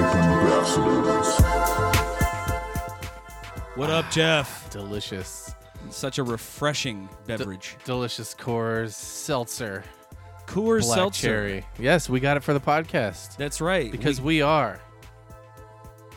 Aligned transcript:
ambassadors. 0.00 1.42
What 3.76 3.90
up, 3.90 4.10
Jeff? 4.10 4.68
Delicious. 4.70 5.54
Such 5.90 6.18
a 6.18 6.22
refreshing 6.22 7.08
beverage. 7.26 7.76
Delicious 7.84 8.34
Coors 8.34 8.92
Seltzer. 8.92 9.82
Coors 10.46 10.82
Black 10.82 10.96
Seltzer. 10.98 11.20
Cherry. 11.26 11.66
Yes, 11.78 12.08
we 12.08 12.20
got 12.20 12.36
it 12.36 12.42
for 12.42 12.52
the 12.54 12.60
podcast. 12.60 13.36
That's 13.36 13.60
right. 13.60 13.90
Because 13.90 14.20
we, 14.20 14.36
we 14.36 14.42
are 14.42 14.80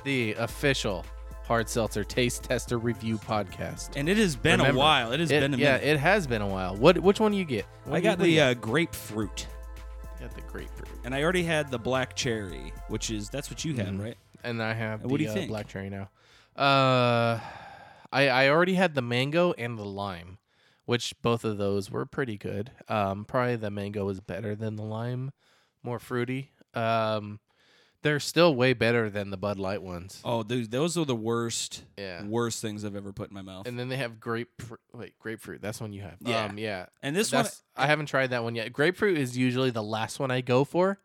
the 0.03 0.33
official 0.33 1.05
Hard 1.45 1.69
Seltzer 1.69 2.03
Taste 2.03 2.43
Tester 2.43 2.77
Review 2.77 3.17
podcast. 3.17 3.91
and 3.95 4.07
it 4.09 4.17
has 4.17 4.35
been 4.35 4.59
Remember, 4.59 4.77
a 4.77 4.83
while. 4.83 5.11
It 5.11 5.19
has 5.19 5.31
It- 5.31 5.39
been 5.41 5.53
a 5.53 5.57
yeah, 5.57 5.73
minute. 5.77 5.87
it 5.87 5.99
has 5.99 6.27
been 6.27 6.41
a 6.41 6.47
while. 6.47 6.75
What? 6.75 6.97
Which 6.99 7.19
one 7.19 7.31
do 7.31 7.37
you 7.37 7.45
get? 7.45 7.65
What 7.85 7.97
I 7.97 8.01
got 8.01 8.19
the 8.19 8.39
uh, 8.41 8.53
grapefruit, 8.55 9.47
Got 10.25 10.33
the 10.33 10.41
grapefruit, 10.41 10.89
and 11.03 11.13
I 11.13 11.21
already 11.21 11.43
had 11.43 11.69
the 11.69 11.77
black 11.77 12.15
cherry, 12.15 12.73
which 12.87 13.11
is 13.11 13.29
that's 13.29 13.51
what 13.51 13.63
you 13.63 13.75
had, 13.75 13.89
Mhm. 13.89 14.01
right? 14.01 14.17
and 14.43 14.61
I 14.61 14.73
have 14.73 15.03
the 15.03 15.07
what 15.07 15.17
do 15.17 15.23
you 15.23 15.29
uh, 15.29 15.33
think? 15.33 15.49
black 15.49 15.67
cherry 15.67 15.87
now. 15.87 16.09
Uh, 16.55 17.39
I 18.11 18.27
I 18.29 18.49
already 18.49 18.73
had 18.73 18.95
the 18.95 19.03
mango 19.03 19.53
and 19.55 19.77
the 19.77 19.85
lime, 19.85 20.39
which 20.85 21.13
both 21.21 21.45
of 21.45 21.59
those 21.59 21.91
were 21.91 22.07
pretty 22.07 22.39
good. 22.39 22.71
Um, 22.87 23.23
probably 23.25 23.55
the 23.57 23.69
mango 23.69 24.03
was 24.05 24.19
better 24.19 24.55
than 24.55 24.77
the 24.77 24.83
lime, 24.83 25.31
more 25.83 25.99
fruity. 25.99 26.49
Um, 26.73 27.39
they're 28.05 28.19
still 28.19 28.53
way 28.53 28.73
better 28.73 29.09
than 29.09 29.31
the 29.31 29.37
Bud 29.37 29.57
Light 29.57 29.81
ones. 29.81 30.21
Oh, 30.23 30.43
dude, 30.43 30.69
those 30.69 30.95
are 30.95 31.05
the 31.05 31.15
worst, 31.15 31.83
Yeah. 31.97 32.23
worst 32.23 32.61
things 32.61 32.85
I've 32.85 32.95
ever 32.95 33.11
put 33.11 33.29
in 33.29 33.33
my 33.33 33.41
mouth. 33.41 33.67
And 33.67 33.79
then 33.79 33.89
they 33.89 33.97
have 33.97 34.19
grapefruit. 34.19 34.79
Wait, 34.93 35.17
grapefruit. 35.17 35.59
That's 35.59 35.81
one 35.81 35.91
you 35.91 36.03
have. 36.03 36.17
Yeah. 36.19 36.45
Um, 36.45 36.59
yeah. 36.59 36.85
And 37.01 37.15
this 37.15 37.31
one, 37.31 37.43
That's, 37.45 37.63
I 37.75 37.87
haven't 37.87 38.05
tried 38.05 38.27
that 38.29 38.43
one 38.43 38.53
yet. 38.53 38.71
Grapefruit 38.71 39.17
is 39.17 39.35
usually 39.35 39.71
the 39.71 39.81
last 39.81 40.19
one 40.19 40.29
I 40.29 40.41
go 40.41 40.63
for, 40.63 40.99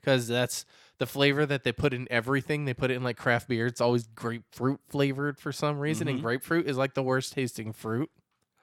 because 0.00 0.28
that's 0.28 0.64
the 0.98 1.06
flavor 1.06 1.44
that 1.46 1.64
they 1.64 1.72
put 1.72 1.92
in 1.92 2.06
everything. 2.12 2.64
They 2.64 2.74
put 2.74 2.92
it 2.92 2.94
in 2.94 3.02
like 3.02 3.16
craft 3.16 3.48
beer. 3.48 3.66
It's 3.66 3.80
always 3.80 4.06
grapefruit 4.06 4.78
flavored 4.88 5.40
for 5.40 5.50
some 5.50 5.80
reason, 5.80 6.06
and 6.06 6.22
grapefruit 6.22 6.68
is 6.68 6.76
like 6.76 6.94
the 6.94 7.02
worst 7.02 7.32
tasting 7.32 7.72
fruit. 7.72 8.08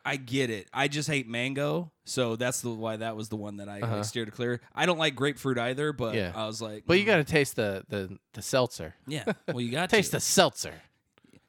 I 0.05 0.17
get 0.17 0.49
it. 0.49 0.67
I 0.73 0.87
just 0.89 1.07
hate 1.07 1.27
mango, 1.29 1.91
so 2.03 2.35
that's 2.35 2.59
the 2.61 2.69
why 2.71 2.97
that 2.97 3.15
was 3.15 3.29
the 3.29 3.37
one 3.37 3.57
that 3.57 3.69
I 3.69 3.79
Uh-huh. 3.81 4.03
steered 4.03 4.31
clear. 4.33 4.59
I 4.75 4.85
don't 4.85 4.97
like 4.97 5.15
grapefruit 5.15 5.57
either, 5.57 5.93
but 5.93 6.13
Yeah. 6.15 6.33
I 6.35 6.45
was 6.45 6.61
like, 6.61 6.83
But 6.85 6.97
you 6.97 7.03
mm, 7.03 7.07
got 7.07 7.15
to 7.17 7.23
taste 7.23 7.55
the 7.55 7.85
the 7.87 8.17
the 8.33 8.41
seltzer. 8.41 8.95
yeah. 9.07 9.23
Well, 9.47 9.61
you 9.61 9.71
got 9.71 9.89
to 9.89 9.95
Taste 9.95 10.11
to. 10.11 10.17
the 10.17 10.21
seltzer. 10.21 10.73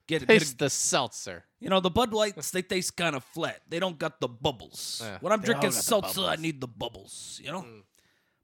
get, 0.06 0.20
get 0.20 0.28
Taste 0.28 0.55
a, 0.55 0.58
the 0.58 0.70
seltzer. 0.70 1.44
You 1.58 1.69
know, 1.70 1.80
the 1.80 1.91
Bud 1.91 2.12
Lights, 2.12 2.50
they 2.52 2.62
taste 2.62 2.94
kind 2.96 3.16
of 3.16 3.24
flat. 3.24 3.61
They 3.69 3.80
don't 3.80 3.98
got 3.98 4.20
the 4.20 4.28
bubbles. 4.28 5.00
Yeah, 5.02 5.18
when 5.20 5.33
I'm 5.33 5.41
drinking 5.41 5.62
don't 5.62 5.70
got 5.72 5.77
the 5.78 5.83
seltzer, 5.83 6.20
I 6.27 6.36
need 6.36 6.61
the 6.61 6.68
bubbles, 6.68 7.41
you 7.42 7.50
know? 7.50 7.62
Mm. 7.62 7.83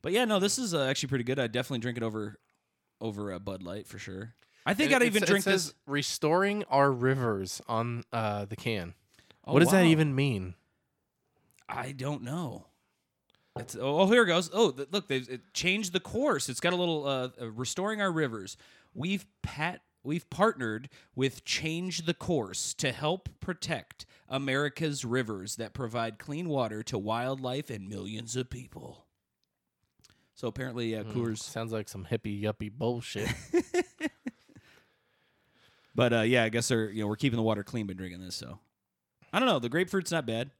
But 0.02 0.12
yeah, 0.12 0.24
no, 0.24 0.40
this 0.40 0.58
is 0.58 0.72
uh, 0.74 0.84
actually 0.86 1.10
pretty 1.10 1.24
good. 1.24 1.38
I'd 1.38 1.52
definitely 1.52 1.80
drink 1.80 1.98
it 1.98 2.02
over 2.02 2.38
over 3.00 3.30
a 3.30 3.38
Bud 3.38 3.62
Light 3.62 3.86
for 3.86 3.98
sure. 3.98 4.34
I 4.66 4.74
think 4.74 4.90
It- 4.90 4.96
I'd 4.96 5.02
it 5.02 5.06
even 5.06 5.22
it 5.22 5.26
drink 5.26 5.44
says 5.44 5.66
this. 5.66 5.74
Restoring 5.86 6.64
our 6.64 6.90
rivers 6.90 7.60
on 7.68 8.04
uh, 8.12 8.46
the 8.46 8.56
can. 8.56 8.94
Oh, 9.50 9.52
what 9.54 9.60
does 9.60 9.70
that 9.72 9.84
even 9.86 10.14
mean? 10.14 10.54
I 11.68 11.92
don't 11.92 12.22
know. 12.22 12.66
It's, 13.58 13.74
oh, 13.76 14.00
oh, 14.00 14.06
here 14.06 14.22
it 14.22 14.26
goes. 14.26 14.48
Oh, 14.52 14.70
th- 14.70 14.88
look, 14.92 15.08
they've 15.08 15.28
it 15.28 15.52
changed 15.52 15.92
the 15.92 16.00
course. 16.00 16.48
It's 16.48 16.60
got 16.60 16.72
a 16.72 16.76
little 16.76 17.06
uh, 17.06 17.28
uh, 17.40 17.50
restoring 17.50 18.00
our 18.00 18.10
rivers. 18.12 18.56
We've 18.94 19.26
pat 19.42 19.80
we've 20.02 20.28
partnered 20.30 20.88
with 21.14 21.44
Change 21.44 22.06
the 22.06 22.14
Course 22.14 22.72
to 22.74 22.90
help 22.92 23.28
protect 23.40 24.06
America's 24.28 25.04
rivers 25.04 25.56
that 25.56 25.74
provide 25.74 26.18
clean 26.18 26.48
water 26.48 26.82
to 26.84 26.96
wildlife 26.98 27.70
and 27.70 27.88
millions 27.88 28.34
of 28.36 28.48
people. 28.50 29.04
So 30.34 30.48
apparently, 30.48 30.96
uh, 30.96 31.02
Mm, 31.04 31.12
Coors. 31.12 31.38
sounds 31.38 31.70
like 31.72 31.88
some 31.88 32.06
hippie 32.10 32.40
yuppie 32.42 32.72
bullshit. 32.72 33.28
But 35.94 36.12
uh, 36.12 36.20
yeah, 36.20 36.44
I 36.44 36.48
guess 36.50 36.68
they're 36.68 36.88
you 36.90 37.02
know 37.02 37.08
we're 37.08 37.16
keeping 37.16 37.36
the 37.36 37.42
water 37.42 37.64
clean 37.64 37.86
by 37.86 37.94
drinking 37.94 38.20
this. 38.20 38.36
So 38.36 38.58
I 39.32 39.38
don't 39.38 39.48
know. 39.48 39.58
The 39.58 39.68
grapefruit's 39.68 40.12
not 40.12 40.26
bad. 40.26 40.50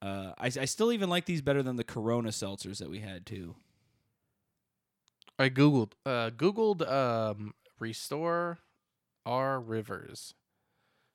Uh, 0.00 0.32
I 0.38 0.46
I 0.46 0.64
still 0.64 0.92
even 0.92 1.08
like 1.08 1.26
these 1.26 1.42
better 1.42 1.62
than 1.62 1.76
the 1.76 1.84
Corona 1.84 2.30
seltzers 2.30 2.78
that 2.78 2.90
we 2.90 3.00
had 3.00 3.24
too. 3.24 3.54
I 5.38 5.48
googled 5.48 5.92
uh 6.04 6.30
googled 6.30 6.88
um 6.90 7.54
restore 7.78 8.58
our 9.24 9.60
rivers. 9.60 10.34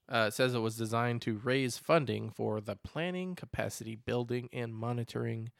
Uh, 0.10 0.26
it 0.30 0.34
says 0.34 0.54
it 0.54 0.60
was 0.60 0.78
designed 0.78 1.22
to 1.22 1.38
raise 1.44 1.78
funding 1.78 2.30
for 2.30 2.62
the 2.62 2.78
planning, 2.78 3.36
capacity 3.36 3.96
building, 3.96 4.48
and 4.54 4.74
monitoring 4.74 5.52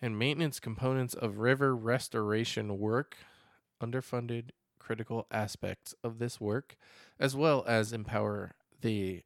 and 0.00 0.16
maintenance 0.16 0.60
components 0.60 1.14
of 1.14 1.38
river 1.38 1.74
restoration 1.74 2.78
work, 2.78 3.16
underfunded 3.82 4.50
critical 4.78 5.26
aspects 5.32 5.94
of 6.04 6.18
this 6.18 6.40
work, 6.40 6.76
as 7.18 7.34
well 7.34 7.64
as 7.66 7.92
empower 7.92 8.52
the 8.80 9.22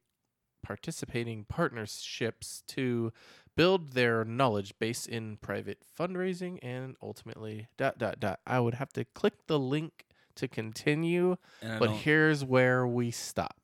participating 0.71 1.45
partnerships 1.45 2.61
to 2.67 3.13
build 3.55 3.93
their 3.93 4.25
knowledge 4.25 4.77
base 4.79 5.05
in 5.05 5.37
private 5.37 5.79
fundraising 5.97 6.59
and 6.61 6.97
ultimately 7.01 7.67
dot 7.77 7.97
dot 7.97 8.19
dot. 8.19 8.41
I 8.45 8.59
would 8.59 8.73
have 8.73 8.91
to 8.93 9.05
click 9.05 9.47
the 9.47 9.57
link 9.57 10.05
to 10.35 10.47
continue, 10.49 11.37
but 11.79 11.87
don't- 11.87 11.95
here's 11.99 12.43
where 12.43 12.85
we 12.85 13.11
stop. 13.11 13.55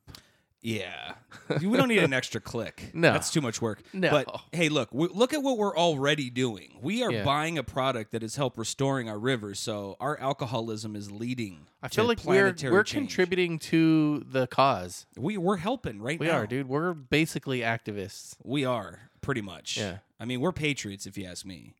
Yeah, 0.63 1.13
we 1.61 1.77
don't 1.77 1.89
need 1.89 2.01
an 2.01 2.13
extra 2.13 2.41
click. 2.41 2.89
No. 2.93 3.11
that's 3.11 3.29
too 3.31 3.41
much 3.41 3.61
work. 3.61 3.81
No. 3.93 4.09
But 4.09 4.41
hey, 4.51 4.69
look, 4.69 4.93
we, 4.93 5.07
look 5.09 5.33
at 5.33 5.43
what 5.43 5.57
we're 5.57 5.75
already 5.77 6.29
doing. 6.29 6.77
We 6.81 7.03
are 7.03 7.11
Yeah. 7.11 7.23
buying 7.23 7.57
a 7.57 7.63
product 7.63 8.11
that 8.13 8.21
has 8.21 8.35
helped 8.35 8.57
restoring 8.57 9.09
our 9.09 9.19
rivers. 9.19 9.59
So 9.59 9.97
our 9.99 10.19
alcoholism 10.19 10.95
is 10.95 11.11
leading. 11.11 11.67
I 11.81 11.89
to 11.89 11.95
feel 11.95 12.05
like 12.05 12.23
we're 12.23 12.55
we're 12.71 12.83
change. 12.83 12.91
contributing 13.09 13.59
to 13.59 14.23
the 14.29 14.47
cause. 14.47 15.05
We 15.17 15.37
we're 15.37 15.57
helping 15.57 16.01
right 16.01 16.19
We 16.19 16.27
now. 16.27 16.37
are, 16.39 16.47
dude. 16.47 16.67
We're 16.69 16.93
basically 16.93 17.59
activists. 17.59 18.35
We 18.43 18.63
are 18.65 19.09
pretty 19.21 19.41
much. 19.41 19.77
Yeah. 19.77 19.97
I 20.19 20.25
mean, 20.25 20.39
we're 20.39 20.53
patriots 20.53 21.05
if 21.05 21.17
you 21.17 21.25
ask 21.25 21.45
me. 21.45 21.73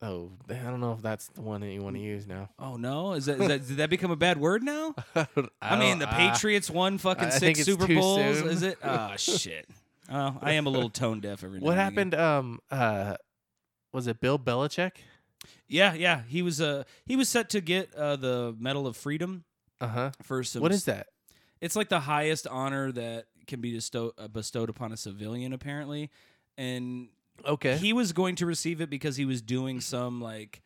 Oh, 0.00 0.30
I 0.48 0.54
don't 0.54 0.80
know 0.80 0.92
if 0.92 1.02
that's 1.02 1.26
the 1.28 1.42
one 1.42 1.60
that 1.60 1.70
you 1.72 1.82
want 1.82 1.96
to 1.96 2.02
use 2.02 2.26
now. 2.26 2.50
Oh 2.58 2.76
no, 2.76 3.14
is 3.14 3.26
that, 3.26 3.40
is 3.40 3.48
that 3.48 3.66
did 3.66 3.76
that 3.78 3.90
become 3.90 4.12
a 4.12 4.16
bad 4.16 4.38
word 4.38 4.62
now? 4.62 4.94
I, 5.16 5.26
I, 5.60 5.76
mean, 5.78 5.98
the 5.98 6.06
Patriots 6.06 6.70
won 6.70 6.98
fucking 6.98 7.26
I 7.26 7.30
six 7.30 7.64
Super 7.64 7.88
Bowls. 7.88 8.40
Is 8.42 8.62
it? 8.62 8.78
Oh 8.82 9.14
shit. 9.16 9.68
Oh, 10.10 10.36
I 10.40 10.52
am 10.52 10.66
a 10.66 10.70
little 10.70 10.88
tone 10.88 11.20
deaf 11.20 11.42
every 11.42 11.58
now 11.58 11.66
what 11.66 11.78
and 11.78 11.80
again. 11.98 12.12
happened? 12.12 12.14
Um, 12.14 12.60
uh, 12.70 13.16
was 13.92 14.06
it 14.06 14.20
Bill 14.20 14.38
Belichick? 14.38 14.92
Yeah, 15.66 15.94
yeah. 15.94 16.22
He 16.28 16.42
was 16.42 16.60
uh 16.60 16.84
he 17.04 17.16
was 17.16 17.28
set 17.28 17.50
to 17.50 17.60
get 17.60 17.92
uh 17.94 18.16
the 18.16 18.54
Medal 18.58 18.86
of 18.86 18.96
Freedom 18.96 19.44
Uh 19.80 19.88
huh. 19.88 20.10
for 20.22 20.44
some. 20.44 20.62
What 20.62 20.72
is 20.72 20.84
that? 20.84 21.08
It's 21.60 21.74
like 21.74 21.88
the 21.88 22.00
highest 22.00 22.46
honor 22.46 22.92
that 22.92 23.24
can 23.48 23.60
be 23.60 23.74
bestow, 23.74 24.12
uh, 24.16 24.28
bestowed 24.28 24.70
upon 24.70 24.92
a 24.92 24.96
civilian, 24.96 25.52
apparently. 25.52 26.10
And 26.56 27.08
Okay. 27.46 27.76
he 27.76 27.92
was 27.92 28.12
going 28.12 28.34
to 28.36 28.46
receive 28.46 28.80
it 28.80 28.90
because 28.90 29.16
he 29.16 29.24
was 29.24 29.40
doing 29.42 29.80
some 29.80 30.20
like. 30.20 30.62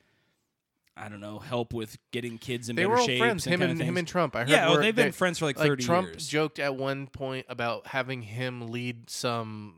I 0.94 1.08
don't 1.08 1.20
know, 1.20 1.38
help 1.38 1.72
with 1.72 1.96
getting 2.10 2.36
kids 2.36 2.68
in 2.68 2.76
they 2.76 2.82
better 2.82 2.90
were 2.90 2.98
old 2.98 3.06
shape. 3.06 3.18
friends. 3.18 3.44
Him 3.46 3.62
and 3.62 3.80
him 3.80 3.96
and 3.96 4.06
Trump. 4.06 4.36
I 4.36 4.40
heard. 4.40 4.50
yeah, 4.50 4.68
oh, 4.68 4.76
they've 4.76 4.94
they- 4.94 5.04
been 5.04 5.12
friends 5.12 5.38
for 5.38 5.46
like 5.46 5.58
like 5.58 5.66
thirty 5.66 5.84
Trump 5.84 6.08
years. 6.08 6.28
joked 6.28 6.58
at 6.58 6.76
one 6.76 7.06
point 7.06 7.46
about 7.48 7.86
having 7.86 8.20
him 8.20 8.70
lead 8.70 9.08
some, 9.08 9.76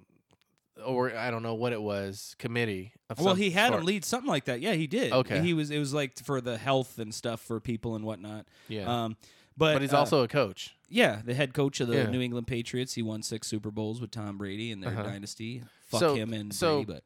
or 0.84 1.16
I 1.16 1.30
don't 1.30 1.44
know 1.44 1.54
what 1.54 1.72
it 1.72 1.80
was, 1.80 2.34
committee. 2.40 2.94
Well, 3.16 3.36
he 3.36 3.50
had 3.52 3.68
sort. 3.68 3.80
him 3.80 3.86
lead 3.86 4.04
something 4.04 4.28
like 4.28 4.46
that. 4.46 4.60
Yeah, 4.60 4.72
he 4.72 4.88
did. 4.88 5.12
Okay. 5.12 5.40
he 5.40 5.54
was. 5.54 5.70
It 5.70 5.78
was 5.78 5.94
like 5.94 6.18
for 6.18 6.40
the 6.40 6.58
health 6.58 6.98
and 6.98 7.14
stuff 7.14 7.40
for 7.40 7.60
people 7.60 7.94
and 7.94 8.04
whatnot. 8.04 8.46
Yeah, 8.66 9.04
Um, 9.04 9.16
but 9.56 9.74
but 9.74 9.82
he's 9.82 9.92
uh, 9.94 9.98
also 9.98 10.24
a 10.24 10.28
coach. 10.28 10.74
yeah 10.88 11.22
the 11.24 11.34
head 11.34 11.54
coach 11.54 11.78
of 11.78 11.86
the 11.86 11.94
Yeah. 11.94 12.10
New 12.10 12.20
England 12.22 12.48
Patriots. 12.48 12.94
He 12.94 13.02
won 13.02 13.22
six 13.22 13.46
Super 13.46 13.70
Bowls 13.70 14.00
with 14.00 14.10
Tom 14.10 14.36
Brady 14.36 14.72
in 14.72 14.80
their 14.80 14.90
Uh-huh. 14.90 15.04
dynasty. 15.04 15.62
Fuck 15.94 16.00
So- 16.00 16.14
him 16.14 16.32
and 16.32 16.54
so- 16.54 16.84
Brady, 16.84 16.92
but 17.00 17.04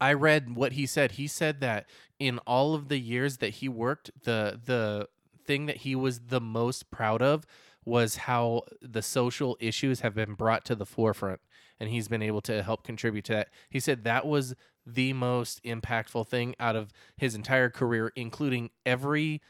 I 0.00 0.12
read 0.12 0.54
what 0.56 0.72
he 0.72 0.84
said. 0.86 1.12
He 1.12 1.26
said 1.26 1.60
that 1.60 1.88
in 2.18 2.38
all 2.40 2.74
of 2.74 2.88
the 2.88 2.98
years 2.98 3.38
that 3.38 3.54
he 3.54 3.68
worked, 3.68 4.10
the 4.24 4.60
the 4.64 5.08
thing 5.44 5.66
that 5.66 5.78
he 5.78 5.94
was 5.94 6.20
the 6.26 6.40
most 6.40 6.90
proud 6.90 7.22
of 7.22 7.46
was 7.84 8.16
how 8.16 8.62
the 8.82 9.00
social 9.00 9.56
issues 9.60 10.00
have 10.00 10.12
been 10.14 10.34
brought 10.34 10.64
to 10.64 10.74
the 10.74 10.84
forefront 10.84 11.40
and 11.78 11.88
he's 11.88 12.08
been 12.08 12.20
able 12.22 12.40
to 12.40 12.62
help 12.64 12.82
contribute 12.82 13.24
to 13.24 13.32
that. 13.32 13.48
He 13.70 13.78
said 13.78 14.02
that 14.04 14.26
was 14.26 14.56
the 14.84 15.12
most 15.12 15.62
impactful 15.62 16.26
thing 16.26 16.54
out 16.58 16.74
of 16.74 16.92
his 17.16 17.34
entire 17.36 17.70
career 17.70 18.12
including 18.16 18.70
every 18.84 19.40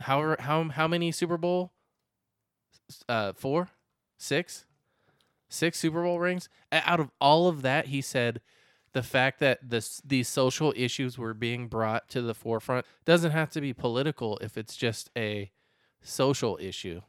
how 0.00 0.36
how 0.38 0.64
how 0.68 0.86
many 0.86 1.10
Super 1.12 1.38
Bowl 1.38 1.72
uh 3.08 3.32
4 3.32 3.68
6 4.18 4.64
6 5.52 5.78
Super 5.78 6.02
Bowl 6.02 6.18
rings 6.18 6.48
out 6.70 7.00
of 7.00 7.10
all 7.20 7.48
of 7.48 7.62
that 7.62 7.86
he 7.86 8.00
said 8.00 8.40
the 8.92 9.02
fact 9.02 9.40
that 9.40 9.58
this 9.68 10.00
these 10.04 10.28
social 10.28 10.72
issues 10.76 11.16
were 11.18 11.34
being 11.34 11.66
brought 11.66 12.08
to 12.10 12.22
the 12.22 12.34
forefront 12.34 12.86
doesn't 13.04 13.30
have 13.30 13.50
to 13.50 13.60
be 13.60 13.72
political 13.72 14.38
if 14.38 14.56
it's 14.58 14.76
just 14.76 15.10
a 15.16 15.50
social 16.02 16.58
issue, 16.60 17.00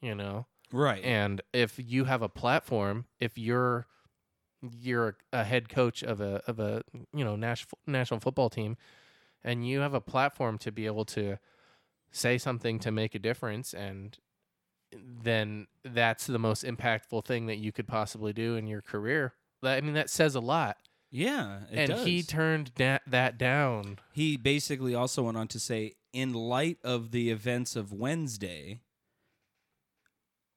you 0.00 0.14
know. 0.14 0.46
right. 0.72 1.02
And 1.04 1.40
if 1.52 1.78
you 1.78 2.04
have 2.04 2.22
a 2.22 2.28
platform, 2.28 3.06
if 3.20 3.38
you're 3.38 3.86
you're 4.60 5.16
a 5.32 5.44
head 5.44 5.68
coach 5.68 6.02
of 6.02 6.20
a 6.20 6.42
of 6.46 6.58
a 6.58 6.82
you 7.12 7.24
know 7.24 7.36
national 7.36 7.78
national 7.86 8.20
football 8.20 8.50
team, 8.50 8.76
and 9.44 9.66
you 9.66 9.80
have 9.80 9.94
a 9.94 10.00
platform 10.00 10.58
to 10.58 10.72
be 10.72 10.86
able 10.86 11.04
to 11.04 11.38
say 12.10 12.38
something 12.38 12.78
to 12.80 12.90
make 12.90 13.14
a 13.14 13.18
difference 13.18 13.74
and 13.74 14.18
then 14.92 15.66
that's 15.84 16.26
the 16.26 16.38
most 16.38 16.64
impactful 16.64 17.24
thing 17.24 17.46
that 17.46 17.58
you 17.58 17.72
could 17.72 17.86
possibly 17.86 18.32
do 18.32 18.56
in 18.56 18.66
your 18.66 18.80
career. 18.82 19.34
I 19.62 19.80
mean 19.80 19.94
that 19.94 20.10
says 20.10 20.34
a 20.34 20.40
lot. 20.40 20.76
Yeah, 21.10 21.60
it 21.72 21.78
and 21.78 21.88
does. 21.92 22.04
he 22.04 22.22
turned 22.22 22.74
da- 22.74 22.98
that 23.06 23.38
down. 23.38 23.98
He 24.12 24.36
basically 24.36 24.94
also 24.94 25.22
went 25.22 25.38
on 25.38 25.48
to 25.48 25.58
say, 25.58 25.94
in 26.12 26.34
light 26.34 26.76
of 26.84 27.12
the 27.12 27.30
events 27.30 27.76
of 27.76 27.92
Wednesday, 27.92 28.80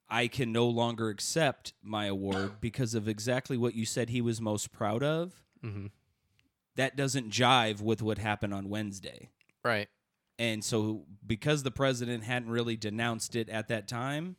I 0.10 0.28
can 0.28 0.52
no 0.52 0.68
longer 0.68 1.10
accept 1.10 1.74
my 1.82 2.06
award 2.08 2.54
because 2.62 2.94
of 2.94 3.08
exactly 3.08 3.56
what 3.58 3.76
you 3.76 3.86
said 3.86 4.10
he 4.10 4.22
was 4.22 4.42
most 4.42 4.72
proud 4.74 5.04
of. 5.04 5.42
hmm 5.62 5.88
That 6.76 6.96
doesn't 6.98 7.30
jive 7.32 7.82
with 7.82 8.02
what 8.02 8.18
happened 8.18 8.54
on 8.54 8.68
Wednesday. 8.70 9.30
Right. 9.64 9.88
And 10.42 10.64
so, 10.64 11.04
because 11.28 11.62
the 11.62 11.70
president 11.70 12.24
hadn't 12.24 12.50
really 12.50 12.76
denounced 12.76 13.36
it 13.36 13.48
at 13.48 13.68
that 13.68 13.88
time, 13.88 14.38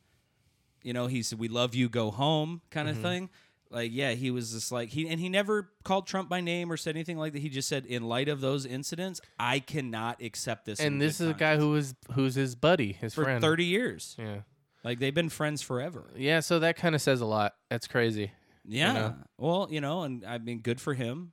you 0.81 0.91
know, 0.91 1.07
he 1.07 1.23
said, 1.23 1.39
"We 1.39 1.47
love 1.47 1.73
you, 1.75 1.87
go 1.87 2.11
home," 2.11 2.59
kind 2.71 2.89
of 2.89 2.97
Mhm. 2.97 3.01
thing. 3.01 3.29
Like, 3.69 3.91
yeah, 3.93 4.11
he 4.11 4.29
was 4.29 4.51
just 4.51 4.69
like 4.69 4.89
he, 4.89 5.07
and 5.07 5.17
he 5.17 5.29
never 5.29 5.71
called 5.85 6.05
Trump 6.05 6.27
by 6.27 6.41
name 6.41 6.69
or 6.69 6.75
said 6.75 6.95
anything 6.97 7.17
like 7.17 7.31
that. 7.31 7.39
He 7.39 7.47
just 7.47 7.69
said, 7.69 7.85
"In 7.85 8.03
light 8.03 8.27
of 8.27 8.41
those 8.41 8.65
incidents, 8.65 9.21
I 9.39 9.59
cannot 9.61 10.21
accept 10.21 10.65
this." 10.65 10.81
And 10.81 11.01
this 11.01 11.21
is 11.21 11.29
a 11.29 11.33
guy 11.33 11.55
conscience." 11.55 11.61
who 11.63 11.69
was 11.71 11.95
who's 12.15 12.35
his 12.35 12.55
buddy, 12.55 12.91
his 12.91 13.13
friend 13.13 13.13
for 13.13 13.23
friend. 13.23 13.41
thirty 13.41 13.65
years, 13.65 14.15
Yeah. 14.19 14.41
like 14.83 14.99
they've 14.99 15.13
been 15.15 15.29
friends 15.29 15.61
forever. 15.61 16.11
Yeah, 16.17 16.41
so 16.41 16.59
that 16.59 16.75
kind 16.75 16.95
of 16.95 17.01
says 17.01 17.21
a 17.21 17.25
lot. 17.25 17.55
That's 17.69 17.87
crazy. 17.87 18.31
Yeah. 18.65 18.91
know? 18.93 19.15
Well, 19.37 19.67
you 19.71 19.79
know, 19.79 20.03
and 20.03 20.25
I 20.25 20.37
mean, 20.37 20.59
good 20.59 20.81
for 20.81 20.95
him. 20.95 21.31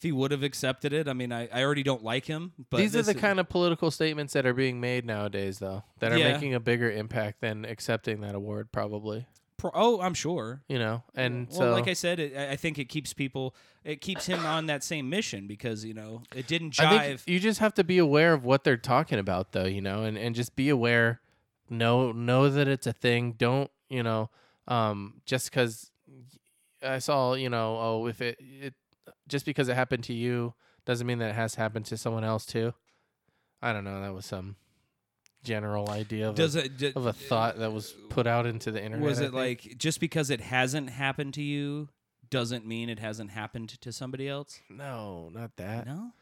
If 0.00 0.04
he 0.04 0.12
would 0.12 0.30
have 0.30 0.42
accepted 0.42 0.94
it, 0.94 1.08
I 1.08 1.12
mean, 1.12 1.30
I, 1.30 1.46
I 1.52 1.62
already 1.62 1.82
don't 1.82 2.02
like 2.02 2.24
him, 2.24 2.52
but 2.70 2.78
These 2.78 2.96
are 2.96 3.02
the 3.02 3.10
is- 3.14 3.20
kind 3.20 3.38
of 3.38 3.50
political 3.50 3.90
statements 3.90 4.32
that 4.32 4.46
are 4.46 4.54
being 4.54 4.80
made 4.80 5.04
nowadays, 5.04 5.58
though, 5.58 5.84
that 5.98 6.10
are 6.10 6.16
Yeah. 6.16 6.32
making 6.32 6.54
a 6.54 6.60
bigger 6.60 6.90
impact 6.90 7.42
than 7.42 7.66
accepting 7.66 8.22
that 8.22 8.34
award, 8.34 8.72
probably. 8.72 9.26
Pro- 9.58 9.72
oh, 9.74 10.00
I'm 10.00 10.14
sure. 10.14 10.62
You 10.70 10.78
know, 10.78 11.02
and 11.14 11.48
well, 11.48 11.58
so 11.58 11.72
like 11.72 11.86
I 11.86 11.92
said, 11.92 12.18
it, 12.18 12.34
I 12.34 12.52
I 12.52 12.56
think 12.56 12.78
it 12.78 12.86
keeps 12.86 13.12
people, 13.12 13.54
it 13.84 14.00
keeps 14.00 14.24
him 14.24 14.46
on 14.46 14.64
that 14.68 14.82
same 14.82 15.10
mission 15.10 15.46
because 15.46 15.84
you 15.84 15.92
know 15.92 16.22
it 16.34 16.46
didn't 16.46 16.80
I 16.80 16.84
jive. 16.84 17.06
think 17.18 17.20
you 17.26 17.38
just 17.38 17.60
have 17.60 17.74
to 17.74 17.84
be 17.84 17.98
aware 17.98 18.32
of 18.32 18.42
what 18.42 18.64
they're 18.64 18.78
talking 18.78 19.18
about, 19.18 19.52
though. 19.52 19.66
You 19.66 19.82
know, 19.82 20.04
and 20.04 20.16
and 20.16 20.34
just 20.34 20.56
be 20.56 20.70
aware. 20.70 21.20
Know 21.68 22.10
know 22.10 22.48
that 22.48 22.68
it's 22.68 22.86
a 22.86 22.94
thing. 22.94 23.32
Don't 23.36 23.70
you 23.90 24.02
know? 24.02 24.30
Um, 24.66 25.20
just 25.26 25.50
because 25.50 25.90
I 26.82 26.98
saw, 26.98 27.34
you 27.34 27.50
know, 27.50 27.76
oh, 27.78 28.06
if 28.06 28.22
it 28.22 28.38
it 28.40 28.72
just 29.28 29.44
because 29.44 29.68
it 29.68 29.74
happened 29.74 30.04
to 30.04 30.12
you 30.12 30.54
doesn't 30.84 31.06
mean 31.06 31.18
that 31.18 31.30
it 31.30 31.34
has 31.34 31.54
happened 31.56 31.86
to 31.86 31.96
someone 31.96 32.24
else 32.24 32.46
too. 32.46 32.74
I 33.62 33.72
don't 33.72 33.84
know. 33.84 34.00
That 34.00 34.14
was 34.14 34.24
some 34.26 34.56
general 35.42 35.88
idea 35.90 36.28
of 36.28 36.34
Does 36.34 36.56
a, 36.56 36.64
it? 36.64 36.76
d- 36.76 36.92
of 36.94 37.06
a 37.06 37.12
thought 37.12 37.58
that 37.58 37.72
was 37.72 37.94
put 38.10 38.26
out 38.26 38.46
into 38.46 38.70
the 38.70 38.82
internet. 38.82 39.06
was 39.06 39.20
it 39.20 39.32
like 39.32 39.76
just 39.78 40.00
because 40.00 40.30
it 40.30 40.40
hasn't 40.40 40.90
happened 40.90 41.34
to 41.34 41.42
you 41.42 41.88
doesn't 42.28 42.66
mean 42.66 42.88
it 42.88 42.98
hasn't 42.98 43.30
happened 43.30 43.68
to 43.80 43.92
somebody 43.92 44.28
else? 44.28 44.60
no, 44.68 45.30
not 45.32 45.56
that. 45.56 45.86
No. 45.86 46.12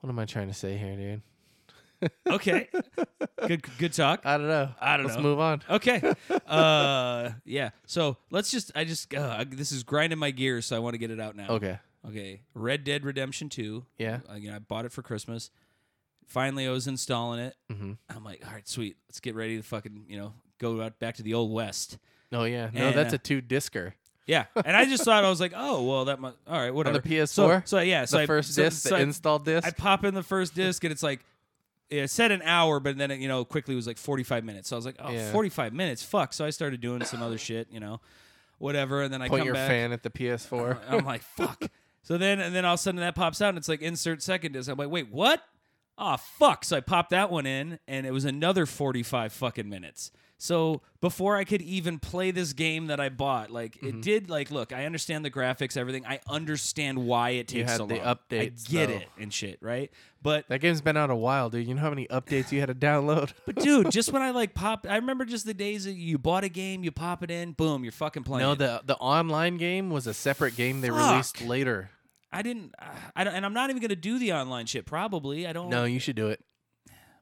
What 0.00 0.10
am 0.10 0.18
I 0.18 0.26
trying 0.26 0.48
to 0.48 0.54
say 0.54 0.76
here, 0.76 0.96
dude? 0.96 2.10
Okay. 2.26 2.68
good. 3.46 3.64
Good 3.78 3.92
talk. 3.94 4.20
I 4.24 4.36
don't 4.36 4.48
know. 4.48 4.68
I 4.78 4.96
don't 4.98 5.06
know. 5.06 5.12
Let's 5.12 5.22
move 5.22 5.40
on. 5.40 5.62
Okay. 5.70 6.14
Uh, 6.46 7.30
yeah. 7.46 7.70
So 7.86 8.18
let's 8.30 8.50
just. 8.50 8.70
I 8.74 8.84
just. 8.84 9.12
Uh, 9.14 9.44
this 9.48 9.72
is 9.72 9.82
grinding 9.82 10.18
my 10.18 10.30
gears, 10.30 10.66
so 10.66 10.76
I 10.76 10.78
want 10.78 10.92
to 10.94 10.98
get 10.98 11.10
it 11.10 11.18
out 11.18 11.34
now. 11.34 11.48
Okay. 11.48 11.78
Okay. 12.06 12.42
Red 12.54 12.84
Dead 12.84 13.04
Redemption 13.04 13.48
Two. 13.48 13.86
Yeah. 13.98 14.20
Uh, 14.30 14.34
you 14.34 14.50
know, 14.50 14.56
I 14.56 14.58
bought 14.58 14.84
it 14.84 14.92
for 14.92 15.02
Christmas. 15.02 15.50
Finally, 16.26 16.66
I 16.66 16.70
was 16.70 16.86
installing 16.86 17.40
it. 17.40 17.54
Mm-hmm. 17.70 17.92
I'm 18.08 18.24
like, 18.24 18.42
all 18.46 18.52
right, 18.52 18.66
sweet. 18.66 18.96
Let's 19.08 19.20
get 19.20 19.34
ready 19.34 19.56
to 19.58 19.62
fucking, 19.62 20.06
you 20.08 20.16
know, 20.16 20.32
go 20.58 20.80
out 20.80 20.98
back 20.98 21.16
to 21.16 21.22
the 21.22 21.34
old 21.34 21.52
west. 21.52 21.98
Oh 22.32 22.44
yeah. 22.44 22.70
No, 22.72 22.86
And, 22.88 22.96
that's 22.96 23.12
uh, 23.12 23.16
a 23.16 23.18
two 23.18 23.40
discer. 23.40 23.94
Yeah, 24.26 24.46
and 24.64 24.74
I 24.74 24.86
just 24.86 25.04
thought 25.04 25.22
I 25.22 25.28
was 25.28 25.38
like, 25.38 25.52
oh 25.54 25.82
well, 25.82 26.06
that 26.06 26.18
must 26.18 26.38
all 26.46 26.58
right, 26.58 26.72
whatever. 26.72 26.98
the 26.98 27.06
PS4? 27.06 27.26
So, 27.28 27.62
so 27.66 27.78
yeah, 27.80 28.06
so 28.06 28.16
the 28.16 28.22
I, 28.22 28.26
first 28.26 28.54
so, 28.54 28.62
disc, 28.62 28.82
so 28.82 28.88
the 28.90 28.96
I, 28.96 29.00
install 29.00 29.38
disc. 29.38 29.68
I 29.68 29.70
pop 29.70 30.02
in 30.02 30.14
the 30.14 30.22
first 30.22 30.54
disc, 30.54 30.82
and 30.82 30.90
it's 30.90 31.02
like 31.02 31.20
it 31.90 32.08
said 32.08 32.32
an 32.32 32.40
hour, 32.42 32.80
but 32.80 32.96
then 32.96 33.10
it, 33.10 33.20
you 33.20 33.28
know 33.28 33.44
quickly 33.44 33.74
was 33.74 33.86
like 33.86 33.98
45 33.98 34.42
minutes. 34.42 34.70
So 34.70 34.76
I 34.76 34.78
was 34.78 34.86
like, 34.86 34.96
oh, 34.98 35.10
Yeah. 35.10 35.30
45 35.30 35.74
minutes, 35.74 36.02
fuck. 36.02 36.32
So 36.32 36.42
I 36.46 36.48
started 36.50 36.80
doing 36.80 37.04
some 37.04 37.22
other 37.22 37.36
shit, 37.36 37.68
you 37.70 37.80
know, 37.80 38.00
whatever, 38.56 39.02
and 39.02 39.12
then 39.12 39.20
I 39.20 39.28
Point 39.28 39.40
come 39.40 39.44
your 39.46 39.54
back. 39.54 39.68
fan 39.68 39.92
at 39.92 40.02
the 40.02 40.08
PS4. 40.08 40.78
I'm 40.88 41.04
like, 41.04 41.22
fuck. 41.22 41.62
So 42.04 42.18
then, 42.18 42.38
and 42.38 42.54
then 42.54 42.66
all 42.66 42.74
of 42.74 42.80
a 42.80 42.82
sudden 42.82 43.00
that 43.00 43.14
pops 43.14 43.40
out, 43.40 43.48
and 43.48 43.58
it's 43.58 43.68
like 43.68 43.80
insert 43.80 44.22
second 44.22 44.52
disc. 44.52 44.70
I'm 44.70 44.76
like, 44.76 44.90
wait, 44.90 45.10
what? 45.10 45.42
Oh 45.96 46.16
fuck! 46.18 46.64
So 46.64 46.76
I 46.76 46.80
popped 46.80 47.10
that 47.10 47.30
one 47.30 47.46
in, 47.46 47.78
and 47.88 48.06
it 48.06 48.10
was 48.12 48.26
another 48.26 48.66
45 48.66 49.32
fucking 49.32 49.68
minutes. 49.68 50.10
So 50.44 50.82
before 51.00 51.36
I 51.36 51.44
could 51.44 51.62
even 51.62 51.98
play 51.98 52.30
this 52.30 52.52
game 52.52 52.88
that 52.88 53.00
I 53.00 53.08
bought, 53.08 53.50
like 53.50 53.76
Mm-hmm. 53.76 53.86
it 53.88 54.02
did, 54.02 54.28
like 54.28 54.50
look, 54.50 54.74
I 54.74 54.84
understand 54.84 55.24
the 55.24 55.30
graphics, 55.30 55.74
everything. 55.74 56.04
I 56.04 56.20
understand 56.28 56.98
why 56.98 57.30
it 57.30 57.48
takes 57.48 57.54
You 57.58 57.64
had 57.64 57.76
so 57.78 57.86
the 57.86 57.94
long. 57.96 58.04
updates, 58.04 58.68
I 58.68 58.70
get 58.70 58.88
though. 58.88 58.94
it 58.96 59.08
and 59.18 59.32
shit, 59.32 59.56
right? 59.62 59.90
But 60.22 60.46
that 60.48 60.60
game's 60.60 60.82
been 60.82 60.98
out 60.98 61.08
a 61.08 61.14
while, 61.16 61.48
dude. 61.48 61.66
You 61.66 61.72
know 61.74 61.80
how 61.80 61.88
many 61.88 62.06
updates 62.08 62.52
you 62.52 62.60
had 62.60 62.66
to 62.66 62.74
download? 62.74 63.32
but 63.46 63.54
dude, 63.56 63.90
just 63.90 64.12
when 64.12 64.20
I 64.20 64.30
like 64.40 64.52
pop, 64.52 64.86
I 64.86 64.96
remember 64.96 65.24
just 65.24 65.46
the 65.46 65.54
days 65.54 65.84
that 65.86 65.92
you 65.94 66.18
bought 66.18 66.44
a 66.44 66.50
game, 66.50 66.84
you 66.84 66.92
pop 66.92 67.22
it 67.22 67.30
in, 67.30 67.52
boom, 67.52 67.82
you're 67.82 67.92
fucking 67.92 68.24
playing. 68.24 68.46
no, 68.46 68.54
the 68.54 68.82
the 68.84 68.96
online 68.96 69.56
game 69.56 69.88
was 69.88 70.06
a 70.06 70.12
separate 70.12 70.56
game 70.56 70.82
they 70.82 70.90
Fuck. 70.90 71.10
released 71.10 71.40
later. 71.40 71.88
I 72.30 72.42
didn't. 72.42 72.74
I 73.16 73.24
don't, 73.24 73.32
and 73.34 73.46
I'm 73.46 73.54
not 73.54 73.70
even 73.70 73.80
gonna 73.80 73.96
do 73.96 74.18
the 74.18 74.34
online 74.34 74.66
shit. 74.66 74.84
Probably, 74.84 75.46
I 75.46 75.54
don't. 75.54 75.70
No, 75.70 75.84
you 75.84 75.98
should 76.00 76.16
do 76.16 76.28
it. 76.28 76.40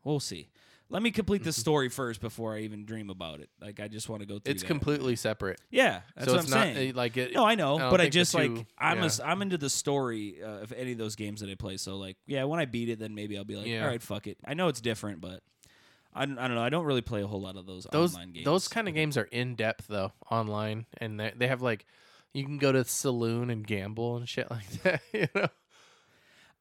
We'll 0.03 0.19
see. 0.19 0.49
Let 0.93 1.03
me 1.03 1.11
complete 1.11 1.43
the 1.43 1.53
story 1.65 1.89
first 1.89 2.21
before 2.21 2.55
I 2.55 2.61
even 2.61 2.85
dream 2.85 3.09
about 3.09 3.41
it. 3.41 3.49
Like 3.61 3.81
I 3.81 3.89
just 3.89 4.09
want 4.11 4.21
to 4.21 4.27
go 4.27 4.39
through. 4.39 4.53
It's 4.53 4.63
that. 4.63 4.69
completely 4.69 5.17
separate. 5.17 5.59
Yeah, 5.71 6.03
that's 6.15 6.29
so 6.29 6.35
what 6.37 6.45
it's 6.45 6.53
I'm 6.53 6.59
not 6.69 6.75
saying. 6.77 6.91
uh, 6.93 6.97
like 6.97 7.17
it. 7.17 7.33
no, 7.33 7.45
I 7.45 7.55
know, 7.55 7.79
I 7.79 7.91
but 7.91 8.01
I 8.03 8.09
just 8.11 8.35
like 8.35 8.67
I'm 8.77 8.99
a 8.99 9.01
yeah. 9.01 9.07
s 9.07 9.19
I'm 9.19 9.41
into 9.41 9.57
the 9.57 9.71
story 9.71 10.37
uh, 10.43 10.61
of 10.61 10.73
any 10.73 10.93
of 10.93 10.99
those 10.99 11.17
games 11.17 11.41
that 11.41 11.49
I 11.51 11.55
play. 11.55 11.79
So 11.79 11.97
like, 11.97 12.19
yeah, 12.27 12.45
when 12.45 12.61
I 12.61 12.67
beat 12.67 12.91
it, 12.91 12.99
then 12.99 13.15
maybe 13.15 13.39
I'll 13.39 13.45
be 13.45 13.57
like, 13.57 13.67
Yeah. 13.67 13.83
all 13.83 13.89
right, 13.89 14.03
fuck 14.03 14.27
it. 14.27 14.37
I 14.45 14.53
know 14.55 14.69
it's 14.69 14.83
different, 14.83 15.23
but 15.23 15.43
I 16.15 16.27
don't, 16.27 16.39
I 16.39 16.47
don't 16.47 16.57
know. 16.57 16.63
I 16.63 16.69
don't 16.69 16.85
really 16.85 17.01
play 17.01 17.23
a 17.23 17.27
whole 17.27 17.41
lot 17.41 17.57
of 17.57 17.65
those, 17.65 17.87
those 17.91 18.15
online 18.15 18.33
games. 18.33 18.45
those 18.45 18.69
kind 18.69 18.87
of 18.87 18.93
games 18.95 19.17
are 19.17 19.29
in 19.33 19.55
depth 19.55 19.87
though 19.89 20.13
online, 20.31 20.85
and 20.99 21.19
they 21.19 21.33
they 21.35 21.49
have 21.49 21.63
like 21.63 21.87
you 22.35 22.45
can 22.45 22.59
go 22.59 22.71
to 22.71 22.83
the 22.83 22.89
saloon 22.89 23.49
and 23.49 23.67
gamble 23.67 24.19
and 24.19 24.29
shit 24.29 24.51
like 24.51 24.69
that. 24.83 25.01
You 25.15 25.29
know. 25.35 25.49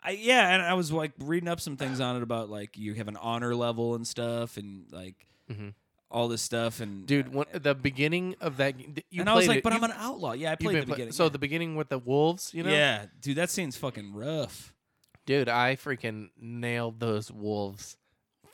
I, 0.03 0.11
yeah, 0.11 0.49
and 0.53 0.61
I 0.61 0.73
was 0.73 0.91
like 0.91 1.11
reading 1.19 1.47
up 1.49 1.59
some 1.59 1.77
things 1.77 1.99
on 1.99 2.15
it 2.17 2.23
about 2.23 2.49
like 2.49 2.77
you 2.77 2.93
have 2.95 3.07
an 3.07 3.17
honor 3.17 3.55
level 3.55 3.95
and 3.95 4.07
stuff, 4.07 4.57
and 4.57 4.85
like 4.91 5.27
Mhm. 5.49 5.73
all 6.09 6.27
this 6.27 6.41
stuff, 6.41 6.79
and 6.79 7.05
Dude, 7.05 7.33
when, 7.33 7.45
the 7.53 7.75
beginning 7.75 8.35
of 8.41 8.57
that, 8.57 8.79
you 9.11 9.21
and 9.21 9.29
I 9.29 9.35
was 9.35 9.47
like, 9.47 9.57
it- 9.59 9.63
but 9.63 9.73
you- 9.73 9.77
I'm 9.77 9.83
an 9.83 9.93
outlaw. 9.95 10.31
Yeah, 10.33 10.51
I 10.51 10.55
played 10.55 10.77
the 10.81 10.85
play- 10.85 10.93
beginning. 10.95 11.11
So 11.13 11.25
yeah. 11.25 11.29
the 11.29 11.39
beginning 11.39 11.75
with 11.75 11.89
the 11.89 11.99
wolves, 11.99 12.53
you 12.53 12.63
know? 12.63 12.71
yeah, 12.71 13.05
dude, 13.21 13.37
that 13.37 13.49
scene's 13.49 13.77
fucking 13.77 14.13
rough. 14.13 14.73
Dude, 15.25 15.47
I 15.49 15.75
freaking 15.75 16.29
nailed 16.39 16.99
those 16.99 17.31
wolves. 17.31 17.95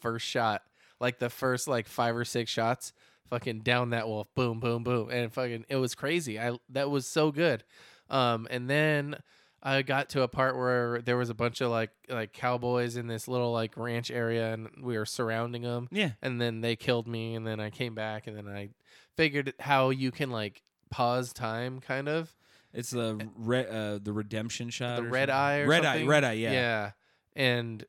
First 0.02 0.26
shot. 0.28 0.64
Like 1.00 1.18
the 1.20 1.30
first 1.30 1.68
like 1.68 1.88
five 1.88 2.16
or 2.16 2.26
six 2.26 2.52
shots, 2.52 2.92
fucking 3.30 3.62
down 3.62 3.92
that 3.92 4.08
wolf. 4.08 4.28
Boom, 4.36 4.60
boom, 4.60 4.84
boom. 4.84 5.10
And 5.10 5.32
fucking 5.32 5.66
it 5.70 5.78
was 5.78 5.96
crazy. 5.96 6.40
I 6.40 6.58
that 6.70 6.90
was 6.90 7.08
so 7.08 7.32
good. 7.32 7.64
Um 8.10 8.48
and 8.52 8.70
then 8.70 9.16
I 9.62 9.82
got 9.82 10.10
to 10.10 10.22
a 10.22 10.28
part 10.28 10.56
where 10.56 11.02
there 11.02 11.18
was 11.18 11.30
a 11.30 11.34
bunch 11.34 11.62
of 11.62 11.72
like 11.72 11.92
like 12.10 12.34
cowboys 12.34 12.96
in 12.96 13.08
this 13.08 13.28
little 13.28 13.52
like 13.52 13.76
ranch 13.76 14.12
area 14.12 14.54
and 14.54 14.70
we 14.82 14.98
were 14.98 15.06
surrounding 15.06 15.64
them 15.64 15.88
Yeah, 15.92 16.12
and 16.22 16.40
then 16.40 16.62
they 16.62 16.76
killed 16.76 17.08
me 17.08 17.36
and 17.36 17.46
then 17.46 17.60
I 17.60 17.70
came 17.70 17.96
back 17.96 18.28
and 18.28 18.38
then 18.38 18.48
I 18.48 18.70
figured 19.16 19.54
how 19.60 19.90
you 19.90 20.12
can 20.12 20.30
like 20.30 20.62
pause 20.90 21.34
time 21.34 21.80
kind 21.80 22.08
of 22.08 22.34
it's 22.74 22.92
the 22.92 23.30
red, 23.36 23.68
uh, 23.68 24.00
the 24.02 24.14
redemption 24.14 24.70
shot, 24.70 24.98
the 24.98 25.04
red 25.04 25.30
something. 25.30 25.36
eye 25.36 25.64
red 25.64 25.84
something. 25.84 26.06
eye, 26.06 26.10
red 26.10 26.24
eye. 26.24 26.34
Yeah, 26.34 26.52
Yeah. 26.52 26.92
And 27.36 27.86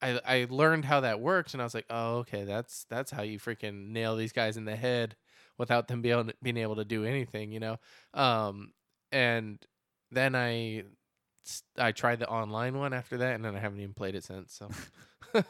I 0.00 0.20
I 0.26 0.46
learned 0.48 0.84
how 0.84 1.00
that 1.00 1.20
works, 1.20 1.52
and 1.52 1.60
I 1.60 1.64
was 1.64 1.74
like, 1.74 1.86
"Oh, 1.90 2.18
okay, 2.18 2.44
that's 2.44 2.84
that's 2.88 3.10
how 3.10 3.22
you 3.22 3.38
freaking 3.38 3.88
nail 3.88 4.16
these 4.16 4.32
guys 4.32 4.56
in 4.56 4.64
the 4.64 4.76
head 4.76 5.16
without 5.58 5.88
them 5.88 6.02
being 6.02 6.32
being 6.42 6.56
able 6.56 6.76
to 6.76 6.84
do 6.84 7.04
anything, 7.04 7.52
you 7.52 7.60
know?" 7.60 7.76
Um 8.14 8.72
and 9.12 9.58
then 10.16 10.34
I 10.34 10.84
I 11.78 11.92
tried 11.92 12.18
the 12.18 12.28
online 12.28 12.78
one 12.78 12.92
after 12.92 13.18
that 13.18 13.34
and 13.34 13.44
then 13.44 13.54
I 13.54 13.60
haven't 13.60 13.80
even 13.80 13.94
played 13.94 14.14
it 14.14 14.24
since. 14.24 14.52
So 14.52 14.68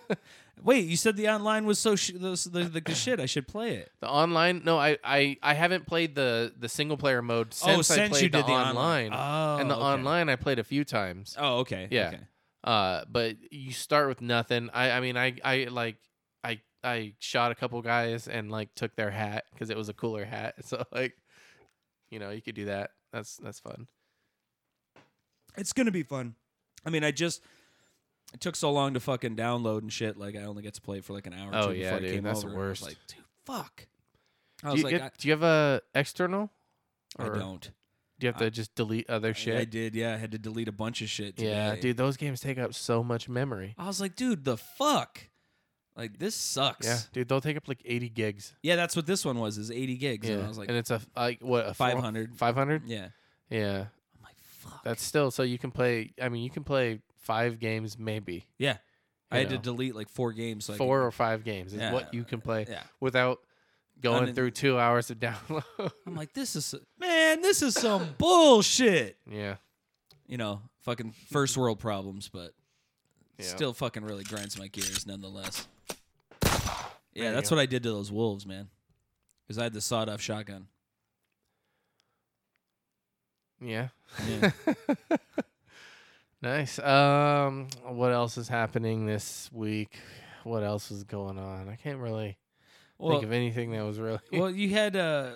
Wait, 0.62 0.86
you 0.86 0.96
said 0.96 1.16
the 1.16 1.28
online 1.28 1.66
was 1.66 1.78
so 1.78 1.96
sh- 1.96 2.12
the, 2.12 2.48
the, 2.50 2.80
the, 2.80 2.94
shit. 2.94 3.20
I 3.20 3.26
should 3.26 3.46
play 3.46 3.76
it. 3.76 3.90
the 4.00 4.08
online 4.08 4.62
no, 4.64 4.78
I 4.78 4.98
I 5.04 5.36
I 5.42 5.54
haven't 5.54 5.86
played 5.86 6.14
the 6.14 6.52
the 6.58 6.68
single 6.68 6.96
player 6.96 7.22
mode 7.22 7.52
since 7.54 7.90
oh, 7.90 7.94
I 7.94 7.96
since 7.96 8.10
played 8.10 8.22
you 8.22 8.28
did 8.30 8.44
the, 8.44 8.48
the 8.48 8.52
online. 8.52 9.12
Oh, 9.12 9.58
and 9.58 9.70
the 9.70 9.76
okay. 9.76 9.84
online 9.84 10.28
I 10.28 10.36
played 10.36 10.58
a 10.58 10.64
few 10.64 10.84
times. 10.84 11.36
Oh, 11.38 11.58
okay. 11.58 11.88
Yeah. 11.90 12.08
okay. 12.08 12.20
Uh, 12.66 13.04
but 13.08 13.36
you 13.52 13.70
start 13.70 14.08
with 14.08 14.20
nothing. 14.20 14.68
I, 14.74 14.90
I 14.90 15.00
mean, 15.00 15.16
I, 15.16 15.36
I 15.44 15.68
like, 15.70 15.96
I, 16.42 16.60
I 16.82 17.14
shot 17.20 17.52
a 17.52 17.54
couple 17.54 17.80
guys 17.80 18.26
and 18.26 18.50
like 18.50 18.74
took 18.74 18.96
their 18.96 19.12
hat 19.12 19.44
because 19.52 19.70
it 19.70 19.76
was 19.76 19.88
a 19.88 19.94
cooler 19.94 20.24
hat. 20.24 20.56
So 20.64 20.82
like, 20.90 21.14
you 22.10 22.18
know, 22.18 22.30
you 22.30 22.42
could 22.42 22.56
do 22.56 22.64
that. 22.66 22.90
That's 23.12 23.36
that's 23.36 23.60
fun. 23.60 23.86
It's 25.56 25.72
gonna 25.72 25.90
be 25.90 26.02
fun. 26.02 26.34
I 26.84 26.90
mean, 26.90 27.04
I 27.04 27.10
just 27.10 27.42
it 28.34 28.40
took 28.40 28.56
so 28.56 28.72
long 28.72 28.94
to 28.94 29.00
fucking 29.00 29.36
download 29.36 29.78
and 29.82 29.92
shit. 29.92 30.16
Like 30.16 30.36
I 30.36 30.42
only 30.42 30.62
get 30.62 30.74
to 30.74 30.80
play 30.80 30.98
it 30.98 31.04
for 31.04 31.12
like 31.12 31.26
an 31.26 31.34
hour. 31.34 31.52
Or 31.52 31.56
Oh, 31.56 31.66
two 31.72 31.78
yeah, 31.78 31.90
before 31.94 32.00
dude, 32.00 32.14
came 32.14 32.22
that's 32.24 32.42
the 32.42 32.48
over. 32.48 32.56
I 32.56 32.58
was 32.58 32.68
worst. 32.68 32.82
like, 32.82 32.96
dude, 33.08 33.24
fuck. 33.44 33.86
I 34.62 34.66
Do 34.68 34.72
was 34.72 34.78
you, 34.80 34.84
like, 34.84 34.98
get- 34.98 35.18
do 35.18 35.28
you 35.28 35.32
have 35.32 35.42
a 35.42 35.82
external? 35.94 36.50
I, 37.18 37.24
I 37.24 37.26
Or 37.28 37.34
don't. 37.38 37.70
Do 38.18 38.26
you 38.26 38.32
have 38.32 38.40
to 38.40 38.50
just 38.50 38.74
delete 38.74 39.10
other 39.10 39.28
I- 39.30 39.32
shit? 39.32 39.58
I 39.60 39.64
did. 39.64 39.94
Yeah, 39.94 40.14
I 40.14 40.16
had 40.16 40.32
to 40.32 40.38
delete 40.38 40.68
a 40.68 40.72
bunch 40.72 41.02
of 41.02 41.08
shit. 41.10 41.38
yeah, 41.38 41.76
dude, 41.76 41.96
those 41.98 42.16
games 42.16 42.40
take 42.40 42.56
up 42.58 42.72
so 42.74 43.02
much 43.04 43.28
memory. 43.28 43.74
I 43.76 43.86
was 43.86 44.00
like, 44.00 44.16
dude, 44.16 44.44
the 44.44 44.56
fuck. 44.56 45.20
Like 45.96 46.18
this 46.18 46.34
sucks. 46.34 46.86
Yeah, 46.86 46.98
dude, 47.12 47.28
they'll 47.28 47.40
take 47.40 47.56
up 47.56 47.68
like 47.68 47.80
80 47.84 48.08
gigs. 48.10 48.54
Yeah, 48.62 48.76
that's 48.76 48.94
what 48.96 49.06
this 49.06 49.24
one 49.24 49.38
was. 49.38 49.56
Is 49.56 49.70
80 49.70 49.96
gigs. 49.96 50.28
Yeah, 50.28 50.36
And 50.36 50.44
I 50.44 50.48
was 50.48 50.58
like, 50.58 50.68
and 50.68 50.76
it's 50.76 50.90
a 50.90 51.00
like 51.16 51.40
what 51.40 51.66
a 51.66 51.72
500. 51.74 52.36
500? 52.36 52.82
yeah. 52.86 53.08
Yeah, 53.48 53.86
fuck. 54.66 54.84
that's 54.84 55.02
still 55.02 55.30
so 55.30 55.42
you 55.42 55.58
can 55.58 55.70
play. 55.70 56.12
I 56.20 56.28
mean, 56.28 56.42
you 56.42 56.50
can 56.50 56.64
play 56.64 57.00
five 57.18 57.58
games 57.58 57.98
maybe. 57.98 58.46
yeah. 58.58 58.76
I 59.28 59.40
you 59.40 59.46
had 59.48 59.56
to 59.56 59.58
delete 59.58 59.96
like 59.96 60.08
four 60.08 60.32
games. 60.32 60.66
So 60.66 60.74
I 60.74 60.76
Four 60.76 61.02
or 61.02 61.10
five 61.10 61.42
games 61.42 61.72
is 61.72 61.80
Yeah, 61.80 61.92
what 61.92 62.14
you 62.14 62.22
can 62.22 62.40
play 62.40 62.64
yeah. 62.68 62.84
without 63.00 63.40
going 64.00 64.26
Unin- 64.28 64.34
through 64.36 64.52
two 64.52 64.78
hours 64.78 65.10
of 65.10 65.18
download. 65.20 65.64
I'm 66.06 66.14
like, 66.14 66.32
this 66.32 66.54
is 66.54 66.74
man, 66.98 67.42
this 67.42 67.60
is 67.60 67.74
some 67.74 68.10
bullshit. 68.18 69.16
yeah, 69.28 69.56
You 70.28 70.36
know, 70.36 70.62
fucking 70.82 71.12
first 71.32 71.56
world 71.56 71.80
problems, 71.80 72.28
but 72.32 72.52
yeah. 73.36 73.46
still 73.46 73.72
fucking 73.72 74.04
really 74.04 74.22
grinds 74.22 74.56
my 74.58 74.68
gears 74.68 75.08
nonetheless. 75.08 75.66
Yeah, 77.12 77.32
that's 77.32 77.50
go. 77.50 77.56
what 77.56 77.62
I 77.62 77.66
did 77.66 77.82
to 77.82 77.90
those 77.90 78.12
wolves, 78.12 78.46
man. 78.46 78.68
Because 79.46 79.58
I 79.58 79.64
had 79.64 79.72
the 79.72 79.80
sawed 79.80 80.08
off 80.08 80.20
shotgun. 80.20 80.66
Yeah. 83.60 83.88
Yeah. 84.28 84.50
nice. 86.42 86.78
Um, 86.78 87.68
what 87.84 88.12
else 88.12 88.38
is 88.38 88.48
happening 88.48 89.06
this 89.06 89.50
week? 89.52 89.98
What 90.44 90.62
else 90.62 90.90
is 90.90 91.04
going 91.04 91.38
on? 91.38 91.68
I 91.68 91.76
can't 91.76 91.98
really 91.98 92.38
well, 92.98 93.12
think 93.12 93.24
of 93.24 93.32
anything 93.32 93.72
that 93.72 93.84
was 93.84 93.98
really. 93.98 94.20
well, 94.32 94.50
you 94.50 94.70
had 94.70 94.96
uh, 94.96 95.32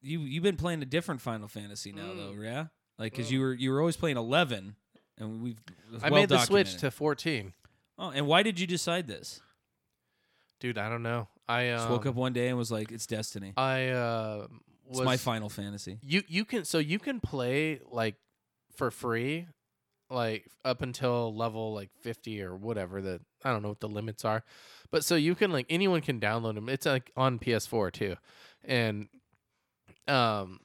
you 0.00 0.20
you've 0.20 0.42
been 0.42 0.56
playing 0.56 0.82
a 0.82 0.86
different 0.86 1.20
Final 1.20 1.48
Fantasy 1.48 1.92
now, 1.92 2.14
though, 2.14 2.34
yeah? 2.40 2.66
Like, 2.98 3.12
because 3.12 3.30
you 3.30 3.40
were 3.40 3.54
you 3.54 3.70
were 3.70 3.80
always 3.80 3.96
playing 3.96 4.16
eleven, 4.16 4.76
and 5.18 5.42
we've 5.42 5.60
I 6.02 6.10
well 6.10 6.20
made 6.20 6.28
the 6.28 6.40
switch 6.40 6.76
to 6.78 6.90
14. 6.90 7.52
Oh, 7.98 8.10
and 8.10 8.26
why 8.26 8.42
did 8.42 8.60
you 8.60 8.66
decide 8.66 9.06
this? 9.06 9.40
Dude, 10.60 10.78
I 10.78 10.88
don't 10.88 11.02
know. 11.02 11.28
I 11.48 11.70
um, 11.70 11.78
Just 11.78 11.90
woke 11.90 12.06
up 12.06 12.14
one 12.14 12.32
day 12.32 12.48
and 12.48 12.58
was 12.58 12.70
like, 12.70 12.90
"It's 12.92 13.06
destiny. 13.06 13.52
I 13.56 13.88
uh, 13.88 14.46
was 14.88 14.98
It's 14.98 15.04
my 15.04 15.16
Final 15.16 15.48
Fantasy." 15.48 15.98
you 16.02 16.22
you 16.28 16.44
can 16.44 16.64
so 16.64 16.78
you 16.78 16.98
can 16.98 17.20
play 17.20 17.80
like 17.90 18.16
for 18.76 18.90
free 18.90 19.46
like 20.10 20.46
up 20.64 20.80
until 20.82 21.34
level 21.34 21.74
like 21.74 21.90
50 22.00 22.42
or 22.42 22.56
whatever 22.56 23.02
the 23.02 23.20
I 23.44 23.52
don't 23.52 23.62
know 23.62 23.68
what 23.68 23.80
the 23.80 23.88
limits 23.88 24.24
are. 24.24 24.42
But 24.90 25.04
so 25.04 25.16
you 25.16 25.34
can 25.34 25.52
like 25.52 25.66
anyone 25.68 26.00
can 26.00 26.18
download 26.18 26.54
them. 26.54 26.68
It's 26.68 26.86
like 26.86 27.10
on 27.16 27.38
PS4 27.38 27.92
too. 27.92 28.16
And 28.64 29.08
um 30.06 30.60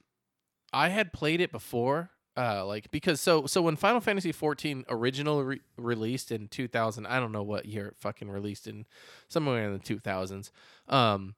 I 0.72 0.90
had 0.90 1.14
played 1.14 1.42
it 1.42 1.52
before 1.52 2.12
uh 2.38 2.66
like 2.66 2.90
because 2.92 3.20
so 3.20 3.46
so 3.46 3.62
when 3.62 3.76
Final 3.76 4.00
Fantasy 4.00 4.32
14 4.32 4.86
original 4.90 5.44
re- 5.44 5.62
released 5.78 6.32
in 6.32 6.48
2000 6.48 7.06
I 7.06 7.20
don't 7.20 7.32
know 7.32 7.44
what 7.44 7.66
year 7.66 7.88
it 7.88 7.98
fucking 7.98 8.30
released 8.30 8.66
in 8.68 8.86
somewhere 9.28 9.66
in 9.66 9.74
the 9.74 9.80
2000s 9.80 10.50
um 10.88 11.36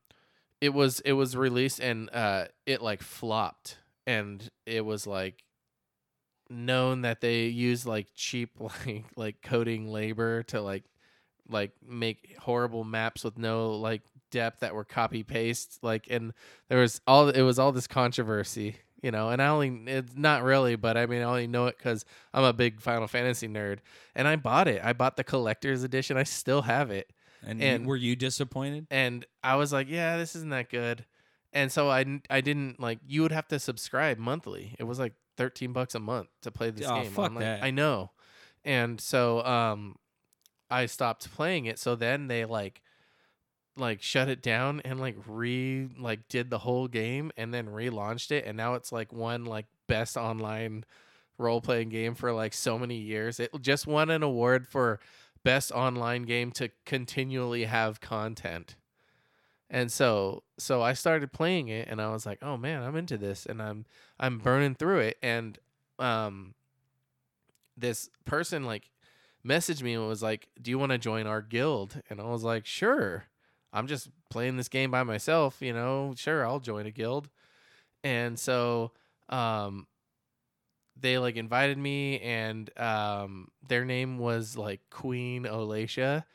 it 0.65 0.74
was 0.74 1.00
it 1.01 1.13
was 1.13 1.38
released 1.38 1.79
and 1.79 2.10
uh 2.12 2.45
it 2.65 2.81
like 2.81 3.03
flopped 3.03 3.77
and 4.07 4.50
it 4.65 4.84
was 4.84 5.05
like 5.05 5.43
known 6.50 7.01
that 7.01 7.22
they 7.22 7.45
use 7.45 7.86
like 7.86 8.07
cheap 8.15 8.50
like 8.60 9.05
like 9.15 9.41
coding 9.43 9.88
labor 9.88 10.41
to 10.43 10.60
like 10.62 10.84
like 11.48 11.72
make 11.88 12.36
horrible 12.39 12.84
maps 12.84 13.24
with 13.24 13.38
no 13.38 13.74
like 13.74 14.01
depth 14.31 14.62
that 14.62 14.74
were 14.74 14.84
copy 14.84 15.22
paste 15.22 15.77
like 15.84 16.07
and 16.10 16.34
there 16.67 16.79
was 16.79 17.00
all 17.05 17.29
it 17.29 17.43
was 17.43 17.60
all 17.60 17.72
this 17.72 17.86
controversy 17.86 18.75
you 19.03 19.12
know 19.12 19.29
and 19.29 19.43
i 19.43 19.48
only 19.48 19.84
it's 19.86 20.15
not 20.15 20.41
really 20.41 20.75
but 20.75 20.98
i 20.98 21.05
mean 21.05 21.22
i 21.22 21.25
only 21.25 21.45
know 21.45 21.67
it 21.67 21.77
because 21.77 22.03
i'm 22.34 22.43
a 22.43 22.51
big 22.51 22.81
final 22.81 23.07
fantasy 23.07 23.48
nerd 23.48 23.77
and 24.15 24.27
i 24.27 24.36
bought 24.36 24.67
it. 24.67 24.81
I 24.84 24.93
bought 24.93 25.15
the 25.17 25.24
collector's 25.24 25.84
edition. 25.84 26.17
I 26.17 26.24
still 26.24 26.63
have 26.63 26.89
it 26.89 27.12
And, 27.44 27.62
And- 27.62 27.86
were 27.86 27.96
you 27.96 28.15
disappointed? 28.15 28.88
and 28.92 29.25
I 29.44 29.56
was 29.56 29.72
like, 29.74 29.89
yeah, 29.89 30.18
this 30.18 30.36
isn't 30.36 30.50
that 30.51 30.70
good. 30.70 31.06
And 31.54 31.72
so 31.72 31.89
I, 31.89 32.20
I 32.30 32.42
didn't 32.42 32.80
like 32.80 33.00
you 33.08 33.22
would 33.22 33.32
have 33.32 33.48
to 33.48 33.60
subscribe 33.60 34.18
monthly. 34.18 34.75
It 34.77 34.84
was 34.84 35.00
like 35.00 35.13
13 35.38 35.72
bucks 35.74 35.96
a 35.96 36.00
month 36.00 36.27
to 36.42 36.51
play 36.51 36.70
this 36.70 36.88
Oh, 36.88 37.01
game. 37.01 37.12
fuck 37.12 37.25
online. 37.32 37.44
that. 37.44 37.63
I 37.63 37.72
know. 37.72 38.12
And 38.65 39.00
so 39.00 39.42
um 39.46 39.96
I 40.70 40.86
stopped 40.88 41.32
playing 41.34 41.65
it. 41.65 41.80
So 41.80 41.96
then 41.96 42.27
they 42.27 42.44
like 42.46 42.82
like 43.77 44.01
shut 44.01 44.27
it 44.30 44.42
down 44.42 44.82
and 44.86 45.00
like 45.00 45.15
re 45.27 45.88
like 46.00 46.27
did 46.30 46.50
the 46.50 46.60
whole 46.60 46.88
game 46.88 47.32
and 47.38 47.54
then 47.54 47.68
relaunched 47.68 48.32
it 48.32 48.46
and 48.46 48.56
now 48.56 48.75
it's 48.75 48.92
like 48.92 49.12
one 49.12 49.44
like 49.46 49.65
best 49.88 50.15
online 50.18 50.84
role 51.38 51.60
playing 51.62 51.89
game 51.89 52.15
for 52.15 52.32
like 52.32 52.54
so 52.54 52.77
many 52.80 52.96
years. 52.98 53.39
It 53.39 53.51
just 53.62 53.86
won 53.88 54.10
an 54.10 54.24
award 54.24 54.68
for 54.68 55.00
best 55.46 55.72
online 55.72 56.24
game 56.24 56.52
to 56.52 56.72
continually 56.86 57.66
have 57.66 58.02
content. 58.02 58.75
And 59.70 59.92
so 59.92 60.44
so 60.58 60.82
I 60.82 60.94
started 60.94 61.32
playing 61.32 61.70
it 61.70 61.88
and 61.88 62.02
I 62.02 62.10
was 62.12 62.25
like, 62.25 62.40
"Oh 62.42 62.58
man, 62.58 62.84
I'm 62.84 62.96
into 62.96 63.18
this." 63.18 63.46
And 63.46 63.62
I'm 63.62 63.86
I'm 64.20 64.40
burning 64.40 64.75
through 64.75 65.00
it 65.00 65.18
and 65.24 65.58
um 66.00 66.56
this 67.78 68.10
person 68.25 68.66
like 68.66 68.90
messaged 69.46 69.84
me 69.84 69.94
and 69.94 70.08
was 70.08 70.24
like, 70.24 70.48
"Do 70.62 70.72
you 70.72 70.80
want 70.80 70.92
to 70.92 70.98
join 70.98 71.28
our 71.28 71.42
guild?" 71.42 72.02
And 72.10 72.20
I 72.20 72.25
was 72.25 72.44
like, 72.44 72.66
"Sure." 72.66 73.25
I'm 73.74 73.88
just 73.88 74.10
playing 74.30 74.56
this 74.56 74.70
game 74.70 74.90
by 74.90 75.04
myself, 75.04 75.58
you 75.62 75.74
know. 75.74 76.14
Sure, 76.18 76.46
I'll 76.48 76.62
join 76.62 76.86
a 76.86 76.92
guild. 76.92 77.30
And 78.04 78.40
so 78.40 78.92
um 79.30 79.88
they 81.00 81.18
like 81.18 81.36
invited 81.36 81.78
me 81.78 82.20
and 82.20 82.70
um 82.80 83.50
their 83.68 83.86
name 83.86 84.18
was 84.18 84.58
like 84.58 84.82
Queen 84.90 85.46
Olacia 85.46 86.25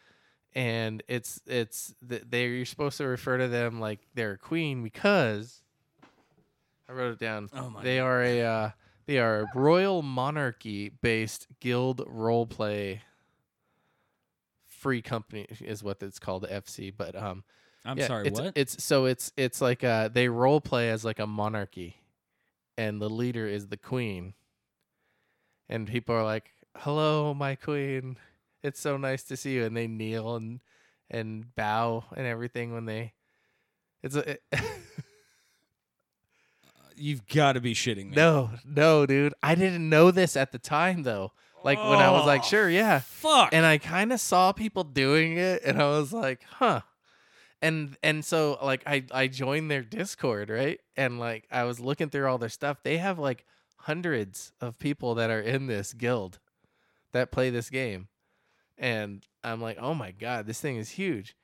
and 0.54 1.02
it's 1.08 1.40
it's 1.46 1.94
th- 2.08 2.24
they're 2.28 2.48
you're 2.48 2.64
supposed 2.64 2.98
to 2.98 3.04
refer 3.06 3.38
to 3.38 3.48
them 3.48 3.80
like 3.80 4.00
they're 4.14 4.32
a 4.32 4.38
queen 4.38 4.82
because 4.82 5.62
I 6.88 6.92
wrote 6.92 7.12
it 7.12 7.18
down. 7.20 7.48
Oh 7.54 7.70
my 7.70 7.82
They 7.84 8.00
are 8.00 8.22
a 8.22 8.42
uh, 8.42 8.70
they 9.06 9.18
are 9.18 9.42
a 9.42 9.50
royal 9.54 10.02
monarchy 10.02 10.88
based 10.88 11.46
guild 11.60 12.02
role 12.06 12.46
play 12.46 13.02
free 14.66 15.02
company 15.02 15.46
is 15.60 15.82
what 15.84 16.02
it's 16.02 16.18
called 16.18 16.46
FC 16.48 16.90
but 16.90 17.14
um 17.14 17.44
I'm 17.84 17.98
yeah, 17.98 18.08
sorry. 18.08 18.28
it's, 18.28 18.40
what? 18.40 18.52
It's 18.56 18.84
so 18.84 19.04
it's 19.06 19.32
it's 19.36 19.60
like 19.60 19.84
uh 19.84 20.08
they 20.08 20.28
role 20.28 20.60
play 20.60 20.90
as 20.90 21.04
like 21.04 21.18
a 21.18 21.26
monarchy, 21.26 21.96
and 22.76 23.00
the 23.00 23.08
leader 23.08 23.46
is 23.46 23.68
the 23.68 23.76
queen. 23.76 24.34
And 25.70 25.86
people 25.86 26.14
are 26.14 26.24
like, 26.24 26.50
"Hello, 26.76 27.32
my 27.32 27.54
queen. 27.54 28.18
It's 28.62 28.80
so 28.80 28.96
nice 28.98 29.22
to 29.24 29.36
see 29.36 29.54
you." 29.54 29.64
And 29.64 29.74
they 29.76 29.86
kneel 29.86 30.34
and 30.36 30.60
and 31.08 31.54
bow 31.54 32.04
and 32.16 32.26
everything 32.26 32.74
when 32.74 32.84
they. 32.84 33.14
It's 34.02 34.16
a 34.16 34.32
it- 34.32 34.42
You've 36.96 37.26
got 37.28 37.52
to 37.52 37.60
be 37.60 37.72
shitting 37.72 38.10
me. 38.10 38.16
no, 38.16 38.50
no, 38.66 39.06
dude. 39.06 39.32
I 39.42 39.54
didn't 39.54 39.88
know 39.88 40.10
this 40.10 40.36
at 40.36 40.52
the 40.52 40.58
time 40.58 41.02
though. 41.02 41.32
Like 41.64 41.78
when 41.78 41.98
I 41.98 42.10
was 42.10 42.26
like, 42.26 42.42
Oh, 42.42 42.48
"Sure, 42.48 42.68
yeah," 42.70 43.00
Fuck. 43.00 43.50
and 43.52 43.64
I 43.66 43.78
kind 43.78 44.12
of 44.12 44.20
saw 44.20 44.52
people 44.52 44.82
doing 44.84 45.36
it, 45.36 45.62
and 45.64 45.80
I 45.80 45.86
was 45.90 46.12
like, 46.12 46.42
"Huh." 46.44 46.80
And 47.62 47.96
and 48.02 48.24
so 48.24 48.58
like 48.62 48.82
I 48.86 49.04
I 49.12 49.28
joined 49.28 49.70
their 49.70 49.82
Discord 49.82 50.48
right, 50.50 50.80
and 50.96 51.18
like 51.18 51.46
I 51.50 51.64
was 51.64 51.78
looking 51.78 52.08
through 52.10 52.26
all 52.26 52.38
their 52.38 52.48
stuff. 52.48 52.78
They 52.82 52.96
have 52.98 53.18
like 53.18 53.44
hundreds 53.84 54.52
of 54.60 54.78
people 54.78 55.14
that 55.16 55.30
are 55.30 55.40
in 55.40 55.66
this 55.66 55.92
guild 55.92 56.38
that 57.12 57.30
play 57.32 57.50
this 57.50 57.70
game, 57.70 58.08
and 58.78 59.24
I'm 59.42 59.60
like, 59.60 59.78
"Oh 59.80 59.94
my 59.94 60.10
god, 60.12 60.46
this 60.46 60.60
thing 60.60 60.76
is 60.76 60.90
huge," 60.90 61.36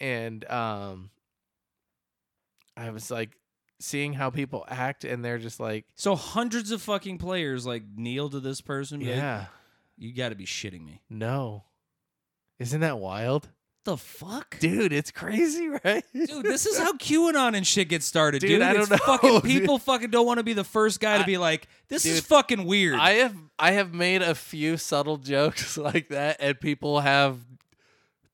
and 0.00 0.48
um, 0.50 1.10
I 2.76 2.90
was 2.90 3.10
like 3.10 3.38
seeing 3.80 4.14
how 4.14 4.30
people 4.30 4.64
act, 4.68 5.04
and 5.04 5.24
they're 5.24 5.38
just 5.38 5.60
like, 5.60 5.86
so 5.94 6.14
hundreds 6.16 6.70
of 6.70 6.82
fucking 6.82 7.18
players 7.18 7.64
like 7.66 7.82
kneel 7.96 8.28
to 8.30 8.40
this 8.40 8.60
person. 8.60 9.00
be 9.00 9.06
like, 9.06 9.16
"Yeah, 9.16 9.46
you 9.96 10.12
got 10.14 10.28
to 10.30 10.34
be 10.34 10.46
shitting 10.46 10.84
me. 10.84 11.02
no." 11.08 11.64
Isn't 12.58 12.80
that 12.80 12.98
wild? 12.98 13.50
The 13.88 13.96
fuck, 13.96 14.58
Dude, 14.60 14.92
it's 14.92 15.10
crazy, 15.10 15.66
right? 15.84 16.04
Dude, 16.12 16.44
this 16.44 16.66
is 16.66 16.76
how 16.78 16.92
QAnon 16.92 17.56
and 17.56 17.66
shit 17.66 17.88
gets 17.88 18.04
started, 18.04 18.40
dude. 18.40 18.50
Dude, 18.50 18.60
I 18.60 18.74
don't 18.74 18.90
know, 18.90 18.98
Fucking 18.98 19.32
dude. 19.40 19.44
people 19.44 19.78
fucking 19.78 20.10
don't 20.10 20.26
want 20.26 20.36
to 20.36 20.44
be 20.44 20.52
the 20.52 20.62
first 20.62 21.00
guy 21.00 21.16
to 21.16 21.24
be 21.24 21.38
like, 21.38 21.66
this 21.88 22.04
is 22.04 22.20
fucking 22.20 22.66
weird. 22.66 22.96
I 22.96 23.12
have 23.12 23.34
I 23.58 23.70
have 23.72 23.94
made 23.94 24.20
a 24.20 24.34
few 24.34 24.76
subtle 24.76 25.16
jokes 25.16 25.78
like 25.78 26.08
that, 26.08 26.36
and 26.38 26.60
people 26.60 27.00
have 27.00 27.38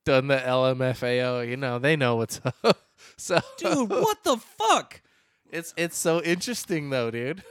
done 0.04 0.26
the 0.26 0.38
LMFAO. 0.38 1.48
You 1.48 1.56
know, 1.56 1.78
they 1.78 1.94
know 1.94 2.16
what's 2.16 2.40
up. 2.64 2.76
So, 3.16 3.38
dude, 3.56 3.90
what 3.90 4.24
the 4.24 4.36
fuck, 4.38 5.02
It's 5.52 5.72
it's 5.76 5.96
so 5.96 6.20
interesting 6.20 6.90
though, 6.90 7.12
dude. 7.12 7.44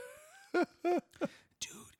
dude? 0.52 1.00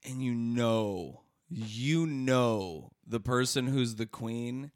And 0.04 0.22
you 0.22 0.34
know, 0.34 1.22
you 1.48 2.04
know 2.06 2.90
the 3.06 3.20
person 3.20 3.68
who's 3.68 3.94
the 3.94 4.04
queen, 4.04 4.70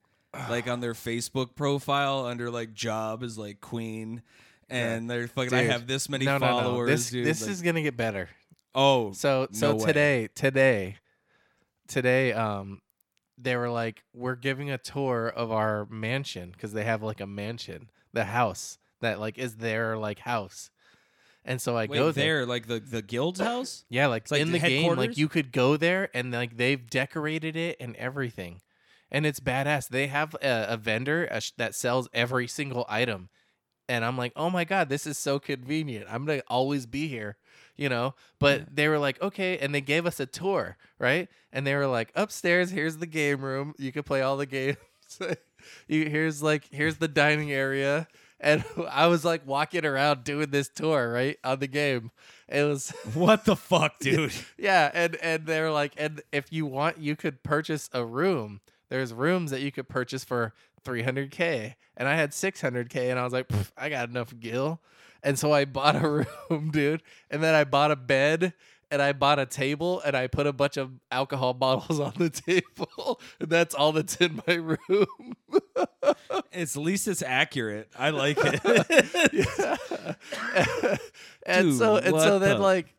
like 0.49 0.68
on 0.68 0.80
their 0.80 0.95
Facebook 0.95 1.54
profile 1.54 2.26
under 2.26 2.50
like 2.50 2.75
job 2.75 3.23
is 3.23 3.37
like 3.38 3.61
queen, 3.61 4.23
and 4.68 5.09
they're 5.11 5.28
fucking. 5.28 5.54
I 5.54 5.62
Dude, 5.62 5.71
have 5.71 5.87
this 5.87 6.09
many 6.09 6.25
no, 6.25 6.38
no, 6.38 6.47
no. 6.47 6.61
followers, 6.61 6.88
This 6.90 7.11
dude. 7.11 7.26
this 7.26 7.42
like- 7.42 7.50
is 7.50 7.62
gonna 7.62 7.83
get 7.83 7.97
better. 7.97 8.28
oh 8.75 9.12
So 9.12 9.49
so 9.52 9.71
No 9.73 9.76
way. 9.76 9.87
today 9.87 10.28
today 10.35 10.97
today 11.87 12.33
um 12.33 12.80
they 13.40 13.57
were 13.57 13.71
like 13.71 14.02
we're 14.14 14.35
giving 14.35 14.71
a 14.71 14.78
tour 14.78 15.28
of 15.28 15.50
our 15.52 15.87
mansion 15.90 16.50
because 16.50 16.73
they 16.73 16.85
have 16.85 17.02
like 17.02 17.21
a 17.21 17.26
mansion, 17.26 17.88
the 18.12 18.25
house 18.25 18.78
that 19.00 19.21
like 19.21 19.38
is 19.38 19.57
their 19.57 19.97
like 19.97 20.18
house. 20.21 20.71
And 21.45 21.62
so 21.62 21.76
I 21.76 21.87
wait 21.87 21.97
go 21.97 22.11
there, 22.12 22.45
like 22.45 22.66
the 22.66 22.78
the 22.80 23.00
guild's 23.00 23.40
house. 23.40 23.85
Yeah, 23.88 24.09
like, 24.09 24.25
It's 24.25 24.33
like 24.33 24.42
in 24.42 24.49
the 24.52 24.59
the 24.59 24.68
game, 24.68 24.83
like 24.88 24.97
headquarters? 24.99 25.18
you 25.18 25.28
could 25.28 25.52
go 25.52 25.76
there 25.78 26.11
and 26.12 26.30
like 26.33 26.57
they've 26.59 26.85
decorated 26.90 27.57
it 27.57 27.76
and 27.80 27.97
everything, 27.97 28.61
and 29.11 29.27
it's 29.27 29.41
badass. 29.41 29.88
They 29.88 30.07
have 30.09 30.35
a, 30.43 30.67
a 30.71 30.77
vendor 30.77 31.29
uh, 31.31 31.41
sh- 31.41 31.53
that 31.57 31.75
sells 31.75 32.09
every 32.12 32.47
single 32.47 32.85
item, 32.88 33.29
and 33.88 34.05
I'm 34.05 34.17
like, 34.19 34.33
oh 34.37 34.50
my 34.50 34.65
god, 34.65 34.88
this 34.88 35.07
is 35.07 35.19
so 35.19 35.38
convenient. 35.38 36.07
I'm 36.11 36.25
gonna 36.25 36.43
always 36.49 36.87
be 36.87 37.09
here, 37.09 37.37
you 37.77 37.88
know. 37.88 38.15
But 38.38 38.75
they 38.75 38.88
were 38.88 38.99
like, 38.99 39.21
okay, 39.23 39.59
and 39.59 39.75
they 39.75 39.81
gave 39.81 40.07
us 40.07 40.21
a 40.21 40.27
tour, 40.27 40.77
right? 40.99 41.29
And 41.53 41.67
they 41.67 41.75
were 41.75 41.87
like, 41.87 42.12
upstairs, 42.15 42.71
here's 42.71 42.99
the 42.99 43.07
game 43.07 43.43
room. 43.43 43.75
You 43.79 43.93
can 43.93 44.03
play 44.03 44.23
all 44.23 44.37
the 44.37 44.47
games. 44.47 44.77
you 45.88 46.09
here's 46.09 46.43
like 46.43 46.69
here's 46.71 46.97
the 46.99 47.09
dining 47.09 47.50
area. 47.53 48.07
And 48.41 48.65
I 48.91 49.07
was 49.09 49.25
like 49.25 49.47
walking 49.47 49.85
around 49.85 50.25
doing 50.25 50.50
this 50.50 50.69
tour, 50.69 51.11
right, 51.12 51.38
on 51.43 51.59
the 51.59 51.67
game. 51.67 52.11
It 52.49 52.62
was 52.65 52.91
What 53.15 53.45
the 53.45 53.57
fuck, 53.57 53.99
dude? 53.99 54.33
yeah, 54.59 54.91
and 54.95 55.17
and 55.17 55.47
they're 55.47 55.71
like, 55.73 55.93
and 55.97 56.23
if 56.33 56.53
you 56.53 56.67
want, 56.67 56.99
you 56.99 57.17
could 57.17 57.43
purchase 57.43 57.88
a 57.93 58.05
room. 58.05 58.61
There's 58.88 59.12
rooms 59.12 59.50
that 59.50 59.61
you 59.61 59.71
could 59.73 59.88
purchase 59.88 60.25
for 60.25 60.54
300k, 60.85 61.75
and 61.97 62.09
I 62.09 62.14
had 62.14 62.30
600k, 62.30 63.11
and 63.11 63.18
I 63.18 63.25
was 63.25 63.33
like, 63.33 63.47
I 63.76 63.88
got 63.88 64.09
enough 64.09 64.33
gil, 64.38 64.80
and 65.23 65.38
so 65.38 65.52
I 65.52 65.64
bought 65.66 65.97
a 66.02 66.26
room, 66.50 66.71
dude, 66.71 67.02
and 67.30 67.42
then 67.42 67.54
I 67.54 67.64
bought 67.64 67.90
a 67.90 67.97
bed. 67.97 68.54
And 68.90 69.02
I 69.02 69.12
bought 69.12 69.38
a 69.38 69.45
table 69.45 70.00
and 70.02 70.16
I 70.16 70.28
put 70.28 70.47
a 70.47 70.52
bunch 70.54 70.78
of 70.78 70.90
alcohol 71.11 71.52
bottles 71.61 72.00
on 72.00 72.14
the 72.16 72.30
table. 72.30 73.21
And 73.38 73.50
that's 73.50 73.75
all 73.75 73.92
that's 73.92 74.16
in 74.16 74.40
my 74.49 74.54
room. 74.54 75.35
It's 76.52 76.75
at 76.75 76.83
least 76.83 77.07
it's 77.07 77.21
accurate. 77.21 77.90
I 77.99 78.09
like 78.11 78.38
it. 78.40 78.61
and 81.45 81.75
so 81.75 81.97
and 81.97 82.16
so 82.16 82.38
then 82.38 82.57
the- 82.57 82.62
like 82.62 82.95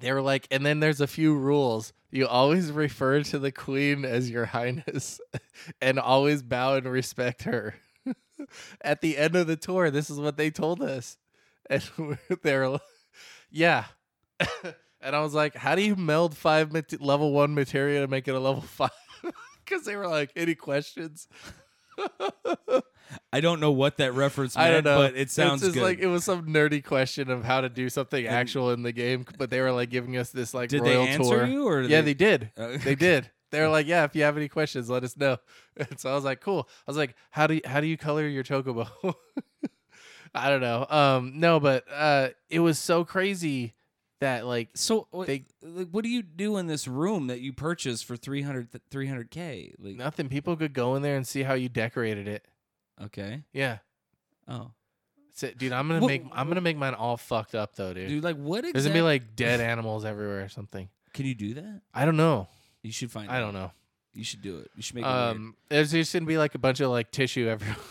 they 0.00 0.12
were 0.12 0.22
like 0.22 0.46
and 0.50 0.64
then 0.64 0.80
there's 0.80 1.00
a 1.00 1.06
few 1.06 1.34
rules. 1.34 1.92
You 2.10 2.26
always 2.26 2.72
refer 2.72 3.22
to 3.22 3.38
the 3.38 3.52
queen 3.52 4.04
as 4.04 4.30
your 4.30 4.46
highness 4.46 5.20
and 5.80 5.98
always 5.98 6.42
bow 6.42 6.76
and 6.76 6.86
respect 6.86 7.44
her. 7.44 7.76
At 8.80 9.00
the 9.00 9.16
end 9.16 9.36
of 9.36 9.46
the 9.46 9.56
tour 9.56 9.90
this 9.90 10.10
is 10.10 10.18
what 10.18 10.36
they 10.36 10.50
told 10.50 10.82
us. 10.82 11.16
And 11.70 12.18
they're 12.42 12.68
like, 12.68 12.80
yeah. 13.48 13.84
And 15.00 15.14
i 15.14 15.20
was 15.20 15.34
like 15.34 15.54
how 15.54 15.76
do 15.76 15.82
you 15.82 15.94
meld 15.94 16.36
five 16.36 16.72
mat- 16.72 17.00
level 17.00 17.32
one 17.32 17.54
materia 17.54 18.00
to 18.00 18.08
make 18.08 18.26
it 18.26 18.34
a 18.34 18.40
level 18.40 18.62
five? 18.62 18.90
Because 19.64 19.84
they 19.84 19.94
were 19.94 20.08
like 20.08 20.32
any 20.34 20.56
questions 20.56 21.28
I 23.32 23.40
don't 23.40 23.60
know 23.60 23.72
what 23.72 23.96
that 23.98 24.12
reference 24.14 24.56
meant, 24.56 24.68
I 24.68 24.70
don't 24.72 24.84
know, 24.84 24.98
but 24.98 25.16
it 25.16 25.30
sounds 25.30 25.62
it's 25.62 25.68
just 25.68 25.74
good. 25.74 25.82
like 25.82 25.98
it 25.98 26.06
was 26.06 26.24
some 26.24 26.46
nerdy 26.46 26.84
question 26.84 27.30
of 27.30 27.44
how 27.44 27.60
to 27.60 27.68
do 27.68 27.88
something 27.88 28.26
actual 28.26 28.70
in 28.72 28.82
the 28.82 28.92
game, 28.92 29.24
but 29.38 29.50
they 29.50 29.60
were 29.60 29.72
like 29.72 29.90
giving 29.90 30.16
us 30.16 30.30
this 30.30 30.52
like 30.54 30.68
Did 30.70 30.82
royal 30.82 31.04
they 31.04 31.08
answer 31.10 31.22
tour. 31.40 31.46
you, 31.46 31.66
or 31.66 31.82
yeah, 31.82 32.00
they- 32.00 32.12
they 32.12 32.14
did. 32.14 32.50
Uh, 32.56 32.76
They 32.82 32.94
did. 32.94 33.30
They 33.50 33.60
were 33.60 33.68
like, 33.68 33.88
"Yeah, 33.88 34.04
if 34.04 34.14
you 34.14 34.22
have 34.22 34.36
any 34.36 34.46
questions, 34.48 34.88
let 34.88 35.02
us 35.02 35.16
know." 35.16 35.38
And 35.76 35.98
so 35.98 36.10
I 36.10 36.14
was 36.14 36.22
like, 36.24 36.40
"Cool." 36.40 36.68
I 36.86 36.90
was 36.90 36.96
like, 36.96 37.16
"How 37.30 37.46
do 37.48 37.54
you, 37.54 37.60
how 37.64 37.80
do 37.80 37.86
you 37.88 37.96
color 37.96 38.26
your 38.28 38.44
chocobo?" 38.44 38.86
I 40.34 40.48
don't 40.48 40.60
know. 40.60 40.86
Um, 40.88 41.32
no, 41.40 41.58
but 41.58 41.84
uh, 41.92 42.28
it 42.48 42.60
was 42.60 42.78
so 42.78 43.04
crazy 43.04 43.74
that 44.20 44.46
like 44.46 44.68
So 44.74 45.08
They- 45.26 45.46
like, 45.62 45.88
what 45.90 46.04
do 46.04 46.10
you 46.10 46.22
do 46.22 46.56
in 46.58 46.66
this 46.68 46.86
room 46.86 47.26
that 47.26 47.40
you 47.40 47.52
purchased 47.52 48.04
for 48.04 48.16
300 48.16 48.68
300k? 48.90 49.74
Like 49.80 49.96
nothing. 49.96 50.28
People 50.28 50.56
could 50.56 50.72
go 50.72 50.94
in 50.94 51.02
there 51.02 51.16
and 51.16 51.26
see 51.26 51.42
how 51.42 51.54
you 51.54 51.68
decorated 51.68 52.28
it. 52.28 52.46
Okay. 53.04 53.42
Yeah, 53.52 53.78
Oh. 54.48 54.72
So, 55.32 55.48
dude, 55.56 55.72
I'm 55.72 55.88
gonna 55.88 56.06
make 56.06 56.24
I'm 56.32 56.48
gonna 56.48 56.60
make 56.60 56.76
mine 56.76 56.92
all 56.94 57.16
fucked 57.16 57.54
up 57.54 57.74
though, 57.74 57.94
dude. 57.94 58.08
Dude, 58.08 58.24
like 58.24 58.36
what 58.36 58.58
exactly 58.58 58.72
There's 58.72 58.84
gonna 58.86 58.98
be 58.98 59.02
like 59.02 59.36
dead 59.36 59.60
animals 59.60 60.04
everywhere 60.04 60.44
or 60.44 60.48
something. 60.48 60.88
Can 61.14 61.24
you 61.24 61.34
do 61.34 61.54
that? 61.54 61.80
I 61.94 62.04
don't 62.04 62.16
know. 62.18 62.48
You 62.82 62.92
should 62.92 63.10
find 63.10 63.30
I 63.30 63.38
out. 63.38 63.40
don't 63.40 63.54
know. 63.54 63.70
You 64.12 64.24
should 64.24 64.42
do 64.42 64.58
it. 64.58 64.70
You 64.76 64.82
should 64.82 64.96
make 64.96 65.04
it 65.04 65.08
weird. 65.08 65.18
Um, 65.36 65.56
there's 65.68 65.92
just 65.92 66.12
gonna 66.12 66.26
be 66.26 66.36
like 66.36 66.54
a 66.54 66.58
bunch 66.58 66.80
of 66.80 66.90
like 66.90 67.10
tissue 67.10 67.48
everywhere. 67.48 67.76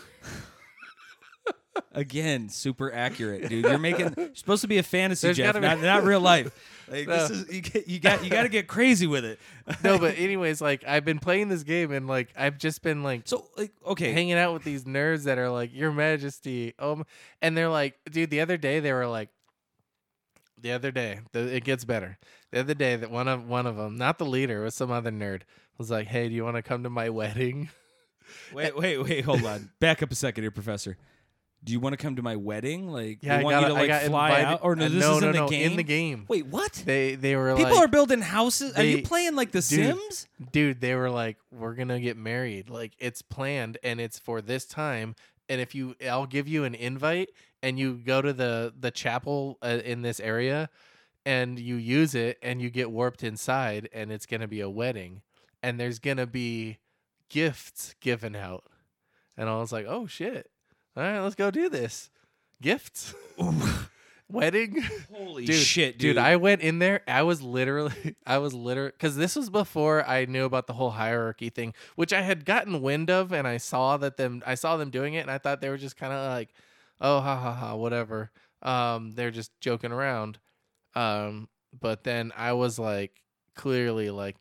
Again, 1.92 2.48
super 2.50 2.92
accurate, 2.92 3.48
dude. 3.48 3.64
You're 3.64 3.78
making 3.78 4.14
you're 4.16 4.34
supposed 4.34 4.62
to 4.62 4.68
be 4.68 4.78
a 4.78 4.82
fantasy, 4.82 5.26
There's 5.26 5.36
Jeff, 5.38 5.54
gotta 5.54 5.60
be- 5.60 5.66
not, 5.66 5.80
not 5.80 6.04
real 6.04 6.20
life. 6.20 6.52
Like 6.90 7.06
No. 7.06 7.16
this 7.16 7.30
is 7.30 7.52
you 7.54 7.60
get 7.60 7.88
you 7.88 8.00
got 8.00 8.24
you 8.24 8.30
got 8.30 8.42
to 8.42 8.48
get 8.48 8.66
crazy 8.66 9.06
with 9.06 9.24
it. 9.24 9.38
no, 9.84 9.98
but 9.98 10.14
anyways, 10.18 10.60
like 10.60 10.82
I've 10.86 11.04
been 11.04 11.18
playing 11.20 11.48
this 11.48 11.62
game 11.62 11.92
and 11.92 12.06
like 12.08 12.28
I've 12.36 12.58
just 12.58 12.82
been 12.82 13.02
like 13.02 13.22
so 13.26 13.46
like 13.56 13.72
okay, 13.86 14.12
hanging 14.12 14.34
out 14.34 14.52
with 14.52 14.64
these 14.64 14.84
nerds 14.84 15.24
that 15.24 15.38
are 15.38 15.50
like, 15.50 15.72
Your 15.74 15.92
Majesty, 15.92 16.74
um, 16.78 17.04
and 17.40 17.56
they're 17.56 17.68
like, 17.68 17.94
dude. 18.10 18.30
The 18.30 18.40
other 18.40 18.56
day 18.56 18.80
they 18.80 18.92
were 18.92 19.06
like, 19.06 19.28
the 20.60 20.72
other 20.72 20.90
day 20.90 21.20
the, 21.32 21.54
it 21.54 21.64
gets 21.64 21.84
better. 21.84 22.18
The 22.50 22.60
other 22.60 22.74
day 22.74 22.96
that 22.96 23.10
one 23.10 23.28
of 23.28 23.46
one 23.48 23.66
of 23.66 23.76
them, 23.76 23.96
not 23.96 24.18
the 24.18 24.26
leader, 24.26 24.62
was 24.62 24.74
some 24.74 24.90
other 24.90 25.12
nerd, 25.12 25.42
was 25.78 25.90
like, 25.90 26.08
Hey, 26.08 26.28
do 26.28 26.34
you 26.34 26.44
want 26.44 26.56
to 26.56 26.62
come 26.62 26.82
to 26.82 26.90
my 26.90 27.08
wedding? 27.10 27.70
wait, 28.52 28.76
wait, 28.76 28.98
wait, 28.98 29.24
hold 29.24 29.44
on. 29.44 29.70
Back 29.80 30.02
up 30.02 30.10
a 30.10 30.14
second 30.14 30.42
here, 30.44 30.50
Professor. 30.50 30.96
Do 31.62 31.72
you 31.72 31.80
want 31.80 31.92
to 31.92 31.96
come 31.98 32.16
to 32.16 32.22
my 32.22 32.36
wedding? 32.36 32.88
Like, 32.90 33.18
Yeah, 33.22 33.36
I 33.38 33.42
want 33.42 33.54
got 33.54 33.62
you 33.62 33.68
to 33.68 33.74
like 33.74 33.90
I 33.90 34.08
fly 34.08 34.28
invited. 34.30 34.46
out, 34.46 34.60
or 34.62 34.76
no? 34.76 34.86
uh, 34.86 34.88
This 34.88 35.00
no, 35.00 35.16
is 35.16 35.20
no, 35.22 35.26
in 35.28 35.32
the 35.34 35.38
no, 35.40 35.48
game. 35.48 35.70
in 35.70 35.76
the 35.76 35.82
game. 35.82 36.24
Wait, 36.28 36.46
what? 36.46 36.72
They 36.86 37.16
they 37.16 37.36
were 37.36 37.54
People 37.54 37.72
like, 37.72 37.84
are 37.84 37.88
building 37.88 38.22
houses. 38.22 38.74
are 38.76 38.82
you 38.82 39.02
playing 39.02 39.34
like 39.36 39.50
The 39.50 39.58
Dude. 39.60 39.96
Sims? 39.98 40.26
dude 40.52 40.80
they 40.80 40.94
were 40.94 41.10
like 41.10 41.36
we're 41.52 41.74
gonna 41.74 42.00
get 42.00 42.16
married 42.16 42.70
like 42.70 42.92
it's 42.98 43.20
planned 43.20 43.76
and 43.82 44.00
it's 44.00 44.18
for 44.18 44.40
this 44.40 44.64
time 44.64 45.14
and 45.50 45.60
if 45.60 45.74
you 45.74 45.94
i'll 46.10 46.24
give 46.26 46.48
you 46.48 46.64
an 46.64 46.74
invite 46.74 47.28
and 47.62 47.78
you 47.78 47.92
go 48.06 48.22
to 48.22 48.32
the 48.32 48.72
the 48.80 48.90
chapel 48.90 49.58
uh, 49.60 49.80
in 49.84 50.00
this 50.00 50.18
area 50.18 50.70
and 51.26 51.58
you 51.60 51.74
use 51.76 52.14
it 52.14 52.38
and 52.42 52.62
you 52.62 52.70
get 52.70 52.90
warped 52.90 53.22
inside 53.22 53.86
and 53.92 54.10
it's 54.10 54.24
gonna 54.24 54.48
be 54.48 54.62
a 54.62 54.70
wedding 54.70 55.20
and 55.62 55.78
there's 55.78 55.98
gonna 55.98 56.26
be 56.26 56.78
gifts 57.28 57.94
given 58.00 58.34
out 58.34 58.64
and 59.36 59.46
i 59.48 59.56
was 59.58 59.72
like 59.72 59.84
oh 59.86 60.06
shit 60.06 60.50
all 60.96 61.02
right 61.02 61.20
let's 61.20 61.34
go 61.34 61.50
do 61.50 61.68
this 61.68 62.10
gifts 62.60 63.14
wedding 64.28 64.82
Holy 65.12 65.44
dude, 65.44 65.56
shit, 65.56 65.98
dude, 65.98 66.18
I 66.18 66.36
went 66.36 66.60
in 66.60 66.78
there. 66.78 67.02
I 67.06 67.22
was 67.22 67.42
literally, 67.42 68.16
I 68.26 68.38
was 68.38 68.54
literally, 68.54 68.92
because 68.92 69.16
this 69.16 69.36
was 69.36 69.50
before 69.50 70.06
I 70.08 70.24
knew 70.24 70.44
about 70.44 70.66
the 70.66 70.72
whole 70.72 70.90
hierarchy 70.90 71.50
thing, 71.50 71.74
which 71.96 72.12
I 72.12 72.22
had 72.22 72.44
gotten 72.44 72.82
wind 72.82 73.10
of, 73.10 73.32
and 73.32 73.46
I 73.46 73.56
saw 73.58 73.96
that 73.98 74.16
them, 74.16 74.42
I 74.46 74.54
saw 74.54 74.76
them 74.76 74.90
doing 74.90 75.14
it, 75.14 75.20
and 75.20 75.30
I 75.30 75.38
thought 75.38 75.60
they 75.60 75.68
were 75.68 75.76
just 75.78 75.96
kind 75.96 76.12
of 76.12 76.26
like, 76.30 76.50
oh, 77.00 77.20
ha 77.20 77.36
ha 77.36 77.52
ha, 77.52 77.74
whatever. 77.76 78.30
Um, 78.62 79.12
they're 79.12 79.30
just 79.30 79.52
joking 79.60 79.92
around. 79.92 80.38
Um, 80.94 81.48
but 81.78 82.04
then 82.04 82.32
I 82.36 82.52
was 82.54 82.78
like, 82.78 83.22
clearly 83.54 84.10
like 84.10 84.36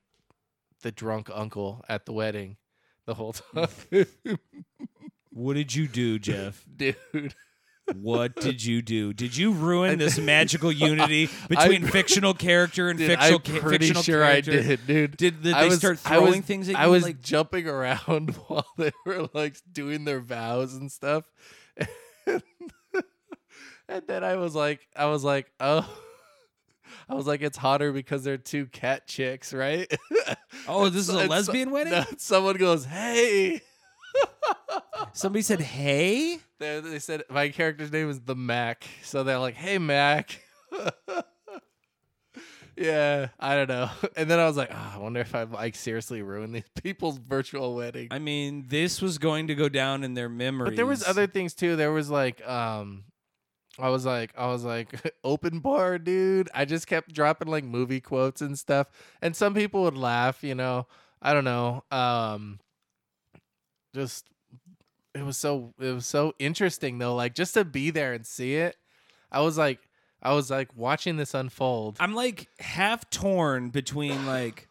the 0.82 0.92
drunk 0.92 1.30
uncle 1.34 1.84
at 1.90 2.06
the 2.06 2.14
wedding 2.14 2.58
the 3.06 3.14
whole 3.14 3.34
time, 3.34 3.68
What 5.32 5.56
did 5.56 5.74
you 5.76 5.88
do, 5.88 6.20
Jeff? 6.20 6.64
dude. 6.76 6.96
What 7.96 8.36
did 8.36 8.64
you 8.64 8.84
do? 8.84 9.14
Did 9.14 9.36
you 9.36 9.52
ruin 9.52 9.98
this 9.98 10.20
magical 10.20 10.72
unity 10.90 11.28
between 11.48 11.88
fictional 11.88 12.36
character 12.36 12.90
and 12.90 13.00
Dude, 13.00 13.08
fictional, 13.18 13.42
I'm 13.48 13.62
pretty 13.62 13.88
fictional 13.88 14.04
sure 14.04 14.24
character? 14.24 14.52
I 14.52 14.56
did, 14.62 14.86
dude. 14.86 15.18
Did, 15.18 15.42
did 15.42 15.54
I 15.56 15.62
they 15.64 15.70
was- 15.70 15.78
start 15.80 16.00
I 16.06 16.20
was- 16.20 16.28
throwing 16.30 16.42
things 16.44 16.70
at 16.70 16.74
you? 16.76 16.78
I 16.78 16.86
was 16.86 17.02
like, 17.04 17.20
jumping 17.22 17.68
around 17.68 18.36
while 18.48 18.68
they 18.78 18.92
were 19.08 19.28
like 19.34 19.58
doing 19.72 20.06
their 20.06 20.20
vows 20.20 20.76
and 20.76 20.92
stuff. 20.92 21.24
and 23.88 24.04
then 24.08 24.24
I 24.24 24.36
was 24.36 24.54
like, 24.54 24.88
I 24.96 25.06
was 25.06 25.24
like, 25.24 25.52
oh, 25.60 25.88
I 27.10 27.16
was 27.16 27.26
like, 27.26 27.42
it's 27.42 27.58
hotter 27.58 27.92
because 27.92 28.24
they're 28.24 28.38
two 28.38 28.68
cat 28.68 29.08
chicks, 29.08 29.52
right? 29.52 29.92
oh, 30.68 30.90
this 30.90 31.10
is 31.10 31.16
a 31.16 31.18
And 31.20 31.28
so- 31.30 31.36
lesbian 31.36 31.72
wedding? 31.72 31.94
no, 31.94 32.04
someone 32.18 32.58
goes, 32.58 32.86
hey. 32.86 33.62
Somebody 35.14 35.42
said, 35.42 35.62
hey? 35.62 36.40
They, 36.60 36.80
they 36.82 37.00
said 37.00 37.24
my 37.30 37.50
character's 37.50 37.92
name 37.92 38.10
is 38.10 38.20
the 38.22 38.36
Mac, 38.36 38.86
so 39.04 39.24
they're 39.24 39.40
like, 39.40 39.56
"Hey 39.56 39.78
Mac." 39.78 40.42
yeah, 42.76 43.30
I 43.40 43.56
don't 43.56 43.70
know. 43.70 43.90
And 44.16 44.30
then 44.30 44.40
I 44.40 44.46
was 44.46 44.58
like, 44.58 44.70
oh, 44.72 44.92
I 44.96 44.98
wonder 44.98 45.22
if 45.22 45.34
I've 45.34 45.52
like 45.52 45.76
seriously 45.76 46.22
ruined 46.22 46.54
these 46.54 46.70
people's 46.82 47.18
virtual 47.18 47.76
wedding. 47.76 48.10
I 48.12 48.20
mean, 48.20 48.66
this 48.68 49.02
was 49.02 49.18
going 49.18 49.48
to 49.48 49.56
go 49.56 49.70
down 49.70 50.04
in 50.04 50.14
their 50.14 50.30
memory. 50.30 50.72
But 50.72 50.76
there 50.76 50.86
was 50.86 51.08
other 51.08 51.28
things 51.28 51.54
too. 51.54 51.76
There 51.76 51.92
was 51.92 52.10
like 52.10 52.46
um 52.48 53.06
I 53.78 53.90
was 53.90 54.06
like, 54.06 54.34
I 54.38 54.48
was 54.48 54.66
like, 54.66 55.14
open 55.24 55.60
bar, 55.60 55.98
dude. 55.98 56.50
I 56.54 56.66
just 56.66 56.86
kept 56.88 57.14
dropping 57.14 57.48
like 57.48 57.64
movie 57.64 58.02
quotes 58.02 58.42
and 58.42 58.60
stuff, 58.60 58.88
and 59.22 59.36
some 59.36 59.54
people 59.54 59.84
would 59.84 59.98
laugh. 59.98 60.44
You 60.44 60.56
know, 60.56 60.88
I 61.22 61.34
don't 61.34 61.46
know. 61.46 61.84
Um, 61.90 62.60
just 63.94 64.26
it 65.16 65.24
was 65.24 65.38
so 65.38 65.74
it 65.80 65.92
was 65.92 66.06
so 66.06 66.34
interesting 66.40 66.98
though. 67.00 67.16
Like 67.16 67.36
just 67.36 67.54
to 67.56 67.66
be 67.66 67.90
there 67.90 68.14
and 68.14 68.26
see 68.26 68.56
it, 68.56 68.76
I 69.32 69.42
was 69.42 69.58
like, 69.58 69.80
I 70.22 70.34
was 70.34 70.50
like 70.52 70.70
watching 70.76 71.18
this 71.18 71.34
unfold. 71.34 71.98
I'm 72.00 72.14
like 72.14 72.48
half 72.60 73.10
torn 73.10 73.70
between 73.70 74.26
like 74.26 74.68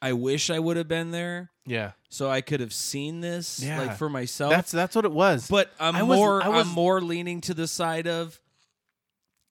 I 0.00 0.12
wish 0.12 0.48
I 0.50 0.58
would 0.60 0.76
have 0.76 0.86
been 0.86 1.10
there 1.10 1.50
Yeah, 1.66 1.90
so 2.08 2.30
I 2.30 2.40
could 2.40 2.60
have 2.60 2.72
seen 2.72 3.20
this 3.20 3.60
Yeah. 3.60 3.80
like 3.80 3.96
for 3.96 4.08
myself. 4.08 4.50
that's 4.52 4.70
that's 4.70 4.94
what 4.94 5.04
it 5.04 5.10
was. 5.12 5.48
but 5.48 5.72
I'm 5.80 5.96
I 5.96 6.02
was- 6.04 6.16
more 6.18 6.42
I 6.42 6.48
was- 6.48 6.66
I'm 6.68 6.72
more 6.74 7.00
leaning 7.00 7.40
to 7.42 7.54
the 7.54 7.66
side 7.66 8.06
of 8.06 8.40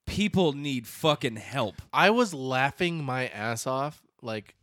people 0.06 0.54
need 0.54 0.88
fucking 0.88 1.36
help. 1.36 1.82
I 1.92 2.12
was 2.12 2.34
laughing 2.34 3.04
my 3.04 3.28
ass 3.28 3.68
off, 3.68 4.02
like, 4.22 4.56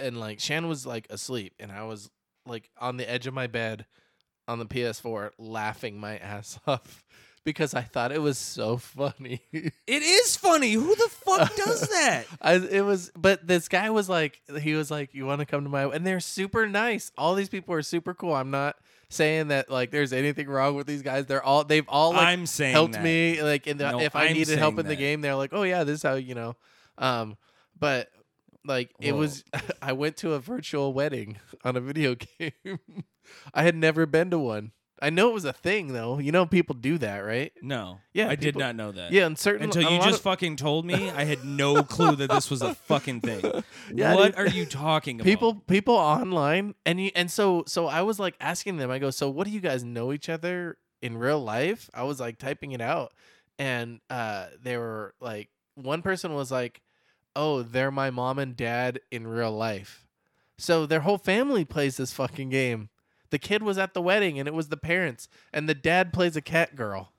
and 0.00 0.18
like 0.18 0.40
Shan 0.40 0.66
was 0.66 0.84
like 0.84 1.06
asleep, 1.10 1.54
and 1.60 1.70
I 1.70 1.84
was 1.84 2.10
like 2.46 2.70
on 2.78 2.96
the 2.96 3.08
edge 3.10 3.26
of 3.26 3.34
my 3.34 3.46
bed 3.46 3.86
on 4.46 4.58
the 4.58 4.66
PS4, 4.66 5.30
laughing 5.38 5.98
my 5.98 6.18
ass 6.18 6.58
off 6.66 7.04
because 7.44 7.74
I 7.74 7.82
thought 7.82 8.12
it 8.12 8.20
was 8.22 8.38
so 8.38 8.76
funny. 8.76 9.40
It 9.86 10.02
is 10.02 10.36
funny. 10.36 10.72
Who 10.72 10.94
the 10.94 11.08
fuck 11.10 11.54
does 11.56 11.80
that? 11.88 12.24
I, 12.40 12.54
it 12.54 12.84
was, 12.84 13.10
but 13.16 13.46
this 13.46 13.68
guy 13.68 13.90
was 13.90 14.08
like, 14.08 14.40
he 14.60 14.74
was 14.74 14.90
like, 14.90 15.14
"You 15.14 15.26
want 15.26 15.40
to 15.40 15.46
come 15.46 15.62
to 15.64 15.68
my?" 15.70 15.84
And 15.84 16.06
they're 16.06 16.20
super 16.20 16.66
nice. 16.66 17.12
All 17.18 17.34
these 17.34 17.48
people 17.50 17.74
are 17.74 17.82
super 17.82 18.14
cool. 18.14 18.34
I'm 18.34 18.50
not 18.50 18.76
saying 19.10 19.48
that 19.48 19.70
like 19.70 19.90
there's 19.90 20.12
anything 20.12 20.48
wrong 20.48 20.74
with 20.74 20.86
these 20.86 21.02
guys. 21.02 21.26
They're 21.26 21.42
all 21.42 21.64
they've 21.64 21.88
all 21.88 22.12
like 22.12 22.26
I'm 22.26 22.46
saying 22.46 22.72
helped 22.72 22.94
that. 22.94 23.02
me 23.04 23.42
like 23.42 23.66
in 23.66 23.76
the, 23.78 23.92
No, 23.92 24.00
if 24.00 24.16
I 24.16 24.26
I'm 24.26 24.32
needed 24.32 24.58
help 24.58 24.78
in 24.78 24.86
the 24.86 24.96
game 24.96 25.20
they're 25.20 25.36
like 25.36 25.50
oh 25.52 25.62
yeah 25.62 25.84
this 25.84 25.96
is 25.96 26.02
how 26.02 26.14
you 26.14 26.34
know 26.34 26.56
um 26.98 27.36
but 27.78 28.08
like 28.64 28.90
it 29.00 29.12
was 29.12 29.44
i 29.82 29.92
went 29.92 30.16
to 30.18 30.32
a 30.32 30.38
virtual 30.38 30.92
wedding 30.92 31.38
on 31.64 31.76
a 31.76 31.80
video 31.80 32.14
game 32.38 32.78
i 33.52 33.62
had 33.62 33.74
never 33.76 34.06
been 34.06 34.30
to 34.30 34.38
one 34.38 34.72
i 35.02 35.10
know 35.10 35.28
it 35.30 35.34
was 35.34 35.44
a 35.44 35.52
thing 35.52 35.92
though 35.92 36.18
you 36.18 36.30
know 36.32 36.46
people 36.46 36.74
do 36.74 36.96
that 36.98 37.18
right 37.18 37.52
No. 37.62 37.98
Yeah, 38.12 38.28
I 38.28 38.36
did 38.36 38.56
not 38.56 38.76
know 38.76 38.92
that. 38.92 39.12
yeah 39.12 39.26
and 39.26 39.38
certain 39.38 39.64
Until 39.64 39.82
you 39.90 39.98
just 39.98 40.18
of- 40.18 40.20
fucking 40.22 40.56
told 40.56 40.86
me, 40.86 41.10
I 41.10 41.24
had 41.24 41.44
no 41.44 41.82
clue 41.82 42.14
that 42.16 42.30
this 42.30 42.48
was 42.48 42.62
a 42.62 42.74
fucking 42.74 43.20
thing. 43.22 43.42
Yeah, 43.92 44.14
what 44.14 44.38
are 44.38 44.46
you 44.46 44.64
talking 44.66 45.16
about? 45.20 45.24
people 45.24 45.54
people 45.66 45.96
online 45.96 46.74
and 46.86 47.00
you 47.00 47.10
and 47.16 47.30
so 47.30 47.64
so 47.66 47.86
i 47.86 48.02
was 48.02 48.18
like 48.20 48.36
asking 48.40 48.76
them 48.76 48.90
i 48.90 48.98
go 48.98 49.10
so 49.10 49.28
what 49.28 49.46
do 49.46 49.52
you 49.52 49.60
guys 49.60 49.82
know 49.84 50.12
each 50.12 50.28
other 50.28 50.78
in 51.02 51.18
real 51.18 51.40
life 51.42 51.90
i 51.92 52.02
was 52.04 52.20
like 52.20 52.38
typing 52.38 52.70
it 52.72 52.80
out 52.80 53.12
and 53.58 54.00
uh 54.10 54.46
they 54.62 54.76
were 54.78 55.12
like 55.20 55.50
one 55.74 56.02
person 56.02 56.34
was 56.34 56.50
like 56.52 56.80
oh 57.36 57.62
they're 57.62 57.90
my 57.90 58.10
mom 58.10 58.38
and 58.38 58.56
dad 58.56 59.00
in 59.10 59.26
real 59.26 59.52
life 59.52 60.06
so 60.58 60.86
their 60.86 61.00
whole 61.00 61.18
family 61.18 61.64
plays 61.64 61.96
this 61.96 62.12
fucking 62.12 62.48
game 62.50 62.88
the 63.30 63.38
kid 63.38 63.62
was 63.62 63.76
at 63.78 63.94
the 63.94 64.02
wedding 64.02 64.38
and 64.38 64.46
it 64.46 64.54
was 64.54 64.68
the 64.68 64.76
parents 64.76 65.28
and 65.52 65.68
the 65.68 65.74
dad 65.74 66.12
plays 66.12 66.36
a 66.36 66.40
cat 66.40 66.76
girl 66.76 67.12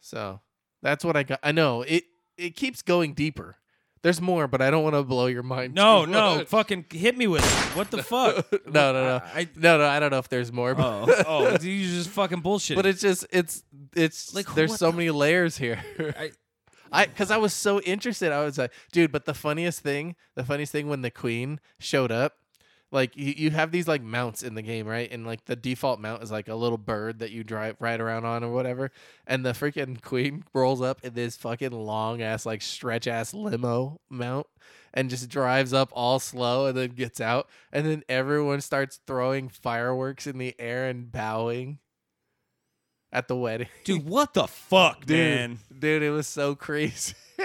so 0.00 0.40
that's 0.82 1.04
what 1.04 1.16
i 1.16 1.22
got 1.22 1.38
i 1.42 1.52
know 1.52 1.82
it 1.82 2.04
it 2.36 2.56
keeps 2.56 2.82
going 2.82 3.12
deeper 3.14 3.56
there's 4.02 4.20
more 4.20 4.46
but 4.46 4.60
i 4.62 4.70
don't 4.70 4.84
want 4.84 4.94
to 4.94 5.02
blow 5.02 5.26
your 5.26 5.42
mind 5.42 5.74
No, 5.74 6.04
too 6.04 6.12
no, 6.12 6.36
much. 6.36 6.46
fuck. 6.48 6.70
Hit 6.92 7.16
me 7.16 7.26
with 7.26 7.42
it. 7.44 7.76
What 7.76 7.90
the 7.90 8.02
fuck? 8.04 8.46
no, 8.66 8.92
no, 8.92 9.04
no, 9.04 9.20
I, 9.34 9.48
no, 9.56 9.78
no. 9.78 9.84
I 9.86 9.98
don't 9.98 10.10
know 10.12 10.18
if 10.18 10.28
there's 10.28 10.52
more, 10.52 10.76
but, 10.76 10.84
oh, 10.84 11.24
oh, 11.26 11.50
you 11.60 11.88
just 11.88 12.10
fucking 12.10 12.40
bullshit. 12.40 12.76
but 12.76 12.86
it's 12.86 13.00
just 13.00 13.26
it's 13.32 13.64
it's 13.96 14.32
Like, 14.32 14.54
there's 14.54 14.76
so 14.76 14.90
the- 14.92 14.96
many 14.96 15.10
layers 15.10 15.56
here. 15.56 15.82
I- 15.98 16.30
I 16.92 17.06
because 17.06 17.30
I 17.30 17.36
was 17.36 17.52
so 17.52 17.80
interested. 17.80 18.32
I 18.32 18.44
was 18.44 18.58
like, 18.58 18.72
dude. 18.92 19.12
But 19.12 19.24
the 19.24 19.34
funniest 19.34 19.80
thing, 19.80 20.16
the 20.34 20.44
funniest 20.44 20.72
thing 20.72 20.88
when 20.88 21.02
the 21.02 21.10
queen 21.10 21.60
showed 21.78 22.12
up, 22.12 22.34
like 22.92 23.16
you, 23.16 23.34
you 23.36 23.50
have 23.50 23.72
these 23.72 23.88
like 23.88 24.02
mounts 24.02 24.42
in 24.42 24.54
the 24.54 24.62
game, 24.62 24.86
right? 24.86 25.10
And 25.10 25.26
like 25.26 25.44
the 25.46 25.56
default 25.56 26.00
mount 26.00 26.22
is 26.22 26.30
like 26.30 26.48
a 26.48 26.54
little 26.54 26.78
bird 26.78 27.18
that 27.18 27.30
you 27.30 27.44
drive 27.44 27.76
ride 27.80 28.00
around 28.00 28.24
on 28.24 28.44
or 28.44 28.52
whatever. 28.52 28.90
And 29.26 29.44
the 29.44 29.52
freaking 29.52 30.00
queen 30.00 30.44
rolls 30.54 30.80
up 30.80 31.00
in 31.04 31.14
this 31.14 31.36
fucking 31.36 31.72
long 31.72 32.22
ass 32.22 32.46
like 32.46 32.62
stretch 32.62 33.06
ass 33.06 33.34
limo 33.34 34.00
mount 34.08 34.46
and 34.94 35.10
just 35.10 35.28
drives 35.28 35.72
up 35.72 35.90
all 35.92 36.18
slow 36.18 36.66
and 36.66 36.76
then 36.76 36.90
gets 36.90 37.20
out. 37.20 37.48
And 37.72 37.86
then 37.86 38.02
everyone 38.08 38.60
starts 38.60 39.00
throwing 39.06 39.48
fireworks 39.48 40.26
in 40.26 40.38
the 40.38 40.54
air 40.58 40.88
and 40.88 41.10
bowing 41.10 41.80
at 43.12 43.28
the 43.28 43.36
wedding. 43.36 43.68
dude, 43.84 44.04
what 44.06 44.34
the 44.34 44.46
fuck, 44.46 45.06
Dude, 45.06 45.16
man? 45.18 45.58
dude, 45.78 46.02
it 46.02 46.10
was 46.10 46.26
so 46.26 46.54
crazy. 46.54 47.14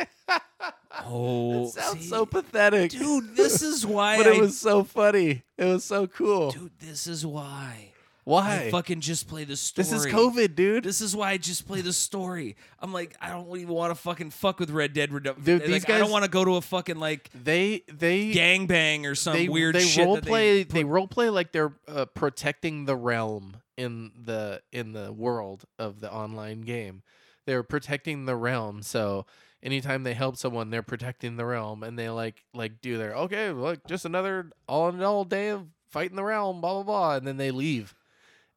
Oh, 1.06 1.64
it 1.68 1.70
sounds 1.70 2.02
see, 2.02 2.08
so 2.10 2.26
pathetic. 2.26 2.92
dude. 2.92 3.36
This 3.36 3.62
is 3.72 3.86
why. 3.86 4.18
but 4.18 4.28
I, 4.28 4.36
it 4.36 4.42
was 4.42 4.60
so 4.60 4.84
funny. 4.84 5.44
It 5.58 5.66
was 5.66 5.84
so 5.86 6.06
cool. 6.06 6.52
dude. 6.52 6.72
This 6.80 7.08
is 7.08 7.26
why. 7.26 7.94
Why? 8.24 8.66
I 8.66 8.72
fucking 8.72 9.00
just 9.02 9.28
play 9.28 9.46
the 9.46 9.56
story. 9.56 9.84
this 9.84 9.92
is 9.94 10.06
COVID, 10.06 10.54
dude. 10.54 10.84
This 10.84 11.02
is 11.02 11.16
why 11.16 11.32
I 11.32 11.38
just 11.38 11.66
play 11.66 11.82
the 11.82 11.94
story. 11.94 12.56
I'm 12.80 12.94
like, 12.94 13.16
I 13.20 13.30
don't 13.30 13.48
even 13.58 13.74
want 13.74 13.92
to 13.92 13.96
fucking 13.96 14.30
fuck 14.30 14.60
with 14.60 14.70
Red 14.70 14.94
Dead 14.94 15.12
Redemption. 15.12 15.44
Dude, 15.44 15.62
like, 15.62 15.70
these 15.72 15.86
I 15.86 15.88
guys- 15.88 16.00
don't 16.02 16.12
want 16.12 16.26
to 16.26 16.30
go 16.30 16.46
to 16.46 16.56
a 16.58 16.62
fucking 16.62 16.98
like 16.98 17.30
they 17.34 17.84
they 17.92 18.32
gangbang 18.32 19.06
or 19.10 19.16
some 19.16 19.34
they 19.34 19.48
weird 19.50 19.74
they 19.76 19.86
shit. 19.86 20.06
role 20.06 20.22
play 20.22 20.64
They, 20.64 20.82
they, 20.82 20.84
role 20.84 21.08
play 21.08 21.30
like 21.30 21.52
they're 21.52 21.74
uh, 21.88 22.06
protecting 22.06 22.86
the 22.86 22.96
realm 22.96 23.56
in 23.82 24.12
the 24.16 24.62
in 24.72 24.94
the 24.94 25.12
world 25.12 25.66
of 25.80 26.00
the 26.02 26.12
online 26.12 26.62
game. 26.62 27.04
They're 27.46 27.64
protecting 27.64 28.26
the 28.26 28.36
realm. 28.36 28.84
So 28.84 29.26
anytime 29.64 30.04
they 30.04 30.14
help 30.14 30.38
someone, 30.38 30.70
they're 30.70 30.84
protecting 30.84 31.38
the 31.38 31.46
realm, 31.46 31.84
and 31.84 31.98
they 31.98 32.10
like 32.10 32.44
like 32.54 32.82
do 32.82 32.98
their 32.98 33.14
okay, 33.16 33.52
look, 33.52 33.86
just 33.88 34.06
another 34.06 34.52
all 34.68 34.90
in 34.90 35.02
all 35.04 35.26
day 35.26 35.50
of 35.50 35.66
fighting 35.90 36.16
the 36.16 36.24
realm, 36.24 36.62
blah 36.62 36.74
blah 36.76 36.84
blah, 36.84 37.16
and 37.16 37.28
then 37.28 37.38
they 37.38 37.52
leave, 37.52 37.96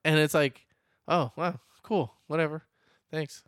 and 0.05 0.19
it's 0.19 0.35
like, 0.35 0.67
oh 1.09 1.33
wow, 1.37 1.59
cool, 1.83 2.15
whatever, 2.27 2.63
thanks. 3.11 3.43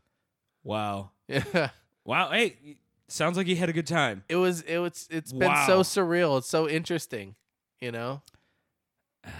wow, 0.65 1.11
Yeah. 1.29 1.71
wow. 2.05 2.31
Hey, 2.31 2.79
sounds 3.09 3.37
like 3.37 3.47
you 3.47 3.57
had 3.57 3.69
a 3.69 3.73
good 3.75 3.87
time. 3.87 4.25
it 4.29 4.37
was 4.37 4.63
it 4.63 4.79
was 4.79 5.07
it's 5.11 5.33
been 5.33 5.55
so 5.67 5.81
surreal 5.83 6.39
it's 6.39 6.49
so 6.49 6.69
interesting 6.69 7.37
you 7.81 7.93
know 7.93 8.23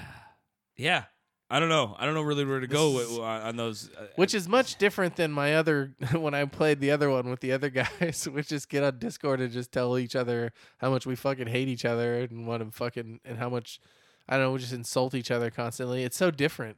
Yeah. 0.77 1.05
I 1.49 1.61
don't 1.61 1.69
know. 1.69 1.95
I 1.97 2.07
don't 2.07 2.15
know 2.15 2.23
really 2.23 2.45
where 2.45 2.59
to 2.59 2.67
go 2.67 2.91
with, 2.91 3.09
on, 3.21 3.43
on 3.43 3.57
those. 3.57 3.89
Uh, 3.97 4.07
which 4.17 4.35
is 4.35 4.49
much 4.49 4.77
different 4.77 5.15
than 5.15 5.31
my 5.31 5.55
other 5.55 5.95
when 6.13 6.35
i 6.35 6.45
played 6.45 6.81
the 6.81 6.91
other 6.91 7.11
one 7.11 7.31
with 7.31 7.41
the 7.41 7.53
other 7.53 7.71
guys 8.01 8.29
which 8.31 8.51
is 8.53 8.67
get 8.67 8.83
on 8.83 8.99
discord 8.99 9.41
and 9.41 9.53
just 9.53 9.73
tell 9.73 9.97
each 9.99 10.17
other 10.17 10.53
how 10.79 10.91
much 10.91 11.07
we 11.07 11.15
fucking 11.15 11.47
hate 11.47 11.69
each 11.69 11.85
other 11.85 12.21
and 12.21 12.47
want 12.47 12.65
to 12.65 12.71
fucking 12.77 13.21
and 13.25 13.39
how 13.39 13.49
much 13.49 13.81
i 14.29 14.35
don't 14.37 14.47
know 14.47 14.53
we 14.53 14.59
just 14.59 14.73
insult 14.73 15.15
each 15.15 15.31
other 15.31 15.51
constantly 15.51 16.03
it's 16.03 16.17
so 16.17 16.31
different 16.31 16.77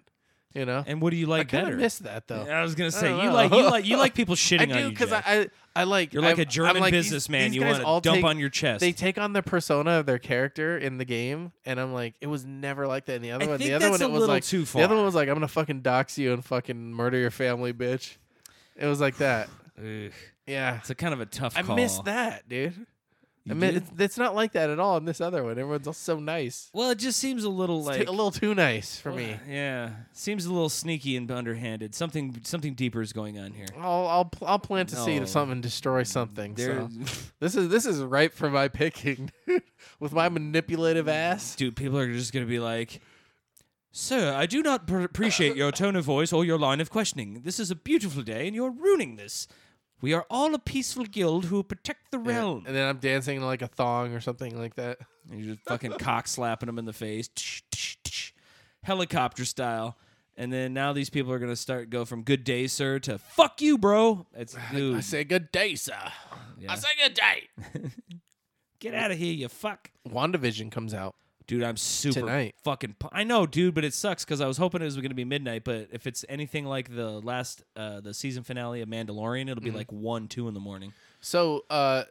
you 0.55 0.65
know 0.65 0.83
and 0.87 1.01
what 1.03 1.11
do 1.11 1.17
you 1.17 1.27
like 1.27 1.53
of 1.53 1.65
better? 1.65 1.77
miss 1.77 1.99
that 1.99 2.27
though 2.27 2.43
I 2.43 2.63
was 2.63 2.75
gonna 2.75 2.91
say 2.91 3.11
you 3.15 3.25
know. 3.25 3.33
like 3.35 3.53
you 3.53 3.63
like 3.71 3.85
you 3.87 3.97
like 3.99 4.15
people 4.15 4.33
I 4.35 4.37
shitting 4.37 4.63
on 4.63 4.69
do 4.69 4.79
you. 4.85 4.89
because 4.91 5.13
I, 5.13 5.23
I 5.27 5.49
I 5.77 5.85
like 5.85 6.13
You're 6.13 6.23
like 6.25 6.39
a 6.39 6.45
German 6.45 6.81
like, 6.81 6.91
businessman. 6.91 7.53
you 7.53 7.63
want 7.65 7.77
to 7.77 7.85
dump 7.85 8.03
take- 8.17 8.25
on 8.25 8.39
your 8.41 8.49
chest. 8.49 8.81
They 8.81 8.91
take 8.91 9.17
on 9.17 9.33
the 9.33 9.43
persona 9.43 9.93
of 10.01 10.07
their 10.07 10.19
character 10.19 10.77
in 10.77 10.99
the 10.99 11.05
game, 11.05 11.53
and 11.65 11.79
I'm 11.79 11.93
like, 11.93 12.15
it 12.21 12.27
was 12.27 12.45
never 12.45 12.89
like 12.89 13.05
that 13.05 13.15
in 13.17 13.23
the 13.23 13.31
other 13.31 13.45
I 13.45 13.49
one. 13.49 13.59
the 13.59 13.75
other 13.75 13.89
one, 13.91 14.03
it 14.03 14.11
was 14.11 14.27
like 14.27 14.43
too 14.43 14.65
the 14.65 14.83
other 14.83 14.97
one 14.97 15.05
was 15.05 15.15
like, 15.15 15.29
I'm 15.29 15.37
gonna 15.37 15.47
fucking 15.47 15.83
dox 15.83 16.19
you 16.19 16.33
and 16.33 16.45
fucking 16.45 16.93
murder 16.93 17.17
your 17.19 17.31
family, 17.31 17.73
bitch. 17.73 18.17
It 18.75 18.87
was 18.87 19.01
like 19.01 19.19
that. 19.19 19.49
Yeah, 20.47 20.79
It's 20.79 20.91
a 20.91 20.95
kind 20.97 21.13
of 21.15 21.21
a 21.21 21.27
tough 21.27 21.57
I 21.57 21.63
call. 21.63 21.77
miss 21.77 21.99
that, 22.01 22.49
dude. 22.49 22.75
You 23.49 23.55
I 23.55 23.59
mean, 23.59 23.71
do? 23.73 23.77
it's, 23.79 23.91
it's 23.99 24.19
not 24.19 24.35
like 24.35 24.53
that 24.53 24.71
at 24.71 24.79
all 24.79 24.97
in 24.99 25.05
this 25.05 25.21
other 25.21 25.43
one. 25.43 25.53
Everyone's 25.53 25.87
all 25.87 25.93
so 25.93 26.19
nice. 26.21 26.71
well, 26.73 26.91
it 26.91 26.99
just 26.99 27.19
seems 27.19 27.45
a 27.45 27.49
little 27.49 27.79
It's 27.81 27.87
like 27.89 27.99
t- 28.01 28.05
a 28.07 28.11
little 28.11 28.31
too 28.31 28.55
nice 28.55 28.99
for 28.99 29.11
me. 29.13 29.39
Yeah, 29.49 29.91
seems 30.13 30.45
a 30.47 30.53
little 30.53 30.69
sneaky 30.69 31.17
and 31.17 31.31
underhanded. 31.31 31.95
Something 31.95 32.41
something 32.45 32.75
deeper 32.75 33.01
is 33.03 33.13
going 33.13 33.39
on 33.39 33.53
here. 33.53 33.67
I'll 33.79 34.07
I'll 34.07 34.25
pl- 34.27 34.47
I'll 34.47 34.59
plant 34.59 34.93
a 34.93 34.97
seed 34.97 35.17
No. 35.17 35.23
of 35.23 35.29
something 35.29 35.53
and 35.53 35.63
destroy 35.63 36.03
something. 36.03 36.55
There, 36.55 36.89
So 37.07 37.23
this 37.41 37.55
is 37.57 37.69
this 37.69 37.87
is 37.87 38.01
ripe 38.01 38.35
for 38.35 38.51
my 38.51 38.69
picking, 38.69 39.31
with 39.99 40.13
my 40.13 40.29
manipulative 40.29 41.09
ass. 41.09 41.57
dude, 41.57 41.75
people 41.77 41.99
are 41.99 42.13
just 42.13 42.33
gonna 42.33 42.47
be 42.47 42.59
like, 42.61 43.01
"Sir, 43.93 44.35
I 44.35 44.47
do 44.47 44.63
not 44.63 44.87
pr- 44.87 45.01
appreciate 45.01 45.57
your 45.57 45.73
tone 45.73 45.97
of 45.97 46.05
voice 46.05 46.33
or 46.33 46.45
your 46.45 46.59
line 46.59 46.81
of 46.81 46.91
questioning. 46.91 47.41
This 47.45 47.59
is 47.59 47.71
a 47.71 47.75
beautiful 47.77 48.23
day, 48.23 48.47
and 48.47 48.55
you're 48.55 48.71
ruining 48.71 49.17
this. 49.17 49.49
We 50.01 50.13
are 50.15 50.25
all 50.31 50.55
a 50.55 50.59
peaceful 50.59 51.05
guild 51.05 51.47
who 51.47 51.63
protect 51.63 52.11
the 52.11 52.19
Yeah. 52.19 52.29
realm." 52.39 52.65
And 52.67 52.75
then 52.77 52.87
I'm 52.89 52.99
dancing 52.99 53.41
like 53.41 53.63
a 53.63 53.67
thong 53.69 54.15
or 54.15 54.21
something 54.21 54.57
like 54.59 54.75
that. 54.77 54.99
And 55.31 55.41
you're 55.45 55.55
just 55.55 55.67
fucking 55.69 55.93
cock 55.99 56.29
slapping 56.29 56.67
them 56.69 56.79
in 56.79 56.85
the 56.85 56.93
face, 56.93 57.29
tsh, 57.29 57.63
tsh, 57.75 57.97
tsh, 58.05 58.31
helicopter 58.83 59.45
style. 59.45 59.99
And 60.37 60.53
then 60.53 60.73
now 60.73 60.93
these 60.93 61.11
people 61.11 61.33
are 61.33 61.39
gonna 61.41 61.57
start 61.57 61.91
go 61.91 62.05
from 62.05 62.23
"Good 62.23 62.45
day, 62.45 62.69
sir" 62.69 62.99
to 63.01 63.19
"Fuck 63.19 63.61
you, 63.61 63.77
bro." 63.77 64.27
It's 64.37 64.55
dude, 64.73 64.97
I 64.97 65.01
say 65.01 65.25
good 65.25 65.51
day, 65.51 65.75
sir. 65.75 65.99
yeah. 66.59 66.73
I 66.73 66.77
say 66.77 66.89
good 67.03 67.15
day. 67.15 67.91
get 68.79 68.95
out 68.95 69.11
of 69.11 69.19
here, 69.19 69.35
you 69.35 69.49
fuck. 69.49 69.91
WandaVision 70.09 70.71
comes 70.71 70.95
out. 70.95 71.17
Dude, 71.49 71.65
I'm 71.65 71.77
super 71.79 72.21
Tonight. 72.21 72.55
fucking. 72.63 72.97
pu- 73.01 73.09
I 73.11 73.25
know, 73.25 73.47
dude, 73.47 73.75
but 73.75 73.83
it 73.85 73.95
sucks 73.95 74.25
because 74.25 74.41
I 74.41 74.47
was 74.47 74.59
hoping 74.59 74.83
it 74.83 74.85
was 74.85 74.95
going 74.97 75.09
to 75.09 75.15
be 75.15 75.25
midnight. 75.25 75.65
But 75.65 75.89
if 75.93 76.07
it's 76.07 76.25
anything 76.29 76.67
like 76.67 76.95
the 76.95 77.21
last, 77.21 77.65
uh, 77.75 78.01
the 78.01 78.15
season 78.15 78.43
finale 78.45 78.83
of 78.83 78.89
Mandalorian, 78.89 79.51
it'll 79.51 79.63
be 79.65 79.71
Mhm. 79.71 79.75
like 79.77 79.91
one, 79.91 80.29
two 80.29 80.47
in 80.47 80.55
the 80.55 80.61
morning. 80.61 80.93
So, 81.21 81.65
uh, 81.71 82.05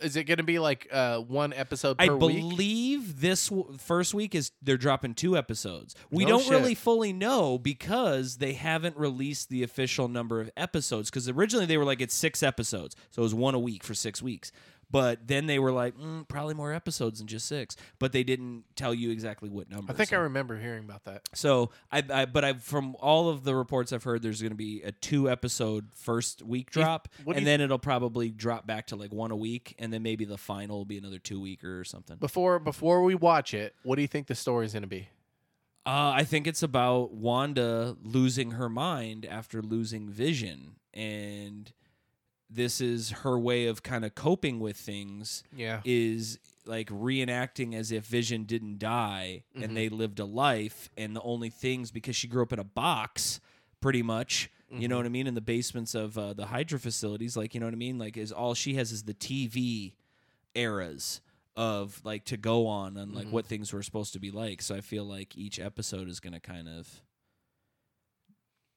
is 0.00 0.16
it 0.16 0.24
going 0.24 0.38
to 0.38 0.42
be 0.44 0.58
like 0.58 0.88
uh 0.90 1.18
one 1.18 1.52
episode 1.52 1.98
per 1.98 2.04
I 2.04 2.08
week? 2.08 2.18
believe 2.20 3.20
this 3.20 3.48
w- 3.50 3.76
first 3.76 4.14
week 4.14 4.34
is 4.34 4.50
they're 4.62 4.78
dropping 4.78 5.12
two 5.14 5.36
episodes. 5.36 5.94
We 6.10 6.24
No 6.24 6.30
don't 6.30 6.42
shit. 6.44 6.52
really 6.52 6.74
fully 6.74 7.12
know 7.12 7.58
because 7.58 8.38
they 8.38 8.54
haven't 8.54 8.96
released 8.96 9.50
the 9.50 9.62
official 9.62 10.08
number 10.08 10.40
of 10.40 10.48
episodes. 10.56 11.10
Because 11.10 11.28
originally 11.28 11.66
they 11.66 11.76
were 11.76 11.84
like 11.84 12.00
it's 12.00 12.14
six 12.14 12.42
episodes, 12.42 12.96
so 13.10 13.20
it 13.20 13.24
was 13.24 13.34
one 13.34 13.54
a 13.54 13.58
week 13.58 13.82
for 13.84 13.92
six 13.94 14.22
weeks. 14.22 14.52
But 14.90 15.28
then 15.28 15.46
they 15.46 15.58
were 15.58 15.70
like 15.72 15.96
mm, 15.96 16.26
probably 16.26 16.54
more 16.54 16.72
episodes 16.72 17.18
than 17.20 17.28
just 17.28 17.46
six. 17.46 17.76
But 17.98 18.12
they 18.12 18.24
didn't 18.24 18.64
tell 18.74 18.92
you 18.92 19.10
exactly 19.10 19.48
what 19.48 19.70
number. 19.70 19.92
I 19.92 19.96
think 19.96 20.12
I 20.12 20.16
remember 20.16 20.58
hearing 20.58 20.84
about 20.84 21.04
that. 21.04 21.28
So 21.34 21.70
I, 21.92 22.02
I 22.12 22.24
but 22.24 22.44
I 22.44 22.54
from 22.54 22.96
all 22.98 23.28
of 23.28 23.44
the 23.44 23.54
reports 23.54 23.92
I've 23.92 24.02
heard, 24.04 24.22
there's 24.22 24.42
going 24.42 24.50
to 24.52 24.56
be 24.56 24.82
a 24.82 24.92
two 24.92 25.30
episode 25.30 25.88
first 25.94 26.42
week 26.42 26.70
drop, 26.70 27.08
what 27.24 27.34
do 27.34 27.38
and 27.38 27.40
you- 27.46 27.52
then 27.52 27.60
it'll 27.60 27.78
probably 27.78 28.30
drop 28.30 28.66
back 28.66 28.88
to 28.88 28.96
like 28.96 29.12
one 29.12 29.30
a 29.30 29.36
week, 29.36 29.74
and 29.78 29.92
then 29.92 30.02
maybe 30.02 30.24
the 30.24 30.38
final 30.38 30.78
will 30.78 30.84
be 30.84 30.98
another 30.98 31.18
two 31.18 31.40
weeker 31.40 31.78
or 31.78 31.84
something. 31.84 32.16
Before 32.16 32.58
before 32.58 33.02
we 33.02 33.14
watch 33.14 33.54
it, 33.54 33.74
what 33.84 33.96
do 33.96 34.02
you 34.02 34.08
think 34.08 34.26
the 34.26 34.34
story's 34.34 34.72
going 34.72 34.82
to 34.82 34.88
be? 34.88 35.08
Uh, 35.86 36.12
I 36.14 36.24
think 36.24 36.46
it's 36.46 36.62
about 36.62 37.14
Wanda 37.14 37.96
losing 38.02 38.50
her 38.52 38.68
mind 38.68 39.24
after 39.24 39.62
losing 39.62 40.10
Vision, 40.10 40.76
and 40.92 41.72
this 42.52 42.80
is 42.80 43.10
her 43.10 43.38
way 43.38 43.66
of 43.66 43.82
kind 43.82 44.04
of 44.04 44.14
coping 44.14 44.58
with 44.60 44.76
things. 44.76 45.44
Yeah. 45.54 45.80
Is 45.84 46.38
like 46.66 46.88
reenacting 46.90 47.74
as 47.74 47.92
if 47.92 48.04
Vision 48.06 48.44
didn't 48.44 48.78
die 48.78 49.44
Mhm. 49.56 49.64
and 49.64 49.76
they 49.76 49.88
lived 49.88 50.18
a 50.18 50.24
life, 50.24 50.90
and 50.96 51.14
the 51.14 51.22
only 51.22 51.48
things 51.50 51.90
because 51.90 52.16
she 52.16 52.26
grew 52.28 52.42
up 52.42 52.52
in 52.52 52.58
a 52.58 52.64
box, 52.64 53.40
pretty 53.80 54.02
much. 54.02 54.50
You 54.72 54.86
know 54.86 54.94
Mhm. 54.96 54.98
what 54.98 55.06
I 55.06 55.08
mean? 55.10 55.26
In 55.26 55.34
the 55.34 55.40
basements 55.40 55.94
of 55.96 56.16
uh, 56.16 56.32
the 56.32 56.46
Hydra 56.46 56.78
facilities, 56.78 57.36
like 57.36 57.54
you 57.54 57.60
know 57.60 57.66
what 57.66 57.74
I 57.74 57.78
mean? 57.78 57.98
Like 57.98 58.16
is 58.16 58.30
all 58.30 58.54
she 58.54 58.74
has 58.74 58.92
is 58.92 59.02
the 59.04 59.14
TV 59.14 59.94
eras 60.54 61.20
of 61.56 62.00
like 62.04 62.24
to 62.26 62.36
go 62.36 62.66
on 62.68 62.96
and 62.96 63.12
like 63.14 63.26
Mhm. 63.26 63.30
what 63.32 63.46
things 63.46 63.72
were 63.72 63.82
supposed 63.82 64.12
to 64.12 64.20
be 64.20 64.30
like. 64.30 64.62
So 64.62 64.74
I 64.76 64.80
feel 64.80 65.04
like 65.04 65.36
each 65.36 65.58
episode 65.58 66.08
is 66.08 66.20
going 66.20 66.32
to 66.34 66.40
kind 66.40 66.68
of 66.68 67.02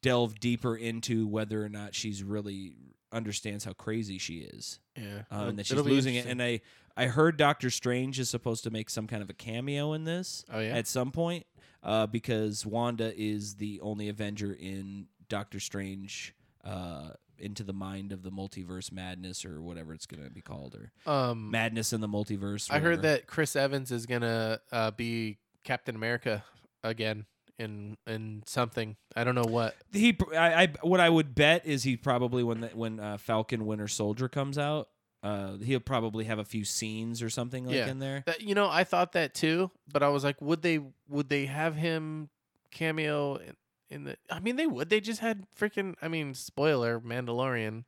delve 0.02 0.40
deeper 0.40 0.76
into 0.76 1.28
whether 1.28 1.64
or 1.64 1.70
not 1.70 1.96
she's 1.96 2.24
really 2.24 2.74
understands 3.14 3.64
how 3.64 3.74
crazy 3.74 4.18
she 4.18 4.40
is 4.40 4.80
Yeah. 4.98 5.22
uh, 5.32 5.46
and 5.48 5.60
that 5.60 5.66
she's 5.68 5.80
losing 5.80 6.16
it. 6.16 6.26
And 6.26 6.42
I 6.42 6.62
I 6.98 7.06
heard 7.08 7.38
Doctor 7.38 7.70
Strange 7.70 8.20
is 8.20 8.30
supposed 8.30 8.64
to 8.66 8.70
make 8.70 8.90
some 8.90 9.08
kind 9.08 9.24
of 9.24 9.30
a 9.30 9.34
cameo 9.34 9.94
in 9.94 10.04
this 10.04 10.44
oh 10.52 10.60
yeah. 10.60 10.76
at 10.76 10.88
some 10.88 11.12
point 11.12 11.46
uh, 11.84 12.08
because 12.08 12.66
Wanda 12.66 13.14
is 13.16 13.56
the 13.56 13.80
only 13.82 14.10
Avenger 14.10 14.54
in 14.54 15.08
Doctor 15.30 15.60
Strange 15.60 16.36
uh, 16.64 17.10
into 17.40 17.64
the 17.64 17.74
mind 17.74 18.12
of 18.12 18.24
the 18.24 18.32
multiverse 18.32 18.92
madness 18.92 19.44
or 19.44 19.62
whatever 19.62 19.94
it's 19.94 20.06
going 20.06 20.24
to 20.24 20.30
be 20.30 20.42
called 20.42 20.76
or 20.76 20.92
um 21.12 21.50
madness 21.52 21.92
in 21.94 22.00
the 22.02 22.08
multiverse. 22.08 22.72
I 22.72 22.80
heard 22.80 23.02
that 23.02 23.28
Chris 23.28 23.56
Evans 23.56 23.92
is 23.92 24.06
going 24.06 24.22
to 24.22 24.62
uh, 24.72 24.92
be 24.92 25.38
Captain 25.64 25.96
America 25.96 26.44
again 26.84 27.26
in 27.60 27.98
in 28.08 28.44
something. 28.46 28.96
I 29.16 29.24
don't 29.24 29.36
know 29.36 29.44
what. 29.48 29.76
he 29.92 30.18
I, 30.36 30.64
I 30.64 30.68
what 30.82 31.00
I 31.00 31.10
would 31.10 31.36
bet 31.36 31.66
is 31.66 31.84
he 31.84 31.96
probably 31.98 32.44
when 32.44 32.62
the, 32.62 32.68
when 32.70 33.00
uh, 33.00 33.18
Falcon 33.18 33.66
Winter 33.66 33.88
Soldier 33.88 34.28
comes 34.30 34.58
out. 34.58 34.90
Uh, 35.22 35.56
he'll 35.64 35.80
probably 35.80 36.26
have 36.26 36.38
a 36.38 36.44
few 36.44 36.66
scenes 36.66 37.22
or 37.22 37.30
something 37.30 37.66
like 37.66 37.76
Yeah. 37.78 37.88
in 37.88 38.00
there. 38.00 38.24
That, 38.26 38.42
you 38.42 38.54
know, 38.56 38.68
I 38.70 38.84
thought 38.84 39.14
that 39.14 39.34
too, 39.34 39.72
but 39.90 40.04
I 40.04 40.10
was 40.10 40.22
like, 40.26 40.42
would 40.42 40.62
they 40.62 40.82
would 41.08 41.30
they 41.30 41.46
have 41.46 41.76
him 41.78 42.28
cameo 42.72 43.36
in, 43.36 43.56
in 43.90 44.04
the? 44.04 44.18
I 44.30 44.40
mean, 44.42 44.58
they 44.58 44.68
would. 44.68 44.90
They 44.90 45.00
just 45.00 45.22
had 45.22 45.46
freaking. 45.58 45.96
I 46.02 46.10
mean, 46.10 46.34
spoiler: 46.34 47.00
Mandalorian. 47.00 47.86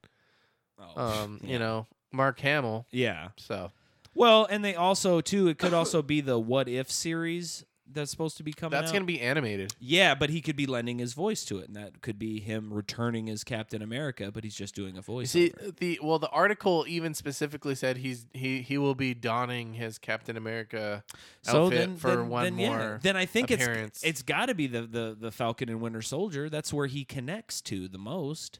Oh, 0.79 1.01
Um, 1.23 1.39
yeah. 1.43 1.51
you 1.51 1.59
know, 1.59 1.87
Mark 2.13 2.39
Hamill. 2.39 2.85
yeah. 2.91 3.29
So 3.37 3.71
Well, 4.13 4.47
and 4.49 4.63
they 4.63 4.75
also 4.75 5.19
too. 5.19 5.47
It 5.49 5.57
could 5.57 5.73
also 5.73 6.01
be 6.01 6.21
the 6.21 6.39
What 6.39 6.69
If 6.69 6.89
series 6.89 7.65
that's 7.91 8.11
supposed 8.11 8.37
to 8.37 8.43
be 8.43 8.51
coming. 8.53 8.71
that's 8.71 8.89
out. 8.89 8.93
gonna 8.93 9.05
be 9.05 9.21
animated. 9.21 9.73
Yeah, 9.79 10.15
but 10.15 10.29
he 10.29 10.41
could 10.41 10.55
be 10.55 10.65
lending 10.65 10.99
his 10.99 11.13
voice 11.13 11.45
to 11.45 11.59
it, 11.59 11.67
and 11.67 11.75
that 11.75 12.01
could 12.01 12.17
be 12.17 12.39
him 12.39 12.73
returning 12.73 13.29
as 13.29 13.43
Captain 13.43 13.81
America, 13.81 14.31
but 14.31 14.43
he's 14.43 14.55
just 14.55 14.75
doing 14.75 14.97
a 14.97 15.01
voice. 15.01 15.31
see, 15.31 15.53
the 15.79 15.99
well, 16.01 16.19
the 16.19 16.29
article 16.29 16.85
even 16.87 17.13
specifically 17.13 17.75
said 17.75 17.97
he's 17.97 18.25
he 18.33 18.61
he 18.61 18.77
will 18.77 18.95
be 18.95 19.13
donning 19.13 19.73
his 19.73 19.97
Captain 19.97 20.35
America 20.37 21.03
so 21.41 21.65
outfit 21.65 21.79
then, 21.79 21.97
for 21.97 22.15
then, 22.15 22.29
one 22.29 22.43
then, 22.43 22.59
yeah. 22.59 22.69
more 22.69 22.99
Then 23.01 23.15
I 23.17 23.25
think 23.25 23.51
appearance. 23.51 23.97
it's 23.97 24.03
it's 24.03 24.21
got 24.23 24.47
to 24.47 24.55
be 24.55 24.67
the, 24.67 24.81
the 24.81 25.17
the 25.19 25.31
Falcon 25.31 25.69
and 25.69 25.81
Winter 25.81 26.01
Soldier. 26.01 26.49
That's 26.49 26.73
where 26.73 26.87
he 26.87 27.05
connects 27.05 27.61
to 27.61 27.87
the 27.87 27.97
most. 27.99 28.59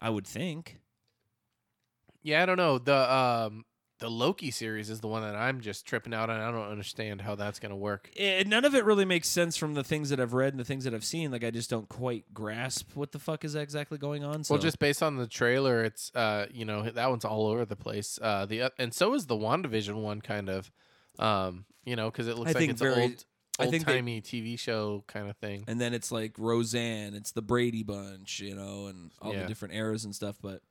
I 0.00 0.10
would 0.10 0.26
think. 0.26 0.78
Yeah, 2.22 2.42
I 2.42 2.46
don't 2.46 2.56
know. 2.56 2.78
The 2.78 3.14
um 3.14 3.64
the 4.00 4.10
Loki 4.10 4.50
series 4.50 4.90
is 4.90 5.00
the 5.00 5.08
one 5.08 5.22
that 5.22 5.34
I'm 5.36 5.60
just 5.60 5.86
tripping 5.86 6.12
out 6.14 6.30
on. 6.30 6.40
I 6.40 6.50
don't 6.50 6.70
understand 6.70 7.20
how 7.20 7.34
that's 7.34 7.58
gonna 7.58 7.76
work. 7.76 8.10
It, 8.14 8.46
none 8.48 8.64
of 8.64 8.74
it 8.74 8.84
really 8.84 9.04
makes 9.04 9.28
sense 9.28 9.56
from 9.56 9.74
the 9.74 9.84
things 9.84 10.08
that 10.10 10.18
I've 10.20 10.32
read 10.32 10.52
and 10.52 10.58
the 10.60 10.64
things 10.64 10.84
that 10.84 10.94
I've 10.94 11.04
seen. 11.04 11.30
Like 11.30 11.44
I 11.44 11.50
just 11.50 11.70
don't 11.70 11.88
quite 11.88 12.24
grasp 12.34 12.90
what 12.94 13.12
the 13.12 13.18
fuck 13.18 13.44
is 13.44 13.54
exactly 13.54 13.98
going 13.98 14.24
on. 14.24 14.42
So 14.44 14.54
Well, 14.54 14.62
just 14.62 14.78
based 14.78 15.02
on 15.02 15.16
the 15.16 15.26
trailer, 15.26 15.84
it's 15.84 16.10
uh 16.14 16.46
you 16.52 16.64
know 16.64 16.82
that 16.90 17.10
one's 17.10 17.24
all 17.24 17.46
over 17.46 17.64
the 17.64 17.76
place. 17.76 18.18
Uh, 18.20 18.46
the 18.46 18.62
oth- 18.62 18.72
and 18.78 18.92
so 18.94 19.14
is 19.14 19.26
the 19.26 19.36
Wandavision 19.36 19.94
one, 20.02 20.20
kind 20.20 20.48
of. 20.48 20.70
Um, 21.18 21.66
you 21.84 21.96
know, 21.96 22.10
because 22.10 22.26
it 22.28 22.36
looks 22.38 22.54
I 22.54 22.58
like 22.60 22.70
it's 22.70 22.80
very- 22.80 22.94
an 22.94 23.00
old 23.02 23.24
old 23.74 23.80
timey 23.82 24.22
TV 24.22 24.58
show 24.58 25.04
kind 25.06 25.28
of 25.28 25.36
thing. 25.36 25.64
and 25.68 25.78
then 25.78 25.92
it's 25.92 26.10
like 26.10 26.38
Roseanne, 26.38 27.14
it's 27.14 27.32
the 27.32 27.42
Brady 27.42 27.82
Bunch, 27.82 28.40
you 28.40 28.54
know, 28.54 28.86
and 28.86 29.10
all 29.20 29.34
Yeah. 29.34 29.42
the 29.42 29.46
different 29.48 29.74
eras 29.74 30.04
and 30.06 30.14
stuff. 30.14 30.36
But 30.40 30.62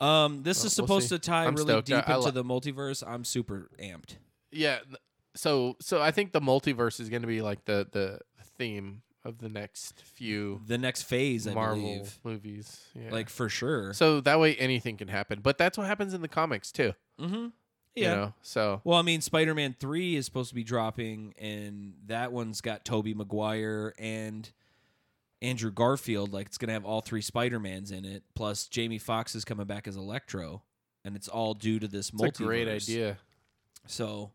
um, 0.00 0.42
this 0.42 0.58
Well, 0.60 0.66
is 0.66 0.78
we'll 0.78 0.86
supposed 0.86 1.08
see. 1.08 1.16
to 1.16 1.18
tie 1.18 1.46
I'm 1.46 1.54
really 1.54 1.68
stoked. 1.72 1.86
deep 1.88 2.08
I- 2.08 2.12
I 2.12 2.16
into 2.16 2.26
li- 2.26 2.30
the 2.32 2.44
multiverse. 2.44 3.02
I'm 3.06 3.24
super 3.24 3.70
amped. 3.80 4.16
Yeah. 4.52 4.78
th- 4.78 4.96
So 5.34 5.76
so 5.80 6.00
I 6.02 6.10
think 6.10 6.32
the 6.32 6.40
multiverse 6.40 7.00
is 7.00 7.08
going 7.08 7.22
to 7.22 7.28
be 7.28 7.42
like 7.42 7.64
the 7.64 7.86
the 7.90 8.20
theme 8.58 9.02
of 9.24 9.38
the 9.38 9.48
next 9.48 10.00
few 10.02 10.60
The 10.66 10.78
next 10.78 11.02
phase, 11.02 11.46
I 11.46 11.52
Marvel 11.54 11.82
believe, 11.82 12.18
movies. 12.24 12.80
Yeah. 12.94 13.10
like 13.10 13.28
for 13.28 13.48
sure. 13.48 13.92
so 13.92 14.20
that 14.22 14.40
way 14.40 14.56
anything 14.56 14.96
can 14.96 15.08
happen. 15.08 15.40
But 15.42 15.58
that's 15.58 15.76
what 15.76 15.86
happens 15.86 16.14
in 16.14 16.22
the 16.22 16.28
comics 16.28 16.72
too. 16.72 16.94
mm-hmm. 17.20 17.34
You 17.34 18.04
Yeah. 18.04 18.14
know. 18.14 18.34
So 18.42 18.80
Well, 18.84 18.96
I 18.98 19.02
mean, 19.02 19.20
Spider 19.20 19.54
Man 19.54 19.74
3 19.78 20.14
is 20.16 20.24
supposed 20.24 20.48
to 20.50 20.54
be 20.54 20.62
dropping, 20.64 21.34
and 21.38 21.94
that 22.06 22.32
one's 22.32 22.60
got 22.60 22.84
Tobey 22.84 23.12
Maguire 23.12 23.92
and 23.98 24.48
Andrew 25.42 25.70
Garfield. 25.70 26.32
Like, 26.32 26.46
it's 26.46 26.58
going 26.58 26.68
to 26.68 26.72
have 26.74 26.84
all 26.84 27.00
three 27.00 27.22
Spider 27.22 27.60
Mans 27.60 27.90
in 27.90 28.04
it. 28.04 28.22
Plus, 28.34 28.66
Jamie 28.66 28.98
Foxx 28.98 29.34
is 29.34 29.44
coming 29.44 29.66
back 29.66 29.86
as 29.88 29.96
Electro, 29.96 30.62
and 31.04 31.14
it's 31.16 31.28
all 31.28 31.54
due 31.54 31.78
to 31.78 31.88
this 31.88 32.10
it's 32.10 32.20
multiverse. 32.20 32.40
a 32.40 32.44
great 32.44 32.68
idea. 32.68 33.18
So, 33.86 34.32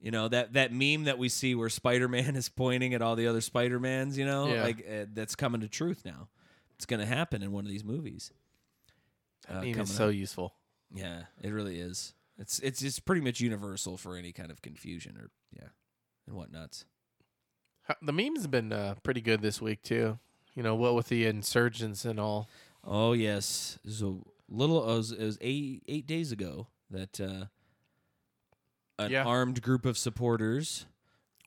you 0.00 0.10
know, 0.10 0.28
that, 0.28 0.52
that 0.54 0.72
meme 0.72 1.04
that 1.04 1.18
we 1.18 1.28
see 1.28 1.54
where 1.54 1.68
Spider 1.68 2.08
Man 2.08 2.36
is 2.36 2.48
pointing 2.48 2.94
at 2.94 3.02
all 3.02 3.16
the 3.16 3.26
other 3.26 3.40
Spider 3.40 3.80
Mans, 3.80 4.16
you 4.18 4.24
know, 4.26 4.48
Yeah. 4.52 4.62
like 4.62 4.86
uh, 4.88 5.06
that's 5.12 5.34
coming 5.34 5.60
to 5.62 5.68
truth 5.68 6.02
now. 6.04 6.28
It's 6.76 6.86
going 6.86 7.00
to 7.00 7.06
happen 7.06 7.42
in 7.42 7.52
one 7.52 7.64
of 7.64 7.70
these 7.70 7.84
movies. 7.84 8.30
That 9.48 9.58
uh, 9.58 9.62
meme 9.62 9.80
is 9.80 9.94
so 9.94 10.08
up. 10.08 10.14
useful. 10.14 10.54
Yeah, 10.94 11.24
it 11.42 11.50
really 11.50 11.78
is. 11.78 12.14
It's 12.38 12.58
it's 12.60 12.80
it's 12.82 12.98
pretty 12.98 13.20
much 13.20 13.40
universal 13.40 13.96
for 13.98 14.16
any 14.16 14.32
kind 14.32 14.50
of 14.50 14.62
confusion 14.62 15.16
or 15.18 15.30
yeah, 15.52 15.68
and 16.26 16.34
whatnots. 16.36 16.84
Ho- 17.90 17.96
The 18.06 18.12
memes 18.12 18.42
have 18.42 18.50
been 18.50 18.72
uh, 18.72 18.94
pretty 19.02 19.20
good 19.20 19.42
this 19.42 19.60
week 19.60 19.82
too. 19.82 20.18
You 20.54 20.62
know 20.62 20.74
what 20.74 20.94
with 20.94 21.08
the 21.08 21.26
insurgents 21.26 22.04
and 22.04 22.18
all. 22.20 22.48
Oh 22.84 23.12
yes, 23.12 23.78
it 23.84 23.88
was 23.88 24.02
a 24.02 24.14
little. 24.48 24.82
It 24.90 24.96
was, 24.96 25.12
it 25.12 25.24
was 25.24 25.38
eight 25.40 25.82
eight 25.88 26.06
days 26.06 26.32
ago 26.32 26.66
that 26.90 27.20
uh, 27.20 27.44
an 28.98 29.10
Yeah. 29.10 29.24
armed 29.24 29.62
group 29.62 29.84
of 29.86 29.96
supporters, 29.96 30.86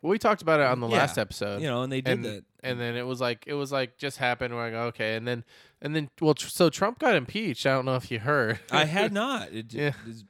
Well, 0.02 0.12
we 0.12 0.20
talked 0.20 0.42
about 0.42 0.60
it 0.60 0.66
on 0.66 0.80
the 0.80 0.88
Yeah. 0.88 0.98
last 0.98 1.18
episode. 1.18 1.62
you 1.62 1.68
know, 1.68 1.84
and 1.84 1.92
they 1.92 2.02
did 2.02 2.14
and, 2.14 2.26
that. 2.26 2.44
and 2.64 2.80
then 2.80 2.96
it 2.96 3.06
was 3.06 3.20
like 3.22 3.44
it 3.48 3.54
was 3.54 3.72
like 3.72 3.98
just 3.98 4.18
happened. 4.18 4.54
We're 4.54 4.66
like 4.72 4.74
okay, 4.94 5.16
and 5.16 5.28
then 5.28 5.44
and 5.82 5.96
then 5.96 6.10
well, 6.22 6.34
tr- 6.34 6.48
so 6.50 6.70
Trump 6.70 7.00
got 7.00 7.16
impeached. 7.16 7.66
I 7.66 7.74
don't 7.74 7.86
know 7.86 7.96
if 7.96 8.10
you 8.12 8.20
heard. 8.20 8.60
I 8.72 8.86
had 8.86 9.12
not. 9.24 9.52
It, 9.52 9.74
Yeah. 9.74 9.94
is- 10.08 10.24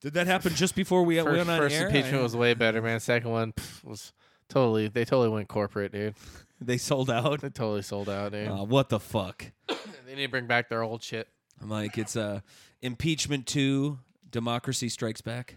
did 0.00 0.14
that 0.14 0.26
happen 0.26 0.54
just 0.54 0.74
before 0.74 1.02
we 1.02 1.16
first, 1.18 1.26
went 1.36 1.50
on 1.50 1.58
first 1.58 1.76
air? 1.76 1.86
impeachment 1.88 2.22
was 2.22 2.34
way 2.34 2.54
better, 2.54 2.80
man. 2.80 3.00
Second 3.00 3.30
one 3.30 3.52
pff, 3.52 3.84
was 3.84 4.12
totally 4.50 4.88
they 4.88 5.04
totally 5.04 5.30
went 5.30 5.48
corporate, 5.48 5.92
dude. 5.92 6.14
they 6.60 6.76
sold 6.76 7.10
out. 7.10 7.40
They 7.40 7.48
totally 7.48 7.82
sold 7.82 8.08
out, 8.08 8.32
dude. 8.32 8.48
Uh, 8.48 8.64
what 8.64 8.90
the 8.90 9.00
fuck? 9.00 9.46
they 10.06 10.14
need 10.14 10.26
to 10.26 10.28
bring 10.28 10.46
back 10.46 10.68
their 10.68 10.82
old 10.82 11.02
shit. 11.02 11.28
I'm 11.62 11.70
like, 11.70 11.96
it's 11.96 12.16
uh, 12.16 12.40
impeachment 12.82 13.46
two. 13.46 13.98
Democracy 14.30 14.88
strikes 14.88 15.20
back. 15.20 15.56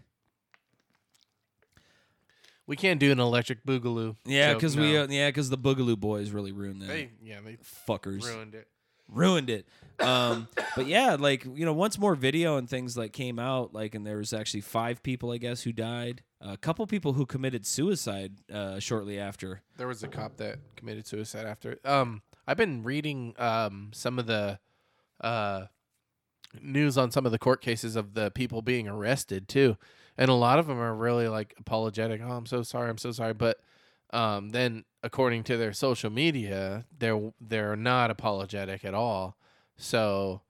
We 2.65 2.75
can't 2.75 2.99
do 2.99 3.11
an 3.11 3.19
electric 3.19 3.65
boogaloo. 3.65 4.15
Yeah, 4.25 4.51
joke 4.53 4.61
because 4.61 4.77
we 4.77 4.93
now. 4.93 5.03
uh, 5.03 5.07
yeah 5.09 5.27
because 5.27 5.49
the 5.49 5.57
Boogaloo 5.57 5.99
Boys 5.99 6.31
really 6.31 6.53
ruined 6.53 6.81
that. 6.81 6.87
they 6.87 7.09
yeah 7.21 7.39
they 7.43 7.57
fuckers. 7.87 8.23
ruined 8.23 8.55
it. 8.55 8.67
Ruined 9.13 9.49
it. 9.49 9.67
Um, 9.99 10.47
but 10.75 10.87
yeah, 10.87 11.15
like 11.19 11.45
you 11.45 11.65
know, 11.65 11.73
once 11.73 11.97
more 11.97 12.15
video 12.15 12.57
and 12.57 12.69
things 12.69 12.97
like 12.97 13.13
came 13.13 13.39
out, 13.39 13.73
like, 13.73 13.95
and 13.95 14.05
there 14.05 14.17
was 14.17 14.33
actually 14.33 14.61
five 14.61 15.03
people, 15.03 15.31
I 15.31 15.37
guess, 15.37 15.61
who 15.61 15.71
died. 15.71 16.23
A 16.41 16.57
couple 16.57 16.85
people 16.87 17.13
who 17.13 17.25
committed 17.25 17.65
suicide 17.65 18.33
uh, 18.51 18.79
shortly 18.79 19.17
after. 19.17 19.61
There 19.77 19.87
was 19.87 20.03
a 20.03 20.07
cop 20.07 20.37
that 20.37 20.57
committed 20.75 21.07
suicide 21.07 21.45
after. 21.45 21.79
Um, 21.85 22.21
I've 22.45 22.57
been 22.57 22.83
reading 22.83 23.33
um 23.37 23.91
some 23.93 24.19
of 24.19 24.25
the 24.25 24.59
uh 25.21 25.67
news 26.61 26.97
on 26.97 27.11
some 27.11 27.25
of 27.25 27.31
the 27.31 27.39
court 27.39 27.61
cases 27.61 27.95
of 27.95 28.13
the 28.13 28.29
people 28.31 28.61
being 28.61 28.87
arrested 28.87 29.47
too, 29.47 29.77
and 30.17 30.29
a 30.29 30.33
lot 30.33 30.59
of 30.59 30.67
them 30.67 30.79
are 30.79 30.93
really 30.93 31.27
like 31.27 31.53
apologetic. 31.57 32.19
Oh, 32.23 32.31
I'm 32.31 32.45
so 32.45 32.63
sorry. 32.63 32.89
I'm 32.89 32.97
so 32.97 33.11
sorry. 33.11 33.33
But 33.33 33.59
um, 34.11 34.49
then 34.49 34.85
according 35.01 35.43
to 35.43 35.57
their 35.57 35.73
social 35.73 36.09
media, 36.09 36.85
they're 36.97 37.31
they're 37.41 37.75
not 37.75 38.11
apologetic 38.11 38.85
at 38.85 38.93
all. 38.93 39.37
So, 39.77 40.41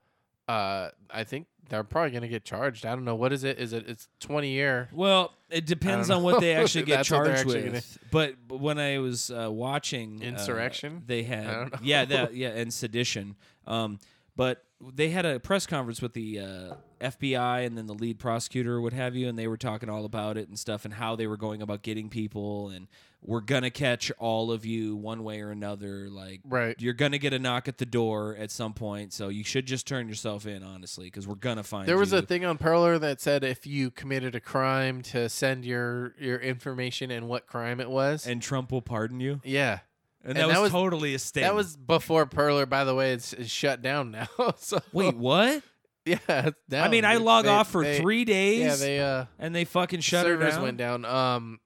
uh, 0.48 0.90
I 1.10 1.24
think 1.24 1.48
they're 1.70 1.84
probably 1.84 2.12
gonna 2.12 2.28
get 2.28 2.44
charged. 2.44 2.86
I 2.86 2.90
don't 2.90 3.06
know 3.06 3.16
what 3.16 3.34
is 3.34 3.44
it. 3.44 3.58
Is 3.60 3.74
it 3.74 3.88
it's 3.88 4.08
twenty 4.20 4.50
year? 4.50 4.90
Well, 4.92 5.34
it 5.50 5.66
depends 5.66 6.10
on 6.10 6.24
what 6.24 6.42
they 6.42 6.54
actually 6.56 6.84
get 6.84 6.98
That's 6.98 7.12
what 7.12 7.24
they're 7.24 7.36
charged 7.36 7.56
actually 7.56 7.70
with. 7.72 7.98
But, 8.12 8.36
but 8.48 8.60
when 8.60 8.80
I 8.80 9.00
was 9.00 9.32
uh, 9.32 9.52
watching 9.52 10.22
uh, 10.22 10.28
Insurrection? 10.28 11.04
they 11.06 11.24
had 11.24 11.48
I 11.48 11.54
don't 11.54 11.72
know. 11.74 11.80
yeah, 11.82 12.06
that 12.06 12.36
yeah, 12.36 12.50
and 12.50 12.74
sedition. 12.74 13.36
Um, 13.66 14.00
but 14.36 14.64
they 14.94 15.10
had 15.10 15.26
a 15.26 15.40
press 15.40 15.66
conference 15.66 16.02
with 16.02 16.14
the 16.14 16.40
uh, 16.40 16.74
FBI 17.04 17.66
and 17.66 17.78
then 17.78 17.88
the 17.88 17.94
lead 17.94 18.18
prosecutor, 18.20 18.76
or 18.76 18.82
what 18.82 18.94
have 18.94 19.16
you, 19.16 19.28
and 19.30 19.38
they 19.38 19.48
were 19.48 19.58
talking 19.58 19.90
all 19.90 20.06
about 20.06 20.38
it 20.38 20.48
and 20.48 20.58
stuff 20.58 20.86
and 20.86 20.94
how 20.96 21.16
they 21.16 21.28
were 21.28 21.38
going 21.38 21.62
about 21.62 21.82
getting 21.84 22.10
people 22.10 22.70
and 22.70 22.88
we're 23.26 23.40
gonna 23.40 23.70
catch 23.70 24.12
all 24.20 24.52
of 24.52 24.66
you 24.66 24.98
one 24.98 25.24
way 25.24 25.40
or 25.40 25.50
another. 25.50 26.10
Like 26.10 26.42
Right. 26.44 26.76
you're 26.80 26.92
gonna 26.94 27.18
get 27.18 27.32
a 27.32 27.40
knock 27.40 27.70
at 27.70 27.78
the 27.78 27.86
door 27.86 28.36
at 28.38 28.52
some 28.52 28.74
point, 28.74 29.14
so 29.14 29.30
you 29.30 29.46
should 29.46 29.66
just 29.66 29.88
turn 29.88 30.10
yourself 30.10 30.46
in, 30.46 30.62
honestly, 30.62 31.06
because 31.06 31.26
we're 31.26 31.36
gonna 31.36 31.64
find. 31.64 31.88
There 31.88 31.98
was 31.98 32.12
you. 32.12 32.18
a 32.18 32.22
thing 32.22 32.44
on 32.44 32.58
Parler 32.58 33.00
that 33.00 33.22
said 33.22 33.46
if 33.46 33.66
you 33.66 33.92
committed 33.92 34.36
a 34.36 34.42
crime 34.42 35.02
to 35.04 35.30
send 35.30 35.64
your 35.64 36.16
your 36.20 36.38
information 36.38 37.12
and 37.12 37.30
what 37.30 37.48
crime 37.48 37.80
it 37.80 37.90
was. 37.90 38.28
and 38.28 38.42
Trump 38.42 38.74
will 38.74 38.82
pardon 38.82 39.22
you. 39.22 39.40
yeah. 39.46 39.80
And, 40.26 40.38
And 40.38 40.38
that, 40.38 40.54
that 40.54 40.62
was, 40.62 40.64
was- 40.64 40.72
totally 40.72 41.14
a 41.16 41.20
sting. 41.20 41.44
That 41.44 41.54
was 41.56 41.76
before 41.78 42.26
Parler, 42.26 42.66
by 42.66 42.84
the 42.86 42.96
way, 42.96 43.12
it's, 43.14 43.32
it's 43.34 43.50
shut 43.50 43.82
down 43.82 44.12
now. 44.12 44.28
so 44.58 44.80
wait, 44.94 45.16
what? 45.18 45.64
yeah. 46.06 46.50
I 46.74 46.88
mean, 46.90 47.06
I 47.06 47.18
log 47.18 47.46
they- 47.46 47.52
off 47.52 47.72
for 47.72 47.84
they- 47.84 48.00
three 48.00 48.26
days, 48.26 48.60
Yeah, 48.60 48.76
they 48.76 49.00
uh 49.00 49.26
and 49.40 49.56
they 49.56 49.66
fucking 49.66 50.02
shut 50.02 50.26
her 50.26 50.34
servers 50.34 50.54
down. 50.56 50.64
went 50.64 50.78
down. 50.78 51.06
Um, 51.06 51.60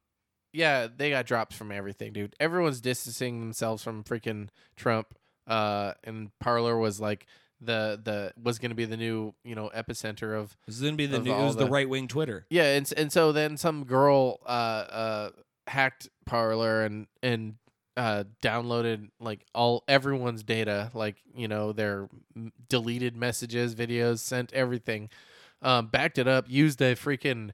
yeah, 0.54 0.88
they 0.95 1.10
got 1.10 1.26
dropped 1.26 1.54
from 1.54 1.71
everything, 1.71 2.13
dude. 2.13 2.36
Everyone's 2.39 2.82
distancing 2.82 3.39
themselves 3.39 3.84
from 3.84 4.04
freaking 4.04 4.50
Trump. 4.76 5.08
Uh, 5.45 5.93
and 6.04 6.30
Parler 6.39 6.78
was 6.78 7.00
like 7.00 7.26
the 7.62 8.00
the 8.04 8.34
was 8.41 8.60
going 8.60 8.69
to 8.71 8.76
be 8.76 8.86
the 8.86 8.97
new 8.97 9.34
you 9.43 9.56
know 9.56 9.71
epicenter 9.76 10.38
of 10.38 10.56
This 10.67 10.76
is 10.76 10.82
gonna 10.82 10.95
be 10.95 11.06
the 11.08 11.19
new. 11.19 11.32
It 11.34 11.43
was 11.43 11.56
the, 11.56 11.65
the- 11.65 11.71
right 11.71 11.88
wing 11.89 12.08
Twitter. 12.08 12.45
Yeah, 12.50 12.76
and 12.76 12.91
and 12.97 13.12
so 13.12 13.32
then 13.32 13.58
some 13.58 13.86
girl 13.86 14.39
uh 14.45 14.50
uh 14.50 15.30
hacked 15.67 16.10
Parler 16.26 16.84
and 16.84 17.08
and 17.23 17.56
uh 17.97 18.23
downloaded 18.41 19.10
like 19.19 19.45
all 19.53 19.83
everyone's 19.89 20.43
data, 20.43 20.91
like 20.93 21.17
you 21.36 21.49
know 21.49 21.73
their 21.73 22.07
m- 22.36 22.53
deleted 22.69 23.17
messages, 23.17 23.75
videos, 23.75 24.19
sent 24.19 24.53
everything, 24.53 25.10
um, 25.62 25.88
backed 25.88 26.17
it 26.17 26.27
up, 26.27 26.45
used 26.47 26.81
a 26.81 26.95
freaking 26.95 27.51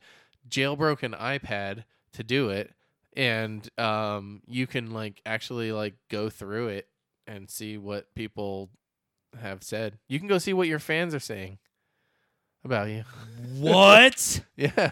jailbroken 0.49 1.17
iPad 1.19 1.85
to 2.13 2.23
do 2.23 2.49
it, 2.49 2.71
and 3.15 3.67
um 3.79 4.41
you 4.45 4.67
can 4.67 4.91
like 4.91 5.21
actually 5.25 5.71
like 5.71 5.95
go 6.09 6.29
through 6.29 6.67
it 6.67 6.87
and 7.25 7.49
see 7.49 7.77
what 7.77 8.13
people 8.13 8.69
have 9.41 9.63
said. 9.63 9.97
You 10.07 10.19
can 10.19 10.27
go 10.27 10.37
see 10.37 10.53
what 10.53 10.67
your 10.67 10.79
fans 10.79 11.15
are 11.15 11.19
saying 11.19 11.57
about 12.65 12.89
you. 12.89 13.03
What? 13.59 14.41
Yeah. 14.55 14.91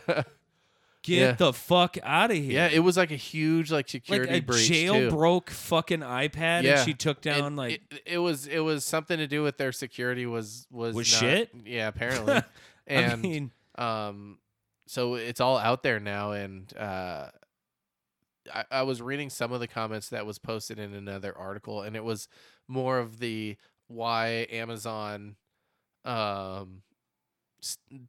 Get 1.03 1.17
Yeah. 1.19 1.31
the 1.31 1.51
fuck 1.53 1.97
out 2.03 2.29
of 2.29 2.37
here! 2.37 2.51
Yeah, 2.51 2.67
it 2.67 2.79
was 2.79 2.95
like 2.95 3.09
a 3.11 3.15
huge 3.15 3.71
like 3.71 3.85
like 3.85 3.89
security 3.89 4.35
a 4.35 4.39
breach 4.41 4.69
jailbroke 4.69 5.49
fucking 5.49 6.01
iPad, 6.01 6.61
Yeah. 6.63 6.77
and 6.77 6.85
she 6.85 6.93
took 6.93 7.25
And 7.25 7.37
down 7.41 7.55
like. 7.55 7.81
it, 7.89 8.01
it 8.05 8.17
was 8.19 8.45
it 8.45 8.59
was 8.59 8.85
something 8.85 9.17
to 9.17 9.25
do 9.25 9.41
with 9.41 9.57
their 9.57 9.71
security 9.71 10.25
was 10.27 10.67
was 10.69 10.93
Was 10.93 11.11
not- 11.11 11.19
shit? 11.19 11.49
Yeah, 11.65 11.87
apparently. 11.87 12.33
I 12.35 12.43
and 12.87 13.21
mean, 13.21 13.51
um, 13.79 14.37
so 14.85 15.15
it's 15.15 15.39
all 15.41 15.57
out 15.57 15.81
there 15.81 15.99
now, 15.99 16.33
and 16.33 16.71
uh, 16.77 17.29
I, 18.53 18.65
I 18.69 18.81
was 18.83 19.01
reading 19.01 19.29
some 19.31 19.51
of 19.51 19.59
the 19.59 19.67
comments 19.67 20.09
that 20.09 20.25
was 20.27 20.37
posted 20.37 20.77
in 20.77 20.93
another 20.93 21.35
article, 21.37 21.81
and 21.81 21.95
it 21.95 22.03
was 22.03 22.27
more 22.67 22.99
of 22.99 23.17
the 23.19 23.57
why 23.87 24.45
Amazon 24.51 25.35
um 26.05 26.81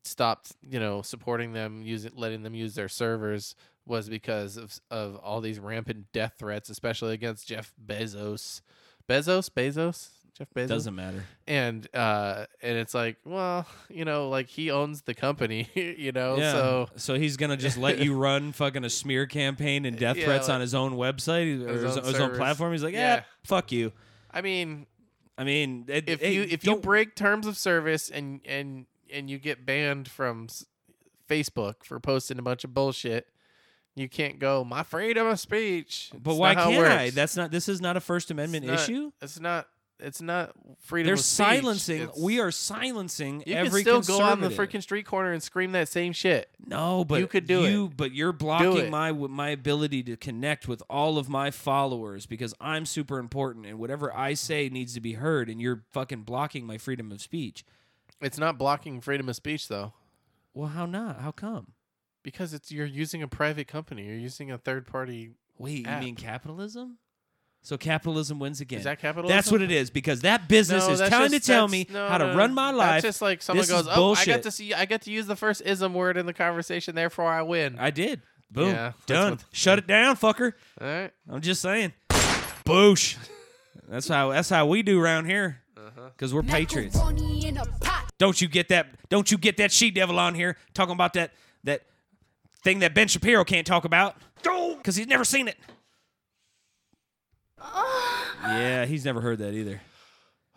stopped 0.05 0.53
you 0.63 0.81
know 0.81 1.03
supporting 1.03 1.53
them 1.53 1.83
using 1.83 2.13
letting 2.17 2.43
them 2.43 2.55
use 2.55 2.75
their 2.75 2.89
servers 2.89 3.55
was 3.87 4.09
because 4.09 4.57
of 4.57 4.79
of 4.91 5.17
all 5.17 5.41
these 5.41 5.59
rampant 5.59 6.07
death 6.13 6.35
threats 6.39 6.71
especially 6.71 7.13
against 7.15 7.47
Jeff 7.49 7.73
Bezos 7.85 8.63
Bezos 9.09 9.51
Bezos 9.51 10.09
Jeff 10.39 10.49
Bezos 10.57 10.69
doesn't 10.69 10.95
matter. 10.95 11.25
and 11.47 11.87
uh 11.95 12.47
and 12.63 12.79
it's 12.79 12.95
like 12.95 13.19
well 13.25 13.67
you 13.91 14.05
know 14.07 14.31
like 14.31 14.49
he 14.49 14.71
owns 14.71 15.03
the 15.03 15.15
company 15.15 15.69
you 15.75 16.13
know 16.13 16.37
yeah. 16.37 16.53
so 16.53 16.89
so 16.97 17.15
he's 17.15 17.37
gonna 17.37 17.57
just 17.57 17.77
let 17.77 17.99
you 17.99 18.15
run 18.17 18.53
fucking 18.53 18.85
a 18.85 18.91
smear 18.91 19.27
campaign 19.27 19.85
and 19.85 19.99
death 19.99 20.17
Yeah, 20.17 20.25
threats 20.25 20.49
like- 20.49 20.55
on 20.55 20.61
his 20.63 20.75
own 20.75 20.93
website 20.93 21.63
or 21.67 21.73
His 21.73 21.83
his, 21.83 21.99
own 21.99 22.05
his 22.05 22.21
own 22.21 22.35
platform. 22.37 22.73
He's 22.73 22.83
like, 22.83 22.95
yeah, 22.95 23.25
fuck 23.45 23.71
you. 23.73 23.93
I 24.31 24.41
mean 24.41 24.87
I 25.37 25.45
mean, 25.45 25.87
it, 25.89 26.09
if 26.09 26.21
hey, 26.21 26.35
you 26.35 26.43
if 26.49 26.65
you 26.65 26.77
break 26.77 27.17
terms 27.17 27.47
of 27.47 27.57
service 27.57 28.11
and 28.11 28.41
and 28.47 28.87
and 29.13 29.29
you 29.31 29.39
get 29.39 29.65
banned 29.67 30.09
from 30.09 30.49
Facebook 31.29 31.85
for 31.85 32.01
posting 32.01 32.39
a 32.39 32.43
bunch 32.43 32.65
of 32.65 32.75
bullshit, 32.75 33.29
you 33.95 34.09
can't 34.09 34.39
go 34.39 34.65
my 34.65 34.83
freedom 34.83 35.27
of 35.27 35.39
speech. 35.41 36.11
but 36.19 36.35
why 36.37 36.53
it 36.53 36.57
can't 36.57 36.87
I? 36.87 37.11
That's 37.11 37.37
not. 37.37 37.51
This 37.51 37.69
is 37.69 37.81
not 37.81 37.97
a 37.97 38.01
First 38.01 38.31
Amendment 38.31 38.67
not- 38.67 38.81
issue. 38.81 39.13
it's 39.21 39.39
not. 39.41 39.69
It's 40.05 40.21
not 40.21 40.51
freedom. 40.81 41.07
They're 41.07 41.15
of 41.15 41.21
speech. 41.21 41.47
silencing. 41.47 42.03
It's- 42.03 42.19
We 42.19 42.41
are 42.41 42.51
silencing 42.51 43.45
You 43.47 43.55
every 43.55 43.85
can 43.85 44.03
still 44.03 44.19
go 44.19 44.25
on 44.25 44.41
the 44.41 44.49
freaking 44.49 44.83
street 44.83 45.07
corner 45.07 45.31
and 45.33 45.41
scream 45.41 45.71
that 45.73 45.87
same 45.89 46.13
shit. 46.13 46.51
No, 46.67 47.05
but 47.05 47.21
You 47.21 47.29
could 47.29 47.47
do 47.47 47.69
you, 47.69 47.89
But 47.97 48.13
you're 48.13 48.33
blocking 48.33 48.91
my 48.91 49.13
my 49.13 49.51
ability 49.51 50.03
to 50.05 50.17
connect 50.17 50.67
with 50.67 50.83
all 50.91 51.19
of 51.19 51.29
my 51.29 51.53
followers 51.53 52.27
because 52.27 52.53
I'm 52.61 52.85
super 52.85 53.21
important 53.21 53.65
and 53.65 53.79
whatever 53.79 54.13
I 54.13 54.35
say 54.35 54.69
needs 54.69 54.95
to 54.95 55.01
be 55.01 55.13
heard, 55.13 55.49
and 55.49 55.61
you're 55.63 55.85
fucking 55.93 56.23
blocking 56.23 56.67
my 56.67 56.79
freedom 56.79 57.13
of 57.13 57.21
speech. 57.23 57.65
It's 58.23 58.39
not 58.39 58.57
blocking 58.59 59.01
freedom 59.01 59.29
of 59.29 59.37
speech 59.37 59.69
though, 59.69 59.93
Well, 60.55 60.69
how 60.69 60.87
not? 60.87 61.21
How 61.21 61.33
come? 61.33 61.73
because 62.23 62.55
it's 62.55 62.71
you're 62.71 62.87
using 62.87 63.23
a 63.23 63.29
private 63.29 63.67
company. 63.67 64.05
You're 64.07 64.15
using 64.17 64.51
a 64.53 64.59
third 64.59 64.87
party. 64.87 65.33
Wait, 65.59 65.87
App. 65.87 66.01
you 66.01 66.07
mean 66.07 66.15
capitalism? 66.15 66.99
So 67.63 67.77
capitalism 67.77 68.39
wins 68.39 68.61
again. 68.61 68.79
Is 68.79 68.85
that 68.85 69.01
capitalism? 69.01 69.37
That's 69.37 69.51
what 69.51 69.61
it 69.63 69.71
is 69.73 69.91
because 69.91 70.21
that 70.23 70.49
business 70.49 70.87
No, 70.87 70.93
is 70.93 70.99
that's 71.01 71.11
trying 71.11 71.31
just- 71.31 71.45
to 71.45 71.53
tell 71.53 71.67
that's- 71.69 71.89
me 71.89 71.95
no, 71.95 72.09
how 72.09 72.19
to 72.19 72.29
no, 72.29 72.37
run 72.37 72.55
my 72.55 72.67
That's 72.73 72.79
life. 72.79 73.03
just 73.03 73.23
like 73.23 73.43
someone 73.43 73.63
This 73.63 73.71
goes, 73.71 73.83
is 73.83 73.89
"Oh, 73.89 73.91
I 73.91 73.95
bullshit." 73.97 74.27
got 74.35 74.43
to 74.45 74.51
see, 74.51 74.73
I 74.75 74.85
got 74.87 75.03
to 75.03 75.11
use 75.13 75.27
the 75.27 75.37
first 75.37 75.63
ism 75.65 75.95
word 75.95 76.17
in 76.17 76.27
the 76.27 76.33
conversation, 76.33 76.95
therefore 76.95 77.27
I 77.31 77.43
win." 77.43 77.77
I 77.79 77.91
did. 77.91 78.23
Boom. 78.51 78.69
Yeah, 78.71 78.93
that's 78.93 79.07
Done. 79.07 79.31
what- 79.33 79.45
Shut 79.53 79.79
it 79.79 79.87
down, 79.87 80.17
fucker. 80.17 80.53
All 80.81 80.87
right. 80.87 81.11
I'm 81.29 81.41
just 81.41 81.61
saying. 81.63 81.93
Boosh. 82.65 83.17
That's 83.89 84.09
how 84.09 84.31
that's 84.31 84.49
how 84.49 84.67
we 84.67 84.83
do 84.83 85.01
around 85.01 85.27
here. 85.27 85.61
Uh-huh. 85.77 86.11
Cause 86.17 86.33
we're 86.35 86.43
patriots. 86.43 86.97
Macaroni 86.97 87.47
in 87.47 87.57
a 87.59 87.65
pot. 87.65 88.02
Don't 88.19 88.41
you 88.41 88.49
get 88.49 88.69
that? 88.69 88.87
Don't 89.09 89.31
you 89.31 89.39
get 89.39 89.57
that 89.57 89.73
she 89.73 89.91
devil 89.91 90.19
on 90.19 90.35
here 90.35 90.57
talking 90.75 90.93
about 90.95 91.15
that 91.15 91.33
that 91.65 91.83
thing 92.63 92.79
that 92.81 92.95
Ben 92.95 93.09
Shapiro 93.09 93.45
can't 93.45 93.67
talk 93.67 93.85
about? 93.85 94.17
Cause 94.83 94.97
he's 94.97 95.07
never 95.07 95.25
seen 95.25 95.49
it. 95.49 95.57
yeah, 98.45 98.85
he's 98.85 99.05
never 99.05 99.21
heard 99.21 99.39
that 99.39 99.55
either. 99.55 99.81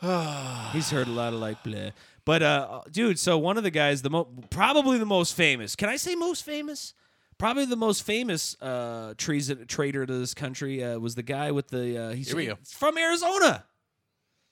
He's 0.74 0.92
heard 0.92 1.08
a 1.08 1.12
lot 1.12 1.34
of 1.34 1.40
like 1.40 1.64
blah. 1.64 1.92
But 2.26 2.44
uh 2.44 2.82
dude, 2.92 3.18
so 3.18 3.38
one 3.38 3.58
of 3.58 3.64
the 3.64 3.72
guys, 3.72 4.02
the 4.02 4.10
mo- 4.10 4.28
probably 4.50 4.98
the 4.98 5.06
most 5.06 5.36
famous. 5.36 5.76
Can 5.76 5.88
I 5.90 5.96
say 5.96 6.16
most 6.16 6.44
famous? 6.44 6.94
Probably 7.38 7.66
the 7.66 7.78
most 7.78 8.04
famous 8.04 8.60
uh 8.62 9.14
treason 9.18 9.66
traitor 9.68 10.06
to 10.06 10.18
this 10.18 10.34
country 10.34 10.84
uh, 10.84 11.00
was 11.00 11.16
the 11.16 11.24
guy 11.24 11.52
with 11.52 11.70
the 11.70 11.98
uh 11.98 12.10
he's 12.12 12.28
Here 12.28 12.36
we 12.36 12.46
go. 12.48 12.56
he's 12.60 12.74
from 12.74 12.98
Arizona. 12.98 13.64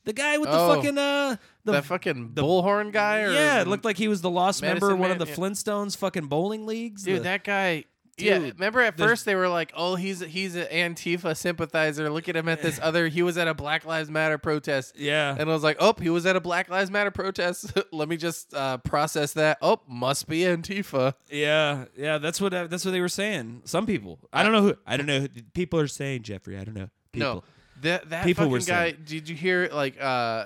The 0.05 0.13
guy 0.13 0.37
with 0.37 0.49
the 0.49 0.59
Oh, 0.59 0.75
fucking 0.75 0.97
uh 0.97 1.37
the 1.65 1.71
that 1.73 1.85
fucking 1.85 2.31
bullhorn 2.33 2.91
guy, 2.91 3.21
or 3.21 3.31
yeah, 3.31 3.61
it 3.61 3.67
looked 3.67 3.85
like 3.85 3.97
he 3.97 4.07
was 4.09 4.21
the 4.21 4.29
lost 4.29 4.61
member 4.61 4.91
of 4.91 4.99
one 4.99 5.11
of 5.11 5.19
the 5.19 5.25
Man, 5.25 5.35
Flintstones 5.35 5.95
fucking 5.95 6.27
bowling 6.27 6.65
leagues. 6.65 7.03
dude, 7.03 7.19
The- 7.19 7.23
that 7.23 7.43
guy. 7.45 7.85
yeah, 8.17 8.37
remember 8.37 8.81
at 8.81 8.97
the- 8.97 9.03
first 9.07 9.23
they 9.25 9.33
were 9.33 9.47
like, 9.47 9.71
"Oh, 9.75 9.95
he's 9.95 10.19
he's 10.19 10.55
an 10.55 10.67
Antifa 10.67 11.35
sympathizer." 11.37 12.09
Look 12.09 12.27
at 12.27 12.35
him 12.35 12.49
at 12.49 12.61
this 12.61 12.79
other. 12.83 13.07
He 13.07 13.23
was 13.23 13.37
at 13.37 13.47
a 13.47 13.53
Black 13.53 13.85
Lives 13.85 14.09
Matter 14.11 14.37
protest, 14.37 14.99
yeah. 14.99 15.31
and 15.39 15.49
I 15.49 15.53
was 15.53 15.63
like, 15.63 15.77
"Oh, 15.79 15.95
he 15.99 16.09
was 16.09 16.25
at 16.25 16.35
a 16.35 16.41
Black 16.41 16.67
Lives 16.69 16.91
Matter 16.91 17.09
protest." 17.09 17.71
Let 17.93 18.09
me 18.09 18.17
just 18.17 18.53
uh, 18.53 18.77
process 18.79 19.31
that. 19.33 19.57
Oh, 19.61 19.79
must 19.87 20.27
be 20.27 20.41
Antifa. 20.41 21.13
Yeah, 21.31 21.85
yeah, 21.97 22.17
that's 22.17 22.41
what 22.41 22.53
uh, 22.53 22.67
that's 22.67 22.83
what 22.83 22.91
they 22.91 23.01
were 23.01 23.07
saying. 23.09 23.61
Some 23.65 23.85
people, 23.85 24.19
I 24.33 24.43
don't 24.43 24.51
know 24.51 24.61
who, 24.63 24.75
I 24.85 24.97
don't 24.97 25.05
know. 25.07 25.21
Who, 25.21 25.29
people 25.53 25.79
are 25.79 25.87
saying 25.87 26.23
Jeffrey. 26.23 26.57
I 26.57 26.65
don't 26.65 26.75
know. 26.75 26.89
People. 27.13 27.35
No, 27.35 27.43
that 27.83 28.09
that 28.09 28.25
People 28.25 28.43
fucking 28.45 28.51
were 28.51 28.59
guy. 28.59 28.63
saying- 28.91 28.97
Did 29.05 29.29
you 29.29 29.35
hear 29.35 29.69
like 29.71 30.01
uh 30.01 30.45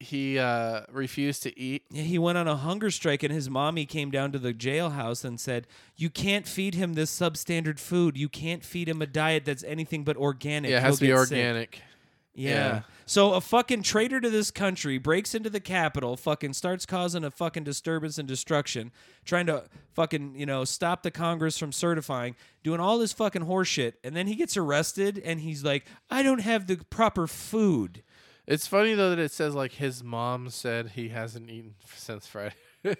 he 0.00 0.38
uh, 0.38 0.82
refused 0.92 1.44
to 1.44 1.58
eat. 1.58 1.84
Yeah, 1.90 2.02
he 2.02 2.18
went 2.18 2.36
on 2.36 2.46
a 2.46 2.56
hunger 2.56 2.90
strike, 2.90 3.22
and 3.22 3.32
his 3.32 3.48
mommy 3.48 3.86
came 3.86 4.10
down 4.10 4.32
to 4.32 4.38
the 4.38 4.52
jailhouse 4.52 5.24
and 5.24 5.40
said, 5.40 5.66
"You 5.96 6.10
can't 6.10 6.46
feed 6.46 6.74
him 6.74 6.92
this 6.92 7.16
substandard 7.16 7.78
food. 7.78 8.18
You 8.18 8.28
can't 8.28 8.62
feed 8.62 8.86
him 8.88 9.00
a 9.00 9.06
diet 9.06 9.46
that's 9.46 9.62
anything 9.64 10.04
but 10.04 10.16
organic. 10.18 10.70
Yeah, 10.70 10.78
it 10.78 10.82
has 10.82 10.98
to 10.98 11.06
He'll 11.06 11.14
be 11.16 11.20
get 11.20 11.28
sick." 11.28 11.38
organic. 11.38 11.82
Yeah. 12.34 12.50
Yeah. 12.50 12.82
So 13.06 13.34
a 13.34 13.40
fucking 13.40 13.82
traitor 13.82 14.20
to 14.20 14.30
this 14.30 14.50
country 14.50 14.98
breaks 14.98 15.34
into 15.34 15.50
the 15.50 15.60
Capitol, 15.60 16.16
fucking 16.16 16.54
starts 16.54 16.86
causing 16.86 17.22
a 17.22 17.30
fucking 17.30 17.64
disturbance 17.64 18.18
and 18.18 18.26
destruction, 18.26 18.92
trying 19.24 19.46
to 19.46 19.64
fucking, 19.92 20.34
you 20.36 20.46
know, 20.46 20.64
stop 20.64 21.02
the 21.02 21.10
Congress 21.10 21.58
from 21.58 21.70
certifying, 21.70 22.34
doing 22.62 22.80
all 22.80 22.98
this 22.98 23.12
fucking 23.12 23.42
horseshit, 23.42 23.94
and 24.02 24.16
then 24.16 24.26
he 24.26 24.34
gets 24.34 24.56
arrested 24.56 25.20
and 25.24 25.40
he's 25.40 25.62
like, 25.62 25.84
I 26.10 26.22
don't 26.22 26.40
have 26.40 26.66
the 26.66 26.76
proper 26.90 27.26
food. 27.26 28.02
It's 28.46 28.66
funny 28.66 28.94
though 28.94 29.10
that 29.10 29.18
it 29.18 29.32
says 29.32 29.54
like 29.54 29.72
his 29.72 30.02
mom 30.02 30.50
said 30.50 30.90
he 30.90 31.08
hasn't 31.10 31.50
eaten 31.50 31.74
since 31.94 32.26
Friday. 32.26 32.54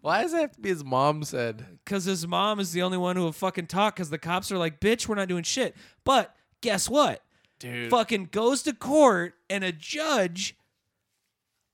Why 0.00 0.22
does 0.22 0.32
it 0.32 0.40
have 0.40 0.52
to 0.52 0.60
be 0.60 0.68
his 0.68 0.84
mom 0.84 1.24
said? 1.24 1.78
Because 1.84 2.04
his 2.04 2.26
mom 2.26 2.60
is 2.60 2.72
the 2.72 2.82
only 2.82 2.98
one 2.98 3.16
who 3.16 3.22
will 3.22 3.32
fucking 3.32 3.66
talk 3.66 3.96
because 3.96 4.10
the 4.10 4.18
cops 4.18 4.52
are 4.52 4.58
like, 4.58 4.80
bitch, 4.80 5.08
we're 5.08 5.16
not 5.16 5.28
doing 5.28 5.42
shit. 5.42 5.74
But 6.04 6.34
guess 6.60 6.88
what? 6.88 7.22
Dude. 7.60 7.90
fucking 7.90 8.30
goes 8.32 8.62
to 8.64 8.72
court 8.72 9.34
and 9.48 9.62
a 9.62 9.70
judge 9.70 10.56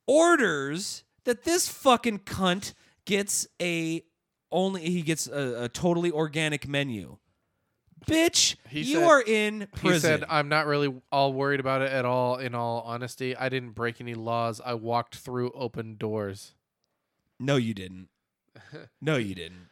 orders 0.06 1.04
that 1.24 1.44
this 1.44 1.68
fucking 1.68 2.20
cunt 2.20 2.74
gets 3.04 3.46
a 3.60 4.02
only 4.52 4.82
he 4.82 5.02
gets 5.02 5.26
a, 5.26 5.64
a 5.64 5.68
totally 5.68 6.10
organic 6.12 6.68
menu. 6.68 7.16
Bitch, 8.06 8.54
He 8.68 8.80
you 8.82 9.00
said- 9.00 9.02
are 9.04 9.22
in 9.22 9.66
prison. 9.74 9.92
He 10.12 10.18
said, 10.20 10.24
"I'm 10.28 10.48
not 10.48 10.66
really 10.66 10.94
all 11.10 11.32
worried 11.32 11.58
about 11.60 11.82
it 11.82 11.90
at 11.90 12.04
all. 12.04 12.36
In 12.36 12.54
all 12.54 12.82
honesty, 12.82 13.34
I 13.36 13.48
didn't 13.48 13.70
break 13.70 14.00
any 14.00 14.14
laws. 14.14 14.60
I 14.64 14.74
walked 14.74 15.16
through 15.16 15.50
open 15.52 15.96
doors." 15.96 16.54
no, 17.40 17.56
you 17.56 17.74
didn't. 17.74 18.08
No, 19.00 19.16
you 19.16 19.34
didn't. 19.34 19.68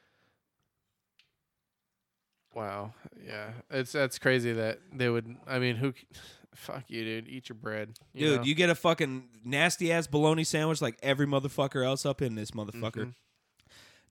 Wow. 2.55 2.95
Yeah. 3.27 3.51
It's 3.71 3.93
that's 3.93 4.19
crazy 4.19 4.53
that 4.53 4.81
they 4.93 5.09
would. 5.09 5.37
I 5.47 5.59
mean, 5.59 5.77
who? 5.77 5.93
Fuck 6.55 6.85
you, 6.87 7.03
dude. 7.03 7.29
Eat 7.29 7.49
your 7.49 7.57
bread, 7.57 7.95
you 8.13 8.27
Dude, 8.29 8.37
know? 8.39 8.45
you 8.45 8.55
get 8.55 8.71
a 8.71 8.77
fucking 8.77 9.25
nasty 9.45 9.91
ass 9.91 10.07
bologna 10.07 10.45
sandwich 10.45 10.81
like 10.81 10.97
every 11.03 11.27
motherfucker 11.27 11.85
else 11.85 12.07
up 12.07 12.23
in 12.23 12.37
this 12.37 12.53
motherfucker. 12.53 13.07
Mhm. 13.07 13.15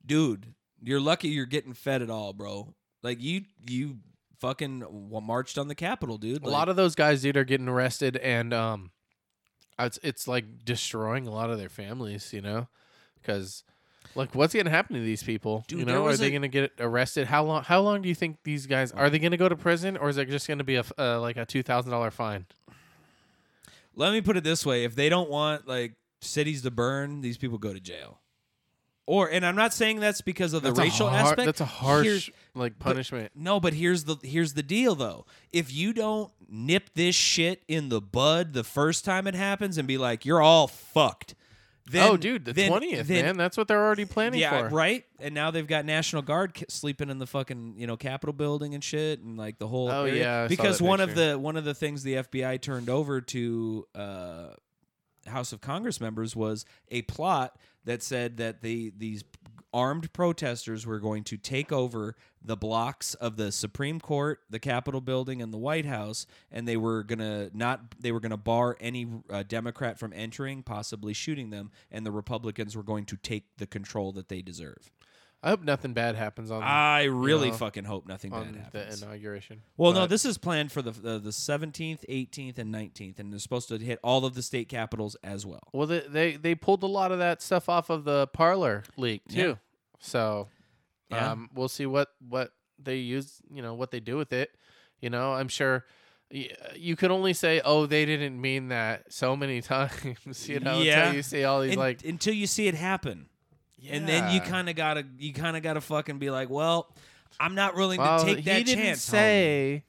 Dude, 0.06 0.54
you're 0.82 1.00
lucky 1.00 1.30
you're 1.30 1.46
getting 1.46 1.74
fed 1.74 2.02
at 2.02 2.10
all, 2.10 2.34
bro. 2.34 2.74
Like 3.02 3.22
you 3.22 3.44
you 3.66 4.00
fucking 4.40 4.84
marched 5.24 5.58
on 5.58 5.70
the 5.70 5.76
Capitol, 5.76 6.18
dude. 6.18 6.44
A 6.46 6.50
lot 6.50 6.68
of 6.68 6.76
those 6.76 6.96
guys, 6.96 7.22
dude, 7.22 7.38
are 7.38 7.46
getting 7.46 7.70
arrested, 7.70 8.18
and 8.18 8.54
um, 8.54 8.92
it's 9.80 9.98
it's 10.04 10.28
like 10.28 10.66
destroying 10.66 11.26
a 11.28 11.32
lot 11.32 11.50
of 11.50 11.58
their 11.58 11.70
families, 11.70 12.34
you 12.34 12.42
know, 12.42 12.68
because 13.22 13.64
like 14.16 14.36
what's 14.36 14.54
gonna 14.54 14.70
happen 14.70 14.96
to 14.96 15.02
these 15.02 15.24
people? 15.24 15.64
Dude, 15.68 15.80
you 15.80 15.86
know, 15.86 16.06
are 16.06 16.16
they 16.16 16.28
a- 16.28 16.32
gonna 16.32 16.48
get 16.48 16.72
arrested? 16.80 17.28
How 17.28 17.44
long? 17.44 17.64
How 17.64 17.82
long 17.82 18.02
do 18.02 18.10
you 18.10 18.16
think 18.16 18.38
these 18.44 18.68
guys 18.68 18.92
are 18.92 19.10
they 19.10 19.20
gonna 19.20 19.38
go 19.38 19.50
to 19.50 19.56
prison, 19.56 19.98
or 19.98 20.10
is 20.10 20.18
it 20.18 20.30
just 20.30 20.48
gonna 20.48 20.64
be 20.64 20.76
a 20.76 20.84
uh, 20.98 21.20
like 21.20 21.38
a 21.38 21.46
two 21.46 21.64
thousand 21.64 21.92
dollar 21.92 22.12
fine? 22.12 22.46
Let 23.96 24.12
me 24.14 24.22
put 24.22 24.38
it 24.38 24.44
this 24.44 24.66
way: 24.66 24.84
if 24.84 24.96
they 24.96 25.10
don't 25.10 25.30
want 25.30 25.68
like 25.68 25.94
cities 26.22 26.62
to 26.64 26.72
burn, 26.72 27.22
these 27.22 27.38
people 27.38 27.58
go 27.58 27.74
to 27.74 27.80
jail. 27.80 28.20
Or, 29.06 29.30
and 29.30 29.46
I'm 29.46 29.58
not 29.58 29.74
saying 29.74 30.00
that's 30.00 30.22
because 30.22 30.54
of 30.54 30.62
the 30.62 30.70
That's 30.70 30.80
racial 30.80 31.10
har- 31.10 31.20
aspect. 31.32 31.46
That's 31.46 31.60
a 31.60 31.66
harsh 31.66 32.06
Here's- 32.06 32.30
like 32.56 32.80
punishment. 32.80 33.34
no, 33.36 33.60
but 33.60 33.74
here's 33.74 34.06
the 34.06 34.16
here's 34.24 34.54
the 34.54 34.64
deal 34.64 34.96
though. 34.96 35.26
If 35.52 35.74
you 35.74 35.92
don't 35.92 36.32
nip 36.48 36.90
this 36.94 37.14
shit 37.14 37.64
in 37.68 37.90
the 37.90 38.00
bud 38.00 38.54
the 38.54 38.64
first 38.64 39.04
time 39.04 39.28
it 39.28 39.36
happens 39.36 39.78
and 39.78 39.88
be 39.90 39.98
like, 39.98 40.26
you're 40.26 40.42
all 40.42 40.68
fucked. 40.68 41.36
Then, 41.94 42.10
oh, 42.10 42.18
dude, 42.18 42.44
the 42.44 42.54
twentieth, 42.54 43.08
man. 43.08 43.38
That's 43.38 43.56
what 43.56 43.68
they're 43.68 43.84
already 43.84 44.06
planning 44.06 44.40
yeah, 44.40 44.68
for. 44.68 44.76
right. 44.76 45.06
And 45.20 45.36
now 45.36 45.52
they've 45.52 45.68
got 45.68 45.86
National 45.86 46.24
Guard 46.24 46.66
sleeping 46.68 47.12
in 47.12 47.20
the 47.20 47.28
fucking 47.28 47.76
you 47.78 47.86
know 47.86 47.96
Capitol 47.96 48.34
building 48.34 48.74
and 48.74 48.84
shit, 48.84 49.20
and 49.20 49.38
like 49.38 49.60
the 49.60 49.68
whole. 49.68 49.90
Oh, 49.90 50.06
area. 50.06 50.24
yeah, 50.24 50.44
I 50.44 50.48
because 50.48 50.82
one 50.82 51.00
of 51.00 51.14
the 51.14 51.38
one 51.38 51.56
of 51.56 51.66
the 51.66 51.76
things 51.76 52.02
the 52.02 52.16
FBI 52.16 52.60
turned 52.62 52.90
over 52.90 53.22
to 53.22 53.88
uh, 53.94 54.48
House 55.28 55.54
of 55.54 55.62
Congress 55.62 56.02
members 56.02 56.36
was 56.36 56.66
a 56.90 57.04
plot 57.04 57.58
that 57.86 58.02
said 58.02 58.38
that 58.38 58.62
the 58.62 58.92
these 58.98 59.24
armed 59.74 60.14
protesters 60.14 60.86
were 60.86 61.00
going 61.00 61.24
to 61.24 61.38
take 61.38 61.72
over 61.72 62.16
the 62.42 62.56
blocks 62.56 63.14
of 63.16 63.38
the 63.38 63.52
Supreme 63.52 64.00
Court, 64.00 64.40
the 64.50 64.60
Capitol 64.60 65.02
building, 65.02 65.42
and 65.42 65.54
the 65.54 65.58
White 65.58 65.86
House, 65.86 66.26
and 66.52 66.68
they 66.68 66.78
were 66.78 67.04
gonna 67.04 67.50
not 67.54 67.96
they 68.00 68.12
were 68.12 68.20
gonna 68.20 68.38
bar 68.38 68.78
any 68.80 69.08
uh, 69.30 69.44
Democrat 69.44 69.98
from 69.98 70.14
entering, 70.14 70.62
possibly 70.64 71.14
shooting 71.14 71.50
them, 71.50 71.72
and 71.92 72.06
the 72.06 72.12
Republicans 72.12 72.76
were 72.76 72.84
going 72.84 73.06
to 73.06 73.18
take 73.18 73.46
the 73.58 73.68
control 73.68 74.12
that 74.12 74.30
they 74.30 74.42
deserve. 74.42 74.92
I 75.44 75.50
hope 75.50 75.62
nothing 75.62 75.92
bad 75.94 76.16
happens 76.16 76.50
on 76.52 76.64
I 76.64 77.04
really 77.04 77.50
know, 77.52 77.58
fucking 77.58 77.84
hope 77.84 78.08
nothing 78.08 78.32
bad 78.32 78.56
happens. 78.56 79.02
the 79.02 79.06
inauguration. 79.06 79.62
Well, 79.76 79.92
no, 79.92 80.08
this 80.08 80.24
is 80.24 80.38
planned 80.38 80.72
for 80.72 80.82
the 80.82 80.92
the 80.92 81.20
the 81.20 81.32
seventeenth, 81.34 82.06
eighteenth, 82.08 82.58
and 82.58 82.72
nineteenth, 82.72 83.20
and 83.20 83.32
they're 83.32 83.40
supposed 83.40 83.68
to 83.68 83.78
hit 83.78 84.00
all 84.04 84.26
of 84.26 84.36
the 84.36 84.42
state 84.42 84.70
capitals 84.70 85.18
as 85.24 85.46
well. 85.46 85.68
Well, 85.74 85.86
they, 85.88 86.00
they 86.00 86.36
they 86.38 86.56
pulled 86.56 86.82
a 86.84 86.88
lot 86.88 87.12
of 87.12 87.20
that 87.20 87.42
stuff 87.42 87.68
off 87.68 87.90
of 87.90 88.06
the 88.06 88.28
Parler 88.28 88.84
leak 88.96 89.24
too. 89.28 89.36
Yeah. 89.38 89.56
So, 90.00 90.48
Yeah. 91.12 91.32
um, 91.32 91.50
we'll 91.54 91.68
see 91.68 91.86
what 91.86 92.08
what 92.28 92.52
they 92.82 92.98
use. 92.98 93.42
You 93.54 93.62
know 93.62 93.74
what 93.74 93.92
they 93.92 94.00
do 94.00 94.16
with 94.18 94.32
it. 94.32 94.50
You 95.02 95.10
know, 95.10 95.34
I'm 95.34 95.50
sure 95.50 95.86
you 96.76 96.96
could 96.96 97.12
only 97.12 97.34
say, 97.34 97.62
"Oh, 97.64 97.86
they 97.86 98.06
didn't 98.06 98.40
mean 98.40 98.70
that" 98.70 99.12
so 99.12 99.36
many 99.36 99.62
times. 99.74 100.48
You 100.50 100.60
know, 100.62 100.80
Yeah. 100.82 101.02
until 101.04 101.16
you 101.18 101.22
see 101.24 101.44
all 101.44 101.62
these 101.62 101.72
And- 101.72 101.80
like, 101.80 102.04
until 102.06 102.34
you 102.34 102.48
see 102.48 102.68
it 102.68 102.76
happen, 102.76 103.28
and 103.90 104.08
then 104.08 104.34
you 104.34 104.42
kind 104.42 104.70
of 104.70 104.76
gotta 104.76 105.06
you 105.18 105.34
kind 105.34 105.58
of 105.58 105.64
gotta 105.64 105.82
fucking 105.82 106.20
be 106.20 106.30
like, 106.30 106.50
well, 106.50 106.94
I'm 107.40 107.56
not 107.56 107.76
willing 107.76 108.00
well, 108.00 108.20
to 108.20 108.26
take 108.26 108.38
he 108.38 108.44
that 108.44 108.66
didn't 108.66 108.84
chance. 108.84 109.06
homie. 109.08 109.12
say. 109.12 109.84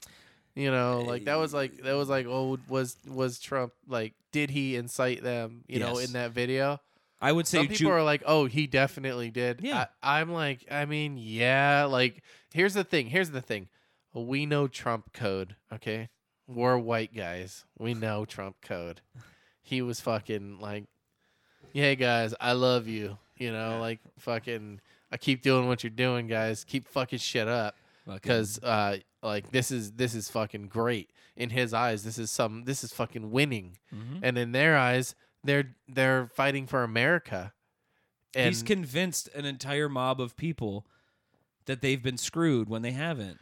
You 0.54 0.70
know, 0.70 1.00
uh, 1.00 1.04
like 1.04 1.24
that 1.24 1.36
was 1.36 1.52
like 1.52 1.82
that 1.82 1.94
was 1.94 2.08
like, 2.08 2.26
oh, 2.26 2.58
was 2.68 2.96
was 3.08 3.40
Trump 3.40 3.72
like? 3.88 4.14
Did 4.30 4.50
he 4.50 4.76
incite 4.76 5.22
them? 5.22 5.64
You 5.66 5.80
know, 5.80 5.98
in 5.98 6.12
that 6.12 6.30
video. 6.32 6.80
I 7.20 7.32
would 7.32 7.46
say 7.46 7.58
Some 7.58 7.68
Ju- 7.68 7.74
people 7.74 7.92
are 7.92 8.02
like, 8.02 8.22
"Oh, 8.26 8.44
he 8.44 8.66
definitely 8.66 9.30
did." 9.30 9.60
Yeah. 9.62 9.86
I, 10.02 10.20
I'm 10.20 10.30
like, 10.30 10.64
I 10.70 10.84
mean, 10.84 11.16
yeah. 11.16 11.84
Like, 11.84 12.22
here's 12.52 12.74
the 12.74 12.84
thing. 12.84 13.06
Here's 13.06 13.30
the 13.30 13.40
thing. 13.40 13.68
We 14.12 14.44
know 14.44 14.68
Trump 14.68 15.12
code. 15.12 15.56
Okay, 15.72 16.10
we're 16.46 16.76
white 16.76 17.14
guys. 17.16 17.64
We 17.78 17.94
know 17.94 18.24
Trump 18.24 18.56
code. 18.60 19.00
He 19.62 19.80
was 19.80 20.00
fucking 20.00 20.60
like, 20.60 20.84
"Hey 21.72 21.96
guys, 21.96 22.34
I 22.40 22.52
love 22.52 22.86
you." 22.86 23.16
You 23.36 23.52
know, 23.52 23.78
like 23.80 24.00
fucking. 24.18 24.80
I 25.12 25.16
keep 25.16 25.42
doing 25.42 25.68
what 25.68 25.82
you're 25.84 25.90
doing, 25.90 26.26
guys. 26.26 26.64
Keep 26.64 26.88
fucking 26.88 27.18
shit 27.20 27.46
up, 27.48 27.76
because 28.12 28.58
uh, 28.62 28.98
like 29.22 29.50
this 29.50 29.70
is 29.70 29.92
this 29.92 30.14
is 30.14 30.28
fucking 30.30 30.68
great 30.68 31.10
in 31.36 31.50
his 31.50 31.72
eyes. 31.74 32.04
This 32.04 32.18
is 32.18 32.30
some. 32.30 32.64
This 32.64 32.82
is 32.84 32.92
fucking 32.92 33.30
winning, 33.30 33.78
Mhm. 33.94 34.20
and 34.22 34.38
in 34.38 34.52
their 34.52 34.76
eyes, 34.76 35.14
they're 35.42 35.74
they're 35.88 36.28
fighting 36.34 36.66
for 36.66 36.82
America. 36.82 37.52
And 38.36 38.46
he's 38.48 38.64
convinced 38.64 39.28
an 39.34 39.44
entire 39.44 39.88
mob 39.88 40.20
of 40.20 40.36
people 40.36 40.86
that 41.66 41.80
they've 41.80 42.02
been 42.02 42.16
screwed 42.18 42.68
when 42.68 42.82
they 42.82 42.90
haven't. 42.90 43.38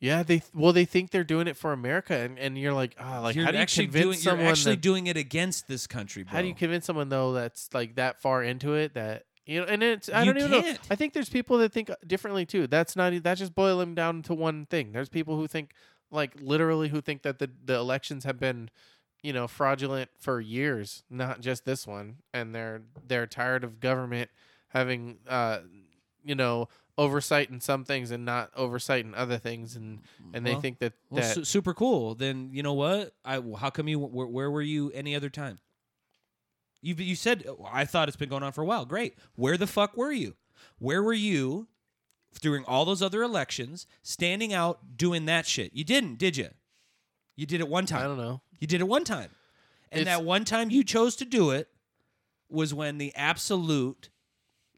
yeah, 0.00 0.22
they 0.22 0.42
well 0.54 0.72
they 0.72 0.84
think 0.84 1.10
they're 1.10 1.24
doing 1.24 1.48
it 1.48 1.56
for 1.56 1.72
America, 1.72 2.14
and, 2.14 2.38
and 2.38 2.56
you're 2.56 2.72
like, 2.72 2.94
ah, 3.00 3.18
like 3.20 3.34
you're 3.34 3.44
how 3.44 3.50
do 3.50 3.56
you 3.56 3.62
actually 3.62 3.86
convince 3.86 4.04
doing, 4.04 4.18
someone? 4.18 4.44
You're 4.44 4.52
actually 4.52 4.74
that- 4.76 4.80
doing 4.82 5.06
it 5.08 5.16
against 5.16 5.66
this 5.66 5.88
country, 5.88 6.22
bro. 6.22 6.32
how 6.32 6.42
do 6.42 6.46
you 6.46 6.54
convince 6.54 6.86
someone 6.86 7.08
though 7.08 7.32
that's 7.32 7.68
like 7.74 7.96
that 7.96 8.20
far 8.20 8.44
into 8.44 8.74
it 8.74 8.94
that 8.94 9.24
you 9.48 9.60
know? 9.60 9.66
And 9.66 9.82
it's 9.82 10.08
I 10.08 10.22
You 10.22 10.32
don't 10.32 10.38
even 10.44 10.50
know. 10.52 10.62
can't. 10.62 10.78
I 10.90 10.94
think 10.94 11.12
there's 11.14 11.28
people 11.28 11.58
that 11.58 11.72
think 11.72 11.90
differently 12.06 12.46
too. 12.46 12.66
That's 12.68 12.94
not 12.94 13.12
that's 13.24 13.40
just 13.40 13.54
boiling 13.54 13.94
down 13.96 14.22
to 14.24 14.34
one 14.34 14.66
thing. 14.66 14.92
There's 14.92 15.08
people 15.08 15.34
who 15.36 15.48
think 15.48 15.72
like 16.12 16.34
literally 16.40 16.88
who 16.90 17.00
think 17.00 17.22
that 17.22 17.38
the 17.40 17.50
the 17.64 17.74
elections 17.74 18.22
have 18.24 18.38
been 18.38 18.70
you 19.22 19.32
know 19.32 19.48
fraudulent 19.48 20.10
for 20.18 20.40
years, 20.40 21.02
not 21.10 21.40
just 21.40 21.64
this 21.64 21.86
one, 21.86 22.18
and 22.32 22.54
they're 22.54 22.82
they're 23.06 23.26
tired 23.26 23.64
of 23.64 23.80
government 23.80 24.30
having 24.68 25.18
uh 25.26 25.58
you 26.24 26.34
know 26.34 26.68
oversight 26.98 27.48
in 27.48 27.60
some 27.60 27.84
things 27.84 28.10
and 28.10 28.24
not 28.24 28.50
oversight 28.56 29.04
in 29.04 29.14
other 29.14 29.38
things 29.38 29.76
and 29.76 30.00
and 30.34 30.44
they 30.44 30.52
Well- 30.52 30.60
think 30.60 30.78
that 30.80 30.92
Well, 31.10 31.22
that 31.22 31.34
su- 31.34 31.44
super 31.44 31.72
cool. 31.72 32.14
Then 32.14 32.50
you 32.52 32.62
know 32.62 32.74
what? 32.74 33.14
I 33.24 33.40
how 33.58 33.70
come 33.70 33.88
you 33.88 33.98
where, 34.00 34.26
where 34.26 34.50
were 34.50 34.62
you 34.62 34.90
any 34.92 35.14
other 35.14 35.30
time? 35.30 35.58
You 36.80 36.94
you 36.94 37.16
said 37.16 37.44
"Oh, 37.48 37.66
I 37.70 37.84
thought 37.84 38.08
it's 38.08 38.16
been 38.16 38.28
going 38.28 38.42
on 38.42 38.52
for 38.52 38.62
a 38.62 38.66
while. 38.66 38.84
Great. 38.84 39.14
Where 39.34 39.56
the 39.56 39.66
fuck 39.66 39.96
were 39.96 40.12
you? 40.12 40.34
Where 40.78 41.02
were 41.02 41.12
you 41.12 41.68
during 42.40 42.64
all 42.66 42.84
those 42.84 43.02
other 43.02 43.22
elections, 43.22 43.86
standing 44.02 44.52
out 44.52 44.96
doing 44.96 45.24
that 45.26 45.46
shit? 45.46 45.72
You 45.74 45.82
didn't, 45.84 46.18
did 46.18 46.36
you? 46.36 46.48
You 47.36 47.46
did 47.46 47.60
it 47.60 47.68
one 47.68 47.86
time. 47.86 48.00
I 48.00 48.04
don't 48.04 48.16
know. 48.18 48.42
You 48.60 48.66
did 48.66 48.80
it 48.80 48.88
one 48.88 49.04
time, 49.04 49.30
and 49.90 50.02
It's- 50.02 50.16
that 50.18 50.24
one 50.24 50.44
time 50.44 50.70
you 50.70 50.84
chose 50.84 51.16
to 51.16 51.24
do 51.24 51.50
it 51.50 51.68
was 52.50 52.72
when 52.74 52.98
the 52.98 53.14
absolute, 53.14 54.10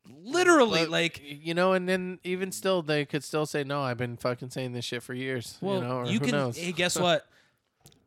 literally, 0.09 0.81
But, 0.81 0.91
like 0.91 1.21
you 1.23 1.55
know, 1.55 1.73
and 1.73 1.89
then 1.89 2.19
even 2.25 2.51
still, 2.53 2.83
they 2.83 3.05
could 3.05 3.25
still 3.25 3.47
say, 3.47 3.63
"No, 3.65 3.83
I've 3.83 3.99
been 3.99 4.17
fucking 4.17 4.51
saying 4.51 4.73
this 4.73 4.85
shit 4.85 5.03
for 5.03 5.15
years." 5.15 5.59
Well, 5.61 5.77
you 5.77 5.81
know, 5.83 5.97
or 5.99 6.07
you 6.07 6.19
who 6.19 6.25
can. 6.27 6.31
knows? 6.31 6.57
Hey, 6.57 6.73
guess 6.73 6.99
what? 6.99 7.27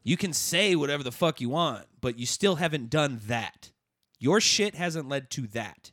You 0.04 0.18
can 0.18 0.34
say 0.34 0.76
whatever 0.76 1.02
the 1.04 1.12
fuck 1.14 1.40
you 1.40 1.50
want, 1.50 1.86
but 2.02 2.20
you 2.20 2.26
still 2.26 2.56
haven't 2.56 2.90
done 2.90 3.22
that. 3.28 3.72
Your 4.24 4.40
shit 4.40 4.76
hasn't 4.76 5.10
led 5.10 5.30
to 5.32 5.48
that. 5.48 5.92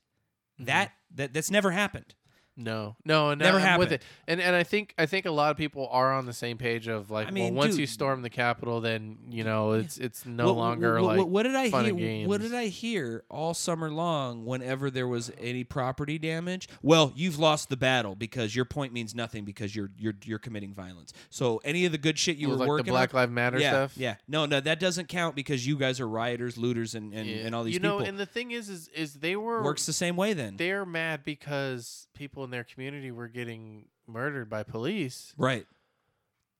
Mm-hmm. 0.55 0.66
That 0.66 0.93
that 1.16 1.33
that's 1.33 1.51
never 1.51 1.72
happened. 1.72 2.14
No, 2.57 2.97
no, 3.07 3.29
no 3.29 3.35
Never 3.35 3.57
with 3.57 3.65
happened. 3.65 3.93
it. 3.93 4.03
And 4.29 4.41
and 4.41 4.55
I 4.55 4.65
think 4.65 4.93
I 4.99 5.07
think 5.07 5.25
a 5.25 5.31
lot 5.31 5.51
of 5.51 5.57
people 5.57 5.89
are 5.91 6.13
on 6.13 6.27
the 6.27 6.33
same 6.35 6.59
page 6.59 6.89
of 6.89 7.11
like, 7.11 7.27
I 7.29 7.31
mean, 7.31 7.55
well, 7.55 7.67
once 7.67 7.79
you 7.79 7.87
storm 7.87 8.21
the 8.23 8.29
Capitol, 8.29 8.81
then 8.83 9.17
you 9.31 9.45
know 9.45 9.73
it's 9.73 9.97
it's 9.97 10.27
no 10.27 10.47
What- 10.47 10.57
longer 10.57 10.95
what, 10.95 11.03
like 11.05 11.19
what, 11.19 11.29
what 11.29 11.43
did 11.45 11.55
I 11.57 11.71
fun 11.71 11.87
hear? 11.87 11.95
games. 11.95 12.29
What 12.29 12.43
did 12.43 12.55
I 12.55 12.67
hear 12.67 13.25
all 13.31 13.55
summer 13.55 13.91
long? 13.91 14.45
Whenever 14.45 14.91
there 14.91 15.09
was 15.09 15.33
any 15.39 15.65
property 15.65 16.19
damage, 16.19 16.69
well, 16.83 17.13
you've 17.17 17.39
lost 17.39 17.71
the 17.71 17.77
battle 17.79 18.15
because 18.15 18.55
your 18.55 18.67
point 18.67 18.93
means 18.93 19.15
nothing 19.15 19.45
because 19.47 19.75
you're 19.75 19.91
you're 19.97 20.15
you're 20.25 20.39
committing 20.39 20.75
violence. 20.75 21.15
So 21.31 21.63
any 21.65 21.87
of 21.87 21.93
the 21.93 21.99
good 21.99 22.19
shit 22.19 22.37
you 22.37 22.49
were 22.51 22.57
like 22.57 22.69
working 22.69 22.87
the 22.87 22.93
Black 22.93 23.15
Lives 23.15 23.33
Matter 23.33 23.59
yeah, 23.59 23.71
stuff. 23.71 23.93
yeah, 23.97 24.17
no, 24.29 24.45
no, 24.45 24.61
that 24.61 24.81
doesn't 24.81 25.09
count 25.09 25.35
because 25.35 25.67
you 25.67 25.77
guys 25.79 25.99
are 25.99 26.09
rioters, 26.09 26.59
looters, 26.59 26.95
and 26.95 27.15
and, 27.15 27.27
Yeah. 27.27 27.37
and 27.47 27.55
all 27.55 27.65
these 27.65 27.75
you 27.75 27.81
know, 27.81 27.99
people. 27.99 28.09
and 28.09 28.19
the 28.19 28.27
thing 28.27 28.51
is, 28.51 28.69
is 28.69 28.89
is 28.89 29.15
they 29.15 29.35
were 29.37 29.63
works 29.63 29.87
the 29.87 29.93
same 29.95 30.17
way 30.17 30.35
then, 30.35 30.57
they're 30.59 30.85
mad 30.85 31.25
because 31.25 32.07
people 32.21 32.45
in 32.45 32.51
their 32.51 32.64
community 32.64 33.11
were 33.11 33.29
getting 33.29 33.87
murdered 34.07 34.51
by 34.51 34.62
police. 34.62 35.33
right? 35.39 35.64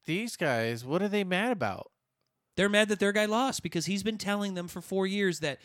These 0.05 0.35
guys, 0.35 0.83
what 0.83 1.03
are 1.03 1.07
they 1.07 1.23
mad 1.23 1.51
about? 1.51 1.91
They're 2.57 2.67
mad 2.67 2.89
that 2.89 2.99
their 2.99 3.11
guy 3.11 3.25
lost 3.25 3.61
because 3.61 3.85
he's 3.85 4.01
been 4.01 4.17
telling 4.17 4.55
them 4.55 4.67
for 4.67 4.81
four 4.81 5.05
years 5.05 5.39
that 5.41 5.59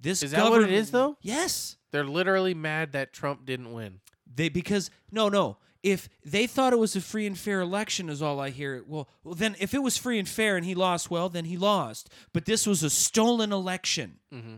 this 0.00 0.22
Is 0.22 0.30
that 0.30 0.48
what 0.48 0.62
it 0.62 0.70
is 0.70 0.92
though? 0.92 1.16
Yes. 1.20 1.76
They're 1.90 2.04
literally 2.04 2.54
mad 2.54 2.92
that 2.92 3.12
Trump 3.12 3.44
didn't 3.44 3.72
win. 3.72 3.98
They 4.32 4.48
because 4.48 4.88
no 5.10 5.28
no 5.28 5.56
if 5.82 6.08
they 6.24 6.46
thought 6.46 6.72
it 6.72 6.78
was 6.78 6.94
a 6.94 7.00
free 7.00 7.26
and 7.26 7.36
fair 7.36 7.60
election 7.60 8.08
is 8.08 8.22
all 8.22 8.38
I 8.38 8.50
hear. 8.50 8.84
Well, 8.86 9.08
well 9.24 9.34
then 9.34 9.56
if 9.58 9.74
it 9.74 9.82
was 9.82 9.96
free 9.98 10.20
and 10.20 10.28
fair 10.28 10.56
and 10.56 10.64
he 10.64 10.76
lost, 10.76 11.10
well 11.10 11.28
then 11.28 11.44
he 11.46 11.56
lost. 11.56 12.08
But 12.32 12.44
this 12.44 12.64
was 12.68 12.84
a 12.84 12.90
stolen 12.90 13.52
election 13.52 14.20
Mm-hmm. 14.32 14.56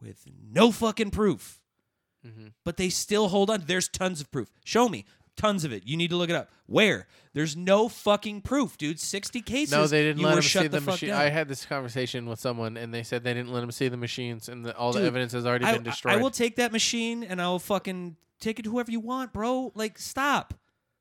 with 0.00 0.24
no 0.52 0.70
fucking 0.70 1.10
proof. 1.10 1.60
Mm-hmm. 2.26 2.48
But 2.64 2.76
they 2.76 2.88
still 2.88 3.28
hold 3.28 3.50
on. 3.50 3.64
There's 3.66 3.88
tons 3.88 4.20
of 4.20 4.30
proof. 4.30 4.50
Show 4.64 4.88
me 4.88 5.04
tons 5.36 5.64
of 5.64 5.72
it. 5.72 5.86
You 5.86 5.96
need 5.96 6.10
to 6.10 6.16
look 6.16 6.30
it 6.30 6.36
up. 6.36 6.50
Where? 6.66 7.06
There's 7.32 7.56
no 7.56 7.88
fucking 7.88 8.42
proof, 8.42 8.78
dude. 8.78 9.00
Sixty 9.00 9.40
cases. 9.40 9.72
No, 9.72 9.86
they 9.86 10.02
didn't 10.02 10.20
you 10.20 10.26
let 10.26 10.36
him 10.36 10.42
shut 10.42 10.62
see 10.62 10.68
the, 10.68 10.80
fuck 10.80 10.94
machine. 10.94 11.10
I 11.10 11.28
had 11.28 11.48
this 11.48 11.66
conversation 11.66 12.26
with 12.26 12.40
someone, 12.40 12.76
and 12.76 12.94
they 12.94 13.02
said 13.02 13.24
they 13.24 13.34
didn't 13.34 13.52
let 13.52 13.62
him 13.62 13.72
see 13.72 13.88
the 13.88 13.96
machines, 13.96 14.48
and 14.48 14.64
the, 14.64 14.76
all 14.76 14.92
the 14.92 15.02
evidence 15.02 15.32
has 15.32 15.44
already 15.44 15.64
I, 15.64 15.74
been 15.74 15.82
destroyed. 15.82 16.14
I 16.14 16.16
will 16.16 16.30
take 16.30 16.56
that 16.56 16.72
machine 16.72 17.24
and 17.24 17.40
I'll 17.42 17.58
fucking 17.58 18.16
take 18.40 18.58
it 18.58 18.62
to 18.62 18.70
whoever 18.70 18.90
you 18.90 19.00
want, 19.00 19.32
bro. 19.32 19.72
Like, 19.74 19.98
stop, 19.98 20.54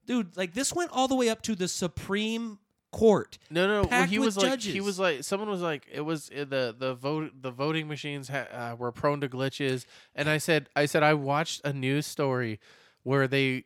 dude. 0.05 0.36
Like, 0.36 0.53
this 0.53 0.74
went 0.74 0.91
all 0.91 1.07
the 1.07 1.15
way 1.15 1.30
up 1.30 1.41
to 1.43 1.55
the 1.55 1.67
Supreme 1.67 2.59
Court. 2.93 3.39
No, 3.49 3.65
no, 3.67 3.87
well, 3.89 4.05
he 4.05 4.19
was 4.19 4.37
like, 4.37 4.61
he 4.61 4.79
was 4.79 4.99
like, 4.99 5.23
someone 5.23 5.49
was 5.49 5.63
like, 5.63 5.87
it 5.91 6.01
was 6.01 6.29
uh, 6.29 6.45
the 6.45 6.75
the 6.77 6.93
vote, 6.93 7.31
the 7.41 7.49
voting 7.49 7.87
machines 7.87 8.29
ha- 8.29 8.47
uh, 8.51 8.75
were 8.77 8.91
prone 8.91 9.19
to 9.21 9.27
glitches, 9.27 9.85
and 10.13 10.29
I 10.29 10.37
said, 10.37 10.69
I 10.75 10.85
said, 10.85 11.01
I 11.01 11.15
watched 11.15 11.65
a 11.65 11.73
news 11.73 12.05
story 12.05 12.59
where 13.01 13.27
they 13.27 13.65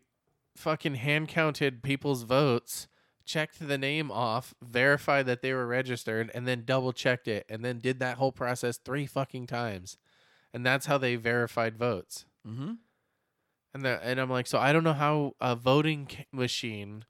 fucking 0.55 0.95
hand 0.95 1.27
counted 1.27 1.83
people's 1.83 2.23
votes, 2.23 2.87
checked 3.25 3.67
the 3.67 3.77
name 3.77 4.09
off, 4.09 4.55
verified 4.63 5.25
that 5.25 5.41
they 5.41 5.53
were 5.53 5.67
registered, 5.67 6.31
and 6.33 6.47
then 6.47 6.63
double 6.65 6.93
checked 6.93 7.27
it, 7.27 7.45
and 7.49 7.65
then 7.65 7.79
did 7.79 7.99
that 7.99 8.17
whole 8.17 8.31
process 8.31 8.77
three 8.77 9.05
fucking 9.05 9.45
times, 9.45 9.97
and 10.53 10.65
that's 10.65 10.85
how 10.85 10.97
they 10.97 11.17
verified 11.17 11.77
votes. 11.77 12.25
Mm-hmm. 12.47 12.75
And 13.73 13.83
the, 13.83 13.99
and 14.01 14.21
I'm 14.21 14.29
like, 14.29 14.47
so 14.47 14.57
I 14.57 14.71
don't 14.71 14.85
know 14.85 14.93
how 14.93 15.35
a 15.41 15.53
voting 15.53 16.07
machine 16.31 17.03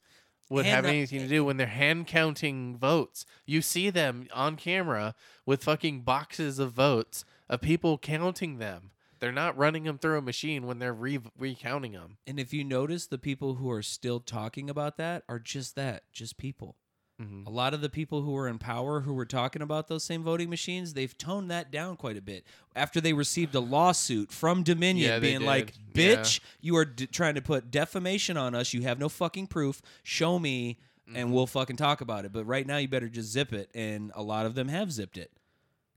would 0.49 0.65
Hand 0.65 0.75
have 0.75 0.85
anything 0.85 1.19
to 1.19 1.27
do 1.27 1.43
when 1.45 1.57
they're 1.57 1.67
hand 1.67 2.07
counting 2.07 2.77
votes. 2.77 3.25
You 3.45 3.61
see 3.61 3.89
them 3.89 4.27
on 4.33 4.55
camera 4.55 5.15
with 5.45 5.63
fucking 5.63 6.01
boxes 6.01 6.59
of 6.59 6.71
votes 6.73 7.25
of 7.49 7.61
people 7.61 7.97
counting 7.97 8.57
them. 8.57 8.91
They're 9.19 9.31
not 9.31 9.57
running 9.57 9.83
them 9.83 9.97
through 9.97 10.17
a 10.19 10.21
machine 10.21 10.67
when 10.67 10.79
they're 10.79 10.93
re- 10.93 11.19
recounting 11.37 11.93
them. 11.93 12.17
And 12.27 12.39
if 12.39 12.53
you 12.53 12.63
notice, 12.63 13.07
the 13.07 13.17
people 13.17 13.55
who 13.55 13.69
are 13.71 13.81
still 13.81 14.19
talking 14.19 14.69
about 14.69 14.97
that 14.97 15.23
are 15.27 15.39
just 15.39 15.75
that, 15.75 16.03
just 16.13 16.37
people. 16.37 16.75
Mhm. 17.21 17.47
A 17.47 17.49
lot 17.49 17.73
of 17.73 17.81
the 17.81 17.89
people 17.89 18.21
who 18.21 18.31
were 18.31 18.47
in 18.47 18.59
power 18.59 19.01
who 19.01 19.13
were 19.13 19.25
talking 19.25 19.61
about 19.63 19.87
those 19.87 20.03
same 20.03 20.21
voting 20.23 20.49
machines, 20.51 20.93
they've 20.93 21.17
toned 21.17 21.49
that 21.49 21.71
down 21.71 21.95
quite 21.97 22.15
a 22.15 22.21
bit 22.21 22.45
after 22.75 23.01
they 23.01 23.11
received 23.13 23.55
a 23.55 23.59
lawsuit 23.59 24.31
from 24.31 24.61
Dominion 24.61 25.09
Yeah, 25.09 25.19
being 25.19 25.41
like, 25.41 25.73
did. 25.93 26.17
Yeah. 26.17 26.21
bitch, 26.23 26.39
you 26.61 26.75
are 26.77 26.85
d- 26.85 27.07
trying 27.07 27.33
to 27.35 27.41
put 27.41 27.71
defamation 27.71 28.37
on 28.37 28.53
us. 28.53 28.71
You 28.73 28.83
have 28.83 28.99
no 28.99 29.09
fucking 29.09 29.47
proof. 29.47 29.81
Show 30.03 30.37
me 30.39 30.77
Mm-hmm. 31.07 31.15
and 31.15 31.33
we'll 31.33 31.47
fucking 31.47 31.77
talk 31.77 32.01
about 32.01 32.25
it. 32.25 32.33
But 32.33 32.43
right 32.43 32.67
now, 32.67 32.75
you 32.75 32.89
better 32.89 33.07
just 33.07 33.31
zip 33.31 33.53
it. 33.53 33.69
And 33.73 34.11
a 34.13 34.21
lot 34.21 34.45
of 34.45 34.55
them 34.55 34.67
have 34.67 34.91
zipped 34.91 35.17
it 35.17 35.31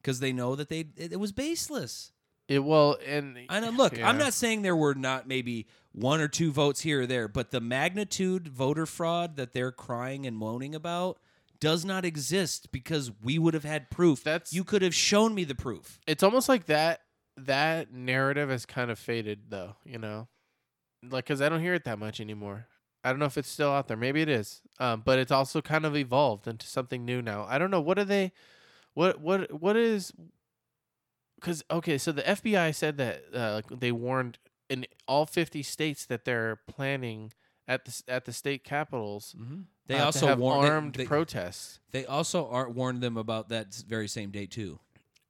because 0.01 0.21
they 0.21 0.33
know 0.33 0.55
that 0.55 0.69
they 0.69 0.85
it, 0.97 1.13
it 1.15 1.19
was 1.19 1.33
baseless. 1.33 2.13
It 2.51 2.65
well 2.65 2.99
and 3.07 3.39
I 3.49 3.61
know. 3.61 3.71
Look, 3.71 3.99
I'm 4.03 4.19
not 4.19 4.35
saying 4.35 4.63
there 4.63 4.75
were 4.77 4.95
not 4.95 5.27
maybe 5.29 5.69
one 5.93 6.21
or 6.21 6.29
two 6.29 6.51
votes 6.53 6.81
here 6.81 7.03
or 7.03 7.07
there, 7.07 7.29
but 7.29 7.53
the 7.53 7.61
magnitude 7.61 8.49
voter 8.49 8.87
fraud 8.87 9.37
that 9.37 9.53
they're 9.53 9.71
crying 9.73 10.27
and 10.27 10.37
moaning 10.37 10.75
about 10.75 11.19
does 11.61 11.85
not 11.85 12.05
exist 12.05 12.73
because 12.73 13.13
we 13.23 13.39
would 13.39 13.55
have 13.55 13.65
had 13.65 13.89
proof. 13.89 14.25
That's- 14.25 14.53
you 14.53 14.65
could 14.65 14.83
have 14.83 14.95
shown 14.95 15.33
me 15.35 15.45
the 15.45 15.55
proof. 15.55 16.01
it's 16.09 16.23
almost 16.25 16.49
like 16.49 16.67
that 16.67 17.03
that 17.37 17.93
narrative 17.93 18.51
has 18.51 18.67
kind 18.67 18.91
of 18.91 18.99
faded 18.99 19.45
though 19.49 19.77
you 19.85 19.97
know 19.97 20.27
like 21.09 21.25
because 21.25 21.41
i 21.41 21.49
don't 21.49 21.61
hear 21.61 21.73
it 21.73 21.85
that 21.85 21.99
much 21.99 22.21
anymore 22.21 22.67
i 23.03 23.09
don't 23.11 23.19
know 23.19 23.25
if 23.25 23.39
it's 23.39 23.49
still 23.49 23.71
out 23.71 23.89
there 23.89 23.97
maybe 23.97 24.21
it 24.21 24.29
is 24.29 24.61
um, 24.79 25.01
but 25.07 25.19
it's 25.19 25.33
also 25.33 25.63
kind 25.63 25.87
of 25.87 25.97
evolved 25.97 26.47
into 26.47 26.67
something 26.67 27.03
new 27.05 27.23
now 27.23 27.47
i 27.49 27.57
don't 27.57 27.71
know 27.71 27.81
what 27.81 27.99
are 27.99 28.05
they 28.05 28.31
what 28.93 29.21
what 29.21 29.51
what 29.59 29.75
is 29.77 30.13
because 31.41 31.65
okay 31.71 31.97
so 31.99 32.13
the 32.13 32.23
fbi 32.23 32.75
said 32.75 32.97
that 32.99 33.23
uh, 33.35 33.61
they 33.71 33.93
warned 33.93 34.39
in 34.69 34.87
all 35.09 35.27
50 35.27 35.63
states 35.63 36.07
that 36.07 36.25
they're 36.25 36.61
planning 36.69 37.33
at 37.67 37.85
the 37.85 38.03
at 38.09 38.25
the 38.25 38.33
state 38.33 38.65
capitals 38.65 39.35
They 39.87 39.97
uh, 39.97 40.05
also 40.07 40.27
have 40.29 40.39
warned 40.39 40.69
armed 40.69 40.95
they, 40.95 41.05
protests 41.07 41.81
they 41.93 42.05
also 42.07 42.49
are, 42.49 42.69
warned 42.69 43.01
them 43.03 43.17
about 43.17 43.49
that 43.49 43.75
very 43.87 44.09
same 44.09 44.31
day 44.31 44.47
too. 44.47 44.79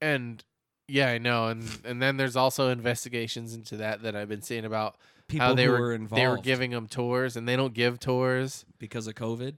and 0.01 0.45
yeah 0.89 1.09
i 1.09 1.19
know 1.19 1.49
and 1.49 1.65
and 1.85 2.03
then 2.03 2.17
there's 2.17 2.37
also 2.37 2.69
investigations 2.71 3.55
into 3.55 3.77
that 3.79 4.03
that 4.03 4.17
i've 4.17 4.29
been 4.29 4.43
seeing 4.43 4.65
about 4.65 4.97
People 5.29 5.47
how 5.47 5.55
they 5.55 5.67
who 5.67 5.71
were, 5.71 5.81
were 5.81 5.93
involved 5.95 6.21
they 6.21 6.27
were 6.27 6.39
giving 6.39 6.73
them 6.73 6.89
tours 6.89 7.37
and 7.37 7.47
they 7.49 7.55
don't 7.55 7.73
give 7.75 8.01
tours 8.01 8.65
because 8.81 9.07
of 9.07 9.15
COVID. 9.15 9.55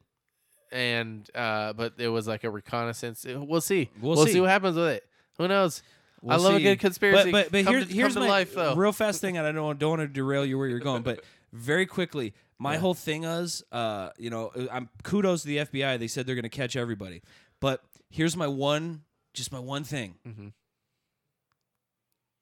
and 0.70 1.28
uh 1.34 1.72
but 1.72 1.94
it 1.98 2.09
was 2.09 2.26
like 2.28 2.44
a 2.44 2.50
reconnaissance 2.50 3.24
we'll 3.26 3.61
see 3.61 3.88
We'll 4.00 4.16
we'll, 4.16 4.26
see. 4.26 4.32
see. 4.34 4.40
what 4.40 4.50
happens 4.50 4.76
with 4.76 4.88
it 4.88 5.05
who 5.38 5.48
knows 5.48 5.82
We'll 6.22 6.34
i 6.34 6.36
love 6.40 6.52
see. 6.56 6.66
a 6.66 6.70
good 6.70 6.78
conspiracy 6.80 7.30
But 7.32 7.46
but, 7.46 7.52
but 7.52 7.64
come 7.64 7.74
here, 7.74 7.84
to, 7.84 7.92
here's 7.92 8.14
my 8.14 8.28
life 8.28 8.54
though 8.54 8.74
real 8.76 8.92
fast 8.92 9.20
thing, 9.20 9.36
and 9.36 9.46
I 9.46 9.52
don't 9.52 9.78
don't 9.78 9.90
want 9.98 10.02
to 10.02 10.08
derail 10.08 10.44
you 10.46 10.56
where 10.56 10.68
you're 10.68 10.78
going, 10.78 11.02
but 11.02 11.24
very 11.52 11.84
quickly, 11.84 12.32
my 12.58 12.74
Yeah. 12.74 12.78
whole 12.80 12.94
thing 12.94 13.24
is, 13.24 13.62
uh, 13.72 14.10
you 14.18 14.30
know, 14.30 14.52
I'm 14.70 14.88
kudos 15.02 15.42
to 15.42 15.48
the 15.48 15.56
FBI. 15.58 15.98
They 15.98 16.06
said 16.06 16.26
they're 16.26 16.36
going 16.36 16.44
to 16.44 16.48
catch 16.48 16.76
everybody, 16.76 17.22
but 17.60 17.82
here's 18.08 18.36
my 18.36 18.46
one, 18.46 19.02
just 19.34 19.50
my 19.52 19.58
one 19.58 19.82
thing. 19.84 20.14
Mhm. 20.26 20.52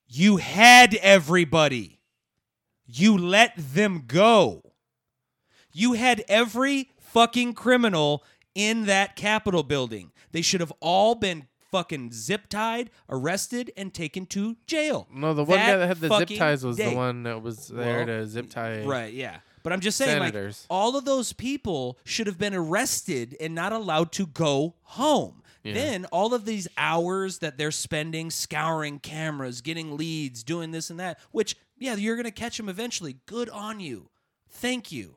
You 0.09 0.39
had 0.39 0.95
everybody. 0.97 2.01
You 2.87 3.17
let 3.17 3.53
them 3.57 4.05
go. 4.07 4.73
You 5.73 5.93
had 5.93 6.25
every 6.29 6.91
fucking 7.01 7.55
criminal 7.55 8.25
in 8.55 8.87
that 8.87 9.15
Capitol 9.15 9.63
building. 9.63 10.11
They 10.33 10.43
should 10.43 10.61
have 10.61 10.73
all 10.81 11.15
been 11.15 11.47
fucking 11.71 12.13
zip 12.13 12.49
tied, 12.49 12.91
arrested, 13.09 13.73
and 13.77 13.93
taken 13.95 14.27
to 14.27 14.57
jail. 14.67 15.07
no 15.13 15.35
the 15.35 15.45
one 15.45 15.59
guy 15.59 15.67
That 15.73 15.77
that 15.79 15.87
had 15.89 16.01
the 16.01 16.19
zip 16.19 16.39
ties 16.39 16.65
was 16.65 16.77
day. 16.77 16.91
the 16.91 16.97
one 16.97 17.23
that 17.25 17.43
was 17.43 17.69
there 17.69 17.99
Well, 17.99 18.07
to 18.07 18.27
zip 18.27 18.51
tie 18.51 18.83
Right, 18.85 19.13
yeah. 19.13 19.39
But 19.63 19.73
I'm 19.75 19.81
just 19.81 19.99
saying, 19.99 20.19
Senators. 20.19 20.67
like, 20.71 20.75
all 20.77 20.97
of 20.97 21.05
those 21.05 21.35
people 21.35 21.99
should 22.05 22.27
have 22.27 22.39
been 22.39 22.55
arrested 22.55 23.37
and 23.41 23.55
not 23.55 23.73
allowed 23.75 24.11
to 24.13 24.27
go 24.27 24.77
home. 24.83 25.43
Yeah. 25.63 25.75
Then 25.75 26.05
all 26.07 26.33
of 26.33 26.47
these 26.47 26.67
hours 26.79 27.41
that 27.41 27.59
they're 27.59 27.71
spending 27.71 28.31
scouring 28.31 28.99
cameras, 29.01 29.61
getting 29.61 29.99
leads, 29.99 30.43
doing 30.43 30.71
this 30.71 30.89
and 30.89 30.99
that, 30.99 31.19
which, 31.33 31.57
yeah, 31.77 31.95
you're 31.97 32.17
going 32.17 32.25
to 32.25 32.31
catch 32.31 32.57
them 32.57 32.71
eventually. 32.71 33.17
Good 33.27 33.51
on 33.51 33.81
you. 33.81 34.09
Thank 34.49 34.91
you. 34.91 35.17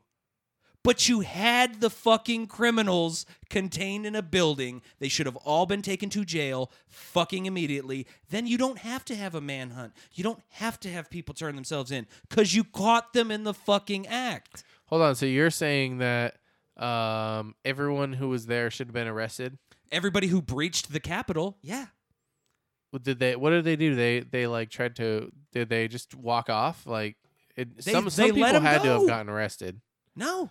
But 0.84 1.08
you 1.08 1.20
had 1.20 1.80
the 1.80 1.88
fucking 1.90 2.46
criminals 2.46 3.24
contained 3.48 4.04
in 4.06 4.14
a 4.14 4.22
building. 4.22 4.82
They 5.00 5.08
should 5.08 5.24
have 5.26 5.36
all 5.36 5.64
been 5.66 5.80
taken 5.82 6.10
to 6.10 6.24
jail 6.24 6.70
fucking 6.86 7.46
immediately. 7.46 8.06
Then 8.30 8.46
you 8.46 8.58
don't 8.58 8.78
have 8.78 9.04
to 9.06 9.16
have 9.16 9.34
a 9.34 9.40
manhunt. 9.40 9.94
You 10.12 10.22
don't 10.22 10.40
have 10.50 10.78
to 10.80 10.90
have 10.90 11.08
people 11.10 11.34
turn 11.34 11.54
themselves 11.56 11.90
in 11.90 12.06
because 12.28 12.54
you 12.54 12.64
caught 12.64 13.14
them 13.14 13.30
in 13.30 13.44
the 13.44 13.54
fucking 13.54 14.06
act. 14.06 14.62
hold 14.86 15.00
on 15.02 15.14
so 15.16 15.24
you're 15.26 15.50
saying 15.50 15.98
that 15.98 16.36
um 16.76 17.54
everyone 17.64 18.12
who 18.12 18.28
was 18.28 18.46
there 18.46 18.70
should 18.70 18.88
have 18.88 18.94
been 18.94 19.08
arrested 19.08 19.58
Everybody 19.92 20.26
who 20.26 20.42
breached 20.42 20.92
the 20.92 20.98
Capitol, 20.98 21.56
yeah. 21.62 21.86
What 22.90 23.04
did 23.04 23.18
they 23.20 23.36
what 23.36 23.50
did 23.50 23.64
they 23.64 23.76
do 23.76 23.94
they 23.94 24.20
they 24.20 24.46
like 24.46 24.70
tried 24.70 24.96
to 24.96 25.32
did 25.52 25.68
they 25.68 25.88
just 25.88 26.14
walk 26.14 26.50
off 26.50 26.84
like 26.86 27.16
it, 27.56 27.76
They- 27.82 27.92
some 27.92 28.04
they 28.04 28.10
some 28.10 28.30
people 28.34 28.60
had 28.60 28.82
to 28.82 28.88
have 28.90 29.06
gotten 29.06 29.28
arrested 29.30 29.80
No. 30.16 30.50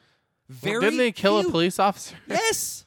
Well, 0.61 0.81
didn't 0.81 0.97
they 0.97 1.11
kill 1.11 1.39
few. 1.39 1.49
a 1.49 1.51
police 1.51 1.79
officer 1.79 2.15
Yes. 2.27 2.85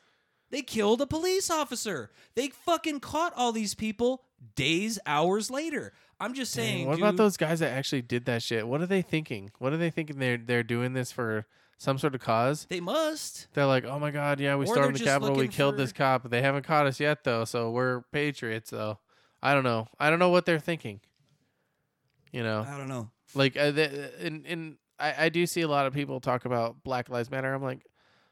They 0.50 0.62
killed 0.62 1.00
a 1.00 1.06
police 1.06 1.50
officer. 1.50 2.10
They 2.36 2.48
fucking 2.48 3.00
caught 3.00 3.32
all 3.36 3.50
these 3.52 3.74
people 3.74 4.22
days, 4.54 4.98
hours 5.04 5.50
later. 5.50 5.92
I'm 6.20 6.34
just 6.34 6.54
Dang, 6.54 6.64
saying. 6.64 6.86
what 6.86 6.98
about 6.98 7.16
those 7.16 7.36
guys 7.36 7.58
that 7.60 7.72
actually 7.72 8.02
did 8.02 8.26
that 8.26 8.42
shit? 8.42 8.66
What 8.66 8.80
are 8.80 8.86
they 8.86 9.02
thinking? 9.02 9.50
What 9.58 9.72
are 9.72 9.76
they 9.76 9.90
thinking? 9.90 10.18
They're 10.18 10.38
they're 10.38 10.62
doing 10.62 10.92
this 10.92 11.10
for 11.12 11.46
some 11.78 11.98
sort 11.98 12.14
of 12.14 12.20
cause? 12.20 12.66
They 12.70 12.80
must. 12.80 13.48
They're 13.54 13.66
like, 13.66 13.84
oh 13.84 13.98
my 13.98 14.10
god, 14.12 14.38
yeah, 14.40 14.54
we 14.56 14.64
Or 14.66 14.74
stormed 14.74 14.96
the 14.96 15.04
Capitol, 15.04 15.34
we 15.36 15.48
killed 15.48 15.74
for- 15.74 15.78
this 15.82 15.92
cop. 15.92 16.30
They 16.30 16.40
haven't 16.42 16.64
caught 16.64 16.86
us 16.86 17.00
yet, 17.00 17.24
though, 17.24 17.44
so 17.44 17.70
we're 17.70 18.02
patriots. 18.12 18.70
Though 18.70 18.98
I 19.42 19.52
don't 19.52 19.64
know. 19.64 19.88
I 19.98 20.08
don't 20.10 20.18
know 20.20 20.30
what 20.30 20.46
they're 20.46 20.60
thinking. 20.60 21.00
You 22.32 22.42
know, 22.42 22.64
I 22.68 22.78
don't 22.78 22.88
know. 22.88 23.10
like 23.34 23.56
uh, 23.56 23.70
the, 23.72 24.12
and 24.24 24.46
and 24.46 24.76
I, 24.98 25.26
I 25.26 25.28
do 25.28 25.46
see 25.46 25.62
a 25.62 25.68
lot 25.68 25.86
of 25.86 25.94
people 25.94 26.20
talk 26.20 26.44
about 26.44 26.82
Black 26.82 27.08
Lives 27.08 27.30
Matter. 27.30 27.52
I'm 27.52 27.62
like, 27.62 27.86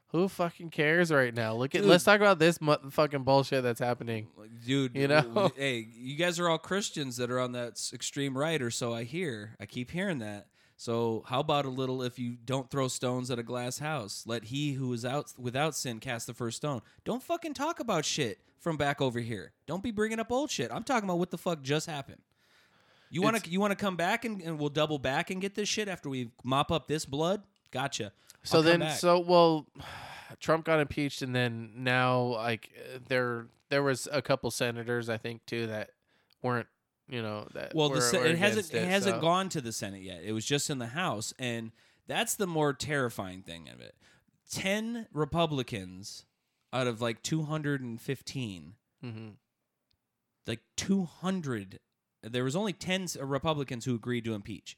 who 0.08 0.28
fucking 0.28 0.70
cares 0.70 1.10
right 1.10 1.34
now? 1.34 1.54
Look 1.54 1.74
at 1.74 1.82
Dude. 1.82 1.90
let's 1.90 2.04
talk 2.04 2.20
about 2.20 2.38
this 2.38 2.58
fucking 2.90 3.24
bullshit 3.24 3.62
that's 3.64 3.80
happening. 3.80 4.28
Dude, 4.64 4.94
You 4.94 5.08
know? 5.08 5.50
hey, 5.56 5.86
you 5.92 6.16
guys 6.16 6.38
are 6.38 6.48
all 6.48 6.58
Christians 6.58 7.16
that 7.16 7.30
are 7.30 7.40
on 7.40 7.52
that 7.52 7.80
extreme 7.92 8.38
right, 8.38 8.62
or 8.62 8.70
so 8.70 8.94
I 8.94 9.02
hear. 9.04 9.56
I 9.58 9.66
keep 9.66 9.90
hearing 9.90 10.18
that. 10.20 10.46
So 10.76 11.24
how 11.26 11.40
about 11.40 11.64
a 11.64 11.68
little? 11.70 12.02
If 12.02 12.18
you 12.18 12.36
don't 12.44 12.70
throw 12.70 12.88
stones 12.88 13.30
at 13.30 13.38
a 13.38 13.42
glass 13.42 13.78
house, 13.78 14.22
let 14.26 14.44
he 14.44 14.74
who 14.74 14.92
is 14.92 15.04
out 15.04 15.32
without 15.38 15.74
sin 15.74 15.98
cast 16.00 16.26
the 16.26 16.34
first 16.34 16.58
stone. 16.58 16.80
Don't 17.04 17.22
fucking 17.22 17.54
talk 17.54 17.80
about 17.80 18.04
shit 18.04 18.38
from 18.60 18.76
back 18.76 19.00
over 19.00 19.20
here. 19.20 19.52
Don't 19.66 19.82
be 19.82 19.90
bringing 19.90 20.20
up 20.20 20.32
old 20.32 20.50
shit. 20.50 20.70
I'm 20.72 20.84
talking 20.84 21.08
about 21.08 21.18
what 21.18 21.30
the 21.30 21.38
fuck 21.38 21.62
just 21.62 21.86
happened. 21.86 22.22
You 23.14 23.22
want 23.22 23.42
to 23.44 23.50
you 23.50 23.60
want 23.60 23.70
to 23.70 23.76
come 23.76 23.96
back 23.96 24.24
and, 24.24 24.40
and 24.42 24.58
we'll 24.58 24.68
double 24.70 24.98
back 24.98 25.30
and 25.30 25.40
get 25.40 25.54
this 25.54 25.68
shit 25.68 25.88
after 25.88 26.08
we 26.08 26.30
mop 26.42 26.70
up 26.72 26.88
this 26.88 27.04
blood? 27.06 27.42
Gotcha. 27.70 28.12
So 28.42 28.58
I'll 28.58 28.62
come 28.64 28.70
then, 28.72 28.80
back. 28.80 28.98
so 28.98 29.20
well, 29.20 29.66
Trump 30.40 30.64
got 30.64 30.80
impeached, 30.80 31.22
and 31.22 31.34
then 31.34 31.70
now 31.76 32.20
like 32.22 32.70
there 33.08 33.46
there 33.70 33.82
was 33.82 34.08
a 34.12 34.20
couple 34.20 34.50
senators 34.50 35.08
I 35.08 35.16
think 35.16 35.46
too 35.46 35.68
that 35.68 35.90
weren't 36.42 36.66
you 37.08 37.22
know 37.22 37.46
that 37.54 37.74
Well, 37.74 37.88
were, 37.90 37.96
the 37.96 38.02
se- 38.02 38.18
were 38.18 38.26
it 38.26 38.38
hasn't 38.38 38.68
against 38.70 38.74
it, 38.74 38.88
hasn't 38.88 39.16
so- 39.16 39.20
gone 39.20 39.48
to 39.50 39.60
the 39.60 39.72
Senate 39.72 40.02
yet. 40.02 40.22
It 40.24 40.32
was 40.32 40.44
just 40.44 40.68
in 40.70 40.78
the 40.78 40.88
House, 40.88 41.32
and 41.38 41.70
that's 42.06 42.34
the 42.34 42.46
more 42.46 42.72
terrifying 42.72 43.42
thing 43.42 43.68
of 43.68 43.80
it. 43.80 43.94
Ten 44.50 45.06
Republicans 45.12 46.24
out 46.72 46.86
of 46.88 47.00
like 47.00 47.22
two 47.22 47.44
hundred 47.44 47.80
and 47.80 48.00
fifteen, 48.00 48.74
Mhm. 49.04 49.34
like 50.46 50.60
two 50.76 51.04
hundred. 51.04 51.78
There 52.30 52.44
was 52.44 52.56
only 52.56 52.72
ten 52.72 53.06
uh, 53.20 53.24
Republicans 53.24 53.84
who 53.84 53.94
agreed 53.94 54.24
to 54.24 54.34
impeach. 54.34 54.76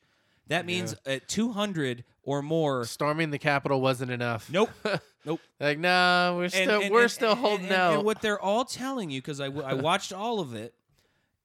That 0.48 0.64
means 0.64 0.94
at 1.04 1.26
two 1.28 1.52
hundred 1.52 2.04
or 2.22 2.40
more. 2.42 2.84
Storming 2.84 3.30
the 3.30 3.38
Capitol 3.38 3.80
wasn't 3.80 4.10
enough. 4.12 4.50
Nope. 4.50 4.70
Nope. 5.24 5.40
like 5.58 5.80
nah, 5.80 6.36
we're 6.36 6.44
And- 6.44 6.52
still 6.52 6.80
and- 6.82 6.92
we're 6.92 7.02
and- 7.02 7.10
still 7.10 7.34
holding 7.34 7.72
out. 7.72 7.94
And 7.94 8.04
what 8.04 8.22
they're 8.22 8.40
all 8.40 8.64
telling 8.64 9.10
you, 9.10 9.20
because 9.20 9.40
I, 9.40 9.46
I 9.46 9.74
watched 9.90 10.12
all 10.12 10.38
of 10.38 10.54
it, 10.54 10.72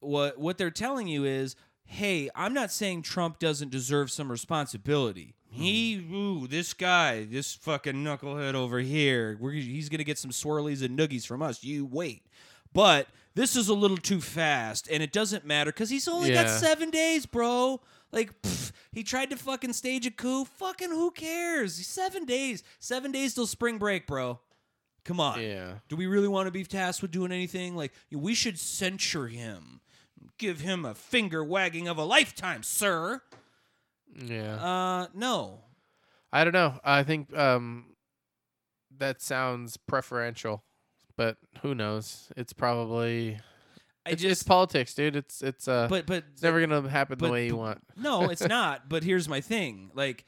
what 0.02 0.38
what 0.40 0.60
they're 0.60 0.70
telling 0.70 1.08
you 1.08 1.26
is, 1.26 1.56
hey, 1.86 2.30
I'm 2.36 2.54
not 2.54 2.72
saying 2.72 3.02
Trump 3.02 3.40
doesn't 3.40 3.72
deserve 3.72 4.12
some 4.12 4.32
responsibility. 4.32 5.34
Hmm. 5.52 5.62
He, 5.64 5.96
ooh, 6.14 6.46
this 6.48 6.74
guy, 6.76 7.24
this 7.26 7.56
fucking 7.56 7.96
knucklehead 7.96 8.54
over 8.54 8.78
here, 8.80 9.36
we're, 9.40 9.52
he's 9.54 9.90
gonna 9.90 10.04
get 10.04 10.20
some 10.20 10.30
swirlies 10.32 10.84
and 10.86 10.96
noogies 10.98 11.26
from 11.26 11.42
us. 11.42 11.64
You 11.64 11.84
wait, 11.86 12.24
but 12.74 13.08
this 13.36 13.56
is 13.56 13.68
a 13.70 13.74
little 13.74 13.98
too 13.98 14.22
fast, 14.22 14.88
and 14.92 15.02
it 15.02 15.12
doesn't 15.12 15.46
matter 15.46 15.72
because 15.72 15.90
he's 15.90 16.08
only 16.08 16.32
got 16.34 16.46
Yeah. 16.48 16.58
seven 16.58 16.90
days, 16.90 17.26
bro. 17.26 17.82
Like, 18.12 18.42
pff, 18.42 18.72
he 18.92 19.04
tried 19.04 19.30
to 19.30 19.38
fucking 19.38 19.74
stage 19.74 20.06
a 20.06 20.12
coup. 20.12 20.44
Fucking 20.46 20.90
who 20.90 21.12
cares? 21.12 21.76
Seven 21.88 22.26
days, 22.26 22.62
seven 22.80 23.12
days 23.12 23.34
till 23.34 23.48
spring 23.48 23.78
break, 23.78 24.06
bro. 24.08 24.40
Come 25.06 25.20
on. 25.20 25.42
yeah. 25.42 25.76
Do 25.88 25.96
we 25.96 26.06
really 26.06 26.28
want 26.28 26.48
to 26.48 26.52
be 26.52 26.64
tasked 26.64 27.02
with 27.02 27.12
doing 27.12 27.32
anything? 27.32 27.76
Like, 27.76 27.94
we 28.12 28.36
should 28.36 28.60
censure 28.60 29.28
him. 29.28 29.82
Give 30.38 30.60
him 30.62 30.86
a 30.86 30.94
finger 30.94 31.44
wagging 31.44 31.88
of 31.88 31.98
a 31.98 32.04
lifetime, 32.04 32.62
sir. 32.64 33.22
Yeah. 34.16 34.56
Uh, 34.56 35.08
no. 35.14 35.62
I 36.34 36.44
don't 36.44 36.54
know. 36.54 36.80
I 36.84 37.04
think 37.04 37.36
um 37.36 37.86
that 38.98 39.22
sounds 39.22 39.78
preferential, 39.78 40.64
but 41.22 41.38
who 41.62 41.76
knows? 41.76 42.30
It's 42.36 42.52
probably 42.54 43.38
I 44.06 44.12
it's, 44.12 44.22
just, 44.24 44.32
it's 44.42 44.44
politics, 44.44 44.96
dude. 44.96 45.16
It's 45.16 45.44
it's 45.44 45.68
uh 45.68 45.88
but, 45.88 46.08
but, 46.08 46.24
it's 46.34 46.42
never 46.42 46.60
gonna 46.66 46.90
happen 46.90 47.18
the 47.20 47.26
but- 47.26 47.32
way 47.32 47.46
you 47.46 47.52
but- 47.52 47.58
want. 47.58 47.82
no, 47.96 48.24
it's 48.32 48.48
not. 48.48 48.90
But 48.90 49.04
here's 49.04 49.30
my 49.30 49.40
thing 49.42 49.92
like, 49.94 50.26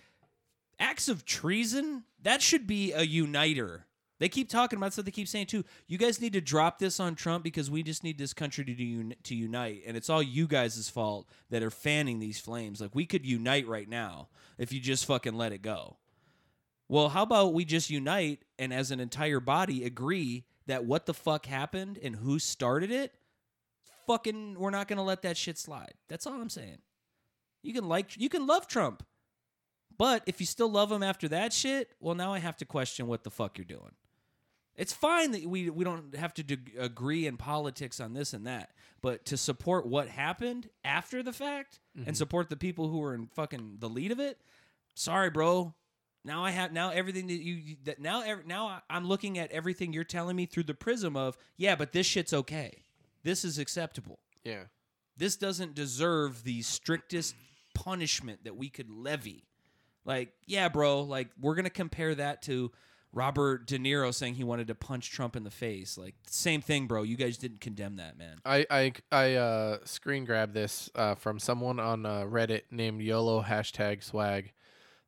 acts 0.80 1.10
of 1.10 1.26
treason, 1.26 2.04
that 2.22 2.42
should 2.44 2.68
be 2.68 2.92
a 2.94 3.02
uniter. 3.02 3.88
They 4.20 4.30
keep 4.30 4.48
talking 4.48 4.78
about 4.78 4.94
stuff. 4.94 5.06
They 5.06 5.12
keep 5.12 5.28
saying 5.28 5.48
too. 5.48 5.66
You 5.88 5.98
guys 5.98 6.22
need 6.22 6.34
to 6.34 6.42
drop 6.42 6.78
this 6.78 7.00
on 7.00 7.16
Trump 7.16 7.44
because 7.44 7.72
we 7.72 7.82
just 7.82 8.04
need 8.04 8.20
this 8.20 8.34
country 8.34 8.64
to 8.64 8.74
un- 8.74 9.16
to 9.24 9.36
unite, 9.36 9.82
and 9.88 9.98
it's 9.98 10.10
all 10.10 10.22
you 10.22 10.48
guys' 10.48 10.88
fault 10.90 11.28
that 11.50 11.64
are 11.64 11.72
fanning 11.72 12.20
these 12.20 12.40
flames. 12.40 12.80
Like 12.80 12.94
we 12.94 13.08
could 13.08 13.26
unite 13.26 13.68
right 13.68 13.90
now 13.90 14.30
if 14.60 14.72
you 14.72 14.80
just 14.80 15.06
fucking 15.06 15.34
let 15.34 15.52
it 15.52 15.64
go. 15.64 15.98
Well, 16.88 17.10
how 17.10 17.24
about 17.24 17.54
we 17.56 17.66
just 17.66 17.90
unite 17.90 18.44
and 18.60 18.72
as 18.72 18.92
an 18.92 19.00
entire 19.00 19.40
body 19.40 19.84
agree 19.84 20.46
that 20.68 20.86
what 20.86 21.06
the 21.06 21.14
fuck 21.14 21.46
happened 21.46 22.00
and 22.02 22.16
who 22.16 22.40
started 22.40 22.92
it? 22.92 23.14
Fucking, 24.08 24.60
we're 24.60 24.70
not 24.70 24.88
gonna 24.88 25.04
let 25.04 25.22
that 25.22 25.38
shit 25.38 25.58
slide. 25.58 25.94
That's 26.10 26.28
all 26.28 26.34
I'm 26.34 26.50
saying. 26.50 26.80
You 27.62 27.74
can 27.74 27.88
like, 27.88 28.18
you 28.18 28.30
can 28.30 28.46
love 28.46 28.68
Trump, 28.68 29.04
but 29.98 30.24
if 30.26 30.40
you 30.40 30.46
still 30.46 30.70
love 30.70 30.92
him 30.92 31.04
after 31.04 31.28
that 31.30 31.54
shit, 31.54 31.92
well, 32.00 32.16
now 32.16 32.34
I 32.34 32.40
have 32.40 32.58
to 32.58 32.66
question 32.66 33.08
what 33.08 33.24
the 33.24 33.32
fuck 33.32 33.58
you're 33.58 33.66
doing. 33.66 33.92
It's 34.76 34.92
fine 34.92 35.32
that 35.32 35.46
we 35.46 35.70
we 35.70 35.84
don't 35.84 36.16
have 36.16 36.34
to 36.36 36.44
d- 36.44 36.58
agree 36.80 37.28
in 37.28 37.38
politics 37.38 38.00
on 38.00 38.14
this 38.14 38.34
and 38.34 38.48
that, 38.48 38.72
but 39.02 39.24
to 39.26 39.38
support 39.38 39.86
what 39.86 40.08
happened 40.08 40.68
after 40.84 41.22
the 41.22 41.32
fact 41.32 41.80
and 41.96 42.06
mm-hmm. 42.06 42.14
support 42.14 42.50
the 42.50 42.56
people 42.56 42.88
who 42.88 42.98
were 42.98 43.14
in 43.14 43.28
fucking 43.28 43.76
the 43.80 43.90
lead 43.90 44.12
of 44.12 44.20
it, 44.20 44.40
sorry, 44.96 45.30
bro. 45.30 45.76
Now 46.26 46.44
I 46.46 46.52
have 46.52 46.72
now 46.72 46.90
everything 46.90 47.28
that 47.28 47.34
you 47.42 47.76
that 47.84 48.00
now 48.00 48.22
ev- 48.22 48.46
now 48.46 48.68
I- 48.68 48.82
I'm 48.90 49.06
looking 49.08 49.38
at 49.38 49.52
everything 49.52 49.92
you're 49.94 50.04
telling 50.06 50.36
me 50.36 50.46
through 50.46 50.64
the 50.64 50.74
prism 50.74 51.18
of 51.18 51.38
yeah, 51.58 51.76
but 51.76 51.92
this 51.92 52.06
shit's 52.08 52.34
okay. 52.34 52.84
This 53.24 53.44
is 53.44 53.58
acceptable. 53.58 54.20
Yeah. 54.44 54.64
This 55.18 55.36
doesn't 55.36 55.76
deserve 55.76 56.44
the 56.44 56.62
strictest 56.62 57.36
punishment 57.74 58.44
that 58.46 58.56
we 58.56 58.70
could 58.70 58.90
levy. 58.90 59.44
Like, 60.06 60.34
yeah, 60.46 60.70
bro, 60.70 61.02
like 61.02 61.30
we're 61.40 61.56
going 61.56 61.64
to 61.66 61.70
compare 61.70 62.14
that 62.16 62.42
to 62.44 62.72
Robert 63.14 63.68
De 63.68 63.78
Niro 63.78 64.14
saying 64.14 64.34
he 64.36 64.44
wanted 64.44 64.68
to 64.68 64.76
punch 64.76 65.12
Trump 65.12 65.36
in 65.36 65.44
the 65.44 65.52
face. 65.52 65.98
Like, 65.98 66.16
same 66.28 66.62
thing, 66.62 66.88
bro. 66.88 67.04
You 67.04 67.16
guys 67.16 67.38
didn't 67.38 67.62
condemn 67.62 67.98
that, 67.98 68.18
man. 68.18 68.38
I 68.46 68.66
I 68.70 68.94
I 69.12 69.34
uh 69.36 69.78
screen 69.86 70.26
grabbed 70.26 70.54
this 70.54 70.90
uh 70.96 71.16
from 71.16 71.38
someone 71.40 71.80
on 71.80 72.06
uh, 72.06 72.22
Reddit 72.24 72.64
named 72.72 73.02
YOLO 73.02 73.44
hashtag 73.44 74.04
swag. 74.04 74.52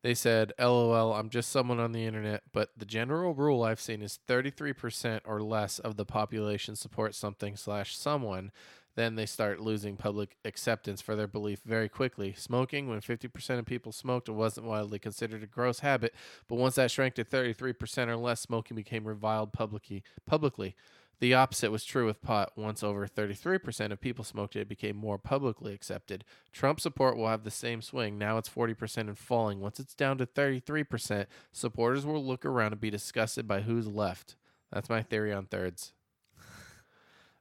They 0.06 0.14
said, 0.14 0.54
"LOL, 0.60 1.16
I'm 1.16 1.32
just 1.32 1.50
someone 1.50 1.80
on 1.80 1.92
the 1.92 2.06
internet, 2.06 2.44
but 2.54 2.70
the 2.78 2.86
general 2.86 3.34
rule 3.34 3.64
I've 3.64 3.82
seen 3.82 4.04
is 4.04 4.20
33% 4.28 5.24
or 5.26 5.42
less 5.42 5.80
of 5.80 5.98
the 5.98 6.06
population 6.06 6.76
support 6.76 7.16
something 7.16 7.58
slash 7.58 7.98
someone." 7.98 8.52
Then 8.94 9.16
they 9.16 9.26
start 9.26 9.62
losing 9.62 9.98
public 9.98 10.38
acceptance 10.46 11.02
for 11.02 11.16
their 11.16 11.26
belief 11.26 11.62
very 11.66 11.90
quickly. 11.90 12.34
Smoking, 12.34 12.88
when 12.88 13.02
50% 13.02 13.58
of 13.58 13.66
people 13.66 13.92
smoked, 13.92 14.30
it 14.30 14.34
wasn't 14.34 14.68
widely 14.68 15.00
considered 15.00 15.42
a 15.42 15.48
gross 15.48 15.80
habit, 15.80 16.14
but 16.48 16.58
once 16.58 16.76
that 16.76 16.92
shrank 16.92 17.16
to 17.16 17.26
33% 17.26 18.08
or 18.08 18.16
less, 18.16 18.40
smoking 18.40 18.76
became 18.76 19.08
reviled 19.08 19.54
publicly. 19.54 20.04
Publicly, 20.28 20.76
the 21.20 21.34
opposite 21.34 21.72
was 21.72 21.84
true 21.86 22.06
with 22.06 22.22
pot. 22.22 22.52
Once 22.56 22.84
over 22.84 23.08
33% 23.08 23.92
of 23.92 24.02
people 24.02 24.24
smoked 24.24 24.56
it, 24.56 24.62
it 24.62 24.70
became 24.70 24.96
more 24.96 25.18
publicly 25.18 25.74
accepted. 25.74 26.24
Trump 26.52 26.80
support 26.80 27.18
will 27.18 27.28
have 27.28 27.44
the 27.44 27.52
same 27.52 27.82
swing. 27.82 28.18
Now 28.18 28.38
it's 28.38 28.50
40% 28.50 28.98
and 28.98 29.18
falling. 29.18 29.60
Once 29.62 29.80
it's 29.80 29.94
down 29.96 30.18
to 30.18 30.26
33%, 30.26 31.26
supporters 31.52 32.06
will 32.06 32.24
look 32.24 32.46
around 32.46 32.74
and 32.74 32.82
be 32.82 32.90
disgusted 32.90 33.48
by 33.48 33.62
who's 33.62 33.88
left. 33.88 34.36
That's 34.72 34.90
my 34.90 35.02
theory 35.02 35.32
on 35.34 35.46
thirds. 35.46 35.94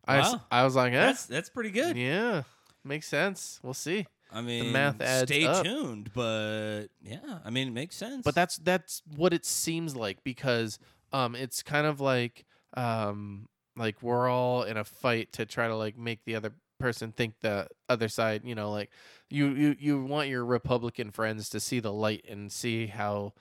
I, 0.06 0.18
s- 0.18 0.32
Wow. 0.32 0.40
I 0.50 0.64
was 0.64 0.76
like, 0.76 0.92
eh, 0.92 1.06
That's 1.06 1.26
that's 1.26 1.48
pretty 1.48 1.70
good. 1.70 1.96
yeah, 1.96 2.42
makes 2.84 3.06
sense. 3.08 3.58
We'll 3.62 3.74
see. 3.74 4.06
I 4.32 4.40
mean, 4.42 4.72
math 4.72 5.00
adds 5.00 5.30
stay 5.30 5.46
up. 5.46 5.64
tuned, 5.64 6.10
but 6.12 6.86
yeah, 7.02 7.38
I 7.44 7.50
mean, 7.50 7.68
it 7.68 7.72
makes 7.72 7.96
sense. 7.96 8.22
But 8.24 8.34
that's 8.34 8.56
that's 8.58 9.02
what 9.16 9.32
it 9.32 9.46
seems 9.46 9.94
like 9.96 10.22
because 10.24 10.78
um 11.12 11.34
it's 11.36 11.62
kind 11.62 11.86
of 11.86 12.00
like 12.00 12.44
um 12.76 13.48
like 13.76 14.02
we're 14.02 14.28
all 14.28 14.62
in 14.62 14.76
a 14.76 14.84
fight 14.84 15.32
to 15.32 15.46
try 15.46 15.68
to 15.68 15.76
like 15.76 15.96
make 15.96 16.24
the 16.24 16.36
other 16.36 16.52
person 16.78 17.12
think 17.12 17.34
the 17.40 17.68
other 17.88 18.08
side, 18.08 18.42
you 18.44 18.54
know, 18.54 18.70
like 18.70 18.90
you 19.30 19.48
you 19.48 19.76
you 19.78 20.02
want 20.02 20.28
your 20.28 20.44
Republican 20.44 21.10
friends 21.10 21.48
to 21.50 21.60
see 21.60 21.80
the 21.80 21.92
light 21.92 22.24
and 22.28 22.50
see 22.52 22.86
how 22.86 23.32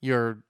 your 0.00 0.42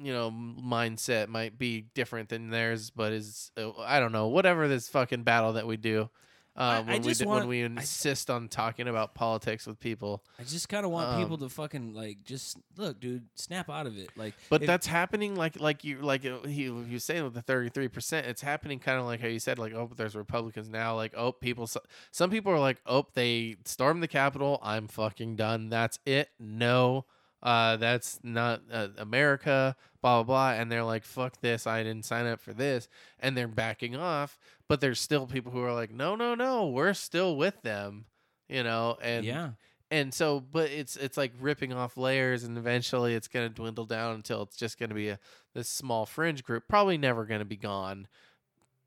you 0.00 0.12
know 0.12 0.30
mindset 0.30 1.28
might 1.28 1.58
be 1.58 1.84
different 1.94 2.30
than 2.30 2.48
theirs 2.48 2.88
but 2.88 3.12
is 3.12 3.50
uh, 3.56 3.70
I 3.80 4.00
don't 4.00 4.12
know, 4.12 4.28
whatever 4.28 4.68
this 4.68 4.88
fucking 4.88 5.22
battle 5.24 5.54
that 5.54 5.66
we 5.66 5.76
do. 5.76 6.10
Uh, 6.58 6.62
I 6.62 6.80
when 6.80 7.02
we 7.02 7.08
just 7.08 7.20
d- 7.20 7.26
want- 7.26 7.40
when 7.40 7.48
we 7.48 7.62
I- 7.62 7.66
insist 7.66 8.28
on 8.30 8.48
talking 8.48 8.88
about 8.88 9.14
politics 9.14 9.66
with 9.66 9.78
people. 9.78 10.24
I 10.38 10.42
just 10.42 10.68
kind 10.68 10.84
of 10.84 10.90
want 10.90 11.08
Um, 11.08 11.22
people 11.22 11.38
to 11.38 11.48
fucking 11.48 11.94
like 11.94 12.24
just 12.24 12.58
look, 12.76 12.98
dude, 13.00 13.26
snap 13.36 13.70
out 13.70 13.86
of 13.86 13.96
it. 13.96 14.10
Like, 14.16 14.34
But 14.50 14.62
if- 14.62 14.66
that's 14.66 14.86
happening 14.86 15.36
like 15.36 15.60
like 15.60 15.84
you 15.84 15.98
like 16.00 16.26
uh, 16.26 16.40
he 16.42 16.64
he 16.64 16.70
was 16.94 17.04
saying 17.04 17.22
with 17.24 17.34
the 17.34 17.42
thirty 17.42 17.68
three 17.68 17.88
percent. 17.88 18.26
It's 18.26 18.42
happening 18.42 18.80
kind 18.80 18.98
of 18.98 19.06
like 19.06 19.20
how 19.20 19.28
you 19.28 19.38
said 19.38 19.58
like 19.58 19.72
oh 19.72 19.88
there's 19.96 20.16
Republicans 20.16 20.68
now 20.68 20.96
like 20.96 21.14
oh 21.16 21.32
people 21.32 21.68
some 22.10 22.30
people 22.30 22.52
are 22.52 22.58
like 22.60 22.80
oh 22.86 23.06
they 23.14 23.56
stormed 23.64 24.02
the 24.02 24.08
Capitol 24.08 24.58
I'm 24.62 24.88
fucking 24.88 25.36
done 25.36 25.68
that's 25.68 25.98
it 26.04 26.30
no 26.40 27.04
uh 27.42 27.76
that's 27.76 28.18
not 28.22 28.62
uh, 28.72 28.88
America 28.98 29.76
blah 30.00 30.22
blah 30.22 30.52
blah 30.52 30.60
and 30.60 30.70
they're 30.70 30.84
like 30.84 31.04
fuck 31.04 31.40
this 31.40 31.66
I 31.66 31.82
didn't 31.82 32.04
sign 32.04 32.26
up 32.26 32.40
for 32.40 32.52
this 32.52 32.88
and 33.20 33.36
they're 33.36 33.48
backing 33.48 33.96
off 33.96 34.38
but 34.68 34.80
there's 34.80 35.00
still 35.00 35.26
people 35.26 35.52
who 35.52 35.62
are 35.62 35.74
like 35.74 35.90
no 35.90 36.16
no 36.16 36.34
no 36.34 36.66
we're 36.68 36.94
still 36.94 37.36
with 37.36 37.62
them 37.62 38.06
you 38.48 38.62
know 38.62 38.96
and 39.02 39.24
yeah, 39.24 39.50
and 39.90 40.12
so 40.12 40.40
but 40.40 40.70
it's 40.70 40.96
it's 40.96 41.16
like 41.16 41.32
ripping 41.40 41.72
off 41.72 41.96
layers 41.96 42.44
and 42.44 42.58
eventually 42.58 43.14
it's 43.14 43.28
going 43.28 43.48
to 43.48 43.54
dwindle 43.54 43.86
down 43.86 44.14
until 44.14 44.42
it's 44.42 44.56
just 44.56 44.78
going 44.78 44.88
to 44.88 44.94
be 44.94 45.08
a 45.08 45.18
this 45.54 45.68
small 45.68 46.06
fringe 46.06 46.44
group 46.44 46.64
probably 46.68 46.98
never 46.98 47.24
going 47.24 47.40
to 47.40 47.44
be 47.44 47.56
gone 47.56 48.06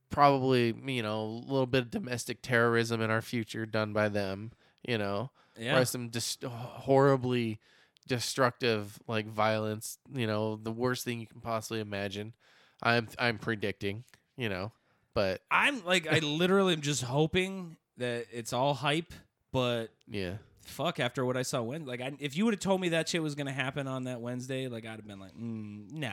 probably 0.10 0.76
you 0.86 1.02
know 1.02 1.22
a 1.22 1.52
little 1.52 1.66
bit 1.66 1.84
of 1.84 1.92
domestic 1.92 2.42
terrorism 2.42 3.02
in 3.02 3.10
our 3.10 3.22
future 3.22 3.66
done 3.66 3.94
by 3.94 4.10
them 4.10 4.52
you 4.88 4.98
know 4.98 5.32
yeah. 5.58 5.78
or 5.78 5.86
some 5.86 6.12
just 6.12 6.44
horribly 6.44 7.60
destructive 8.16 9.00
like 9.08 9.26
violence 9.26 9.98
you 10.14 10.28
know 10.28 10.58
the 10.58 10.72
worst 10.72 11.06
thing 11.06 11.20
you 11.20 11.28
can 11.28 11.40
possibly 11.40 11.80
imagine 11.80 12.34
i'm 12.84 13.08
i'm 13.18 13.38
predicting 13.38 14.04
you 14.36 14.50
know 14.50 14.72
but 15.14 15.42
I'm 15.52 15.84
like, 15.86 16.08
I 16.08 16.20
literally 16.24 16.74
am 16.74 16.82
just 16.82 17.04
hoping 17.04 17.78
that 17.98 18.28
it's 18.32 18.54
all 18.54 18.74
hype, 18.74 19.14
but 19.52 19.88
yeah 20.08 20.36
fuck 20.62 21.00
after 21.00 21.26
what 21.26 21.36
I 21.36 21.42
saw 21.42 21.62
when 21.62 21.86
like 21.86 22.02
I, 22.02 22.14
if 22.20 22.38
you 22.38 22.46
would 22.46 22.54
have 22.54 22.62
told 22.62 22.80
me 22.80 22.90
that 22.90 23.10
shit 23.10 23.22
was 23.22 23.36
gonna 23.36 23.52
happen 23.52 23.88
on 23.88 24.06
that 24.06 24.22
Wednesday, 24.22 24.68
like 24.68 24.86
I'd 24.86 24.92
have 24.92 25.08
been 25.08 25.20
like, 25.20 25.36
mm, 25.36 25.92
nah. 25.92 26.12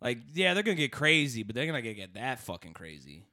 Like 0.00 0.18
yeah, 0.34 0.54
they're 0.54 0.62
gonna 0.62 0.74
get 0.74 0.92
crazy, 0.92 1.42
but 1.42 1.54
they're 1.54 1.66
gonna 1.66 1.80
get 1.80 2.14
that 2.14 2.40
fucking 2.40 2.74
crazy. 2.74 3.24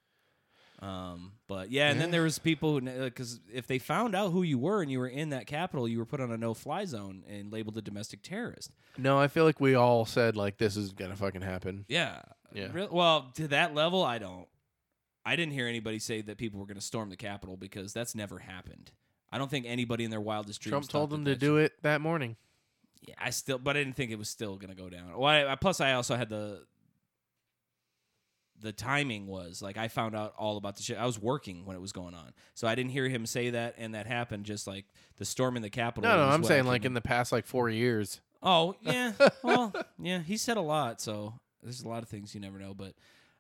Um, 0.82 1.34
but 1.48 1.72
yeah, 1.72 1.90
and 1.90 2.00
then 2.00 2.10
there 2.10 2.24
was 2.24 2.40
people 2.40 2.80
who 2.80 2.82
because 2.82 3.40
if 3.54 3.68
they 3.68 3.80
found 3.80 4.16
out 4.16 4.32
who 4.32 4.44
you 4.44 4.58
were 4.58 4.82
and 4.82 4.90
you 4.90 5.00
were 5.00 5.08
in 5.10 5.32
that 5.32 5.46
Capitol, 5.46 5.88
you 5.88 6.00
were 6.00 6.06
put 6.06 6.22
on 6.22 6.32
a 6.32 6.38
no-fly 6.38 6.86
zone 6.86 7.24
and 7.28 7.52
labeled 7.52 7.78
a 7.78 7.82
domestic 7.82 8.22
terrorist. 8.24 8.72
no 8.98 9.20
i 9.20 9.28
feel 9.28 9.44
like 9.44 9.60
we 9.60 9.76
all 9.76 10.06
said 10.06 10.38
like 10.38 10.58
this 10.58 10.78
is 10.78 10.94
gonna 10.94 11.18
fucking 11.18 11.42
happen 11.42 11.84
Yeah, 11.90 12.22
Yeah. 12.54 12.70
Real- 12.72 12.90
well, 12.92 13.30
to 13.36 13.50
that 13.50 13.76
level, 13.76 14.04
I 14.04 14.20
don't. 14.20 14.48
I 15.26 15.36
didn't 15.36 15.54
hear 15.54 15.68
anybody 15.68 16.00
say 16.00 16.22
that 16.22 16.38
people 16.38 16.60
were 16.62 16.66
going 16.66 16.80
to 16.80 16.82
storm 16.82 17.10
the 17.10 17.18
Capitol 17.18 17.58
because 17.58 17.92
that's 17.94 18.16
never 18.16 18.40
happened. 18.40 18.92
I 19.32 19.38
don't 19.38 19.52
think 19.52 19.66
anybody 19.68 20.06
in 20.06 20.12
their 20.12 20.22
wildest 20.22 20.62
dreams. 20.62 20.72
trump 20.72 20.88
told 20.90 21.10
them 21.12 21.26
to 21.26 21.36
do 21.36 21.58
it 21.58 21.74
that 21.84 22.00
morning 22.02 22.36
Yeah, 23.02 23.16
I 23.20 23.30
still, 23.32 23.58
but 23.60 23.76
I 23.76 23.84
didn't 23.84 23.96
think 23.98 24.12
it 24.12 24.18
was 24.18 24.30
still 24.30 24.56
going 24.56 24.74
to 24.76 24.82
go 24.82 24.90
down. 24.90 25.16
Well, 25.16 25.30
I, 25.30 25.52
I- 25.52 25.56
plus 25.56 25.82
I 25.82 25.92
also 25.94 26.16
had 26.16 26.30
the 26.30 26.64
the 28.62 28.72
timing 28.72 29.28
was 29.28 29.62
like 29.62 29.78
I 29.78 29.88
found 29.88 30.16
out 30.16 30.34
all 30.38 30.58
about 30.58 30.76
the 30.76 30.84
shit. 30.84 30.98
I 30.98 31.06
was 31.06 31.20
working 31.20 31.66
when 31.66 31.76
it 31.76 31.80
was 31.80 31.92
going 31.92 32.14
on, 32.14 32.34
so 32.54 32.68
I 32.68 32.76
didn't 32.76 32.92
hear 32.92 33.08
him 33.08 33.26
say 33.26 33.52
that, 33.52 33.76
and 33.78 33.96
that 33.96 34.06
happened 34.06 34.46
just 34.46 34.68
like 34.68 34.86
the 35.18 35.26
storm 35.26 35.56
in 35.56 35.62
the 35.62 35.70
Capitol. 35.70 36.10
No, 36.10 36.18
no, 36.18 36.32
I'm 36.32 36.44
saying 36.44 36.66
like 36.66 36.86
in 36.86 36.94
the 36.94 37.02
past 37.02 37.32
like 37.32 37.46
four 37.46 37.70
years. 37.70 38.22
Oh 38.42 38.76
yeah, 38.82 39.14
well 39.44 39.74
yeah, 40.00 40.20
he 40.20 40.38
said 40.38 40.58
a 40.58 40.62
lot, 40.62 41.02
so 41.02 41.34
there's 41.64 41.84
a 41.84 41.88
lot 41.88 42.04
of 42.04 42.10
things 42.10 42.34
you 42.34 42.42
never 42.42 42.60
know. 42.60 42.74
But 42.74 42.94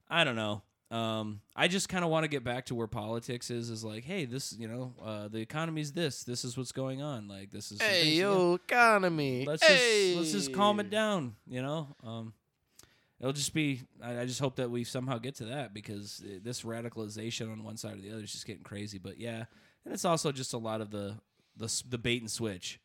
I 0.09 0.23
don't 0.23 0.35
know. 0.35 0.63
Um, 0.91 1.41
I 1.55 1.67
just 1.67 1.87
kind 1.87 2.03
of 2.03 2.09
want 2.09 2.23
to 2.23 2.27
get 2.27 2.43
back 2.43 2.65
to 2.67 2.75
where 2.75 2.87
politics 2.87 3.51
is. 3.51 3.69
Is 3.69 3.83
like, 3.83 4.03
hey, 4.03 4.25
this, 4.25 4.55
you 4.57 4.67
know, 4.67 4.93
uh, 5.03 5.27
the 5.27 5.37
economy's 5.37 5.91
this. 5.91 6.23
This 6.23 6.43
is 6.43 6.57
what's 6.57 6.71
going 6.71 7.01
on. 7.01 7.27
Like, 7.27 7.51
this 7.51 7.71
is. 7.71 7.79
Hey 7.79 8.01
things, 8.01 8.15
you 8.15 8.23
know, 8.23 8.33
yo, 8.33 8.53
economy. 8.55 9.45
Let's 9.45 9.61
just 9.61 10.17
let's 10.17 10.31
just 10.31 10.53
calm 10.53 10.79
it 10.79 10.89
down. 10.89 11.35
You 11.47 11.61
know. 11.61 11.95
Um, 12.03 12.33
it'll 13.19 13.33
just 13.33 13.53
be. 13.53 13.81
I, 14.01 14.21
I 14.21 14.25
just 14.25 14.39
hope 14.39 14.55
that 14.57 14.69
we 14.69 14.83
somehow 14.83 15.17
get 15.17 15.35
to 15.35 15.45
that 15.45 15.73
because 15.73 16.23
this 16.43 16.61
radicalization 16.63 17.51
on 17.51 17.63
one 17.63 17.77
side 17.77 17.97
or 17.97 18.01
the 18.01 18.11
other 18.11 18.23
is 18.23 18.31
just 18.31 18.45
getting 18.45 18.63
crazy. 18.63 18.97
But 18.97 19.19
yeah, 19.19 19.45
and 19.85 19.93
it's 19.93 20.05
also 20.05 20.31
just 20.31 20.53
a 20.53 20.57
lot 20.57 20.81
of 20.81 20.91
the 20.91 21.15
the 21.57 21.83
the 21.89 21.97
bait 21.97 22.21
and 22.21 22.31
switch. 22.31 22.79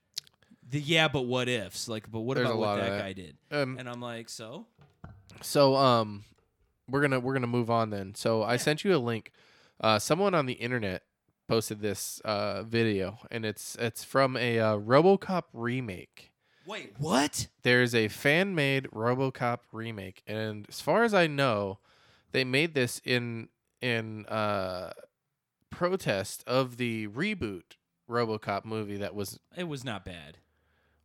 The 0.69 0.81
yeah, 0.81 1.09
but 1.09 1.23
what 1.23 1.49
ifs? 1.49 1.89
Like, 1.89 2.11
but 2.11 2.21
what 2.21 2.37
There's 2.37 2.49
about 2.49 2.59
what 2.59 2.77
that, 2.77 2.91
that. 2.91 2.99
guy 2.99 3.13
did? 3.13 3.37
Um, 3.51 3.77
And 3.79 3.89
I'm 3.89 4.01
like, 4.01 4.29
so 4.29 4.67
so 5.43 5.77
um, 5.77 6.25
we're 6.89 7.03
gonna 7.03 7.21
we're 7.21 7.35
gonna 7.35 7.47
move 7.47 7.71
on 7.71 7.91
then. 7.91 8.15
So 8.15 8.43
I 8.43 8.57
sent 8.57 8.85
you 8.85 8.95
a 8.95 8.99
link. 8.99 9.31
Uh, 9.81 9.99
someone 9.99 10.35
on 10.35 10.47
the 10.47 10.55
internet 10.55 11.03
posted 11.49 11.81
this 11.81 12.21
uh 12.25 12.63
video, 12.63 13.19
and 13.31 13.45
it's 13.45 13.77
it's 13.79 14.05
from 14.05 14.37
a 14.37 14.59
uh, 14.59 14.77
RoboCop 14.79 15.43
remake. 15.53 16.31
Wait, 16.67 16.95
what? 16.99 17.49
There's 17.63 17.95
a 17.95 18.09
fan 18.09 18.55
made 18.55 18.85
RoboCop 18.91 19.59
remake, 19.73 20.23
and 20.27 20.67
as 20.69 20.81
far 20.81 21.05
as 21.05 21.15
I 21.15 21.27
know, 21.27 21.79
they 22.33 22.45
made 22.45 22.75
this 22.75 23.01
in 23.05 23.49
in 23.81 24.25
uh 24.27 24.93
protest 25.71 26.45
of 26.47 26.77
the 26.77 27.09
reboot 27.09 27.77
RoboCop 28.09 28.65
movie 28.65 28.97
that 28.97 29.15
was 29.15 29.39
It 29.57 29.65
was 29.69 29.85
not 29.85 30.05
bad. 30.05 30.39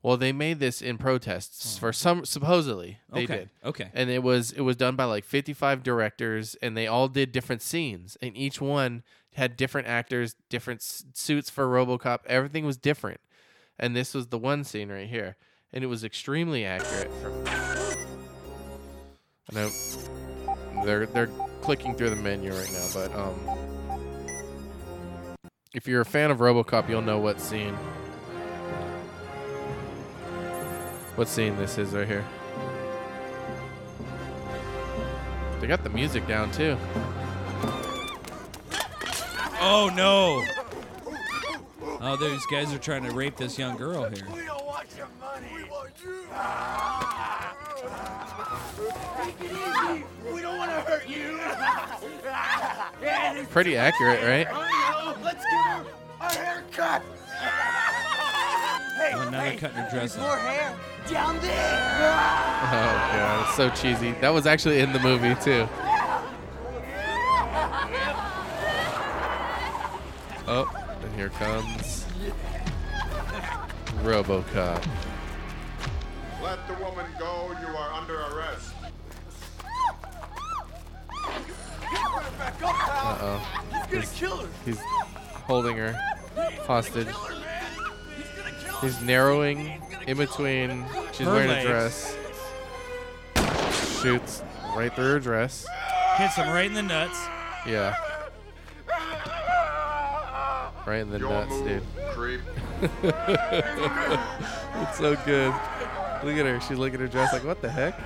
Well, 0.01 0.16
they 0.16 0.32
made 0.32 0.60
this 0.60 0.82
in 0.82 0.97
protests 0.97 1.78
for 1.78 1.91
some 1.91 2.24
supposedly 2.26 2.99
they 3.12 3.24
okay, 3.24 3.36
did. 3.36 3.49
okay, 3.66 3.89
And 3.93 4.10
it 4.10 4.24
was 4.24 4.51
it 4.51 4.62
was 4.62 4.78
done 4.78 4.95
by 4.95 5.03
like 5.05 5.26
55 5.26 5.84
directors 5.84 6.55
and 6.62 6.78
they 6.78 6.88
all 6.88 7.07
did 7.10 7.32
different 7.32 7.62
scenes 7.62 8.18
and 8.22 8.36
each 8.38 8.62
one 8.62 9.03
had 9.34 9.57
different 9.57 9.88
actors, 9.88 10.36
different 10.49 10.82
s- 10.82 11.03
suits 11.14 11.49
for 11.49 11.66
RoboCop. 11.68 12.20
Everything 12.28 12.66
was 12.66 12.78
different. 12.78 13.20
And 13.78 13.95
this 13.95 14.14
was 14.14 14.28
the 14.28 14.38
one 14.38 14.64
scene 14.64 14.89
right 14.89 15.07
here 15.07 15.36
and 15.74 15.84
it 15.84 15.88
was 15.88 16.03
extremely 16.03 16.65
accurate 16.65 17.11
from 17.22 17.45
I 19.51 19.55
know 19.55 19.70
they're 20.86 21.05
they're 21.07 21.30
clicking 21.61 21.95
through 21.95 22.11
the 22.11 22.15
menu 22.15 22.51
right 22.53 22.72
now, 22.72 22.88
but 22.93 23.15
um 23.15 23.89
if 25.74 25.88
you're 25.88 26.01
a 26.01 26.05
fan 26.05 26.32
of 26.32 26.39
RoboCop, 26.39 26.89
you'll 26.89 27.01
know 27.01 27.20
what 27.20 27.39
scene 27.39 27.76
what 31.15 31.28
scene 31.28 31.55
this 31.57 31.78
is 31.78 31.93
right 31.93 32.07
here. 32.07 32.26
They 35.59 35.67
got 35.67 35.84
the 35.84 35.89
music 35.89 36.26
down 36.28 36.51
too. 36.51 36.78
Oh 39.61 39.91
no! 39.93 40.45
Oh, 42.01 42.15
these 42.15 42.45
guys 42.49 42.74
are 42.74 42.78
trying 42.78 43.03
to 43.03 43.11
rape 43.11 43.36
this 43.36 43.59
young 43.59 43.76
girl 43.76 44.09
here. 44.09 44.59
We 44.80 44.86
want 44.86 44.97
your 44.97 45.07
money. 45.19 45.47
We 45.55 45.63
want 45.69 45.91
you. 46.05 46.23
Take 49.17 49.36
it 49.41 49.51
easy. 49.51 50.05
We 50.34 50.41
don't 50.41 50.57
want 50.57 50.71
to 50.71 50.80
hurt 50.89 51.09
you. 51.09 51.38
yeah, 53.01 53.45
Pretty 53.51 53.75
accurate, 53.75 54.23
right? 54.23 54.47
I 54.49 55.13
know. 55.13 55.17
Let's 55.21 55.43
give 55.43 55.65
her 55.65 55.86
a 56.21 56.34
haircut. 56.34 57.01
hey, 58.97 59.11
Oh, 59.15 59.23
now 59.25 59.32
they're 59.32 59.51
hey, 59.51 59.57
cutting 59.57 59.77
her 59.77 59.89
dress 59.89 60.17
more 60.17 60.38
hair 60.38 60.73
down 61.09 61.39
there. 61.39 62.09
Oh 62.61 62.71
god, 62.71 63.47
it's 63.47 63.57
so 63.57 63.69
cheesy. 63.71 64.11
That 64.21 64.30
was 64.30 64.45
actually 64.45 64.80
in 64.80 64.93
the 64.93 64.99
movie 64.99 65.36
too. 65.41 65.67
Oh, 70.51 70.65
and 71.03 71.13
here 71.15 71.30
comes 71.30 71.99
RoboCop. 74.04 74.86
Let 76.41 76.68
the 76.68 76.74
woman 76.84 77.06
go. 77.20 77.52
You 77.62 77.68
are 77.76 77.91
under 77.93 78.16
arrest. 78.22 78.72
Back 82.38 82.64
up, 82.64 82.76
pal. 82.76 83.08
Uh 83.08 83.18
oh, 83.22 83.64
He's 83.72 83.88
gonna 83.93 84.06
kill 84.16 84.38
her. 84.38 84.47
he's 84.66 84.80
holding 85.45 85.78
her 85.78 85.93
hostage. 86.66 87.08
Kill 87.08 87.18
her, 87.20 87.34
man. 87.36 87.66
He's 88.18 88.28
gonna 88.38 88.52
kill 88.64 88.74
her. 88.78 88.88
He's 88.88 89.02
narrowing 89.02 89.82
in 90.08 90.18
between. 90.18 90.86
She's 91.12 91.28
Her 91.28 91.34
wearing 91.34 91.50
legs. 91.50 91.66
a 91.66 91.68
dress. 91.68 92.16
Shoots 94.02 94.43
right 94.76 94.93
through 94.95 95.12
her 95.12 95.20
dress. 95.20 95.68
Hits 96.16 96.36
him 96.36 96.47
right 96.50 96.66
in 96.68 96.74
the 96.74 96.82
nuts. 96.84 97.20
Yeah, 97.68 97.93
right 100.88 101.00
in 101.02 101.10
the 101.10 101.20
Your 101.20 101.30
nuts, 101.30 101.50
move, 101.52 101.68
dude. 101.68 101.84
creep. 102.14 102.41
It's 104.82 104.97
so 104.97 105.15
good. 105.25 105.53
Look 106.23 106.38
at 106.38 106.45
her. 106.45 106.61
She's 106.61 106.77
looking 106.77 106.95
at 106.95 107.01
her 107.01 107.07
dress 107.07 107.34
like, 107.34 107.43
what 107.43 107.61
the 107.61 107.69
heck? 107.69 107.99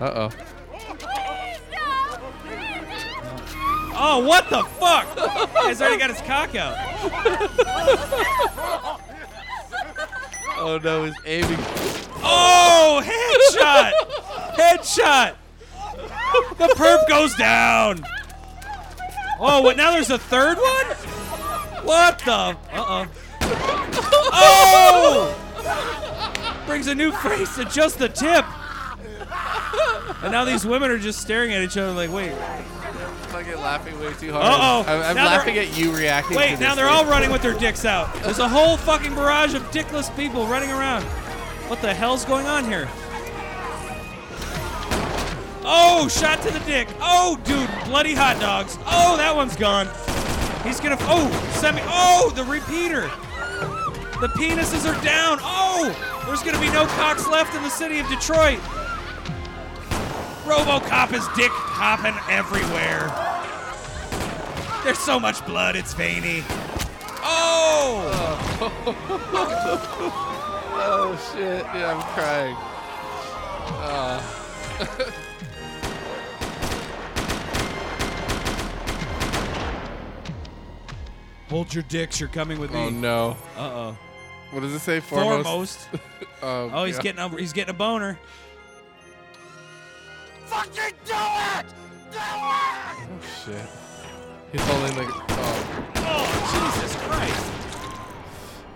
Uh 0.00 0.30
oh. 0.30 0.30
Oh, 3.98 4.24
what 4.26 4.48
the 4.50 4.62
fuck? 4.78 5.06
He's 5.66 5.80
already 5.80 5.98
got 5.98 6.10
his 6.10 6.20
cock 6.20 6.54
out. 6.54 6.76
Oh 10.58 10.78
no, 10.82 11.04
he's 11.04 11.14
aiming. 11.24 11.58
Oh, 12.22 13.02
headshot! 13.04 13.92
Headshot! 14.56 15.34
The 16.58 16.74
perp 16.76 17.08
goes 17.08 17.34
down. 17.36 18.04
Oh, 19.38 19.60
what? 19.62 19.76
Now 19.76 19.92
there's 19.92 20.10
a 20.10 20.18
third 20.18 20.58
one? 20.58 21.15
What 21.86 22.18
the? 22.20 22.32
Uh 22.32 22.54
oh. 22.72 23.06
Oh! 24.38 26.62
Brings 26.66 26.88
a 26.88 26.94
new 26.94 27.12
face 27.12 27.54
to 27.56 27.64
just 27.64 27.98
the 27.98 28.08
tip. 28.08 28.44
And 30.22 30.32
now 30.32 30.44
these 30.44 30.66
women 30.66 30.90
are 30.90 30.98
just 30.98 31.20
staring 31.20 31.52
at 31.52 31.62
each 31.62 31.76
other 31.76 31.92
like, 31.92 32.10
wait, 32.10 32.32
Fucking 33.28 33.56
laughing 33.56 33.98
way 34.00 34.12
too 34.14 34.32
hard. 34.32 34.44
Uh-oh. 34.44 34.84
I'm, 34.86 35.02
I'm 35.02 35.16
laughing 35.16 35.58
at 35.58 35.76
you 35.76 35.94
reacting. 35.94 36.36
wait. 36.36 36.56
to 36.56 36.60
Now 36.60 36.74
they're 36.74 36.86
thing. 36.86 36.94
all 36.94 37.04
running 37.04 37.30
with 37.30 37.42
their 37.42 37.56
dicks 37.58 37.84
out. 37.84 38.12
There's 38.22 38.38
a 38.38 38.48
whole 38.48 38.76
fucking 38.76 39.14
barrage 39.14 39.54
of 39.54 39.62
dickless 39.70 40.14
people 40.16 40.46
running 40.46 40.70
around. 40.70 41.02
What 41.68 41.82
the 41.82 41.92
hell's 41.92 42.24
going 42.24 42.46
on 42.46 42.64
here? 42.64 42.88
Oh, 45.68 46.08
shot 46.08 46.40
to 46.42 46.50
the 46.50 46.60
dick. 46.60 46.88
Oh, 47.00 47.38
dude, 47.44 47.68
bloody 47.86 48.14
hot 48.14 48.40
dogs. 48.40 48.78
Oh, 48.86 49.16
that 49.16 49.34
one's 49.34 49.56
gone. 49.56 49.88
He's 50.66 50.80
gonna. 50.80 50.96
Oh, 51.00 51.30
semi. 51.54 51.80
Oh, 51.84 52.32
the 52.34 52.44
repeater. 52.44 53.02
The 54.20 54.28
penises 54.28 54.84
are 54.90 55.00
down. 55.04 55.38
Oh, 55.42 55.94
there's 56.26 56.42
gonna 56.42 56.60
be 56.60 56.70
no 56.72 56.86
cocks 56.86 57.26
left 57.28 57.54
in 57.54 57.62
the 57.62 57.70
city 57.70 57.98
of 57.98 58.08
Detroit. 58.08 58.58
RoboCop 60.44 61.12
is 61.12 61.26
dick 61.36 61.52
hopping 61.52 62.14
everywhere. 62.28 63.12
There's 64.84 64.98
so 64.98 65.20
much 65.20 65.44
blood, 65.46 65.76
it's 65.76 65.94
veiny. 65.94 66.42
Oh! 67.22 68.12
Oh 70.88 71.16
shit! 71.32 71.64
Yeah, 71.74 71.94
I'm 71.94 72.02
crying. 72.14 72.56
Uh, 73.82 75.12
Hold 81.48 81.72
your 81.72 81.84
dicks, 81.84 82.18
you're 82.18 82.28
coming 82.28 82.58
with 82.58 82.72
me. 82.72 82.78
Oh 82.80 82.90
no! 82.90 83.36
Uh 83.56 83.60
oh. 83.60 83.98
What 84.50 84.60
does 84.60 84.72
it 84.74 84.80
say? 84.80 85.00
Foremost. 85.00 85.46
Foremost. 85.46 85.88
Oh, 86.42 86.70
Oh, 86.72 86.84
he's 86.84 86.96
God. 86.96 87.02
getting 87.02 87.20
a, 87.20 87.28
he's 87.40 87.52
getting 87.54 87.70
a 87.74 87.78
boner. 87.78 88.18
Fucking 90.44 90.94
do 91.04 91.12
it! 91.14 91.66
Do 92.12 92.18
it! 92.18 92.20
Oh 92.20 93.18
shit! 93.44 93.66
He's 94.52 94.60
holding 94.62 94.96
like. 94.96 95.08
Oh. 95.30 95.92
Oh, 95.96 96.78
Jesus 96.78 96.96
Christ. 96.96 97.52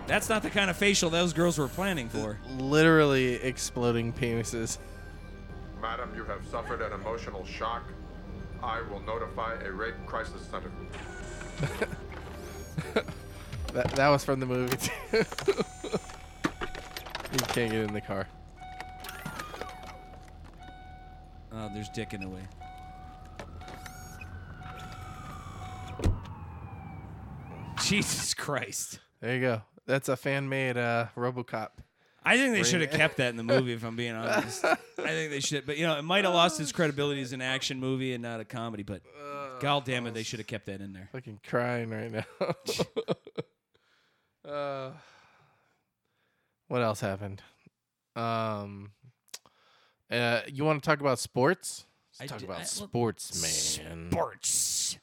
That's 0.07 0.27
not 0.27 0.41
the 0.43 0.49
kind 0.49 0.69
of 0.69 0.75
facial 0.75 1.09
those 1.09 1.33
girls 1.33 1.57
were 1.57 1.67
planning 1.67 2.09
for. 2.09 2.39
Literally 2.57 3.35
exploding 3.35 4.11
penises. 4.11 4.79
Madam, 5.81 6.11
you 6.15 6.25
have 6.25 6.45
suffered 6.47 6.81
an 6.81 6.91
emotional 6.93 7.45
shock. 7.45 7.83
I 8.61 8.81
will 8.89 8.99
notify 9.01 9.53
a 9.63 9.71
rape 9.71 9.95
crisis 10.05 10.41
center. 10.49 10.71
That 13.73 13.89
that 13.91 14.09
was 14.09 14.25
from 14.25 14.41
the 14.41 14.45
movie 14.45 14.75
too. 14.75 14.91
you 15.13 15.23
can't 17.47 17.71
get 17.71 17.73
in 17.73 17.93
the 17.93 18.01
car. 18.01 18.27
Oh, 21.53 21.69
there's 21.73 21.87
dick 21.89 22.13
in 22.13 22.19
the 22.21 22.27
way. 22.27 22.41
Jesus 27.81 28.33
Christ. 28.33 28.99
There 29.21 29.35
you 29.35 29.41
go. 29.41 29.61
That's 29.85 30.09
a 30.09 30.17
fan 30.17 30.49
made 30.49 30.77
uh, 30.77 31.07
RoboCop. 31.15 31.69
I 32.23 32.37
think 32.37 32.53
they 32.53 32.63
should 32.63 32.81
have 32.81 32.91
kept 32.91 33.17
that 33.17 33.29
in 33.29 33.35
the 33.35 33.43
movie, 33.43 33.73
if 33.73 33.83
I'm 33.83 33.95
being 33.95 34.13
honest. 34.15 34.63
I 34.63 34.75
think 34.97 35.31
they 35.31 35.39
should, 35.39 35.65
but 35.65 35.77
you 35.77 35.87
know, 35.87 35.97
it 35.97 36.03
might 36.03 36.23
have 36.23 36.33
lost 36.33 36.59
its 36.59 36.71
credibility 36.71 37.21
as 37.21 37.33
an 37.33 37.41
action 37.41 37.79
movie 37.79 38.13
and 38.13 38.21
not 38.21 38.39
a 38.39 38.45
comedy. 38.45 38.83
But 38.83 39.01
god 39.59 39.85
damn 39.85 40.05
it, 40.07 40.13
they 40.13 40.23
should 40.23 40.39
have 40.39 40.47
kept 40.47 40.67
that 40.67 40.81
in 40.81 40.93
there. 40.93 41.09
Fucking 41.11 41.39
crying 41.47 41.89
right 41.89 42.11
now. 42.11 42.25
uh, 44.51 44.91
what 46.67 46.81
else 46.81 46.99
happened? 47.01 47.41
Um, 48.15 48.91
uh, 50.11 50.41
you 50.47 50.63
want 50.63 50.81
to 50.83 50.87
talk 50.87 50.99
about 50.99 51.19
sports? 51.19 51.85
I 52.19 52.23
Let's 52.23 52.31
talk 52.31 52.39
do- 52.41 52.45
about 52.45 52.61
I- 52.61 52.65
sports, 52.65 53.41
man. 53.87 54.09
Sports. 54.11 54.97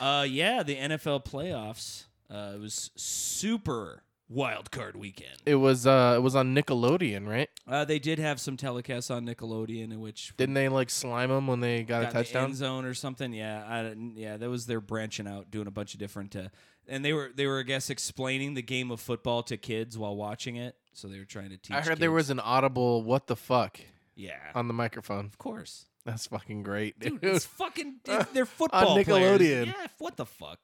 Uh, 0.00 0.26
yeah, 0.28 0.62
the 0.62 0.76
NFL 0.76 1.24
playoffs. 1.24 2.04
Uh, 2.30 2.52
it 2.54 2.60
was 2.60 2.90
super 2.96 4.02
wild 4.32 4.70
card 4.70 4.96
weekend. 4.96 5.36
It 5.46 5.56
was 5.56 5.86
uh, 5.86 6.14
it 6.16 6.20
was 6.20 6.34
on 6.36 6.54
Nickelodeon, 6.54 7.26
right? 7.28 7.48
Uh, 7.68 7.84
they 7.84 7.98
did 7.98 8.18
have 8.18 8.40
some 8.40 8.56
telecasts 8.56 9.14
on 9.14 9.26
Nickelodeon, 9.26 9.92
in 9.92 10.00
which 10.00 10.32
Didn't 10.36 10.54
they 10.54 10.68
like 10.68 10.90
slime 10.90 11.28
them 11.30 11.46
when 11.46 11.60
they 11.60 11.82
got, 11.82 12.02
got 12.02 12.02
a 12.02 12.02
in 12.02 12.06
the 12.08 12.12
touchdown? 12.24 12.44
end 12.44 12.56
zone 12.56 12.84
or 12.84 12.94
something. 12.94 13.32
Yeah, 13.32 13.64
I, 13.66 13.94
yeah, 14.14 14.36
that 14.36 14.48
was 14.48 14.66
their 14.66 14.80
branching 14.80 15.26
out, 15.28 15.50
doing 15.50 15.66
a 15.66 15.70
bunch 15.70 15.94
of 15.94 16.00
different. 16.00 16.34
Uh, 16.34 16.48
and 16.88 17.04
they 17.04 17.12
were 17.12 17.30
they 17.34 17.46
were 17.46 17.60
I 17.60 17.62
guess 17.64 17.90
explaining 17.90 18.54
the 18.54 18.62
game 18.62 18.90
of 18.90 19.00
football 19.00 19.42
to 19.44 19.56
kids 19.56 19.96
while 19.98 20.16
watching 20.16 20.56
it. 20.56 20.76
So 20.94 21.08
they 21.08 21.18
were 21.18 21.24
trying 21.24 21.50
to 21.50 21.56
teach. 21.56 21.76
I 21.76 21.80
heard 21.80 21.98
there 21.98 22.12
was 22.12 22.30
an 22.30 22.40
audible 22.40 23.02
"What 23.02 23.26
the 23.26 23.36
fuck" 23.36 23.80
yeah, 24.14 24.36
on 24.54 24.68
the 24.68 24.74
microphone. 24.74 25.26
of 25.26 25.38
course. 25.38 25.86
That's 26.04 26.26
fucking 26.26 26.64
great, 26.64 26.98
Dude, 26.98 27.20
dude. 27.20 27.36
it's 27.36 27.44
fucking 27.46 28.00
it's, 28.04 28.30
they're 28.32 28.44
football 28.58 29.00
players. 29.04 29.40
Nickelodeon. 29.40 29.66
Yeah, 29.66 29.86
what 29.98 30.16
the 30.16 30.26
fuck? 30.26 30.58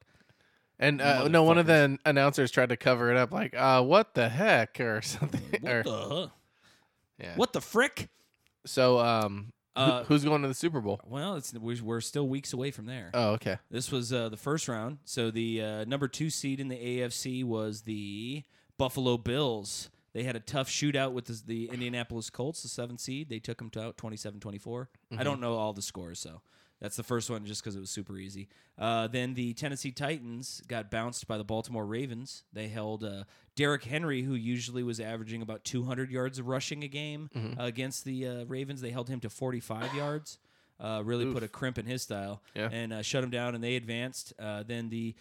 And 0.79 1.01
uh, 1.01 1.26
no, 1.29 1.43
one 1.43 1.59
of 1.59 1.66
the 1.66 1.99
announcers 2.05 2.51
tried 2.51 2.68
to 2.68 2.76
cover 2.76 3.11
it 3.11 3.16
up, 3.16 3.33
like, 3.33 3.55
uh, 3.57 3.83
"What 3.83 4.14
the 4.14 4.29
heck" 4.29 4.79
or 4.81 5.03
something. 5.03 5.43
What 5.61 5.72
or- 5.72 5.83
the? 5.83 6.31
yeah. 7.18 7.35
What 7.37 7.53
the 7.53 7.61
frick? 7.61 8.09
So, 8.64 8.99
um, 8.99 9.53
Uh, 9.74 10.05
who's 10.05 10.24
going 10.24 10.43
to 10.43 10.49
the 10.49 10.55
Super 10.55 10.81
Bowl? 10.81 11.01
Well, 11.07 11.37
it's 11.37 11.53
we're, 11.55 12.01
still 12.01 12.29
weeks 12.29 12.53
away 12.53 12.70
from 12.70 12.87
there. 12.87 13.11
Oh, 13.14 13.31
okay. 13.33 13.59
This 13.70 13.91
was 13.93 14.12
uh, 14.12 14.29
the 14.29 14.37
first 14.37 14.68
round. 14.68 14.99
So 15.05 15.31
the 15.31 15.62
uh, 15.62 15.85
number 15.85 16.09
two 16.09 16.31
seed 16.31 16.59
in 16.61 16.68
the 16.68 16.76
AFC 16.76 17.45
was 17.45 17.83
the 17.83 18.43
Buffalo 18.76 19.16
Bills. 19.16 19.89
They 20.12 20.24
had 20.24 20.35
a 20.37 20.41
tough 20.41 20.68
shootout 20.68 21.12
with 21.12 21.26
the, 21.26 21.41
the 21.47 21.70
Indianapolis 21.72 22.29
Colts, 22.31 22.62
the 22.62 22.68
seventh 22.68 22.99
seed. 23.01 23.29
They 23.29 23.39
took 23.39 23.59
them 23.59 23.70
to 23.70 23.83
out 23.83 23.97
27 23.99 24.41
24. 24.41 24.89
I 25.16 25.22
don't 25.22 25.41
know 25.41 25.55
all 25.55 25.72
the 25.72 25.83
scores, 25.83 26.18
so 26.18 26.41
that's 26.81 26.97
the 26.97 27.03
first 27.03 27.29
one 27.31 27.45
just 27.45 27.62
because 27.62 27.74
it 27.76 27.81
was 27.81 27.91
super 27.91 28.16
easy. 28.16 28.49
Uh, 28.79 29.09
then 29.09 29.35
the 29.35 29.53
Tennessee 29.55 29.91
Titans 29.91 30.62
got 30.68 30.91
bounced 30.91 31.26
by 31.26 31.37
the 31.37 31.45
Baltimore 31.45 31.85
Ravens. 31.85 32.45
They 32.53 32.68
held 32.68 33.03
uh, 33.03 33.24
Derrick 33.57 33.85
Henry, 33.85 34.22
who 34.22 34.35
usually 34.35 34.83
was 34.85 35.01
averaging 35.01 35.43
about 35.43 35.64
200 35.64 36.11
yards 36.11 36.39
of 36.39 36.47
rushing 36.47 36.85
a 36.85 36.89
game 36.89 37.31
uh, 37.35 37.62
against 37.64 38.05
the 38.05 38.26
uh, 38.26 38.45
Ravens. 38.45 38.81
They 38.81 38.91
held 38.91 39.09
him 39.09 39.20
to 39.20 39.29
45 39.31 39.95
yards. 39.95 40.39
Uh, 40.81 41.03
really 41.05 41.26
put 41.33 41.43
a 41.43 41.49
crimp 41.49 41.76
in 41.76 41.87
his 41.87 42.03
style 42.03 42.41
Yeah. 42.55 42.68
and 42.70 42.93
uh, 42.93 43.03
shut 43.03 43.24
him 43.24 43.31
down, 43.31 43.57
and 43.57 43.64
they 43.64 43.74
advanced. 43.74 44.33
Uh, 44.39 44.62
then 44.62 44.91
the 44.91 45.16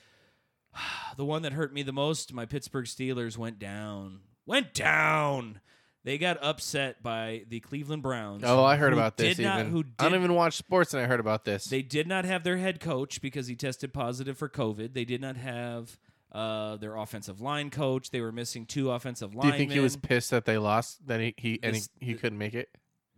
the 1.18 1.26
one 1.26 1.41
that 1.41 1.53
hurt 1.53 1.74
me 1.74 1.82
the 1.84 1.91
most, 1.93 2.32
my 2.34 2.45
Pittsburgh 2.45 2.86
Steelers 2.86 3.38
went 3.38 3.58
down. 3.58 4.20
Went 4.45 4.74
down. 4.76 5.60
They 6.08 6.18
got 6.18 6.41
upset 6.41 7.03
by 7.03 7.43
the 7.49 7.60
Cleveland 7.60 8.01
Browns. 8.01 8.41
Oh, 8.45 8.64
I 8.64 8.78
heard 8.78 8.93
about 8.93 9.18
this. 9.18 9.36
Did 9.36 9.43
not, 9.43 9.60
even. 9.60 9.74
who 9.74 9.84
I 9.99 10.05
don't 10.05 10.16
even 10.16 10.36
watch 10.36 10.55
sports, 10.55 10.93
and 10.93 11.03
I 11.03 11.05
heard 11.05 11.20
about 11.20 11.43
this. 11.43 11.66
They 11.66 11.82
did 11.82 12.08
not 12.08 12.24
have 12.24 12.45
their 12.45 12.55
head 12.55 12.80
coach 12.80 13.20
because 13.20 13.47
he 13.47 13.58
tested 13.58 13.93
positive 13.93 14.38
for 14.38 14.47
COVID. 14.47 14.93
They 14.93 15.03
did 15.03 15.20
not 15.20 15.36
have 15.36 15.99
uh, 16.32 16.78
their 16.78 16.95
offensive 16.95 17.41
line 17.41 17.70
coach. 17.70 18.12
They 18.12 18.22
were 18.22 18.32
missing 18.32 18.66
two 18.66 18.89
offensive 18.89 19.36
line. 19.36 19.47
Do 19.47 19.51
you 19.51 19.58
think 19.58 19.74
he 19.74 19.82
was 19.82 19.97
pissed 19.97 20.32
that 20.32 20.45
they 20.45 20.58
lost? 20.58 21.05
That 21.08 21.20
he, 21.20 21.34
he 21.36 21.60
and 21.62 21.76
he, 21.76 21.82
This- 21.82 21.89
he 21.99 22.14
couldn't 22.14 22.38
make 22.38 22.53
it? 22.53 22.70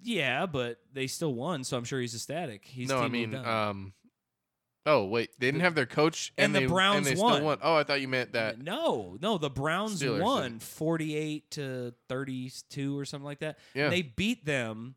Yeah, 0.02 0.48
but 0.48 0.80
they 0.92 1.06
still 1.06 1.36
won, 1.36 1.64
so 1.64 1.78
I'm 1.78 1.84
sure 1.84 2.02
he's 2.02 2.16
ecstatic. 2.16 2.66
He's 2.66 2.90
no, 2.90 2.98
I 2.98 3.08
mean, 3.08 3.36
um. 3.36 3.94
Oh 4.90 5.06
wait, 5.06 5.30
they 5.40 5.48
didn't 5.48 5.62
have 5.62 5.76
their 5.76 5.86
coach, 5.86 6.34
and 6.38 6.46
and, 6.46 6.56
the 6.56 6.60
they, 6.62 6.66
Browns 6.66 7.08
and 7.08 7.18
they 7.18 7.22
won. 7.22 7.34
Still 7.36 7.46
won. 7.46 7.58
Oh, 7.62 7.76
I 7.76 7.84
thought 7.84 8.02
you 8.02 8.08
meant 8.08 8.34
that. 8.34 8.60
No, 8.60 9.18
no, 9.22 9.38
the 9.38 9.50
Browns 9.50 10.02
Steelers 10.02 10.22
won 10.24 10.54
did. 10.54 10.64
48 10.64 11.52
to 11.52 11.94
32 12.08 12.98
or 12.98 13.06
something 13.06 13.26
like 13.26 13.40
that. 13.40 13.60
Yeah. 13.74 13.90
They 13.90 14.02
beat 14.02 14.46
them 14.46 14.96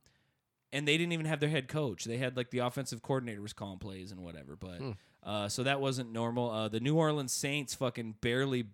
and 0.72 0.88
they 0.88 0.96
didn't 0.96 1.12
even 1.12 1.26
have 1.26 1.40
their 1.40 1.50
head 1.50 1.68
coach. 1.68 2.04
They 2.04 2.16
had 2.16 2.36
like 2.36 2.50
the 2.50 2.60
offensive 2.60 3.02
coordinator 3.02 3.42
was 3.42 3.52
calling 3.52 3.78
plays 3.78 4.10
and 4.12 4.20
whatever, 4.22 4.56
but 4.56 4.78
Hmm. 4.78 4.90
uh, 5.22 5.48
so 5.48 5.62
that 5.64 5.80
wasn't 5.80 6.10
normal. 6.12 6.50
Uh, 6.50 6.68
the 6.68 6.80
New 6.80 6.96
Orleans 6.96 7.32
Saints 7.32 7.74
fucking 7.74 8.16
barely 8.20 8.64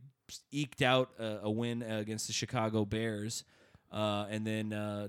eked 0.52 0.82
out 0.82 1.10
a, 1.18 1.40
a 1.44 1.50
win 1.50 1.82
against 1.82 2.26
the 2.28 2.32
Chicago 2.32 2.84
Bears. 2.84 3.44
Uh, 3.90 4.26
and 4.30 4.46
then 4.46 4.72
uh, 4.72 5.08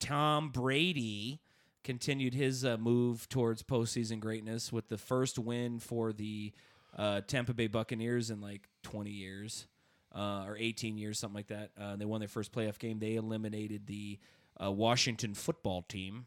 Tom 0.00 0.50
Brady 0.50 1.40
continued 1.84 2.34
his 2.34 2.64
uh, 2.64 2.76
move 2.76 3.28
towards 3.28 3.62
postseason 3.62 4.20
greatness 4.20 4.72
with 4.72 4.88
the 4.88 4.98
first 4.98 5.38
win 5.38 5.78
for 5.78 6.12
the 6.12 6.52
uh, 6.96 7.20
Tampa 7.26 7.54
Bay 7.54 7.66
Buccaneers 7.66 8.30
in 8.30 8.40
like 8.40 8.68
20 8.82 9.10
years 9.10 9.66
uh, 10.14 10.44
or 10.46 10.56
18 10.58 10.98
years, 10.98 11.18
something 11.18 11.36
like 11.36 11.48
that. 11.48 11.70
Uh, 11.80 11.96
they 11.96 12.04
won 12.04 12.20
their 12.20 12.28
first 12.28 12.52
playoff 12.52 12.78
game. 12.78 12.98
They 12.98 13.14
eliminated 13.14 13.86
the 13.86 14.18
uh, 14.62 14.70
Washington 14.70 15.34
football 15.34 15.82
team. 15.82 16.26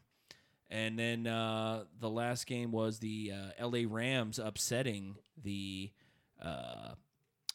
And 0.70 0.98
then 0.98 1.26
uh, 1.26 1.84
the 2.00 2.08
last 2.08 2.46
game 2.46 2.72
was 2.72 2.98
the 2.98 3.32
LA 3.60 3.80
Rams 3.86 4.38
upsetting 4.38 5.16
the 5.42 5.90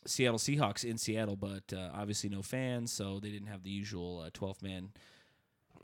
Seattle 0.05 0.37
Seahawks 0.37 0.85
in 0.85 0.99
Seattle, 0.99 1.35
but 1.35 1.73
obviously 1.93 2.29
no 2.29 2.43
fans, 2.43 2.91
so 2.91 3.19
they 3.19 3.31
didn't 3.31 3.47
have 3.47 3.63
the 3.63 3.71
usual 3.71 4.23
uh, 4.25 4.29
12 4.33 4.61
man 4.61 4.89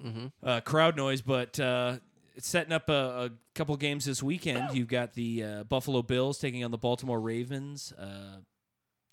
Mm-hmm. 0.04 0.28
uh, 0.42 0.62
crowd 0.62 0.96
noise. 0.96 1.22
But 1.22 1.60
uh, 1.60 1.98
setting 2.38 2.74
up 2.74 2.90
a, 2.90 2.94
a 2.94 3.30
couple 3.54 3.76
games 3.78 4.06
this 4.06 4.24
weekend. 4.24 4.76
You've 4.76 4.88
got 4.88 5.14
the 5.14 5.44
uh, 5.44 5.64
Buffalo 5.64 6.02
Bills 6.02 6.40
taking 6.40 6.64
on 6.64 6.72
the 6.72 6.78
Baltimore 6.78 7.20
Ravens. 7.20 7.94
Uh, 7.94 8.38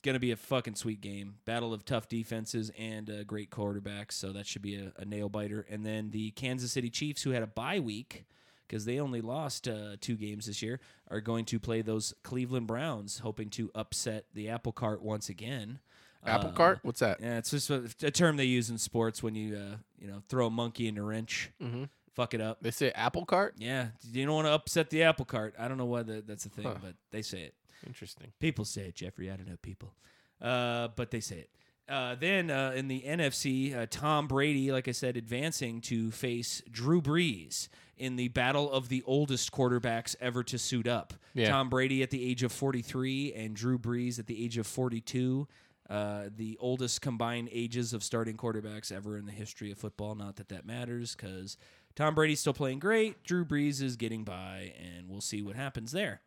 going 0.03 0.15
to 0.15 0.21
be 0.21 0.31
a 0.31 0.37
fucking 0.37 0.77
sweet 0.77 1.01
game. 1.01 1.37
Battle 1.45 1.75
of 1.75 1.85
tough 1.85 2.09
defenses 2.09 2.71
and 2.79 3.11
uh, 3.11 3.25
great 3.25 3.51
quarterbacks. 3.51 4.13
So 4.13 4.33
that 4.33 4.47
should 4.47 4.63
be 4.63 4.77
a, 4.77 4.93
a 4.97 5.05
nail 5.05 5.29
biter. 5.29 5.67
And 5.69 5.85
then 5.85 6.11
the 6.11 6.31
Kansas 6.33 6.73
City 6.73 6.91
Chiefs, 6.91 7.23
who 7.23 7.31
had 7.31 7.43
a 7.43 7.47
bye 7.47 7.81
week 7.81 8.25
because 8.67 8.85
they 8.85 9.01
only 9.01 9.21
lost 9.21 9.67
uh, 9.67 9.97
two 10.01 10.17
games 10.17 10.47
this 10.47 10.63
year, 10.63 10.81
are 11.11 11.21
going 11.21 11.45
to 11.47 11.59
play 11.59 11.83
those 11.83 12.15
Cleveland 12.23 12.69
Browns, 12.69 13.19
hoping 13.19 13.51
to 13.51 13.71
upset 13.75 14.27
the 14.33 14.49
apple 14.49 14.73
cart 14.73 15.03
once 15.03 15.29
again. 15.29 15.81
Apple 16.27 16.51
Uh, 16.51 16.53
cart? 16.53 16.79
What's 16.83 17.01
that? 17.01 17.21
Yeah, 17.21 17.39
it's 17.39 17.51
just 17.51 17.71
a, 17.71 17.91
a 18.03 18.11
term 18.11 18.37
they 18.37 18.45
use 18.45 18.69
in 18.71 18.79
sports 18.79 19.23
when 19.23 19.35
you 19.35 19.57
uh, 19.57 19.77
you 19.99 20.07
know 20.07 20.23
throw 20.29 20.47
a 20.47 20.51
monkey 20.51 20.87
in 20.89 20.99
a 20.99 21.03
wrench, 21.03 21.51
Mhm. 21.63 21.89
fuck 22.15 22.35
it 22.35 22.41
up. 22.41 22.59
They 22.61 22.71
say 22.71 22.91
apple 22.93 23.25
cart? 23.25 23.55
Yeah, 23.59 23.89
you 24.13 24.27
don't 24.27 24.35
want 24.35 24.47
to 24.47 24.53
upset 24.53 24.91
the 24.91 25.03
apple 25.03 25.25
cart. 25.25 25.55
I 25.59 25.67
don't 25.69 25.79
know 25.79 25.87
why 25.87 26.03
that, 26.03 26.27
that's 26.27 26.45
a 26.47 26.51
thing, 26.51 26.65
Huh. 26.65 26.75
but 26.83 26.95
they 27.11 27.23
say 27.23 27.43
it. 27.43 27.55
Interesting. 27.87 28.33
People 28.41 28.65
say 28.67 28.83
it, 28.89 28.95
Jeffrey. 28.97 29.31
I 29.31 29.37
don't 29.37 29.49
know 29.49 29.57
people, 29.63 29.95
uh, 30.41 30.89
but 30.97 31.11
they 31.11 31.21
say 31.21 31.39
it. 31.39 31.51
Uh, 31.89 32.15
then 32.15 32.51
uh, 32.51 32.71
in 32.77 32.87
the 32.87 33.01
NFC, 33.05 33.75
uh, 33.75 33.85
Tom 33.91 34.29
Brady, 34.29 34.71
like 34.71 34.87
I 34.87 34.93
said, 34.93 35.17
advancing 35.17 35.81
to 35.83 36.13
face 36.13 36.63
Drew 36.71 37.03
Brees 37.03 37.69
in 37.97 38.15
the 38.17 38.29
battle 38.29 38.71
of 38.71 38.89
the 38.91 39.03
oldest 39.07 39.51
quarterbacks 39.51 40.15
ever 40.21 40.45
to 40.45 40.57
suit 40.59 40.87
up. 40.87 41.15
Yeah. 41.35 41.49
Tom 41.51 41.69
Brady 41.69 42.03
at 42.05 42.11
the 42.11 42.23
age 42.25 42.43
of 42.45 42.53
43 42.53 43.33
and 43.35 43.57
Drew 43.57 43.77
Brees 43.77 44.21
at 44.21 44.27
the 44.29 44.45
age 44.45 44.57
of 44.57 44.67
42. 44.69 45.49
Uh, 45.91 46.29
the 46.37 46.57
oldest 46.61 47.01
combined 47.01 47.49
ages 47.51 47.93
of 47.93 48.05
starting 48.05 48.37
quarterbacks 48.37 48.93
ever 48.93 49.19
in 49.19 49.27
the 49.27 49.33
history 49.33 49.73
of 49.73 49.79
football. 49.79 50.15
Not 50.15 50.37
that 50.37 50.49
that 50.51 50.65
matters 50.65 51.17
because 51.17 51.57
Tom 51.97 52.15
Brady's 52.15 52.39
still 52.39 52.55
playing 52.55 52.79
great. 52.79 53.25
Drew 53.25 53.45
Brees 53.45 53.83
is 53.83 53.97
getting 53.97 54.23
by, 54.23 54.73
and 54.81 55.09
we'll 55.09 55.21
see 55.21 55.43
what 55.43 55.57
happens 55.57 55.91
there. 55.91 56.21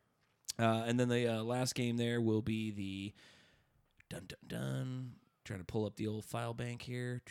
Uh, 0.59 0.83
and 0.85 0.99
then 0.99 1.07
the 1.07 1.27
uh, 1.27 1.43
last 1.43 1.75
game 1.75 1.95
there 1.95 2.19
will 2.19 2.41
be 2.41 2.71
the 2.71 3.13
dun 4.09 4.27
dun 4.27 4.37
dun. 4.47 5.11
Trying 5.45 5.59
to 5.59 5.65
pull 5.65 5.85
up 5.85 5.95
the 5.95 6.07
old 6.07 6.25
file 6.25 6.53
bank 6.53 6.81
here. 6.81 7.21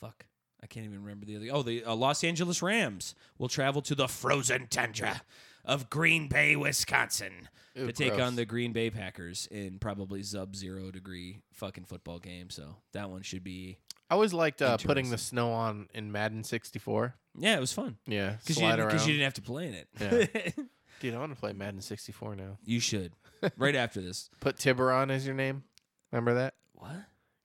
Fuck. 0.00 0.26
I 0.62 0.66
can't 0.66 0.86
even 0.86 1.02
remember 1.02 1.26
the 1.26 1.36
other. 1.36 1.46
Oh, 1.52 1.62
the 1.62 1.84
uh, 1.84 1.94
Los 1.94 2.24
Angeles 2.24 2.62
Rams 2.62 3.14
will 3.36 3.48
travel 3.48 3.82
to 3.82 3.94
the 3.94 4.08
frozen 4.08 4.66
tundra 4.68 5.20
of 5.64 5.90
Green 5.90 6.28
Bay, 6.28 6.56
Wisconsin, 6.56 7.48
Ew, 7.74 7.86
to 7.86 7.92
take 7.92 8.14
gross. 8.14 8.22
on 8.26 8.36
the 8.36 8.44
Green 8.44 8.72
Bay 8.72 8.90
Packers 8.90 9.46
in 9.50 9.78
probably 9.78 10.22
sub 10.22 10.54
zero 10.56 10.90
degree 10.90 11.40
fucking 11.52 11.84
football 11.84 12.18
game. 12.18 12.50
So 12.50 12.76
that 12.92 13.10
one 13.10 13.22
should 13.22 13.44
be. 13.44 13.78
I 14.10 14.14
always 14.14 14.32
liked 14.34 14.60
uh, 14.62 14.76
putting 14.76 15.10
the 15.10 15.18
snow 15.18 15.52
on 15.52 15.88
in 15.94 16.12
Madden 16.12 16.44
64. 16.44 17.14
Yeah, 17.38 17.56
it 17.56 17.60
was 17.60 17.72
fun 17.72 17.96
Yeah, 18.06 18.36
because 18.40 18.60
you, 18.60 18.68
didn't- 18.70 18.92
you 18.92 18.98
didn't 19.14 19.22
have 19.24 19.34
to 19.34 19.42
play 19.42 19.66
in 19.68 19.74
it. 19.74 19.88
Yeah. 19.98 20.52
Dude, 21.00 21.14
I 21.14 21.18
want 21.18 21.34
to 21.34 21.40
play 21.40 21.52
Madden 21.52 21.80
64 21.80 22.36
now. 22.36 22.58
you 22.64 22.78
should 22.80 23.12
right 23.56 23.74
after 23.74 24.00
this. 24.00 24.30
Put 24.40 24.56
Tiburon 24.56 25.10
as 25.10 25.26
your 25.26 25.34
name. 25.34 25.64
Remember 26.12 26.34
that? 26.34 26.54
What? 26.74 26.92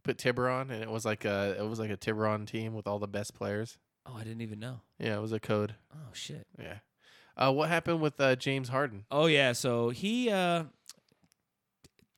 Put 0.03 0.17
Tiburon, 0.17 0.70
and 0.70 0.84
it 0.84 0.89
was 0.91 1.05
like 1.05 1.26
a 1.26 1.55
it 1.57 1.67
was 1.67 1.80
like 1.80 1.89
a 1.89 1.97
Tiburon 1.97 2.45
team 2.45 2.74
with 2.76 2.86
all 2.88 2.99
the 2.99 3.07
best 3.07 3.34
players. 3.34 3.78
Oh, 4.05 4.15
I 4.15 4.24
didn't 4.24 4.41
even 4.41 4.59
know. 4.59 4.82
Yeah, 4.99 5.17
it 5.17 5.22
was 5.22 5.32
a 5.34 5.39
code. 5.39 5.76
Oh 5.93 6.09
shit. 6.13 6.45
Yeah. 6.59 6.76
Uh, 7.41 7.51
what 7.51 7.69
happened 7.69 8.01
with 8.01 8.19
uh, 8.19 8.35
James 8.35 8.67
Harden? 8.69 9.05
Oh 9.09 9.27
yeah, 9.27 9.53
so 9.53 9.89
he 9.89 10.29
uh 10.29 10.65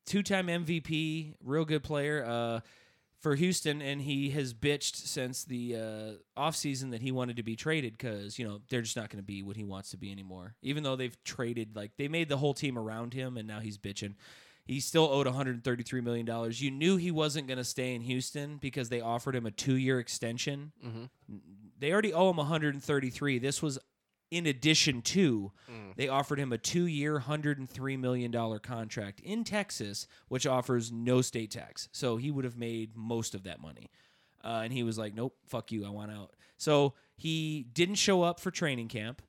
two-time 0.06 0.48
MVP, 0.48 1.36
real 1.44 1.66
good 1.66 1.84
player 1.84 2.26
uh 2.26 2.60
for 3.20 3.36
Houston 3.36 3.84
and 3.84 4.02
he 4.02 4.32
has 4.32 4.52
bitched 4.54 4.96
since 4.96 5.44
the 5.44 5.76
uh 5.76 6.42
offseason 6.42 6.90
that 6.90 7.02
he 7.04 7.12
wanted 7.12 7.36
to 7.38 7.44
be 7.44 7.56
traded 7.56 8.00
cuz 8.00 8.40
you 8.40 8.48
know, 8.48 8.62
they're 8.70 8.82
just 8.82 8.98
not 8.98 9.10
going 9.10 9.20
to 9.22 9.26
be 9.26 9.44
what 9.44 9.56
he 9.56 9.64
wants 9.64 9.92
to 9.92 9.98
be 9.98 10.12
anymore. 10.12 10.56
Even 10.64 10.82
though 10.84 10.96
they've 10.96 11.24
traded 11.24 11.76
like 11.76 11.92
they 11.98 12.08
made 12.08 12.30
the 12.30 12.38
whole 12.38 12.56
team 12.56 12.78
around 12.78 13.14
him 13.14 13.38
and 13.38 13.48
now 13.48 13.60
he's 13.60 13.78
bitching. 13.78 14.16
He 14.66 14.80
still 14.80 15.06
owed 15.06 15.26
133 15.28 16.02
million 16.02 16.26
dollars. 16.26 16.62
You 16.62 16.72
knew 16.72 16.98
he 16.98 17.12
wasn't 17.12 17.48
going 17.48 17.58
to 17.58 17.64
stay 17.64 17.94
in 17.94 18.02
Houston 18.02 18.58
because 18.58 18.90
they 18.90 19.02
offered 19.02 19.36
him 19.36 19.46
a 19.46 19.52
2-year 19.52 20.00
extension. 20.00 20.72
Mhm. 20.86 21.10
They 21.78 21.92
already 21.92 22.14
owe 22.14 22.30
him 22.30 22.38
133. 22.38 23.40
This 23.40 23.62
was 23.62 23.80
in 24.32 24.46
addition 24.48 25.02
to 25.02 25.52
Mm. 25.70 25.96
they 25.98 26.08
offered 26.08 26.40
him 26.40 26.52
a 26.52 26.58
two-year, 26.58 27.20
hundred 27.20 27.60
and 27.60 27.70
three 27.70 27.98
million 27.98 28.32
dollar 28.32 28.58
contract 28.60 29.20
in 29.20 29.44
Texas, 29.44 30.08
which 30.30 30.48
offers 30.48 30.92
no 30.92 31.22
state 31.22 31.52
tax. 31.52 31.90
So 31.92 32.18
he 32.18 32.32
would 32.32 32.46
have 32.46 32.58
made 32.58 32.96
most 32.96 33.36
of 33.36 33.44
that 33.44 33.62
money, 33.62 33.92
uh, 34.44 34.62
and 34.64 34.74
he 34.74 34.84
was 34.84 34.98
like, 34.98 35.14
"Nope, 35.14 35.38
fuck 35.46 35.72
you, 35.72 35.86
I 35.86 35.90
want 35.90 36.12
out." 36.12 36.34
So 36.58 36.94
he 37.18 37.68
didn't 37.74 37.96
show 37.96 38.24
up 38.24 38.40
for 38.40 38.50
training 38.52 38.88
camp. 38.88 39.22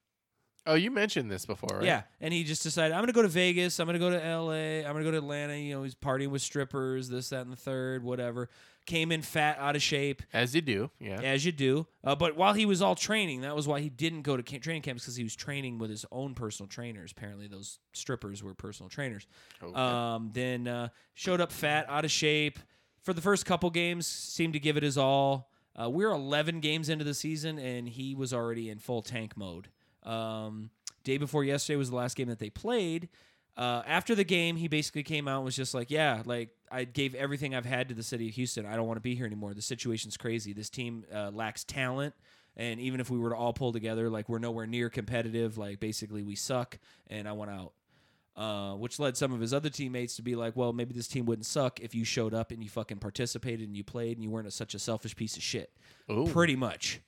Oh, 0.64 0.74
you 0.74 0.92
mentioned 0.92 1.28
this 1.28 1.44
before, 1.44 1.78
right? 1.78 1.84
Yeah, 1.84 2.02
and 2.20 2.32
he 2.32 2.44
just 2.44 2.62
decided, 2.62 2.92
"I'm 2.92 3.00
going 3.00 3.08
to 3.08 3.12
go 3.12 3.22
to 3.22 3.28
Vegas. 3.28 3.80
I'm 3.80 3.86
going 3.86 3.94
to 3.94 3.98
go 3.98 4.10
to 4.10 4.24
L.A. 4.24 4.84
I'm 4.86 4.92
going 4.92 5.04
to 5.04 5.10
go 5.10 5.10
to 5.10 5.18
Atlanta." 5.18 5.56
You 5.56 5.74
know, 5.74 5.82
he's 5.82 5.96
partying 5.96 6.28
with 6.28 6.40
strippers, 6.42 7.08
this, 7.08 7.30
that, 7.30 7.40
and 7.42 7.50
the 7.52 7.56
third, 7.56 8.04
whatever. 8.04 8.48
Came 8.84 9.12
in 9.12 9.22
fat, 9.22 9.58
out 9.60 9.76
of 9.76 9.82
shape 9.82 10.22
As 10.32 10.54
you 10.54 10.60
do. 10.60 10.90
Yeah. 10.98 11.20
as 11.20 11.46
you 11.46 11.52
do. 11.52 11.86
Uh, 12.02 12.16
but 12.16 12.36
while 12.36 12.52
he 12.52 12.66
was 12.66 12.82
all 12.82 12.96
training, 12.96 13.42
that 13.42 13.54
was 13.54 13.68
why 13.68 13.80
he 13.80 13.88
didn't 13.88 14.22
go 14.22 14.36
to 14.36 14.42
ca- 14.42 14.58
training 14.58 14.82
camps 14.82 15.04
because 15.04 15.14
he 15.14 15.22
was 15.22 15.36
training 15.36 15.78
with 15.78 15.88
his 15.88 16.04
own 16.10 16.34
personal 16.34 16.68
trainers. 16.68 17.12
Apparently, 17.12 17.46
those 17.46 17.78
strippers 17.92 18.42
were 18.42 18.54
personal 18.54 18.90
trainers. 18.90 19.26
Okay. 19.62 19.72
Um, 19.80 20.30
then 20.32 20.66
uh, 20.66 20.88
showed 21.14 21.40
up 21.40 21.52
fat, 21.52 21.86
out 21.88 22.04
of 22.04 22.10
shape 22.10 22.58
for 23.02 23.12
the 23.12 23.20
first 23.20 23.46
couple 23.46 23.70
games. 23.70 24.06
Seemed 24.06 24.54
to 24.54 24.58
give 24.60 24.76
it 24.76 24.82
his 24.82 24.98
all. 24.98 25.48
Uh, 25.80 25.88
we're 25.88 26.10
11 26.10 26.58
games 26.60 26.88
into 26.88 27.04
the 27.04 27.14
season, 27.14 27.58
and 27.58 27.88
he 27.88 28.14
was 28.14 28.34
already 28.34 28.68
in 28.68 28.78
full 28.78 29.00
tank 29.00 29.36
mode. 29.36 29.68
Um, 30.02 30.70
day 31.04 31.18
before 31.18 31.44
yesterday 31.44 31.76
was 31.76 31.90
the 31.90 31.96
last 31.96 32.16
game 32.16 32.28
that 32.28 32.38
they 32.40 32.50
played. 32.50 33.08
Uh, 33.56 33.82
after 33.86 34.14
the 34.14 34.24
game, 34.24 34.56
he 34.56 34.66
basically 34.66 35.02
came 35.02 35.28
out 35.28 35.36
and 35.36 35.44
was 35.44 35.56
just 35.56 35.74
like, 35.74 35.90
"Yeah, 35.90 36.22
like 36.24 36.50
I 36.70 36.84
gave 36.84 37.14
everything 37.14 37.54
I've 37.54 37.66
had 37.66 37.88
to 37.90 37.94
the 37.94 38.02
city 38.02 38.28
of 38.28 38.34
Houston. 38.34 38.64
I 38.64 38.76
don't 38.76 38.86
want 38.86 38.96
to 38.96 39.02
be 39.02 39.14
here 39.14 39.26
anymore. 39.26 39.52
The 39.52 39.62
situation's 39.62 40.16
crazy. 40.16 40.52
This 40.52 40.70
team 40.70 41.04
uh, 41.14 41.30
lacks 41.32 41.62
talent, 41.62 42.14
and 42.56 42.80
even 42.80 42.98
if 42.98 43.10
we 43.10 43.18
were 43.18 43.30
to 43.30 43.36
all 43.36 43.52
pull 43.52 43.72
together, 43.72 44.08
like 44.08 44.28
we're 44.28 44.38
nowhere 44.38 44.66
near 44.66 44.88
competitive. 44.88 45.58
Like 45.58 45.80
basically, 45.80 46.22
we 46.22 46.34
suck, 46.34 46.78
and 47.08 47.28
I 47.28 47.32
want 47.32 47.50
out." 47.50 47.72
Uh, 48.34 48.72
which 48.76 48.98
led 48.98 49.14
some 49.14 49.30
of 49.34 49.40
his 49.40 49.52
other 49.52 49.68
teammates 49.68 50.16
to 50.16 50.22
be 50.22 50.34
like, 50.34 50.56
"Well, 50.56 50.72
maybe 50.72 50.94
this 50.94 51.06
team 51.06 51.26
wouldn't 51.26 51.44
suck 51.44 51.80
if 51.80 51.94
you 51.94 52.02
showed 52.04 52.32
up 52.32 52.50
and 52.50 52.64
you 52.64 52.70
fucking 52.70 52.96
participated 52.96 53.68
and 53.68 53.76
you 53.76 53.84
played 53.84 54.16
and 54.16 54.24
you 54.24 54.30
weren't 54.30 54.48
a, 54.48 54.50
such 54.50 54.74
a 54.74 54.78
selfish 54.78 55.14
piece 55.14 55.36
of 55.36 55.42
shit." 55.42 55.70
Ooh. 56.10 56.26
Pretty 56.26 56.56
much. 56.56 57.02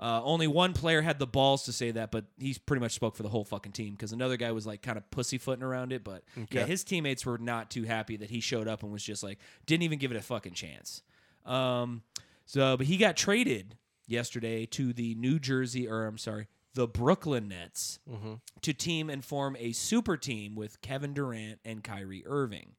Uh, 0.00 0.22
only 0.24 0.46
one 0.46 0.72
player 0.72 1.02
had 1.02 1.18
the 1.18 1.26
balls 1.26 1.64
to 1.64 1.72
say 1.72 1.90
that, 1.90 2.10
but 2.10 2.24
he's 2.38 2.56
pretty 2.56 2.80
much 2.80 2.92
spoke 2.92 3.14
for 3.16 3.22
the 3.22 3.28
whole 3.28 3.44
fucking 3.44 3.72
team 3.72 3.92
because 3.92 4.12
another 4.12 4.38
guy 4.38 4.50
was 4.50 4.66
like 4.66 4.80
kind 4.80 4.96
of 4.96 5.08
pussyfooting 5.10 5.62
around 5.62 5.92
it. 5.92 6.02
But 6.02 6.22
yeah, 6.50 6.64
his 6.64 6.84
teammates 6.84 7.26
were 7.26 7.36
not 7.36 7.70
too 7.70 7.82
happy 7.84 8.16
that 8.16 8.30
he 8.30 8.40
showed 8.40 8.66
up 8.66 8.82
and 8.82 8.90
was 8.90 9.02
just 9.04 9.22
like 9.22 9.38
didn't 9.66 9.82
even 9.82 9.98
give 9.98 10.10
it 10.10 10.16
a 10.16 10.22
fucking 10.22 10.54
chance. 10.54 11.02
Um, 11.44 12.02
so, 12.46 12.78
but 12.78 12.86
he 12.86 12.96
got 12.96 13.16
traded 13.16 13.76
yesterday 14.06 14.64
to 14.66 14.92
the 14.94 15.14
New 15.16 15.38
Jersey, 15.38 15.86
or 15.86 16.06
I'm 16.06 16.16
sorry, 16.18 16.48
the 16.72 16.86
Brooklyn 16.88 17.48
Nets 17.48 17.98
Mm-hmm. 18.10 18.34
to 18.62 18.72
team 18.72 19.10
and 19.10 19.22
form 19.22 19.54
a 19.58 19.72
super 19.72 20.16
team 20.16 20.54
with 20.54 20.80
Kevin 20.80 21.12
Durant 21.12 21.60
and 21.64 21.84
Kyrie 21.84 22.24
Irving. 22.26 22.74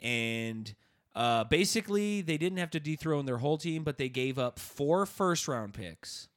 And 0.00 0.74
uh, 1.14 1.44
basically, 1.44 2.20
they 2.20 2.36
didn't 2.38 2.58
have 2.58 2.70
to 2.70 2.80
dethrone 2.80 3.26
their 3.26 3.38
whole 3.38 3.58
team, 3.58 3.84
but 3.84 3.98
they 3.98 4.08
gave 4.08 4.38
up 4.38 4.58
four 4.58 5.06
first 5.06 5.46
round 5.48 5.74
picks, 5.74 6.28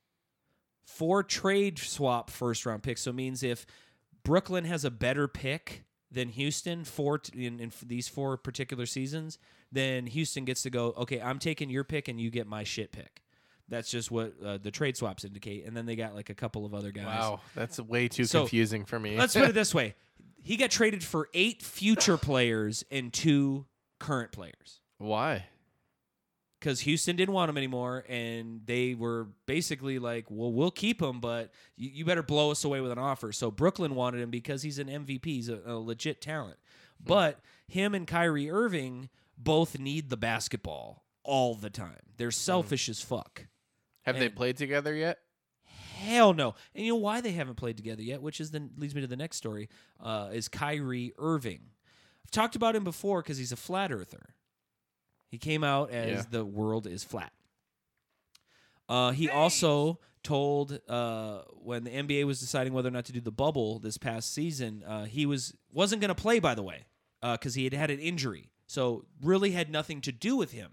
four 0.86 1.24
trade 1.24 1.78
swap 1.80 2.30
first 2.30 2.66
round 2.66 2.84
picks. 2.84 3.02
So 3.02 3.10
it 3.12 3.16
means 3.16 3.44
if 3.44 3.66
Brooklyn 4.24 4.66
has 4.66 4.86
a 4.86 4.92
better 4.92 5.28
pick 5.28 5.84
than 6.12 6.30
Houston 6.30 6.84
for 6.86 7.18
t- 7.18 7.46
in, 7.46 7.60
in 7.60 7.68
f- 7.68 7.84
these 7.86 8.08
four 8.08 8.38
particular 8.38 8.86
seasons, 8.86 9.38
then 9.72 10.08
Houston 10.08 10.46
gets 10.46 10.62
to 10.64 10.70
go. 10.70 10.94
Okay, 10.98 11.20
I'm 11.22 11.40
taking 11.40 11.70
your 11.70 11.84
pick, 11.84 12.08
and 12.08 12.20
you 12.20 12.30
get 12.30 12.48
my 12.48 12.64
shit 12.64 12.92
pick. 12.92 13.22
That's 13.68 13.90
just 13.90 14.12
what 14.12 14.34
uh, 14.44 14.60
the 14.62 14.70
trade 14.72 14.96
swaps 14.96 15.26
indicate. 15.26 15.66
And 15.66 15.76
then 15.76 15.86
they 15.88 15.96
got 15.96 16.14
like 16.14 16.30
a 16.30 16.36
couple 16.36 16.66
of 16.66 16.74
other 16.74 16.92
guys. 16.92 17.06
Wow, 17.08 17.40
that's 17.56 17.80
way 17.80 18.08
too 18.08 18.26
So, 18.26 18.42
confusing 18.42 18.86
for 18.86 19.00
me. 19.00 19.18
Let's 19.18 19.34
put 19.34 19.50
it 19.50 19.56
this 19.56 19.74
way: 19.76 19.96
he 20.42 20.56
got 20.56 20.70
traded 20.70 21.04
for 21.04 21.30
eight 21.34 21.64
future 21.64 22.18
players 22.18 22.84
and 22.92 23.12
two 23.12 23.66
current 24.00 24.32
players 24.32 24.82
Why? 25.00 25.46
Because 26.66 26.80
Houston 26.80 27.16
didn't 27.16 27.36
want 27.36 27.47
him 27.47 27.57
anymore, 27.57 28.03
and 28.09 28.61
they 28.66 28.95
were 28.95 29.28
basically 29.45 29.99
like, 29.99 30.26
"Well, 30.30 30.51
we'll 30.51 30.72
keep 30.72 30.99
him, 30.99 31.20
but 31.20 31.51
you, 31.78 31.91
you 31.93 32.05
better 32.05 32.24
blow 32.24 32.49
us 32.49 32.63
away 32.63 32.82
with 32.82 32.91
an 32.91 32.97
offer." 32.97 33.32
So 33.32 33.51
Brooklyn 33.51 33.93
wanted 33.93 34.22
him 34.22 34.32
because 34.32 34.63
he's 34.63 34.80
an 34.80 34.88
MVP, 34.88 35.26
he's 35.26 35.47
a, 35.47 35.59
a 35.63 35.78
legit 35.78 36.22
talent. 36.22 36.57
But 36.99 37.39
him 37.68 37.93
and 37.93 38.07
Kyrie 38.07 38.49
Irving 38.49 39.09
both 39.38 39.78
need 39.78 40.09
the 40.09 40.18
basketball 40.18 41.03
all 41.24 41.53
the 41.53 41.70
time. 41.70 42.01
They're 42.18 42.32
selfish 42.32 42.89
as 42.89 42.99
fuck. 42.99 43.45
Have 44.01 44.18
they 44.18 44.30
played 44.30 44.57
together 44.57 44.95
yet? 44.95 45.20
Hell 45.66 46.34
no. 46.34 46.55
And 46.74 46.84
you 46.84 46.93
know 46.93 46.99
why 46.99 47.22
they 47.22 47.34
haven't 47.34 47.55
played 47.55 47.78
together 47.78 48.01
yet, 48.01 48.24
which 48.24 48.41
is 48.41 48.49
then 48.49 48.72
leads 48.76 48.95
me 48.95 49.01
to 49.01 49.07
the 49.07 49.16
next 49.16 49.38
story, 49.38 49.70
uh, 49.99 50.30
is 50.34 50.47
Kyrie 50.47 51.13
Irving. 51.20 51.61
I've 52.24 52.32
talked 52.32 52.55
about 52.55 52.76
him 52.76 52.84
before 52.84 53.22
because 53.22 53.38
he's 53.38 53.51
a 53.51 53.57
flat 53.57 53.91
earther. 53.91 54.34
He 55.36 55.40
came 55.40 55.66
out 55.66 55.92
as 55.92 56.10
Yeah. 56.20 56.24
the 56.32 56.46
world 56.46 56.88
is 56.88 57.04
flat. 57.04 57.34
Uh, 58.88 59.12
he 59.12 59.30
also 59.30 60.00
told 60.24 60.80
uh, 60.88 61.40
when 61.62 61.84
the 61.84 61.90
NBA 61.92 62.24
was 62.24 62.40
deciding 62.40 62.72
whether 62.72 62.88
or 62.88 62.92
not 62.92 63.04
to 63.06 63.12
do 63.12 63.20
the 63.20 63.34
bubble 63.34 63.80
this 63.80 63.98
past 63.98 64.34
season, 64.34 64.82
uh, 64.88 65.04
he 65.04 65.26
was 65.26 65.54
wasn't 65.74 66.00
going 66.00 66.08
to 66.08 66.16
play. 66.16 66.40
By 66.40 66.56
the 66.56 66.64
way, 66.64 66.86
because 67.22 67.54
he 67.56 67.66
had 67.66 67.74
had 67.74 67.92
an 67.92 68.00
injury, 68.00 68.50
so 68.66 69.04
really 69.22 69.52
had 69.52 69.70
nothing 69.70 70.00
to 70.02 70.14
do 70.14 70.38
with 70.38 70.54
him. 70.54 70.72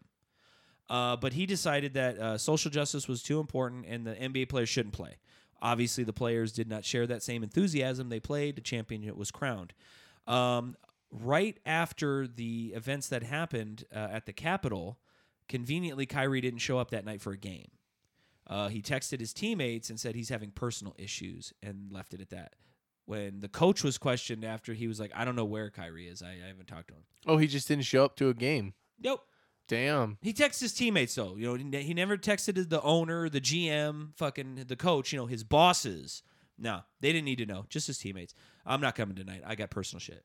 Uh, 0.89 1.17
but 1.17 1.33
he 1.33 1.45
decided 1.45 1.95
that 1.95 2.19
uh, 2.21 2.39
social 2.39 2.71
justice 2.71 3.09
was 3.09 3.21
too 3.21 3.41
important 3.41 3.85
and 3.89 4.07
the 4.07 4.15
NBA 4.15 4.49
players 4.49 4.69
shouldn't 4.69 4.95
play. 4.95 5.17
Obviously, 5.61 6.05
the 6.05 6.13
players 6.13 6.53
did 6.53 6.69
not 6.69 6.85
share 6.85 7.09
that 7.09 7.25
same 7.25 7.43
enthusiasm. 7.43 8.11
They 8.11 8.21
played, 8.21 8.55
the 8.55 8.61
champion 8.61 9.17
was 9.17 9.33
crowned. 9.33 9.73
Um, 10.29 10.77
right 11.13 11.59
after 11.67 12.27
the 12.27 12.73
events 12.75 13.09
that 13.09 13.23
happened 13.23 13.85
uh, 13.95 14.09
at 14.11 14.27
the 14.27 14.33
Capitol, 14.33 14.99
conveniently, 15.49 16.07
Kyrie 16.07 16.41
didn't 16.41 16.61
show 16.61 16.79
up 16.79 16.91
that 16.91 17.05
night 17.05 17.21
for 17.21 17.33
a 17.33 17.37
game. 17.37 17.71
Uh, 18.47 18.69
he 18.69 18.83
texted 18.83 19.21
his 19.21 19.33
teammates 19.33 19.89
and 19.89 20.01
said 20.01 20.15
he's 20.15 20.31
having 20.31 20.51
personal 20.51 20.95
issues 20.99 21.53
and 21.63 21.93
left 21.93 22.13
it 22.13 22.21
at 22.21 22.31
that. 22.31 22.57
When 23.05 23.41
the 23.41 23.49
coach 23.49 23.85
was 23.85 23.99
questioned 23.99 24.45
after, 24.45 24.73
he 24.73 24.89
was 24.89 24.99
like, 24.99 25.13
I 25.15 25.25
don't 25.25 25.37
know 25.37 25.45
where 25.45 25.71
Kyrie 25.71 26.09
is. 26.09 26.23
I, 26.23 26.31
I 26.45 26.49
haven't 26.49 26.67
talked 26.67 26.89
to 26.89 26.95
him. 26.95 27.03
Oh, 27.27 27.37
he 27.37 27.47
just 27.47 27.69
didn't 27.69 27.85
show 27.85 28.05
up 28.05 28.17
to 28.17 28.29
a 28.29 28.35
game. 28.35 28.75
Nope. 29.01 29.23
Damn. 29.69 30.19
He 30.21 30.33
texts 30.33 30.61
his 30.61 30.73
teammates 30.73 31.15
though. 31.15 31.37
You 31.37 31.47
know, 31.47 31.55
he 31.55 31.83
he 31.83 31.95
never 31.95 32.17
texted 32.17 32.69
the 32.69 32.83
owner, 32.83 33.29
the 33.29 33.41
GM, 33.41 34.15
fucking 34.17 34.65
the 34.67 34.77
coach. 34.77 35.13
You 35.13 35.19
know, 35.19 35.27
his 35.27 35.45
bosses. 35.45 36.23
No, 36.59 36.83
they 37.01 37.13
didn't 37.13 37.25
need 37.25 37.39
to 37.39 37.47
know. 37.47 37.65
Just 37.69 37.87
his 37.87 37.99
teammates. 37.99 38.35
I'm 38.67 38.81
not 38.81 38.95
coming 38.95 39.17
tonight. 39.17 39.43
I 39.47 39.55
got 39.55 39.71
personal 39.71 40.01
shit. 40.01 40.25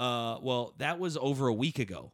Uh, 0.00 0.38
well, 0.40 0.72
that 0.78 0.98
was 0.98 1.18
over 1.18 1.46
a 1.46 1.52
week 1.52 1.78
ago. 1.78 2.12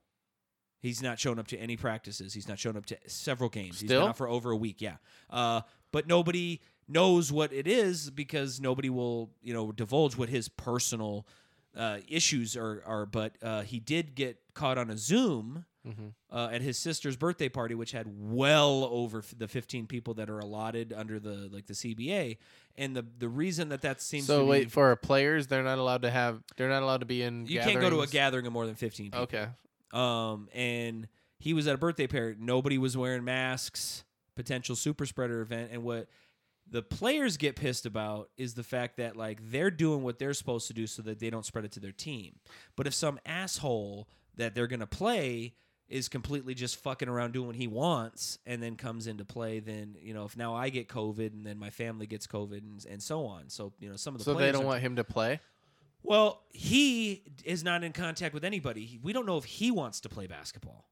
He's 0.81 1.01
not 1.01 1.21
shown 1.21 1.39
up 1.39 1.47
to 1.49 1.57
any 1.57 1.77
practices. 1.77 2.35
He's 2.35 2.49
not 2.49 2.59
shown 2.59 2.77
up 2.77 2.85
to 2.87 2.99
several 3.07 3.49
games. 3.49 3.81
He's 3.81 3.89
been 3.89 4.03
out 4.03 4.17
for 4.17 4.29
over 4.29 4.51
a 4.51 4.57
week. 4.57 4.81
Yeah. 4.81 4.97
Uh, 5.31 5.61
but 5.93 6.09
nobody 6.09 6.61
knows 6.89 7.31
what 7.31 7.53
it 7.53 7.69
is 7.69 8.11
because 8.11 8.61
nobody 8.61 8.91
will, 8.91 9.31
you 9.41 9.55
know, 9.55 9.71
divulge 9.71 10.17
what 10.17 10.29
his 10.29 10.49
personal 10.49 11.29
uh, 11.77 11.99
issues 12.09 12.57
are. 12.57 12.83
are 12.85 13.07
but 13.07 13.37
uh, 13.41 13.63
he 13.63 13.79
did 13.79 14.17
get 14.17 14.39
caught 14.53 14.79
on 14.79 14.91
a 14.91 14.97
Zoom 14.97 15.65
uh, 16.31 16.49
at 16.53 16.63
his 16.63 16.79
sister's 16.79 17.17
birthday 17.17 17.49
party, 17.49 17.75
which 17.75 17.93
had 17.93 18.07
well 18.09 18.85
over 18.91 19.19
f- 19.19 19.35
the 19.37 19.47
15 19.49 19.87
people 19.87 20.15
that 20.15 20.29
are 20.29 20.39
allotted 20.39 20.93
under 20.93 21.19
the 21.21 21.49
like 21.53 21.67
the 21.67 21.75
CBA. 21.75 22.39
And 22.77 22.97
the 22.97 23.05
the 23.19 23.29
reason 23.29 23.69
that 23.71 23.83
that 23.83 24.01
seems 24.03 24.27
So 24.27 24.41
to 24.41 24.45
wait 24.45 24.65
be, 24.65 24.71
for 24.71 24.87
our 24.87 24.97
players. 24.97 25.47
They're 25.47 25.63
not 25.63 25.79
allowed 25.79 26.03
to 26.03 26.11
have. 26.11 26.43
They're 26.57 26.69
not 26.69 26.83
allowed 26.83 27.01
to 27.01 27.07
be 27.07 27.23
in. 27.23 27.47
you 27.47 27.61
can't 27.61 27.81
go 27.81 27.91
to 27.91 28.01
a 28.01 28.07
gathering 28.07 28.47
of 28.47 28.53
more 28.53 28.67
than 28.67 28.75
15 28.75 29.07
people. 29.07 29.21
Okay. 29.21 29.47
Um, 29.93 30.49
and 30.55 31.09
he 31.39 31.55
was 31.55 31.67
at 31.67 31.75
a 31.75 31.79
birthday 31.79 32.07
party. 32.07 32.37
Nobody 32.39 32.79
was 32.79 32.97
wearing 32.97 33.25
masks. 33.25 34.05
Potential 34.35 34.77
super 34.77 35.07
spreader 35.07 35.41
event. 35.41 35.71
And 35.73 35.83
what 35.83 36.09
the 36.69 36.83
players 36.83 37.37
get 37.37 37.57
pissed 37.57 37.87
about 37.87 38.29
is 38.37 38.55
the 38.55 38.63
fact 38.65 38.97
that 38.97 39.17
like 39.17 39.39
they're 39.51 39.71
doing 39.71 40.03
what 40.03 40.19
they're 40.19 40.35
supposed 40.35 40.67
to 40.67 40.75
do 40.75 40.87
so 40.87 41.01
that 41.03 41.21
they 41.21 41.31
don't 41.31 41.47
spread 41.47 41.65
it 41.65 41.73
to 41.73 41.81
their 41.81 41.93
team. 41.93 42.41
But 42.77 42.87
if 42.87 42.93
some 42.95 43.19
asshole 43.25 44.09
that 44.37 44.55
they're 44.55 44.67
gonna 44.67 44.87
play 44.87 45.55
is 45.89 46.09
completely 46.09 46.53
just 46.55 46.77
fucking 46.77 47.09
around 47.09 47.33
doing 47.33 47.47
what 47.47 47.57
he 47.57 47.69
wants 47.69 48.39
and 48.45 48.63
then 48.63 48.75
comes 48.77 49.07
into 49.07 49.25
play, 49.25 49.61
then 49.61 49.97
you 50.01 50.13
know 50.15 50.25
if 50.25 50.37
now 50.37 50.55
I 50.55 50.69
get 50.69 50.89
COVID 50.89 51.33
and 51.33 51.47
then 51.47 51.59
my 51.59 51.71
family 51.71 52.07
gets 52.07 52.27
COVID 52.27 52.59
and, 52.59 52.85
and 52.91 53.03
so 53.03 53.25
on. 53.27 53.49
So 53.51 53.73
you 53.79 53.89
know 53.89 53.97
some 53.97 54.15
of 54.15 54.19
the 54.19 54.25
So 54.25 54.35
they 54.35 54.51
don't 54.53 54.65
want 54.65 54.81
him 54.83 54.97
to 54.97 55.05
play. 55.05 55.41
well, 56.03 56.43
he 56.51 57.23
is 57.45 57.63
not 57.65 57.85
in 57.85 57.93
contact 57.93 58.35
with 58.35 58.45
anybody. 58.45 58.85
He- 58.85 58.99
We 59.03 59.13
don't 59.13 59.27
know 59.27 59.39
if 59.39 59.45
he 59.45 59.71
wants 59.71 60.01
to 60.01 60.09
play 60.09 60.27
basketball 60.27 60.89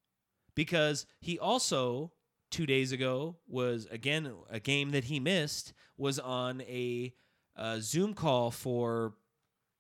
because 0.55 1.07
he 1.21 1.39
also 1.39 2.13
two 2.51 2.67
days 2.67 2.93
ago 2.93 3.37
was 3.49 3.87
again 3.91 4.33
a 4.49 4.61
game 4.61 4.91
that 4.91 5.05
he 5.05 5.19
missed 5.19 5.73
was 5.97 6.19
on 6.21 6.61
a 6.63 7.13
uh, 7.57 7.79
Zoom 7.81 8.15
call 8.15 8.51
for 8.53 9.15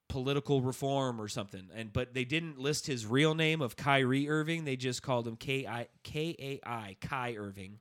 political 0.08 0.60
reform 0.62 1.20
or 1.20 1.26
something 1.28 1.68
and 1.74 1.92
but 1.92 2.14
they 2.14 2.24
didn't 2.24 2.58
list 2.58 2.86
his 2.86 3.06
real 3.06 3.34
name 3.34 3.60
of 3.62 3.74
Kyrie 3.76 4.28
Irving 4.28 4.64
they 4.64 4.76
just 4.76 5.02
called 5.02 5.26
him 5.26 5.36
K 5.36 5.66
I 5.66 5.88
K 6.02 6.36
A 6.38 6.60
I 6.68 6.96
Kai 7.00 7.34
Irving 7.36 7.80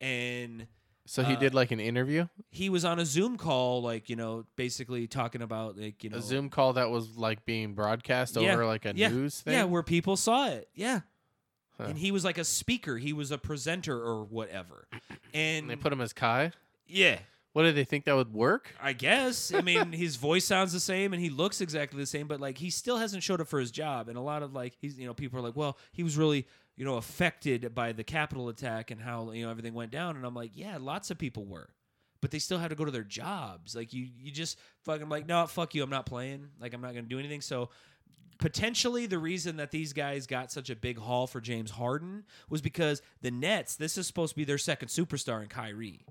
and 0.00 0.66
So 1.06 1.22
he 1.22 1.34
Uh, 1.34 1.38
did 1.38 1.54
like 1.54 1.70
an 1.70 1.80
interview, 1.80 2.26
he 2.50 2.68
was 2.70 2.84
on 2.84 2.98
a 2.98 3.06
Zoom 3.06 3.36
call 3.36 3.82
like 3.82 4.08
you 4.10 4.16
know 4.16 4.44
basically 4.56 5.06
talking 5.06 5.42
about 5.42 5.78
like 5.78 6.02
you 6.02 6.10
know 6.10 6.18
a 6.18 6.22
Zoom 6.22 6.48
call 6.50 6.72
that 6.74 6.90
was 6.90 7.16
like 7.16 7.44
being 7.44 7.74
broadcast 7.74 8.36
Yeah, 8.36 8.52
over 8.54 8.66
like 8.66 8.84
a 8.84 8.92
yeah, 8.94 9.08
news 9.08 9.40
thing. 9.40 9.54
Yeah, 9.54 9.64
where 9.64 9.82
people 9.82 10.16
saw 10.16 10.48
it. 10.48 10.68
Yeah. 10.74 11.00
Huh. 11.78 11.84
And 11.88 11.98
he 11.98 12.10
was 12.12 12.24
like 12.24 12.38
a 12.38 12.44
speaker. 12.44 12.98
He 12.98 13.12
was 13.12 13.30
a 13.32 13.38
presenter 13.38 14.00
or 14.00 14.24
whatever. 14.24 14.86
And 15.32 15.62
And 15.62 15.70
they 15.70 15.76
put 15.76 15.92
him 15.92 16.00
as 16.00 16.12
Kai. 16.12 16.52
yeah, 16.86 17.18
What 17.54 17.62
did 17.62 17.76
they 17.76 17.84
think 17.84 18.04
that 18.06 18.16
would 18.16 18.34
work? 18.34 18.74
I 18.82 18.92
guess. 18.92 19.54
I 19.54 19.60
mean, 19.60 19.92
his 19.92 20.16
voice 20.16 20.44
sounds 20.44 20.72
the 20.72 20.80
same 20.80 21.12
and 21.12 21.22
he 21.22 21.30
looks 21.30 21.60
exactly 21.60 22.00
the 22.00 22.06
same, 22.06 22.26
but 22.26 22.40
like 22.40 22.58
he 22.58 22.68
still 22.68 22.98
hasn't 22.98 23.22
showed 23.22 23.40
up 23.40 23.46
for 23.46 23.60
his 23.60 23.70
job. 23.70 24.08
And 24.08 24.18
a 24.18 24.20
lot 24.20 24.42
of 24.42 24.52
like 24.52 24.76
he's 24.80 24.98
you 24.98 25.06
know 25.06 25.14
people 25.14 25.38
are 25.38 25.42
like, 25.42 25.54
well, 25.54 25.78
he 25.92 26.02
was 26.02 26.18
really 26.18 26.48
you 26.76 26.84
know 26.84 26.96
affected 26.96 27.72
by 27.72 27.92
the 27.92 28.02
Capitol 28.02 28.48
attack 28.48 28.90
and 28.90 29.00
how 29.00 29.30
you 29.30 29.44
know 29.44 29.52
everything 29.52 29.72
went 29.72 29.92
down. 29.92 30.16
And 30.16 30.26
I'm 30.26 30.34
like, 30.34 30.50
yeah, 30.54 30.78
lots 30.80 31.12
of 31.12 31.18
people 31.18 31.44
were. 31.44 31.70
But 32.20 32.32
they 32.32 32.40
still 32.40 32.58
had 32.58 32.70
to 32.70 32.74
go 32.74 32.84
to 32.84 32.90
their 32.90 33.04
jobs. 33.04 33.76
Like 33.76 33.92
you, 33.92 34.08
you 34.18 34.32
just 34.32 34.58
fucking 34.82 35.08
like, 35.08 35.28
no, 35.28 35.46
fuck 35.46 35.76
you. 35.76 35.84
I'm 35.84 35.90
not 35.90 36.06
playing. 36.06 36.48
Like 36.60 36.74
I'm 36.74 36.80
not 36.80 36.92
gonna 36.92 37.02
do 37.02 37.20
anything. 37.20 37.40
So 37.40 37.70
potentially 38.38 39.06
the 39.06 39.18
reason 39.18 39.58
that 39.58 39.70
these 39.70 39.92
guys 39.92 40.26
got 40.26 40.50
such 40.50 40.70
a 40.70 40.74
big 40.74 40.98
haul 40.98 41.28
for 41.28 41.40
James 41.40 41.70
Harden 41.70 42.24
was 42.48 42.60
because 42.60 43.00
the 43.22 43.30
Nets, 43.30 43.76
this 43.76 43.96
is 43.96 44.08
supposed 44.08 44.32
to 44.32 44.36
be 44.36 44.44
their 44.44 44.58
second 44.58 44.88
superstar 44.88 45.40
in 45.40 45.48
Kyrie. 45.48 46.04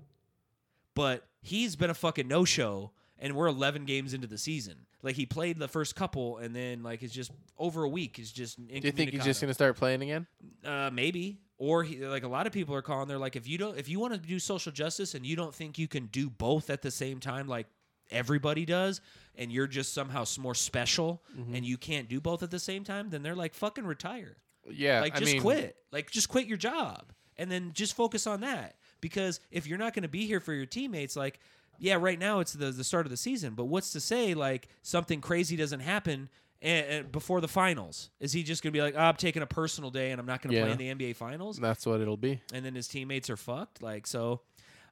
But 0.94 1.26
he's 1.42 1.76
been 1.76 1.90
a 1.90 1.94
fucking 1.94 2.28
no 2.28 2.44
show 2.44 2.92
and 3.18 3.34
we're 3.36 3.46
11 3.46 3.84
games 3.84 4.14
into 4.14 4.26
the 4.26 4.38
season. 4.38 4.86
Like 5.02 5.16
he 5.16 5.26
played 5.26 5.58
the 5.58 5.68
first 5.68 5.94
couple 5.96 6.38
and 6.38 6.54
then 6.54 6.82
like 6.82 7.02
it's 7.02 7.12
just 7.12 7.30
over 7.58 7.82
a 7.84 7.88
week 7.88 8.18
is 8.18 8.32
just 8.32 8.56
Do 8.66 8.74
you 8.74 8.90
think 8.92 9.10
he's 9.10 9.24
just 9.24 9.40
gonna 9.40 9.54
start 9.54 9.76
playing 9.76 10.02
again? 10.02 10.26
uh, 10.64 10.90
maybe 10.92 11.38
or 11.58 11.82
he, 11.84 12.04
like 12.06 12.22
a 12.24 12.28
lot 12.28 12.46
of 12.46 12.52
people 12.52 12.74
are 12.74 12.82
calling 12.82 13.06
they're 13.06 13.18
like 13.18 13.36
if 13.36 13.46
you 13.46 13.58
don't 13.58 13.78
if 13.78 13.88
you 13.88 14.00
want 14.00 14.12
to 14.14 14.18
do 14.18 14.38
social 14.38 14.72
justice 14.72 15.14
and 15.14 15.24
you 15.26 15.36
don't 15.36 15.54
think 15.54 15.78
you 15.78 15.86
can 15.86 16.06
do 16.06 16.28
both 16.30 16.68
at 16.70 16.80
the 16.82 16.90
same 16.90 17.20
time 17.20 17.46
like 17.46 17.66
everybody 18.10 18.64
does 18.64 19.00
and 19.36 19.52
you're 19.52 19.66
just 19.66 19.92
somehow 19.94 20.24
more 20.38 20.54
special 20.54 21.22
Mm-hmm. 21.38 21.54
and 21.54 21.64
you 21.66 21.76
can't 21.76 22.08
do 22.08 22.20
both 22.20 22.42
at 22.42 22.50
the 22.50 22.58
same 22.58 22.82
time 22.84 23.10
then 23.10 23.22
they're 23.22 23.34
like 23.36 23.54
fucking 23.54 23.84
retire 23.84 24.36
Yeah, 24.70 25.00
like 25.00 25.16
I 25.16 25.20
just 25.20 25.32
mean, 25.34 25.42
quit 25.42 25.76
like 25.92 26.10
just 26.10 26.28
quit 26.28 26.46
your 26.46 26.56
job 26.58 27.12
and 27.36 27.50
then 27.50 27.72
just 27.72 27.94
focus 27.94 28.26
on 28.26 28.40
that 28.40 28.76
because 29.04 29.38
if 29.50 29.66
you're 29.66 29.76
not 29.76 29.92
going 29.92 30.02
to 30.04 30.08
be 30.08 30.24
here 30.26 30.40
for 30.40 30.54
your 30.54 30.64
teammates 30.64 31.14
like 31.14 31.38
yeah 31.78 31.94
right 31.94 32.18
now 32.18 32.40
it's 32.40 32.54
the, 32.54 32.70
the 32.70 32.82
start 32.82 33.04
of 33.04 33.10
the 33.10 33.18
season 33.18 33.52
but 33.52 33.66
what's 33.66 33.92
to 33.92 34.00
say 34.00 34.32
like 34.32 34.66
something 34.80 35.20
crazy 35.20 35.56
doesn't 35.56 35.80
happen 35.80 36.30
and, 36.62 37.12
before 37.12 37.42
the 37.42 37.48
finals? 37.48 38.08
Is 38.18 38.32
he 38.32 38.42
just 38.42 38.62
going 38.62 38.72
to 38.72 38.76
be 38.78 38.80
like 38.80 38.94
oh, 38.96 39.00
i'm 39.00 39.16
taking 39.16 39.42
a 39.42 39.46
personal 39.46 39.90
day 39.90 40.10
and 40.10 40.18
i'm 40.18 40.24
not 40.26 40.40
going 40.40 40.52
to 40.52 40.56
Yeah. 40.56 40.74
play 40.74 40.88
in 40.88 40.96
the 40.96 41.04
nba 41.12 41.14
finals? 41.16 41.58
That's 41.58 41.84
what 41.84 42.00
it'll 42.00 42.16
be. 42.16 42.40
and 42.54 42.64
then 42.64 42.74
his 42.74 42.88
teammates 42.88 43.28
are 43.28 43.36
fucked? 43.36 43.82
Like 43.82 44.06
so 44.06 44.40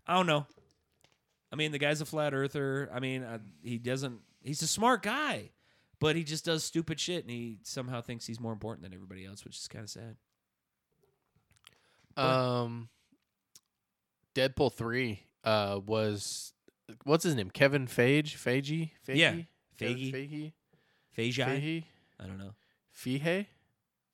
i 0.06 0.14
don't 0.14 0.26
know. 0.26 0.44
I 1.50 1.56
mean 1.56 1.72
the 1.72 1.78
guy's 1.78 2.02
a 2.02 2.04
flat 2.04 2.34
earther. 2.34 2.90
I 2.92 3.00
mean 3.00 3.22
uh, 3.22 3.38
he 3.62 3.78
doesn't 3.78 4.18
he's 4.42 4.60
a 4.60 4.66
smart 4.68 5.02
guy 5.02 5.50
but 6.00 6.16
he 6.16 6.24
just 6.24 6.44
does 6.44 6.62
stupid 6.64 7.00
shit 7.00 7.22
and 7.22 7.30
he 7.30 7.58
somehow 7.62 8.02
thinks 8.02 8.26
he's 8.26 8.40
more 8.40 8.52
important 8.52 8.82
than 8.82 8.92
everybody 8.92 9.24
else 9.24 9.42
which 9.44 9.56
is 9.56 9.68
kind 9.68 9.84
of 9.84 9.88
sad 9.90 10.16
Um, 12.16 12.88
Deadpool 14.34 14.72
three 14.72 15.20
uh 15.44 15.80
was 15.84 16.52
what's 17.04 17.24
his 17.24 17.34
name? 17.34 17.50
Kevin 17.50 17.86
Feige? 17.86 18.34
Feige? 18.36 18.90
Feige? 19.06 19.16
Yeah, 19.16 19.34
Feige. 19.78 20.12
Feige? 20.12 20.52
Fajai? 21.16 21.46
Feige? 21.46 21.84
I 22.20 22.26
don't 22.26 22.38
know. 22.38 22.54
Feige? 22.96 23.46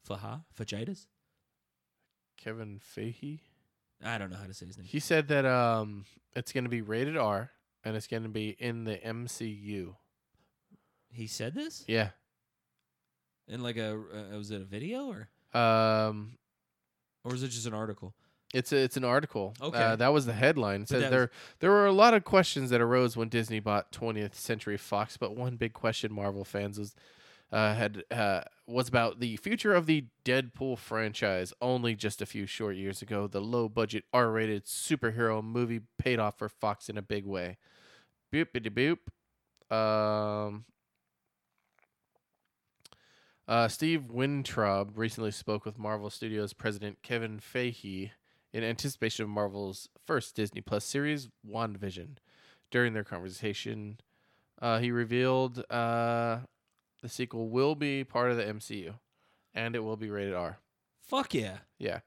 Faha? 0.08 0.44
Fajitas? 0.58 1.06
Kevin 2.36 2.80
Feige? 2.80 3.40
I 4.04 4.16
don't 4.18 4.30
know 4.30 4.36
how 4.36 4.46
to 4.46 4.54
say 4.54 4.66
his 4.66 4.76
name. 4.78 4.86
He 4.86 5.00
said 5.00 5.28
that 5.28 5.44
um 5.44 6.04
it's 6.34 6.52
gonna 6.52 6.68
be 6.68 6.82
rated 6.82 7.16
R 7.16 7.50
and 7.84 7.96
it's 7.96 8.06
gonna 8.06 8.28
be 8.28 8.50
in 8.58 8.84
the 8.84 8.96
MCU. 8.96 9.94
He 11.10 11.26
said 11.26 11.54
this 11.54 11.84
Yeah. 11.88 12.10
in 13.48 13.62
like 13.62 13.76
a 13.76 13.92
uh, 13.94 14.36
was 14.36 14.50
it 14.50 14.60
a 14.60 14.64
video 14.64 15.06
or 15.06 15.28
Um 15.58 16.38
or 17.24 17.32
was 17.32 17.42
it 17.42 17.48
just 17.48 17.66
an 17.66 17.74
article? 17.74 18.14
It's 18.54 18.72
a, 18.72 18.76
it's 18.76 18.96
an 18.96 19.04
article. 19.04 19.54
Okay. 19.60 19.78
Uh, 19.78 19.96
that 19.96 20.12
was 20.12 20.24
the 20.24 20.32
headline. 20.32 20.82
It 20.82 20.88
says 20.88 21.02
that 21.02 21.10
there 21.10 21.30
there 21.60 21.70
were 21.70 21.86
a 21.86 21.92
lot 21.92 22.14
of 22.14 22.24
questions 22.24 22.70
that 22.70 22.80
arose 22.80 23.16
when 23.16 23.28
Disney 23.28 23.60
bought 23.60 23.92
20th 23.92 24.34
Century 24.34 24.78
Fox, 24.78 25.16
but 25.16 25.36
one 25.36 25.56
big 25.56 25.74
question 25.74 26.12
Marvel 26.12 26.44
fans 26.44 26.78
was 26.78 26.94
uh, 27.52 27.74
had 27.74 28.04
uh, 28.10 28.42
was 28.66 28.88
about 28.88 29.20
the 29.20 29.36
future 29.36 29.74
of 29.74 29.86
the 29.86 30.06
Deadpool 30.24 30.78
franchise. 30.78 31.52
Only 31.60 31.94
just 31.94 32.22
a 32.22 32.26
few 32.26 32.46
short 32.46 32.76
years 32.76 33.02
ago, 33.02 33.26
the 33.26 33.40
low 33.40 33.68
budget 33.68 34.04
R 34.12 34.30
rated 34.30 34.64
superhero 34.64 35.42
movie 35.42 35.80
paid 35.98 36.18
off 36.18 36.38
for 36.38 36.48
Fox 36.48 36.88
in 36.88 36.96
a 36.96 37.02
big 37.02 37.26
way. 37.26 37.58
Boopity 38.32 38.98
boop. 39.70 39.74
Um. 39.74 40.64
Uh, 43.46 43.66
Steve 43.66 44.10
Weintraub 44.10 44.98
recently 44.98 45.30
spoke 45.30 45.64
with 45.64 45.78
Marvel 45.78 46.10
Studios 46.10 46.52
president 46.52 46.98
Kevin 47.02 47.40
Feige 47.40 48.10
in 48.52 48.64
anticipation 48.64 49.24
of 49.24 49.28
Marvel's 49.28 49.88
first 50.06 50.34
Disney 50.34 50.60
Plus 50.60 50.84
series, 50.84 51.28
WandaVision. 51.48 52.16
During 52.70 52.92
their 52.92 53.04
conversation, 53.04 53.98
uh, 54.60 54.78
he 54.78 54.90
revealed 54.90 55.64
uh, 55.70 56.40
the 57.02 57.08
sequel 57.08 57.48
will 57.48 57.74
be 57.74 58.04
part 58.04 58.30
of 58.30 58.36
the 58.36 58.44
MCU, 58.44 58.94
and 59.54 59.74
it 59.74 59.80
will 59.80 59.96
be 59.96 60.10
rated 60.10 60.34
R. 60.34 60.58
Fuck 61.00 61.32
yeah. 61.34 61.58
Yeah. 61.78 62.00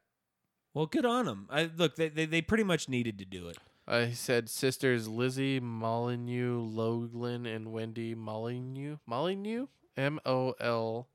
Well, 0.73 0.85
good 0.85 1.05
on 1.05 1.25
them. 1.25 1.47
I 1.49 1.69
look, 1.75 1.95
they, 1.95 2.09
they 2.09 2.25
they 2.25 2.41
pretty 2.41 2.63
much 2.63 2.87
needed 2.87 3.17
to 3.19 3.25
do 3.25 3.47
it. 3.49 3.57
Uh, 3.87 4.05
he 4.05 4.13
said 4.13 4.49
sisters 4.49 5.07
Lizzie 5.07 5.59
Molyneux 5.59 6.61
Logelin 6.61 7.45
and 7.47 7.73
Wendy 7.73 8.13
Molyneux 8.13 8.97
Molyneux 9.05 9.67
M 9.97 10.19
O 10.25 10.53
L 10.59 11.07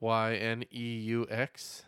Y 0.00 0.34
N 0.34 0.64
E 0.72 0.96
U 1.04 1.26
X 1.30 1.84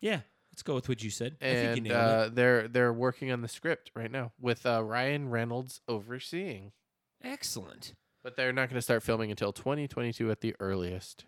Yeah, 0.00 0.20
let's 0.58 0.64
go 0.64 0.74
with 0.74 0.88
what 0.88 1.04
you 1.04 1.10
said. 1.10 1.36
I 1.40 1.44
think 1.44 1.62
you 1.62 1.68
and 1.68 1.82
nailed 1.84 1.96
uh, 1.96 2.24
it. 2.26 2.34
they're 2.34 2.66
they're 2.66 2.92
working 2.92 3.30
on 3.30 3.42
the 3.42 3.48
script 3.48 3.92
right 3.94 4.10
now 4.10 4.32
with 4.40 4.66
uh, 4.66 4.82
Ryan 4.82 5.30
Reynolds 5.30 5.80
overseeing, 5.86 6.72
Excellent. 7.22 7.94
but 8.24 8.34
they're 8.34 8.52
not 8.52 8.68
going 8.68 8.76
to 8.76 8.82
start 8.82 9.04
filming 9.04 9.30
until 9.30 9.52
2022 9.52 10.28
at 10.32 10.40
the 10.40 10.56
earliest. 10.58 11.26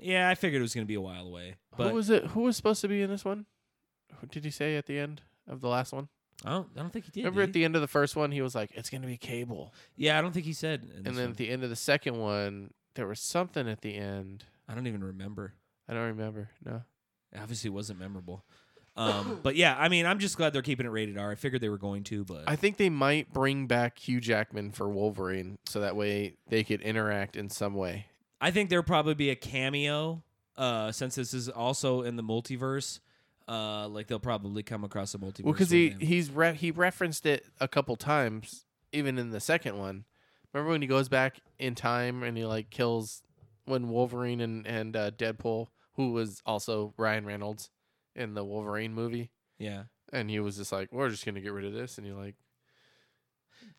Yeah, 0.00 0.30
I 0.30 0.34
figured 0.34 0.60
it 0.60 0.62
was 0.62 0.74
going 0.74 0.86
to 0.86 0.88
be 0.88 0.94
a 0.94 1.00
while 1.00 1.26
away. 1.26 1.56
But 1.76 1.88
who 1.88 1.94
was 1.94 2.08
it? 2.08 2.28
Who 2.28 2.40
was 2.40 2.56
supposed 2.56 2.80
to 2.80 2.88
be 2.88 3.02
in 3.02 3.10
this 3.10 3.24
one? 3.24 3.44
Who 4.20 4.26
did 4.28 4.46
he 4.46 4.50
say 4.50 4.76
at 4.76 4.86
the 4.86 4.98
end 4.98 5.20
of 5.46 5.60
the 5.60 5.68
last 5.68 5.92
one? 5.92 6.08
I 6.42 6.50
don't, 6.50 6.68
I 6.74 6.80
don't 6.80 6.90
think 6.90 7.04
he 7.04 7.10
did. 7.10 7.20
Remember 7.20 7.42
did 7.42 7.50
at 7.50 7.52
the 7.52 7.64
end 7.66 7.74
of 7.74 7.82
the 7.82 7.88
first 7.88 8.16
one, 8.16 8.32
he 8.32 8.40
was 8.40 8.54
like, 8.54 8.70
"It's 8.74 8.88
going 8.88 9.02
to 9.02 9.06
be 9.08 9.18
Cable," 9.18 9.74
Yeah, 9.94 10.18
I 10.18 10.22
don't 10.22 10.32
think 10.32 10.46
he 10.46 10.54
said. 10.54 10.90
and 10.96 11.04
then 11.04 11.16
one. 11.16 11.30
at 11.32 11.36
the 11.36 11.50
end 11.50 11.64
of 11.64 11.70
the 11.70 11.76
second 11.76 12.18
one, 12.18 12.72
there 12.94 13.06
was 13.06 13.20
something 13.20 13.68
at 13.68 13.82
the 13.82 13.94
end. 13.94 14.44
I 14.66 14.74
don't 14.74 14.86
even 14.86 15.04
remember. 15.04 15.52
I 15.86 15.92
don't 15.92 16.06
remember. 16.06 16.48
No. 16.64 16.82
It 17.34 17.40
obviously 17.40 17.70
wasn't 17.70 17.98
memorable. 17.98 18.44
Um, 18.96 19.40
but 19.42 19.56
yeah, 19.56 19.76
I 19.78 19.88
mean, 19.88 20.06
I'm 20.06 20.18
just 20.18 20.36
glad 20.36 20.52
they're 20.52 20.62
keeping 20.62 20.86
it 20.86 20.90
rated 20.90 21.18
R. 21.18 21.32
I 21.32 21.34
figured 21.34 21.60
they 21.60 21.68
were 21.68 21.78
going 21.78 22.04
to, 22.04 22.24
but 22.24 22.44
I 22.46 22.56
think 22.56 22.76
they 22.76 22.90
might 22.90 23.32
bring 23.32 23.66
back 23.66 23.98
Hugh 23.98 24.20
Jackman 24.20 24.72
for 24.72 24.88
Wolverine 24.88 25.58
so 25.66 25.80
that 25.80 25.96
way 25.96 26.36
they 26.48 26.64
could 26.64 26.80
interact 26.80 27.36
in 27.36 27.50
some 27.50 27.74
way. 27.74 28.06
I 28.40 28.50
think 28.50 28.70
there'll 28.70 28.84
probably 28.84 29.14
be 29.14 29.30
a 29.30 29.36
cameo, 29.36 30.22
uh, 30.56 30.92
since 30.92 31.14
this 31.14 31.34
is 31.34 31.48
also 31.48 32.02
in 32.02 32.16
the 32.16 32.22
multiverse. 32.22 33.00
Uh, 33.46 33.86
like 33.88 34.06
they'll 34.06 34.18
probably 34.18 34.62
come 34.62 34.84
across 34.84 35.14
a 35.14 35.18
multiverse. 35.18 35.44
Well, 35.44 35.52
because 35.52 35.70
he 35.70 35.90
him. 35.90 36.00
he's 36.00 36.30
re- 36.30 36.54
he 36.54 36.70
referenced 36.70 37.26
it 37.26 37.44
a 37.60 37.68
couple 37.68 37.94
times, 37.96 38.64
even 38.92 39.18
in 39.18 39.30
the 39.30 39.40
second 39.40 39.76
one. 39.76 40.04
Remember 40.52 40.70
when 40.70 40.80
he 40.80 40.88
goes 40.88 41.10
back 41.10 41.40
in 41.58 41.74
time 41.74 42.22
and 42.22 42.38
he 42.38 42.46
like 42.46 42.70
kills 42.70 43.22
when 43.66 43.90
Wolverine 43.90 44.40
and 44.40 44.66
and 44.66 44.96
uh, 44.96 45.10
Deadpool, 45.10 45.66
who 45.94 46.12
was 46.12 46.42
also 46.46 46.94
Ryan 46.96 47.24
Reynolds 47.26 47.70
in 48.14 48.34
the 48.34 48.44
Wolverine 48.44 48.94
movie, 48.94 49.30
yeah, 49.58 49.84
and 50.12 50.28
he 50.30 50.40
was 50.40 50.56
just 50.56 50.72
like, 50.72 50.92
"We're 50.92 51.10
just 51.10 51.24
gonna 51.24 51.40
get 51.40 51.52
rid 51.52 51.64
of 51.64 51.72
this," 51.72 51.98
and 51.98 52.06
he 52.06 52.12
like, 52.12 52.36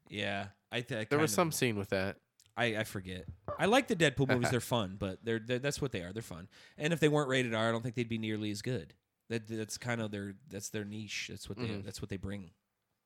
yeah. 0.09 0.47
I 0.71 0.81
think 0.81 1.09
there 1.09 1.19
was 1.19 1.33
some 1.33 1.51
scene 1.51 1.77
with 1.77 1.89
that. 1.89 2.17
I, 2.57 2.77
I 2.77 2.83
forget. 2.83 3.25
I 3.59 3.65
like 3.65 3.87
the 3.87 3.95
Deadpool 3.95 4.27
movies; 4.29 4.49
they're 4.49 4.59
fun, 4.61 4.95
but 4.99 5.19
they're, 5.23 5.39
they're 5.39 5.59
that's 5.59 5.81
what 5.81 5.91
they 5.91 6.01
are. 6.01 6.11
They're 6.13 6.21
fun. 6.21 6.47
And 6.77 6.91
if 6.93 6.99
they 6.99 7.07
weren't 7.07 7.29
rated 7.29 7.53
R, 7.53 7.69
I 7.69 7.71
don't 7.71 7.81
think 7.81 7.95
they'd 7.95 8.09
be 8.09 8.17
nearly 8.17 8.51
as 8.51 8.61
good. 8.61 8.93
That 9.29 9.47
that's 9.47 9.77
kind 9.77 10.01
of 10.01 10.11
their 10.11 10.35
that's 10.49 10.69
their 10.69 10.85
niche. 10.85 11.27
That's 11.29 11.49
what 11.49 11.57
they 11.57 11.65
Mhm. 11.67 11.83
that's 11.85 12.01
what 12.01 12.09
they 12.09 12.17
bring. 12.17 12.51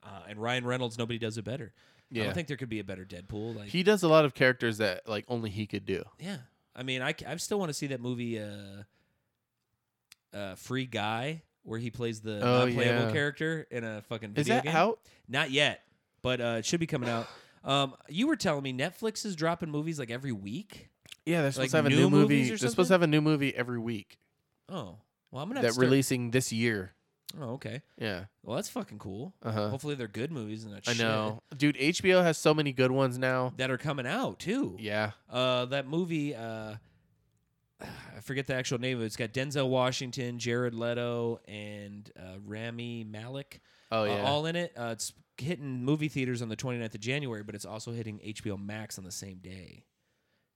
Uh, 0.04 0.24
and 0.30 0.40
Ryan 0.42 0.66
Reynolds, 0.66 0.98
nobody 0.98 1.20
does 1.20 1.38
it 1.38 1.44
better. 1.46 1.74
I 1.76 2.06
Yeah, 2.12 2.24
don't 2.26 2.34
think 2.34 2.48
there 2.48 2.58
could 2.58 2.70
be 2.70 2.80
a 2.80 2.84
better 2.84 3.06
Deadpool. 3.06 3.56
Like 3.56 3.70
he 3.70 3.84
does 3.84 4.02
a 4.04 4.08
lot 4.08 4.26
of 4.26 4.34
characters 4.34 4.78
that 4.80 5.08
like 5.08 5.26
only 5.28 5.50
he 5.50 5.66
could 5.68 5.86
do. 5.86 6.04
Yeah, 6.20 6.38
I 6.76 6.84
mean, 6.84 7.02
I, 7.02 7.14
I 7.28 7.36
still 7.38 7.60
want 7.60 7.70
to 7.70 7.74
see 7.74 7.88
that 7.88 8.02
movie, 8.02 8.40
uh, 8.40 8.84
uh, 10.34 10.56
Free 10.56 10.86
Guy, 10.86 11.42
where 11.64 11.80
he 11.80 11.90
plays 11.92 12.22
the 12.22 12.40
Oh, 12.42 12.66
non-playable 12.66 13.06
yeah. 13.08 13.12
character 13.12 13.68
in 13.72 13.84
a 13.84 14.02
fucking 14.04 14.32
Is 14.36 14.48
video 14.48 14.56
that 14.56 14.64
game. 14.66 14.76
out? 14.76 15.00
Not 15.28 15.52
yet, 15.52 15.82
but 16.22 16.42
uh, 16.42 16.56
it 16.60 16.66
should 16.66 16.80
be 16.80 16.88
coming 16.88 17.10
out. 17.10 17.28
Um, 17.64 17.94
you 18.08 18.28
were 18.28 18.36
telling 18.38 18.64
me 18.64 18.74
Netflix 18.74 19.26
is 19.26 19.36
dropping 19.36 19.70
movies 19.70 20.00
like 20.00 20.10
every 20.10 20.32
week. 20.32 20.90
Yeah, 21.26 21.38
they're 21.42 21.46
Like 21.48 21.54
supposed 21.54 21.72
to 21.72 21.78
have 21.78 21.86
a 21.86 21.90
new 21.90 21.96
new 21.98 22.10
movies 22.10 22.30
movie. 22.30 22.54
or 22.54 22.58
They're 22.58 22.70
supposed 22.70 22.76
something? 22.76 22.88
to 22.88 22.94
have 22.94 23.02
a 23.04 23.08
new 23.08 23.22
movie 23.22 23.54
every 23.56 23.80
week 23.80 24.18
Oh, 24.70 24.98
well, 25.32 25.44
I'm 25.44 25.50
gonna 25.50 25.56
have 25.60 25.64
that 25.64 25.68
to 25.70 25.74
start- 25.74 25.86
releasing 25.86 26.32
this 26.32 26.52
year. 26.54 26.94
Oh, 27.40 27.50
okay. 27.54 27.82
Yeah, 28.00 28.26
Well, 28.44 28.56
that's 28.56 28.70
fucking 28.70 28.98
cool. 28.98 29.36
uh 29.44 29.52
huh. 29.52 29.70
Hopefully, 29.70 29.94
they're 29.94 30.08
good 30.08 30.32
movies 30.32 30.64
and 30.64 30.74
not 30.74 30.88
I 30.88 30.94
shit 30.94 31.02
know, 31.02 31.44
dude. 31.56 31.76
HBO 31.78 32.24
has 32.24 32.38
so 32.40 32.54
many 32.56 32.72
good 32.74 32.90
ones 32.92 33.20
now. 33.20 33.54
that 33.58 33.70
are 33.70 33.78
coming 33.78 34.08
out 34.08 34.40
too. 34.40 34.78
Yeah, 34.80 35.12
Uh, 35.30 35.66
that 35.66 35.86
movie, 35.88 36.34
uh, 36.34 36.76
I 38.18 38.20
forget 38.22 38.48
the 38.48 38.56
actual 38.56 38.80
name 38.80 38.98
of 38.98 39.04
it. 39.04 39.08
It's 39.08 39.16
got 39.16 39.34
Denzel 39.34 39.70
Washington, 39.70 40.40
Jared 40.40 40.74
Leto, 40.74 41.40
and 41.48 42.10
uh, 42.18 42.40
Rami 42.46 43.04
Malek 43.04 43.62
oh 43.92 44.02
uh, 44.02 44.06
yeah. 44.06 44.24
all 44.24 44.46
in 44.46 44.56
it. 44.56 44.74
Uh, 44.78 44.90
it's 44.92 45.14
hitting 45.38 45.84
movie 45.84 46.10
theaters 46.10 46.42
on 46.42 46.50
the 46.50 46.56
29th 46.56 46.96
of 46.96 47.00
January, 47.02 47.44
but 47.44 47.56
it's 47.56 47.66
also 47.66 47.92
hitting 47.92 48.20
HBO 48.20 48.62
Max 48.62 48.98
on 48.98 49.06
the 49.06 49.12
same 49.12 49.38
day. 49.38 49.86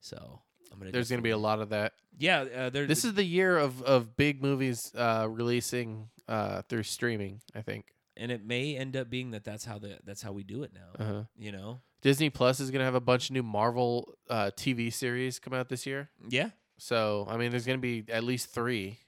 So 0.01 0.41
I'm 0.71 0.79
gonna. 0.79 0.91
There's 0.91 1.09
gonna 1.09 1.21
be 1.21 1.29
a 1.29 1.37
lot 1.37 1.59
of 1.59 1.69
that. 1.69 1.93
Yeah, 2.17 2.41
uh, 2.41 2.69
there. 2.69 2.85
This 2.85 3.05
is 3.05 3.13
the 3.13 3.23
year 3.23 3.57
of 3.57 3.81
of 3.83 4.17
big 4.17 4.41
movies 4.41 4.91
uh, 4.95 5.27
releasing 5.29 6.09
uh, 6.27 6.63
through 6.63 6.83
streaming. 6.83 7.41
I 7.55 7.61
think. 7.61 7.85
and 8.17 8.31
it 8.31 8.45
may 8.45 8.75
end 8.75 8.95
up 8.95 9.09
being 9.09 9.31
that 9.31 9.43
that's 9.43 9.65
how 9.65 9.79
the 9.79 9.99
that's 10.03 10.21
how 10.21 10.31
we 10.31 10.43
do 10.43 10.63
it 10.63 10.71
now. 10.73 11.03
Uh-huh. 11.03 11.23
You 11.37 11.51
know. 11.51 11.79
Disney 12.01 12.29
Plus 12.29 12.59
is 12.59 12.69
gonna 12.69 12.83
have 12.83 12.95
a 12.95 12.99
bunch 12.99 13.29
of 13.29 13.33
new 13.33 13.43
Marvel 13.43 14.17
uh, 14.29 14.51
TV 14.57 14.91
series 14.91 15.39
come 15.39 15.53
out 15.53 15.69
this 15.69 15.85
year. 15.85 16.09
Yeah. 16.27 16.49
So 16.83 17.25
I 17.29 17.37
mean, 17.37 17.51
there's 17.51 17.65
gonna 17.65 17.77
be 17.77 18.03
at 18.09 18.25
least 18.25 18.49
three 18.53 18.99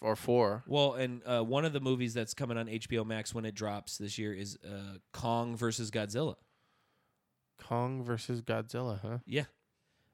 or 0.00 0.14
four. 0.14 0.62
Well, 0.68 0.92
and 0.92 1.20
uh, 1.26 1.42
one 1.42 1.64
of 1.64 1.72
the 1.72 1.80
movies 1.80 2.14
that's 2.14 2.32
coming 2.32 2.56
on 2.56 2.66
HBO 2.68 3.04
Max 3.04 3.34
when 3.34 3.44
it 3.44 3.56
drops 3.56 3.98
this 3.98 4.18
year 4.18 4.32
is 4.32 4.56
uh, 4.64 4.98
Kong 5.12 5.56
versus 5.56 5.90
Godzilla. 5.90 6.36
Kong 7.60 8.04
versus 8.04 8.40
Godzilla, 8.40 9.00
huh? 9.00 9.18
Yeah. 9.26 9.44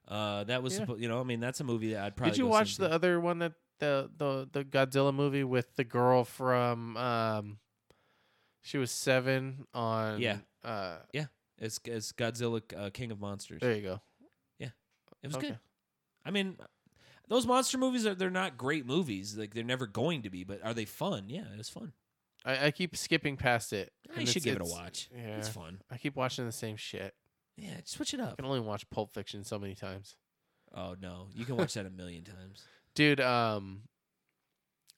Uh, 0.09 0.45
that 0.45 0.63
was, 0.63 0.79
Yeah. 0.79 0.87
suppo- 0.87 0.99
you 0.99 1.09
know, 1.09 1.21
I 1.21 1.25
mean, 1.25 1.41
that's 1.41 1.61
a 1.61 1.65
movie 1.65 1.93
that 1.93 2.03
I'd 2.05 2.17
probably. 2.17 2.31
Did 2.33 2.39
you 2.39 2.47
watch 2.47 2.79
the 2.79 2.91
other 2.91 3.21
one 3.21 3.41
that 3.41 3.53
the 3.81 4.11
the 4.17 4.49
the 4.51 4.65
Godzilla 4.65 5.13
movie 5.15 5.45
with 5.45 5.75
the 5.77 5.85
girl 5.85 6.25
from 6.25 6.97
um 6.97 7.59
she 8.63 8.79
was 8.79 8.91
7 8.91 9.67
on 9.75 10.21
Yeah. 10.21 10.39
uh 10.65 10.97
It's, 11.59 11.79
it's 11.85 12.13
Godzilla, 12.13 12.63
uh, 12.75 12.89
King 12.89 13.11
of 13.11 13.21
Monsters. 13.21 13.61
there 13.61 13.75
you 13.75 13.83
go. 13.83 14.01
Yeah, 14.59 14.71
it 15.23 15.27
was 15.27 15.37
okay. 15.37 15.49
good. 15.49 15.59
I 16.25 16.31
mean, 16.31 16.57
those 17.31 17.47
monster 17.47 17.78
movies 17.78 18.05
are 18.07 18.15
they're 18.15 18.28
not 18.28 18.59
great 18.59 18.85
movies. 18.85 19.36
Like 19.39 19.55
they're 19.55 19.65
never 19.65 19.86
going 19.86 20.23
to 20.23 20.31
be, 20.31 20.44
but 20.44 20.62
are 20.62 20.74
they 20.74 20.85
fun? 20.85 21.24
Yeah, 21.28 21.44
it 21.51 21.57
was 21.57 21.70
fun. 21.70 21.93
I, 22.44 22.66
I 22.66 22.70
keep 22.73 22.97
skipping 22.97 23.36
past 23.36 23.73
it. 23.73 23.93
I 24.16 24.24
should 24.24 24.43
give 24.43 24.57
it 24.57 24.62
a 24.62 24.65
watch. 24.65 25.09
Yeah. 25.16 25.36
It's 25.36 25.48
fun. 25.48 25.81
I 25.90 25.97
keep 25.97 26.16
watching 26.16 26.44
the 26.44 26.52
same 26.52 26.77
shit. 26.77 27.15
Yeah, 27.57 27.74
switch 27.85 28.15
it 28.15 28.20
up. 28.20 28.32
I 28.32 28.35
can 28.36 28.47
only 28.47 28.61
watch 28.61 28.89
Pulp 28.90 29.12
Fiction 29.15 29.44
so 29.44 29.59
many 29.59 29.74
times. 29.74 30.16
Oh 30.74 30.97
no, 31.01 31.28
you 31.35 31.44
can 31.44 31.57
watch 31.57 31.74
that 31.74 31.86
a 31.86 31.90
million 31.90 32.24
times. 32.24 32.65
Dude, 32.94 33.20
um 33.20 33.82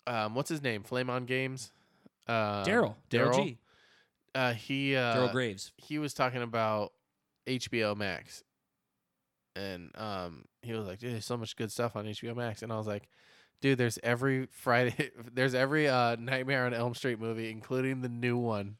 um 0.06 0.34
what's 0.34 0.48
his 0.48 0.62
name? 0.62 0.82
Flame 0.82 1.10
on 1.10 1.26
Games? 1.26 1.70
Uh 2.26 2.64
Daryl, 2.64 2.94
Daryl 3.10 3.58
Uh 4.34 4.54
he 4.54 4.96
uh 4.96 5.16
Daryl 5.16 5.32
Graves. 5.32 5.72
he 5.76 5.98
was 5.98 6.14
talking 6.14 6.40
about 6.42 6.92
HBO 7.46 7.96
Max. 7.96 8.42
And 9.56 9.90
um 9.96 10.44
he 10.62 10.72
was 10.72 10.86
like, 10.86 10.98
Dude, 10.98 11.12
there's 11.12 11.26
so 11.26 11.36
much 11.36 11.56
good 11.56 11.70
stuff 11.72 11.96
on 11.96 12.04
HBO 12.06 12.34
Max. 12.36 12.62
And 12.62 12.72
I 12.72 12.76
was 12.78 12.86
like, 12.86 13.08
Dude, 13.60 13.78
there's 13.78 13.98
every 14.02 14.46
Friday 14.50 15.10
there's 15.32 15.54
every 15.54 15.88
uh 15.88 16.16
Nightmare 16.16 16.66
on 16.66 16.74
Elm 16.74 16.94
Street 16.94 17.20
movie, 17.20 17.50
including 17.50 18.00
the 18.00 18.08
new 18.08 18.36
one. 18.36 18.76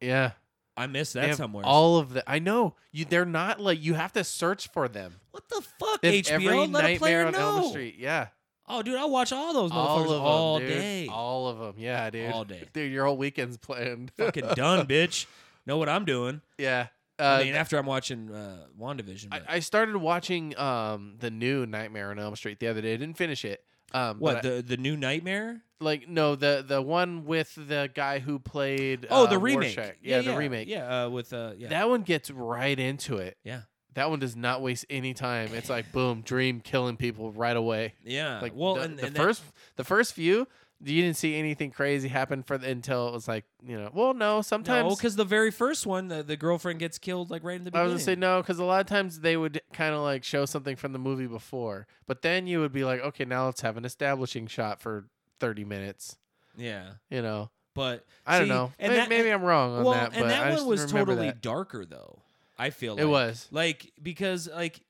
Yeah. 0.00 0.32
I 0.76 0.86
missed 0.86 1.12
that 1.14 1.34
somewhere. 1.36 1.64
All 1.66 1.98
of 1.98 2.14
the 2.14 2.28
I 2.30 2.38
know. 2.38 2.74
You 2.90 3.04
they're 3.04 3.26
not 3.26 3.60
like 3.60 3.82
you 3.82 3.94
have 3.94 4.12
to 4.14 4.24
search 4.24 4.68
for 4.68 4.88
them. 4.88 5.16
what 5.30 5.46
the 5.48 5.62
fuck, 5.78 6.00
They 6.00 6.22
HBO? 6.22 6.30
every 6.30 6.46
Let 6.48 6.64
a 6.64 6.68
Nightmare 6.68 6.98
player 6.98 7.26
on 7.26 7.34
Elm 7.34 7.56
know. 7.62 7.68
Street. 7.70 7.96
Yeah. 7.98 8.28
Oh, 8.72 8.82
dude, 8.82 8.94
I'll 8.96 9.10
watch 9.10 9.32
all 9.32 9.52
those 9.52 9.72
all 9.72 9.98
motherfuckers 9.98 10.04
of 10.04 10.10
them, 10.10 10.20
all 10.22 10.58
dude. 10.60 10.68
day. 10.68 11.08
All 11.10 11.48
of 11.48 11.58
them. 11.58 11.74
Yeah, 11.76 12.08
dude. 12.08 12.30
All 12.30 12.44
day. 12.44 12.68
Dude, 12.72 12.92
your 12.92 13.04
whole 13.04 13.16
weekend's 13.16 13.56
planned. 13.56 14.12
Fucking 14.16 14.46
done, 14.54 14.86
bitch. 14.88 15.26
Know 15.66 15.76
what 15.76 15.88
I'm 15.88 16.04
doing? 16.04 16.40
yeah. 16.56 16.86
Uh, 17.20 17.24
I 17.40 17.44
mean, 17.44 17.54
after 17.54 17.78
I'm 17.78 17.86
watching 17.86 18.30
uh, 18.34 18.64
Wandavision. 18.80 19.28
I, 19.32 19.38
but- 19.40 19.50
I 19.50 19.60
started 19.60 19.96
watching 19.96 20.56
um 20.58 21.16
the 21.18 21.30
new 21.30 21.66
Nightmare 21.66 22.10
on 22.10 22.18
Elm 22.18 22.34
Street 22.36 22.58
the 22.60 22.68
other 22.68 22.80
day. 22.80 22.94
I 22.94 22.96
didn't 22.96 23.16
finish 23.16 23.44
it. 23.44 23.62
Um, 23.92 24.18
what 24.20 24.42
but 24.42 24.46
I- 24.46 24.48
the 24.56 24.62
the 24.62 24.76
new 24.76 24.96
Nightmare? 24.96 25.62
like 25.82 26.08
no 26.08 26.34
the 26.36 26.64
the 26.66 26.80
one 26.82 27.24
with 27.24 27.54
the 27.56 27.90
guy 27.94 28.18
who 28.18 28.38
played 28.38 29.06
Oh, 29.10 29.24
uh, 29.24 29.30
the 29.30 29.38
remake. 29.38 29.76
Rorschach. 29.76 29.96
Yeah, 30.02 30.20
the 30.20 30.36
remake. 30.36 30.68
Yeah, 30.68 31.04
uh, 31.04 31.08
with 31.10 31.32
uh, 31.32 31.52
yeah, 31.56 31.68
That 31.68 31.88
one 31.88 32.02
gets 32.02 32.30
right 32.30 32.78
into 32.78 33.16
it. 33.16 33.36
yeah, 33.44 33.62
That 33.94 34.10
one 34.10 34.18
does 34.20 34.36
not 34.36 34.60
waste 34.62 34.84
any 34.90 35.14
time. 35.14 35.48
It's 35.54 35.70
like 35.70 35.90
boom, 35.90 36.20
dream 36.22 36.60
killing 36.60 36.96
people 36.98 37.32
right 37.32 37.56
away. 37.56 37.94
yeah. 38.04 38.40
Like 38.40 38.52
well, 38.54 38.74
the, 38.74 38.80
and, 38.82 38.98
the 38.98 39.06
and 39.06 39.16
that- 39.16 39.22
first 39.22 39.42
the 39.76 39.84
first 39.84 40.12
few, 40.12 40.46
you 40.82 41.02
didn't 41.02 41.16
see 41.16 41.36
anything 41.36 41.70
crazy 41.70 42.08
happen 42.08 42.42
for 42.42 42.56
the, 42.56 42.68
until 42.70 43.08
it 43.08 43.12
was 43.12 43.28
like 43.28 43.44
you 43.66 43.78
know. 43.78 43.90
Well, 43.92 44.14
no, 44.14 44.42
sometimes 44.42 44.88
no, 44.88 44.96
because 44.96 45.16
the 45.16 45.24
very 45.24 45.50
first 45.50 45.86
one, 45.86 46.08
the, 46.08 46.22
the 46.22 46.36
girlfriend 46.36 46.78
gets 46.80 46.98
killed 46.98 47.30
like 47.30 47.44
right 47.44 47.56
in 47.58 47.64
the 47.64 47.76
I 47.76 47.82
was 47.82 47.92
gonna 47.92 48.00
say 48.02 48.14
no, 48.16 48.40
because 48.40 48.58
a 48.58 48.64
lot 48.64 48.80
of 48.80 48.86
times 48.86 49.20
they 49.20 49.36
would 49.36 49.60
kind 49.72 49.94
of 49.94 50.00
like 50.00 50.24
show 50.24 50.46
something 50.46 50.76
from 50.76 50.92
the 50.92 50.98
movie 50.98 51.26
before, 51.26 51.86
but 52.06 52.22
then 52.22 52.46
you 52.46 52.60
would 52.60 52.72
be 52.72 52.84
like, 52.84 53.00
okay, 53.00 53.24
now 53.24 53.46
let's 53.46 53.60
have 53.60 53.76
an 53.76 53.84
establishing 53.84 54.46
shot 54.46 54.80
for 54.80 55.06
thirty 55.38 55.64
minutes. 55.64 56.16
Yeah, 56.56 56.92
You 57.10 57.22
know, 57.22 57.50
but 57.74 58.04
I 58.26 58.38
don't 58.38 58.48
know. 58.48 58.72
And 58.78 58.90
May- 58.92 58.96
that, 58.98 59.08
maybe 59.08 59.30
I'm 59.30 59.42
wrong 59.42 59.76
on 59.78 59.84
well, 59.84 59.94
that. 59.94 60.12
and 60.12 60.22
but 60.22 60.28
that 60.28 60.42
I 60.52 60.54
one 60.56 60.66
was 60.66 60.90
totally 60.90 61.26
that. 61.26 61.40
darker 61.40 61.84
though. 61.84 62.18
I 62.58 62.70
feel 62.70 62.94
like. 62.94 63.02
It 63.02 63.06
was. 63.06 63.48
like 63.50 63.92
because 64.02 64.48
like 64.52 64.80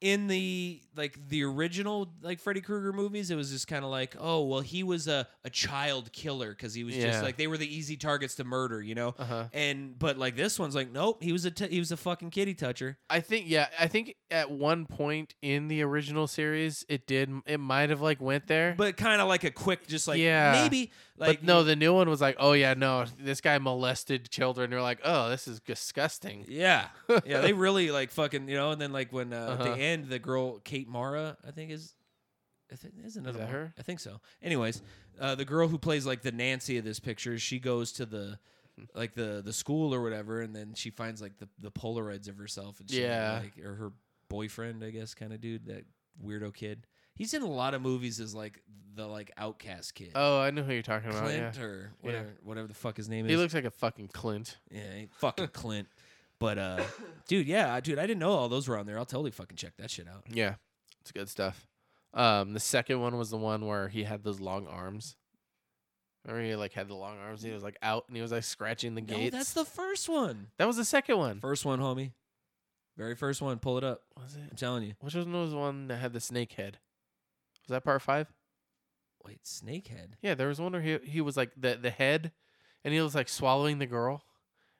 in 0.00 0.26
the 0.26 0.80
like 0.94 1.18
the 1.28 1.42
original 1.44 2.10
like 2.22 2.38
Freddy 2.40 2.60
Krueger 2.60 2.92
movies, 2.92 3.30
it 3.30 3.34
was 3.34 3.50
just 3.50 3.66
kind 3.66 3.84
of 3.84 3.90
like, 3.90 4.14
oh 4.18 4.44
well, 4.44 4.60
he 4.60 4.82
was 4.82 5.08
a, 5.08 5.26
a 5.44 5.50
child 5.50 6.12
killer 6.12 6.50
because 6.50 6.74
he 6.74 6.84
was 6.84 6.94
Yeah. 6.96 7.06
just 7.10 7.22
like 7.22 7.36
they 7.36 7.46
were 7.46 7.56
the 7.56 7.74
easy 7.74 7.96
targets 7.96 8.34
to 8.36 8.44
murder, 8.44 8.82
you 8.82 8.94
know. 8.94 9.14
Uh-huh. 9.18 9.44
And 9.52 9.98
but 9.98 10.18
like 10.18 10.36
this 10.36 10.58
one's 10.58 10.74
like, 10.74 10.90
nope, 10.92 11.22
he 11.22 11.32
was 11.32 11.44
a 11.44 11.50
t- 11.50 11.68
he 11.68 11.78
was 11.78 11.92
a 11.92 11.96
fucking 11.96 12.30
kitty 12.30 12.54
toucher. 12.54 12.98
I 13.10 13.20
think 13.20 13.46
yeah, 13.48 13.68
I 13.78 13.86
think 13.88 14.16
at 14.30 14.50
one 14.50 14.86
point 14.86 15.34
in 15.42 15.68
the 15.68 15.82
original 15.82 16.26
series, 16.26 16.84
it 16.88 17.06
did. 17.06 17.30
It 17.46 17.58
might 17.60 17.90
have 17.90 18.00
like 18.02 18.20
went 18.20 18.46
there. 18.48 18.74
But 18.76 18.96
kind 18.96 19.20
of 19.20 19.28
like 19.28 19.44
a 19.44 19.50
quick, 19.50 19.86
just 19.86 20.08
like 20.08 20.18
Yeah. 20.18 20.62
maybe 20.62 20.92
like 21.18 21.38
but 21.40 21.46
no, 21.46 21.62
the 21.62 21.76
new 21.76 21.94
one 21.94 22.10
was 22.10 22.20
like, 22.20 22.36
oh 22.38 22.52
yeah, 22.52 22.74
no, 22.74 23.06
this 23.18 23.40
guy 23.40 23.58
molested 23.58 24.28
children. 24.30 24.70
You're 24.70 24.82
like, 24.82 25.00
oh, 25.04 25.30
this 25.30 25.48
is 25.48 25.60
disgusting. 25.60 26.44
Yeah, 26.48 26.88
yeah, 27.24 27.40
they 27.40 27.52
really 27.54 27.90
like 27.90 28.10
fucking, 28.10 28.48
you 28.48 28.56
know. 28.56 28.70
And 28.72 28.80
then 28.80 28.92
like 28.92 29.12
when 29.12 29.32
uh, 29.32 29.36
Uh-huh. 29.58 29.64
the 29.64 29.78
end, 29.86 30.08
the 30.08 30.18
girl 30.18 30.58
Kate 30.60 30.88
Mara, 30.88 31.36
I 31.46 31.50
think 31.50 31.70
is, 31.70 31.94
I 32.72 32.76
think 32.76 32.94
is 33.04 33.16
another 33.16 33.38
that 33.38 33.48
her? 33.48 33.74
I 33.78 33.82
think 33.82 34.00
so. 34.00 34.20
Anyways, 34.42 34.82
uh, 35.20 35.34
the 35.34 35.44
girl 35.44 35.68
who 35.68 35.78
plays 35.78 36.04
like 36.06 36.22
the 36.22 36.32
Nancy 36.32 36.78
of 36.78 36.84
this 36.84 36.98
picture, 37.00 37.38
she 37.38 37.58
goes 37.58 37.92
to 37.92 38.06
the 38.06 38.38
like 38.94 39.14
the 39.14 39.40
the 39.44 39.52
school 39.52 39.94
or 39.94 40.02
whatever, 40.02 40.40
and 40.42 40.54
then 40.54 40.74
she 40.74 40.90
finds 40.90 41.22
like 41.22 41.38
the 41.38 41.48
the 41.60 41.70
Polaroids 41.70 42.28
of 42.28 42.36
herself 42.36 42.80
and 42.80 42.90
shit, 42.90 43.02
Yeah. 43.02 43.40
like, 43.42 43.64
or 43.64 43.74
her 43.76 43.92
boyfriend, 44.28 44.82
I 44.84 44.90
guess, 44.90 45.14
kind 45.14 45.32
of 45.32 45.40
dude, 45.40 45.66
that 45.66 45.84
weirdo 46.22 46.52
kid. 46.54 46.86
He's 47.14 47.32
in 47.32 47.40
a 47.40 47.46
lot 47.50 47.72
of 47.72 47.80
movies 47.80 48.20
as 48.20 48.34
like 48.34 48.60
the 48.94 49.06
like 49.06 49.30
outcast 49.38 49.94
kid. 49.94 50.10
Oh, 50.14 50.38
I 50.40 50.50
know 50.50 50.62
who 50.62 50.72
you're 50.74 50.82
talking 50.82 51.08
about. 51.10 51.30
Yeah. 51.30 51.50
Clint 51.52 51.58
or 51.64 51.92
Yeah. 52.02 52.06
whatever, 52.06 52.28
whatever 52.42 52.68
the 52.68 52.74
fuck 52.74 52.96
his 52.98 53.08
name 53.08 53.24
is. 53.24 53.30
He 53.30 53.36
looks 53.36 53.54
like 53.54 53.64
a 53.64 53.70
fucking 53.70 54.08
Clint. 54.08 54.58
Yeah, 54.70 55.04
fucking 55.18 55.48
Clint. 55.48 55.88
But 56.38 56.58
uh 56.58 56.82
dude, 57.28 57.46
yeah, 57.46 57.78
dude, 57.80 57.98
I 57.98 58.02
didn't 58.06 58.20
know 58.20 58.32
all 58.32 58.48
those 58.48 58.68
were 58.68 58.76
on 58.78 58.86
there. 58.86 58.98
I'll 58.98 59.04
totally 59.06 59.30
fucking 59.30 59.56
check 59.56 59.72
that 59.78 59.90
shit 59.90 60.08
out. 60.08 60.24
Yeah, 60.28 60.54
it's 61.00 61.12
good 61.12 61.28
stuff. 61.28 61.66
Um, 62.14 62.52
the 62.54 62.60
second 62.60 63.00
one 63.00 63.16
was 63.18 63.30
the 63.30 63.36
one 63.36 63.66
where 63.66 63.88
he 63.88 64.04
had 64.04 64.22
those 64.24 64.40
long 64.40 64.66
arms. 64.66 65.16
Remember 66.24 66.46
he 66.48 66.56
like 66.56 66.72
had 66.72 66.88
the 66.88 66.94
long 66.94 67.18
arms. 67.18 67.42
And 67.42 67.50
he 67.50 67.54
was 67.54 67.62
like 67.62 67.76
out 67.82 68.04
and 68.08 68.16
he 68.16 68.22
was 68.22 68.32
like 68.32 68.42
scratching 68.44 68.94
the 68.94 69.00
No, 69.02 69.14
gates. 69.16 69.36
that's 69.36 69.52
the 69.52 69.64
first 69.64 70.08
one. 70.08 70.48
that 70.58 70.66
was 70.66 70.76
the 70.76 70.84
second 70.84 71.18
one. 71.18 71.40
First 71.40 71.64
one, 71.64 71.78
homie. 71.78 72.12
Very 72.96 73.14
first 73.14 73.42
one. 73.42 73.58
Pull 73.58 73.76
it 73.78 73.84
up. 73.84 74.00
Was 74.16 74.34
it? 74.36 74.42
I'm 74.50 74.56
telling 74.56 74.82
you. 74.84 74.94
Which 75.00 75.14
one 75.14 75.30
was 75.32 75.50
the 75.50 75.56
one 75.58 75.88
that 75.88 75.96
had 75.98 76.12
the 76.14 76.20
snake 76.20 76.52
head? 76.54 76.78
Was 77.68 77.74
that 77.74 77.84
part 77.84 78.00
five? 78.02 78.32
Wait, 79.24 79.42
Snakehead. 79.44 80.12
Yeah, 80.22 80.34
there 80.34 80.48
was 80.48 80.60
one 80.60 80.72
where 80.72 80.80
he 80.80 80.98
he 81.04 81.20
was 81.20 81.36
like 81.36 81.50
the 81.56 81.76
the 81.80 81.90
head, 81.90 82.30
and 82.84 82.94
he 82.94 83.00
was 83.00 83.14
like 83.14 83.28
swallowing 83.28 83.78
the 83.78 83.86
girl, 83.86 84.22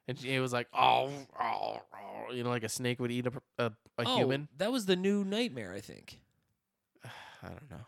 and 0.09 0.19
she, 0.19 0.35
it 0.35 0.41
was 0.41 0.53
like 0.53 0.69
oh, 0.75 1.11
oh, 1.41 1.81
oh 1.95 2.33
you 2.33 2.43
know 2.43 2.51
like 2.51 2.65
a 2.65 2.69
snake 2.69 3.01
would 3.01 3.11
eat 3.11 3.27
a 3.27 3.33
a, 3.59 3.73
a 3.99 4.05
oh, 4.05 4.17
human. 4.17 4.49
That 4.59 4.73
was 4.73 4.87
the 4.87 4.97
new 4.97 5.25
Nightmare, 5.25 5.73
I 5.73 5.81
think. 5.81 6.21
I 7.05 7.49
don't 7.49 7.71
know. 7.71 7.87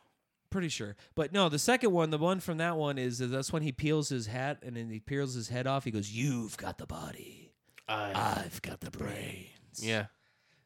Pretty 0.51 0.69
sure. 0.71 0.97
But 1.15 1.33
no, 1.33 1.49
the 1.51 1.59
second 1.59 1.93
one, 1.93 2.11
the 2.11 2.19
one 2.19 2.41
from 2.41 2.57
that 2.59 2.77
one 2.77 2.97
is 2.97 3.19
that's 3.19 3.53
when 3.53 3.63
he 3.63 3.73
peels 3.73 4.09
his 4.09 4.27
hat 4.27 4.59
and 4.63 4.77
then 4.77 4.89
he 4.89 4.99
peels 4.99 5.35
his 5.35 5.49
head 5.49 5.67
off. 5.67 5.85
He 5.85 5.91
goes, 5.91 6.11
"You've 6.11 6.57
got 6.57 6.79
the 6.79 6.87
body. 6.87 7.53
I've 7.89 8.63
got 8.63 8.81
the 8.81 8.91
brains." 8.91 9.81
yeah. 9.81 10.07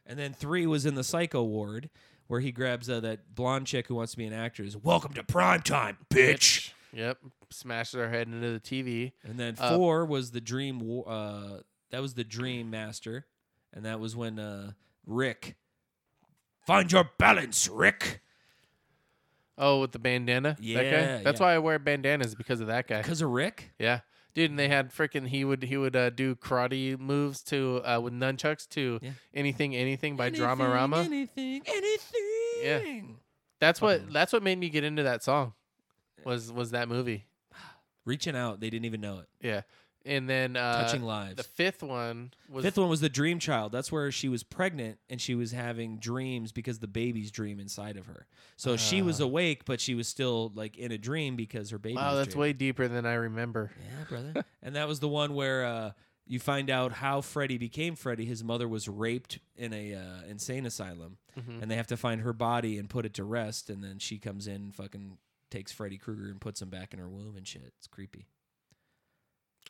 And 0.04 0.18
then 0.18 0.32
three 0.32 0.66
was 0.66 0.84
in 0.84 0.94
the 0.96 1.04
Psycho 1.04 1.44
Ward, 1.44 1.88
where 2.26 2.40
he 2.40 2.50
grabs 2.50 2.90
uh, 2.90 3.00
that 3.00 3.34
blonde 3.34 3.66
chick 3.66 3.86
who 3.86 3.94
wants 3.94 4.12
to 4.12 4.18
be 4.18 4.26
an 4.26 4.32
actress. 4.32 4.76
Welcome 4.76 5.12
to 5.14 5.22
prime 5.22 5.62
time, 5.62 5.98
bitch. 6.10 6.72
Yep. 6.92 7.18
Smashes 7.50 7.94
her 7.94 8.10
head 8.10 8.28
into 8.28 8.50
the 8.52 8.60
TV. 8.60 9.12
And 9.22 9.38
then 9.38 9.56
Uh, 9.58 9.76
four 9.76 10.04
was 10.04 10.30
the 10.32 10.40
Dream. 10.40 11.02
Uh, 11.06 11.58
that 11.90 12.00
was 12.02 12.14
the 12.14 12.24
Dream 12.24 12.70
Master, 12.70 13.26
and 13.72 13.84
that 13.84 13.98
was 14.00 14.14
when 14.16 14.38
uh, 14.38 14.72
Rick. 15.06 15.56
Find 16.66 16.90
your 16.92 17.10
balance, 17.18 17.68
Rick. 17.68 18.20
Oh, 19.58 19.80
with 19.80 19.92
the 19.92 19.98
bandana. 19.98 20.56
that 20.58 20.62
Yeah, 20.64 20.82
guy? 21.18 21.22
That's 21.22 21.40
yeah. 21.40 21.46
why 21.46 21.54
I 21.54 21.58
wear 21.58 21.78
bandanas 21.78 22.34
because 22.34 22.60
of 22.60 22.68
that 22.68 22.86
guy. 22.88 23.02
Because 23.02 23.20
of 23.20 23.30
Rick. 23.30 23.72
Yeah, 23.78 24.00
dude. 24.34 24.50
And 24.50 24.58
they 24.58 24.68
had 24.68 24.92
freaking 24.92 25.28
he 25.28 25.44
would 25.44 25.64
he 25.64 25.76
would 25.76 25.94
uh, 25.94 26.10
do 26.10 26.34
karate 26.34 26.98
moves 26.98 27.42
to 27.44 27.82
uh, 27.84 28.00
with 28.00 28.14
nunchucks 28.14 28.66
to 28.70 28.98
Yeah. 29.02 29.10
anything 29.34 29.76
anything 29.76 30.16
by 30.16 30.26
Anything, 30.28 30.46
Dramarama. 30.46 31.04
Anything, 31.04 31.62
anything. 31.66 33.18
That's 33.60 33.80
what 33.80 34.10
that's 34.12 34.32
what 34.32 34.42
made 34.42 34.58
me 34.58 34.70
get 34.70 34.84
into 34.84 35.02
that 35.02 35.22
song. 35.22 35.52
Was 36.24 36.52
was 36.52 36.70
that 36.72 36.88
movie? 36.88 37.24
Reaching 38.04 38.34
out, 38.36 38.58
they 38.60 38.68
didn't 38.68 38.86
even 38.86 39.00
know 39.00 39.20
it. 39.20 39.28
Yeah, 39.40 39.60
and 40.04 40.28
then 40.28 40.56
uh, 40.56 40.82
Touching 40.82 41.02
lives. 41.04 41.36
The 41.36 41.44
fifth 41.44 41.84
one 41.84 42.32
was 42.48 42.64
Fifth 42.64 42.76
one 42.78 42.88
was 42.88 43.00
the 43.00 43.08
dream 43.08 43.38
child. 43.38 43.70
That's 43.70 43.92
where 43.92 44.10
she 44.10 44.28
was 44.28 44.42
pregnant 44.42 44.98
and 45.08 45.20
she 45.20 45.36
was 45.36 45.52
having 45.52 45.98
dreams 45.98 46.50
because 46.50 46.80
the 46.80 46.88
baby's 46.88 47.30
dream 47.30 47.60
inside 47.60 47.96
of 47.96 48.06
her. 48.06 48.26
So 48.56 48.76
she 48.76 49.02
was 49.02 49.20
Ah. 49.20 49.24
awake, 49.24 49.64
but 49.64 49.80
she 49.80 49.94
was 49.94 50.08
still 50.08 50.50
like 50.56 50.76
in 50.76 50.90
a 50.90 50.98
dream 50.98 51.36
because 51.36 51.70
her 51.70 51.78
baby. 51.78 51.94
wow. 51.94 52.10
was 52.10 52.18
That's 52.24 52.34
dreaming. 52.34 52.40
way 52.40 52.52
deeper 52.54 52.88
than 52.88 53.06
I 53.06 53.14
remember. 53.14 53.70
Yeah, 53.78 54.04
brother. 54.08 54.44
and 54.62 54.74
that 54.74 54.88
was 54.88 54.98
the 54.98 55.08
one 55.08 55.34
where 55.34 55.64
uh, 55.64 55.92
you 56.26 56.40
find 56.40 56.70
out 56.70 56.90
how 56.90 57.20
Freddy 57.20 57.56
became 57.56 57.94
Freddy. 57.94 58.24
His 58.24 58.42
mother 58.42 58.66
was 58.68 58.88
raped 58.88 59.38
in 59.54 59.72
a 59.72 59.94
uh, 59.94 60.22
insane 60.28 60.66
asylum, 60.66 61.18
Mhm. 61.38 61.62
and 61.62 61.70
they 61.70 61.76
have 61.76 61.86
to 61.86 61.96
find 61.96 62.22
her 62.22 62.32
body 62.32 62.78
and 62.78 62.90
put 62.90 63.06
it 63.06 63.14
to 63.14 63.22
rest. 63.24 63.70
And 63.70 63.84
then 63.84 64.00
she 64.00 64.18
comes 64.18 64.48
in, 64.48 64.54
and 64.56 64.74
fucking 64.74 65.18
takes 65.52 65.70
Freddy 65.70 65.98
Krueger 65.98 66.30
and 66.30 66.40
puts 66.40 66.60
him 66.60 66.68
back 66.70 66.92
in 66.92 66.98
her 66.98 67.08
womb 67.08 67.36
and 67.36 67.46
shit. 67.46 67.62
It's 67.78 67.86
creepy, 67.86 68.26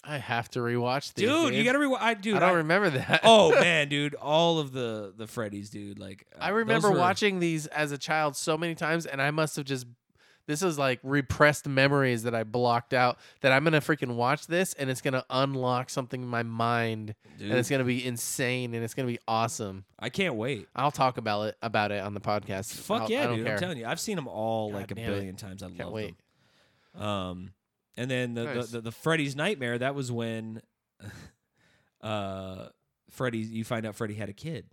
I 0.05 0.19
have 0.19 0.49
to 0.51 0.61
rewatch 0.61 1.15
these. 1.15 1.29
dude. 1.29 1.55
You 1.55 1.63
gotta 1.65 1.79
re- 1.79 1.97
I 1.99 2.15
dude. 2.15 2.37
I 2.37 2.41
don't 2.41 2.49
I- 2.51 2.53
remember 2.55 2.91
that. 2.91 3.21
oh 3.25 3.51
man, 3.61 3.89
dude, 3.89 4.15
all 4.15 4.59
of 4.59 4.73
the 4.73 5.13
the 5.17 5.27
Freddys, 5.27 5.71
dude. 5.71 5.99
Like 5.99 6.27
uh, 6.35 6.39
I 6.43 6.49
remember 6.51 6.91
were- 6.91 6.99
watching 6.99 7.39
these 7.41 7.67
as 7.67 7.93
a 7.93 7.99
child 7.99 8.35
so 8.37 8.57
many 8.57 8.75
times, 8.75 9.07
and 9.07 9.21
I 9.21 9.31
must 9.31 9.57
have 9.57 9.65
just. 9.65 9.87
This 10.47 10.63
is 10.63 10.79
like 10.79 10.99
repressed 11.03 11.69
memories 11.69 12.25
that 12.25 12.35
I 12.35 12.43
blocked 12.45 12.93
out. 12.95 13.19
That 13.43 13.53
I'm 13.53 13.63
gonna 13.65 13.81
freaking 13.81 14.17
watch 14.17 14.47
this, 14.49 14.75
and 14.75 14.91
it's 14.91 15.01
gonna 15.01 15.25
unlock 15.31 15.89
something 15.89 16.21
in 16.23 16.29
my 16.29 16.43
mind, 16.43 17.15
Dude, 17.39 17.51
and 17.51 17.59
it's 17.59 17.71
gonna 17.71 17.85
be 17.85 18.05
insane, 18.05 18.75
and 18.75 18.83
it's 18.83 18.95
gonna 18.95 19.07
be 19.09 19.21
awesome. 19.29 19.85
I 19.99 20.09
can't 20.09 20.35
wait. 20.35 20.67
I'll 20.75 20.91
talk 20.91 21.17
about 21.17 21.49
it 21.49 21.57
about 21.63 21.93
it 21.93 22.03
on 22.03 22.15
the 22.15 22.21
podcast. 22.21 22.73
Fuck 22.75 23.03
I'll- 23.03 23.11
yeah, 23.11 23.29
dude! 23.29 23.45
care. 23.45 23.55
I'm 23.55 23.61
telling 23.61 23.79
you, 23.79 23.87
I've 23.87 24.01
seen 24.01 24.17
them 24.17 24.27
all 24.29 24.71
God 24.71 24.77
like 24.79 24.91
a 24.91 24.95
damn 24.97 25.05
it. 25.05 25.15
billion 25.15 25.37
times. 25.37 25.63
I 25.63 25.67
Can't 25.69 25.79
love 25.81 25.93
wait. 25.93 26.15
them. 26.95 27.03
Um, 27.03 27.53
and 27.97 28.11
then 28.11 28.35
the, 28.35 28.45
Nice. 28.45 28.67
the, 28.71 28.79
the 28.79 28.81
the 28.83 28.93
Freddy's 28.93 29.37
Nightmare. 29.37 29.79
That 29.79 29.95
was 29.95 30.11
when, 30.11 30.61
uh, 32.01 32.67
Freddy. 33.11 33.39
You 33.39 33.65
find 33.65 33.87
out 33.87 33.95
Freddy 33.95 34.15
had 34.15 34.29
a 34.29 34.33
kid, 34.33 34.67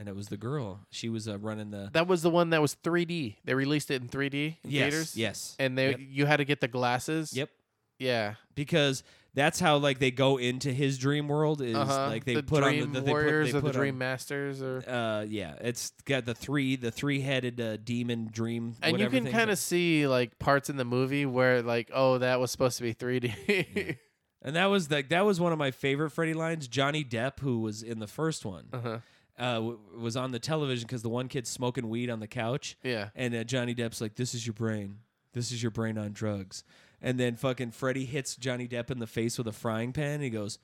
and 0.00 0.08
it 0.08 0.16
was 0.16 0.26
the 0.28 0.36
girl. 0.36 0.80
She 0.90 1.08
was 1.08 1.28
uh, 1.28 1.38
running 1.38 1.70
the 1.70 1.90
That 1.92 2.08
was 2.08 2.22
the 2.22 2.30
one 2.30 2.50
that 2.50 2.60
was 2.62 2.74
3D. 2.82 3.36
They 3.44 3.54
released 3.54 3.90
it 3.92 4.02
in 4.02 4.08
3D 4.08 4.56
in 4.64 4.70
yes, 4.70 4.82
theaters. 4.90 5.16
yes, 5.16 5.56
And 5.60 5.76
they 5.78 5.90
Yep. 5.90 6.00
you 6.08 6.26
had 6.26 6.38
to 6.38 6.44
get 6.44 6.60
the 6.60 6.68
glasses. 6.68 7.32
yep. 7.36 7.50
Yeah. 7.98 8.34
Because 8.54 9.02
that's 9.34 9.60
how 9.60 9.76
like 9.76 9.98
they 9.98 10.10
go 10.10 10.38
into 10.38 10.72
his 10.72 10.96
dream 10.98 11.28
world. 11.28 11.60
Is 11.60 11.76
Uh-huh. 11.76 12.06
like 12.08 12.24
they 12.24 12.34
the 12.36 12.42
put 12.42 12.64
on 12.64 12.78
the, 12.78 12.86
the 12.86 13.00
they 13.02 13.10
Warriors 13.12 13.52
put, 13.52 13.60
they 13.62 13.68
or 13.68 13.72
the 13.72 13.78
Dream 13.78 13.94
on- 13.96 13.98
Masters 13.98 14.62
or. 14.62 14.82
Uh, 14.88 15.26
yeah, 15.28 15.54
it's 15.60 15.92
got 16.06 16.24
the 16.24 16.34
three 16.34 16.76
the 16.76 16.90
three 16.90 17.20
headed 17.20 17.60
uh, 17.60 17.76
demon 17.76 18.28
dream. 18.32 18.74
And 18.82 18.98
you 18.98 19.08
can 19.10 19.30
kind 19.30 19.50
of 19.50 19.58
see 19.58 20.06
like 20.08 20.38
parts 20.38 20.70
in 20.70 20.78
the 20.78 20.84
movie 20.86 21.26
where 21.26 21.60
like, 21.62 21.90
oh, 21.92 22.16
that 22.18 22.40
was 22.40 22.50
supposed 22.50 22.78
to 22.78 22.82
be 22.84 22.94
3D. 22.94 23.98
And 24.42 24.56
that 24.56 24.66
was 24.66 24.90
like 24.90 25.10
that 25.10 25.26
was 25.26 25.38
one 25.38 25.52
of 25.52 25.58
my 25.58 25.70
favorite 25.70 26.08
Freddy 26.10 26.32
lines. 26.32 26.66
Johnny 26.66 27.04
Depp, 27.04 27.40
who 27.40 27.58
was 27.60 27.82
in 27.82 27.98
the 27.98 28.06
first 28.06 28.46
one, 28.46 28.68
uh-huh. 28.72 28.98
Uh, 29.40 29.54
w- 29.54 29.78
was 29.98 30.16
on 30.16 30.30
the 30.30 30.38
television 30.38 30.86
because 30.86 31.02
the 31.02 31.08
one 31.08 31.26
kid's 31.28 31.48
smoking 31.50 31.88
weed 31.88 32.10
on 32.10 32.20
the 32.20 32.28
couch, 32.28 32.76
Yeah. 32.84 33.08
and 33.16 33.34
uh, 33.34 33.42
Johnny 33.44 33.74
Depp's 33.74 34.00
like, 34.00 34.14
"This 34.14 34.34
is 34.34 34.46
your 34.46 34.54
brain. 34.54 34.98
This 35.32 35.50
is 35.50 35.62
your 35.62 35.70
brain 35.70 35.96
on 35.98 36.12
drugs." 36.12 36.62
And 37.02 37.18
then 37.18 37.34
fucking 37.36 37.70
Freddy 37.70 38.04
hits 38.04 38.36
Johnny 38.36 38.68
Depp 38.68 38.90
in 38.90 38.98
the 38.98 39.06
face 39.06 39.38
with 39.38 39.46
a 39.48 39.52
frying 39.52 39.92
pan. 39.94 40.16
And 40.16 40.22
he 40.22 40.28
goes, 40.30 40.58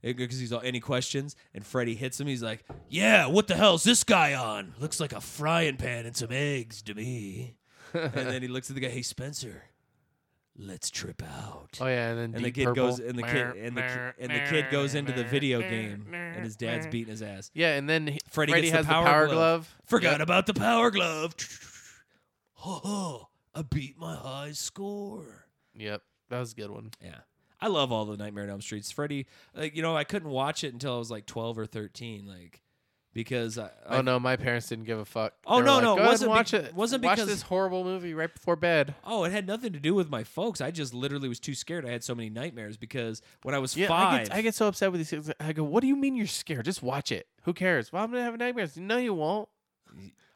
because 0.00 0.38
he's 0.40 0.52
all, 0.52 0.62
any 0.64 0.80
questions, 0.80 1.36
and 1.54 1.64
Freddy 1.66 1.94
hits 1.94 2.18
him. 2.18 2.26
He's 2.26 2.42
like, 2.42 2.64
"Yeah, 2.88 3.26
what 3.26 3.46
the 3.46 3.54
hell's 3.54 3.84
this 3.84 4.02
guy 4.02 4.34
on? 4.34 4.74
Looks 4.80 4.98
like 4.98 5.12
a 5.12 5.20
frying 5.20 5.76
pan 5.76 6.06
and 6.06 6.16
some 6.16 6.30
eggs 6.32 6.82
to 6.82 6.94
me." 6.94 7.56
and 7.92 8.12
then 8.12 8.42
he 8.42 8.48
looks 8.48 8.70
at 8.70 8.74
the 8.74 8.80
guy, 8.80 8.88
"Hey 8.88 9.02
Spencer, 9.02 9.62
let's 10.56 10.90
trip 10.90 11.22
out." 11.22 11.78
Oh 11.80 11.86
yeah, 11.86 12.08
and 12.10 12.18
then 12.18 12.24
and 12.26 12.34
the 12.34 12.40
Deep 12.50 12.54
kid 12.54 12.64
Purple. 12.66 12.86
goes 12.88 13.00
and 13.00 13.18
the 13.18 13.22
kid 13.22 13.56
and 13.56 13.76
the 13.76 13.82
ki- 13.82 14.22
and 14.24 14.30
the 14.32 14.50
kid 14.50 14.66
goes 14.70 14.94
into 14.94 15.12
the 15.12 15.24
video 15.24 15.60
game 15.60 16.06
and 16.12 16.44
his 16.44 16.56
dad's 16.56 16.86
beating 16.86 17.10
his 17.10 17.22
ass. 17.22 17.50
Yeah, 17.54 17.74
and 17.76 17.88
then 17.88 18.06
he- 18.06 18.20
Freddy 18.28 18.52
Freddy, 18.52 18.70
gets 18.70 18.72
the 18.72 18.76
has 18.78 18.86
power 18.86 19.04
the 19.04 19.10
power 19.10 19.26
glove. 19.26 19.36
glove. 19.36 19.76
Forgot 19.86 20.12
Yep. 20.12 20.20
about 20.20 20.46
the 20.46 20.54
power 20.54 20.90
glove. 20.90 21.34
Ho 22.54 22.80
ho! 22.84 23.28
I 23.54 23.62
beat 23.62 23.98
my 23.98 24.14
high 24.14 24.52
score. 24.52 25.46
Yep, 25.74 26.02
that 26.30 26.38
was 26.38 26.52
a 26.52 26.54
good 26.56 26.70
one. 26.70 26.90
Yeah, 27.02 27.18
I 27.60 27.66
love 27.68 27.90
all 27.90 28.04
the 28.04 28.16
Nightmare 28.16 28.44
on 28.44 28.50
Elm 28.50 28.60
Streets. 28.60 28.90
Freddy, 28.92 29.26
like 29.54 29.74
you 29.74 29.82
know, 29.82 29.96
I 29.96 30.04
couldn't 30.04 30.30
watch 30.30 30.62
it 30.64 30.72
until 30.72 30.94
I 30.94 30.98
was 30.98 31.10
like 31.10 31.26
twelve 31.26 31.58
or 31.58 31.66
thirteen. 31.66 32.26
Like, 32.26 32.62
because 33.14 33.58
I, 33.58 33.70
Oh 33.88 33.98
I- 33.98 34.02
no, 34.02 34.18
my 34.18 34.36
parents 34.36 34.68
didn't 34.68 34.84
give 34.84 34.98
a 34.98 35.04
fuck. 35.04 35.34
Oh, 35.46 35.60
They 35.60 35.66
no, 35.66 35.74
like, 35.74 35.82
no, 35.82 35.94
it 35.94 35.98
Go 35.98 36.06
wasn't 36.06 36.30
watch 36.30 36.50
be- 36.52 36.56
it. 36.58 36.74
wasn't 36.74 37.04
watch 37.04 37.16
because- 37.16 37.28
this 37.28 37.42
horrible 37.42 37.84
movie 37.84 38.14
right 38.14 38.32
before 38.32 38.56
bed. 38.56 38.94
Oh, 39.04 39.24
it 39.24 39.32
had 39.32 39.46
nothing 39.46 39.72
to 39.74 39.78
do 39.80 39.94
with 39.94 40.08
my 40.10 40.24
folks. 40.24 40.60
I 40.60 40.70
just 40.70 40.94
literally 40.94 41.28
was 41.28 41.38
too 41.40 41.54
scared. 41.54 41.84
I 41.86 41.90
had 41.90 42.02
so 42.04 42.14
many 42.14 42.30
nightmares 42.30 42.76
because 42.76 43.20
when 43.42 43.54
I 43.54 43.58
was 43.58 43.76
Yeah, 43.76 43.86
I 43.86 43.88
five, 43.88 44.28
get, 44.28 44.36
I 44.36 44.42
get 44.42 44.54
so 44.54 44.68
upset 44.68 44.90
with 44.92 45.00
these 45.00 45.10
things. 45.10 45.30
I 45.40 45.52
go, 45.52 45.62
"What 45.64 45.80
do 45.82 45.86
you 45.88 45.96
mean 45.96 46.16
you're 46.16 46.26
scared? 46.26 46.64
Just 46.64 46.82
watch 46.82 47.12
it. 47.12 47.26
Who 47.42 47.52
cares? 47.52 47.92
Well, 47.92 48.02
I'm 48.02 48.10
gonna 48.10 48.22
have 48.24 48.38
nightmares. 48.38 48.76
No, 48.76 48.96
you 48.98 49.14
won't. 49.14 49.48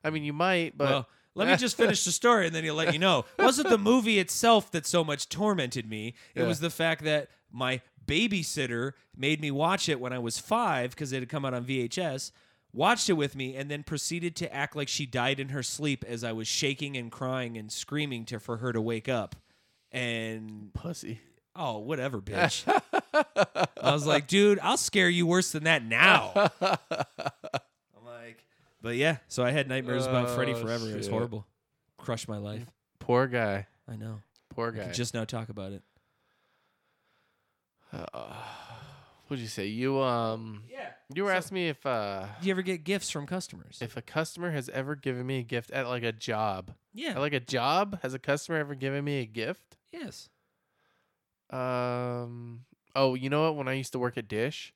I 0.04 0.10
mean, 0.10 0.24
you 0.24 0.32
might, 0.32 0.76
but 0.76 0.88
well, 0.88 1.08
let 1.34 1.48
me 1.48 1.56
just 1.56 1.76
finish 1.76 2.04
the 2.04 2.12
story 2.12 2.46
and 2.46 2.54
then 2.54 2.62
he'll 2.64 2.74
let 2.74 2.92
you 2.92 2.98
know. 2.98 3.24
It 3.38 3.42
wasn't 3.44 3.68
the 3.70 3.78
movie 3.78 4.18
itself 4.18 4.70
that 4.72 4.86
so 4.86 5.02
much 5.02 5.28
tormented 5.28 5.88
me. 5.88 6.14
It 6.34 6.42
Yeah. 6.42 6.46
was 6.46 6.60
the 6.60 6.70
fact 6.70 7.02
that 7.04 7.28
my 7.50 7.80
babysitter 8.06 8.92
made 9.16 9.40
me 9.40 9.50
watch 9.50 9.88
it 9.88 9.98
when 10.00 10.12
I 10.12 10.18
was 10.18 10.38
five 10.38 10.90
because 10.90 11.12
it 11.12 11.20
had 11.20 11.28
come 11.28 11.44
out 11.44 11.54
on 11.54 11.64
VHS. 11.64 12.30
Watched 12.76 13.08
it 13.08 13.14
with 13.14 13.34
me 13.34 13.56
and 13.56 13.70
then 13.70 13.82
proceeded 13.82 14.36
to 14.36 14.54
act 14.54 14.76
like 14.76 14.86
she 14.86 15.06
died 15.06 15.40
in 15.40 15.48
her 15.48 15.62
sleep 15.62 16.04
as 16.06 16.22
I 16.22 16.32
was 16.32 16.46
shaking 16.46 16.94
and 16.98 17.10
crying 17.10 17.56
and 17.56 17.72
screaming 17.72 18.26
to 18.26 18.38
for 18.38 18.58
her 18.58 18.70
to 18.70 18.82
wake 18.82 19.08
up. 19.08 19.34
And 19.90 20.74
pussy. 20.74 21.20
oh, 21.56 21.78
whatever, 21.78 22.20
bitch. 22.20 22.64
I 23.82 23.92
was 23.94 24.06
like, 24.06 24.26
dude, 24.26 24.58
I'll 24.62 24.76
scare 24.76 25.08
you 25.08 25.26
worse 25.26 25.52
than 25.52 25.64
that 25.64 25.82
now. 25.86 26.32
I'm 26.60 26.76
like, 28.04 28.44
but 28.82 28.96
yeah, 28.96 29.16
so 29.26 29.42
I 29.42 29.52
had 29.52 29.70
nightmares 29.70 30.04
about 30.04 30.28
oh, 30.28 30.34
Freddy 30.34 30.52
Oh, 30.52 30.56
forever. 30.60 30.86
It 30.90 30.96
was 30.96 31.06
shit. 31.06 31.12
horrible. 31.14 31.46
Crushed 31.96 32.28
my 32.28 32.36
life. 32.36 32.66
Poor 32.98 33.26
guy. 33.26 33.68
I 33.90 33.96
know. 33.96 34.20
Poor 34.50 34.68
I 34.68 34.76
guy. 34.76 34.84
can 34.84 34.92
just 34.92 35.14
now 35.14 35.24
talk 35.24 35.48
about 35.48 35.72
it. 35.72 35.82
Uh, 37.90 38.34
What'd 39.26 39.42
you 39.42 39.48
say? 39.48 39.66
You 39.66 40.00
um. 40.00 40.62
Yeah. 40.70 40.90
You 41.14 41.24
were 41.24 41.30
So- 41.30 41.36
asking 41.36 41.54
me 41.56 41.68
if 41.68 41.84
uh 41.86 42.26
Do 42.40 42.46
you 42.46 42.52
ever 42.52 42.62
get 42.62 42.84
gifts 42.84 43.10
from 43.10 43.26
customers? 43.26 43.78
if 43.80 43.96
a 43.96 44.02
customer 44.02 44.50
has 44.52 44.68
ever 44.70 44.94
given 44.94 45.26
me 45.26 45.38
a 45.38 45.42
gift 45.42 45.70
at 45.70 45.86
like 45.88 46.02
a 46.02 46.12
job. 46.12 46.74
yeah. 46.94 47.10
At 47.10 47.18
like 47.18 47.32
a 47.32 47.40
job, 47.40 48.00
has 48.02 48.14
a 48.14 48.18
customer 48.18 48.58
ever 48.58 48.74
given 48.74 49.04
me 49.04 49.20
a 49.20 49.26
gift? 49.26 49.76
yes. 49.92 50.28
Um. 51.50 52.64
Oh, 52.94 53.14
you 53.14 53.28
know 53.30 53.42
what? 53.44 53.56
When 53.56 53.68
I 53.68 53.74
used 53.74 53.92
to 53.92 53.98
work 53.98 54.16
at 54.16 54.26
Dish, 54.28 54.72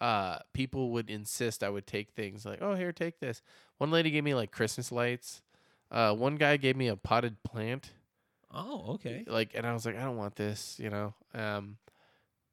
uh, 0.00 0.38
people 0.52 0.90
would 0.90 1.08
insist 1.08 1.62
I 1.62 1.70
would 1.70 1.86
take 1.86 2.10
things 2.12 2.44
like, 2.44 2.60
"Oh, 2.60 2.74
here, 2.74 2.92
take 2.92 3.20
this." 3.20 3.42
One 3.78 3.90
lady 3.90 4.10
gave 4.10 4.24
me 4.24 4.34
like 4.34 4.50
Christmas 4.50 4.90
lights. 4.92 5.42
Uh, 5.90 6.14
one 6.14 6.36
guy 6.36 6.56
gave 6.56 6.76
me 6.76 6.88
a 6.88 6.96
potted 6.96 7.42
plant. 7.42 7.90
Oh, 8.52 8.94
okay. 8.94 9.24
Like, 9.26 9.52
and 9.54 9.64
I 9.66 9.72
was 9.72 9.86
like, 9.86 9.96
I 9.96 10.02
don't 10.02 10.16
want 10.16 10.34
this, 10.36 10.76
you 10.80 10.90
know. 10.90 11.14
Um, 11.34 11.78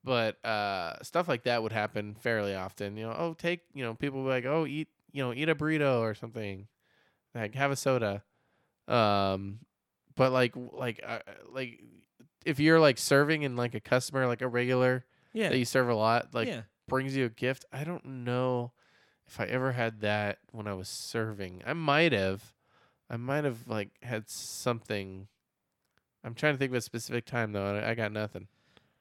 but 0.08 0.44
uh, 0.46 1.04
stuff 1.04 1.28
like 1.28 1.44
that 1.44 1.62
would 1.62 1.74
happen 1.74 2.16
fairly 2.16 2.56
often. 2.56 2.96
You 2.96 3.08
know, 3.08 3.16
oh, 3.18 3.34
take, 3.38 3.60
you 3.74 3.84
know, 3.84 3.94
people 3.94 4.24
would 4.24 4.30
be 4.30 4.34
like, 4.34 4.46
oh, 4.46 4.66
eat, 4.66 4.88
you 5.12 5.22
know, 5.22 5.34
eat 5.34 5.50
a 5.50 5.56
burrito 5.56 6.00
or 6.00 6.16
something, 6.16 6.68
like 7.36 7.54
have 7.56 7.72
a 7.72 7.76
soda. 7.76 8.24
Um, 8.88 9.60
but 10.16 10.32
like, 10.32 10.54
like, 10.56 11.02
uh, 11.06 11.20
like, 11.52 11.82
if 12.46 12.62
you're 12.62 12.80
like 12.80 12.98
serving 12.98 13.44
and 13.44 13.58
like 13.58 13.76
a 13.76 13.82
customer, 13.82 14.28
like 14.28 14.42
a 14.42 14.48
regular 14.48 15.06
Yeah. 15.34 15.50
that 15.50 15.58
you 15.58 15.66
serve 15.66 15.90
a 15.90 15.96
lot, 15.96 16.34
like 16.34 16.48
yeah. 16.48 16.62
brings 16.88 17.18
you 17.18 17.26
a 17.26 17.30
gift. 17.30 17.66
I 17.74 17.84
don't 17.84 18.06
know 18.06 18.72
if 19.28 19.42
I 19.42 19.44
ever 19.44 19.74
had 19.74 20.00
that 20.02 20.40
when 20.54 20.68
I 20.68 20.74
was 20.74 20.88
serving. 20.88 21.64
I 21.66 21.74
might 21.74 22.14
have. 22.14 22.54
I 23.10 23.18
might 23.18 23.44
have 23.44 23.68
like 23.68 23.90
had 24.02 24.30
something. 24.30 25.28
I'm 26.24 26.34
trying 26.34 26.54
to 26.54 26.58
think 26.58 26.72
of 26.72 26.78
a 26.78 26.82
specific 26.82 27.26
time 27.26 27.52
though. 27.52 27.76
I 27.76 27.92
I 27.92 27.94
got 27.94 28.14
nothing. 28.14 28.48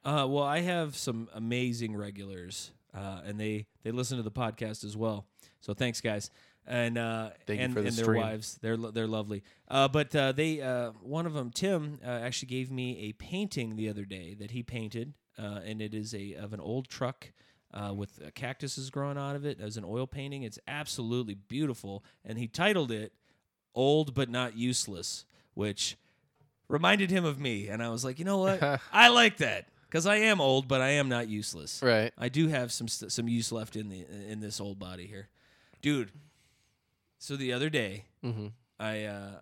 Uh, 0.07 0.25
well, 0.25 0.45
I 0.45 0.61
have 0.61 0.97
some 0.97 1.29
amazing 1.35 1.97
regulars, 1.97 2.71
uh, 2.95 3.23
and 3.27 3.41
they 3.41 3.67
they 3.83 3.91
listen 3.91 4.19
to 4.19 4.23
the 4.23 4.31
podcast 4.31 4.85
as 4.85 4.97
well. 4.97 5.27
So 5.61 5.75
thanks, 5.75 6.01
guys, 6.01 6.31
and 6.65 6.97
uh, 6.97 7.31
Thank 7.45 7.61
and, 7.61 7.75
the 7.75 7.81
and 7.81 7.93
their 7.93 8.15
wives. 8.15 8.57
They're 8.63 8.77
lo- 8.77 8.93
they're 8.93 9.09
lovely. 9.09 9.43
Uh, 9.67 9.89
but 9.89 10.15
uh, 10.15 10.31
they 10.31 10.63
uh, 10.63 10.93
one 11.03 11.27
of 11.27 11.35
them, 11.35 11.51
Tim, 11.51 11.99
uh, 12.05 12.09
actually 12.09 12.47
gave 12.47 12.71
me 12.71 13.09
a 13.09 13.15
painting 13.15 13.75
the 13.75 13.89
other 13.89 14.05
day 14.05 14.35
that 14.35 14.53
he 14.53 14.63
painted, 14.63 15.15
uh, 15.37 15.59
and 15.65 15.83
it 15.83 15.93
is 15.93 16.15
a 16.15 16.35
of 16.35 16.53
an 16.53 16.61
old 16.61 16.89
truck. 16.89 17.33
Uh, 17.75 17.93
with 17.93 18.23
uh, 18.25 18.31
cactuses 18.35 18.89
growing 18.91 19.19
out 19.19 19.35
of 19.35 19.45
it 19.45 19.61
as 19.61 19.77
an 19.77 19.85
oil 19.85 20.07
painting, 20.07 20.45
it's 20.45 20.59
absolutely 20.69 21.35
beautiful. 21.35 22.05
And 22.25 22.39
he 22.39 22.47
titled 22.47 22.93
it 22.93 23.13
"Old 23.75 24.15
but 24.15 24.31
Not 24.31 24.57
Useless," 24.57 25.25
which 25.55 25.97
reminded 26.69 27.11
him 27.11 27.25
of 27.25 27.41
me. 27.41 27.67
And 27.67 27.83
I 27.83 27.89
was 27.89 28.05
like, 28.05 28.21
you 28.21 28.25
know 28.25 28.39
what? 28.39 28.63
I 28.93 29.09
like 29.09 29.39
that 29.39 29.67
because 29.89 30.07
I 30.07 30.17
am 30.17 30.41
old, 30.41 30.69
but 30.69 30.81
I 30.81 30.91
am 30.91 31.09
not 31.09 31.29
useless. 31.29 31.81
Right. 31.83 32.13
I 32.19 32.29
do 32.29 32.49
have 32.49 32.73
some 32.73 32.89
st- 32.89 33.13
some 33.13 33.29
use 33.29 33.53
left 33.53 33.77
in 33.77 33.89
the 33.89 34.05
in 34.29 34.41
this 34.41 34.61
old 34.61 34.79
body 34.79 35.07
here, 35.07 35.29
dude. 35.83 36.11
So 37.19 37.37
the 37.37 37.53
other 37.53 37.71
day, 37.71 38.05
Mm-hmm. 38.25 38.47
I 38.79 39.05
uh, 39.05 39.41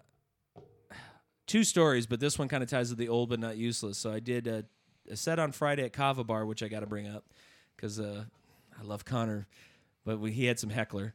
two 1.47 1.65
stories, 1.65 2.07
but 2.07 2.21
this 2.21 2.39
one 2.39 2.49
kind 2.49 2.63
of 2.63 2.69
ties 2.69 2.91
to 2.91 2.95
the 2.95 3.09
old 3.09 3.29
but 3.29 3.41
not 3.41 3.57
useless. 3.57 3.99
So 3.99 4.13
I 4.13 4.21
did 4.21 4.47
a, 4.47 4.65
a 5.11 5.17
set 5.17 5.39
on 5.39 5.53
Friday 5.53 5.85
at 5.85 5.93
Kava 5.93 6.25
Bar, 6.25 6.47
which 6.47 6.63
I 6.63 6.69
got 6.69 6.81
to 6.81 6.87
bring 6.87 7.07
up 7.09 7.25
because 7.77 7.99
uh, 8.01 8.25
I 8.79 8.83
love 8.85 9.05
Connor, 9.05 9.47
but 10.05 10.19
we, 10.21 10.33
he 10.33 10.45
had 10.47 10.59
some 10.59 10.71
heckler, 10.71 11.15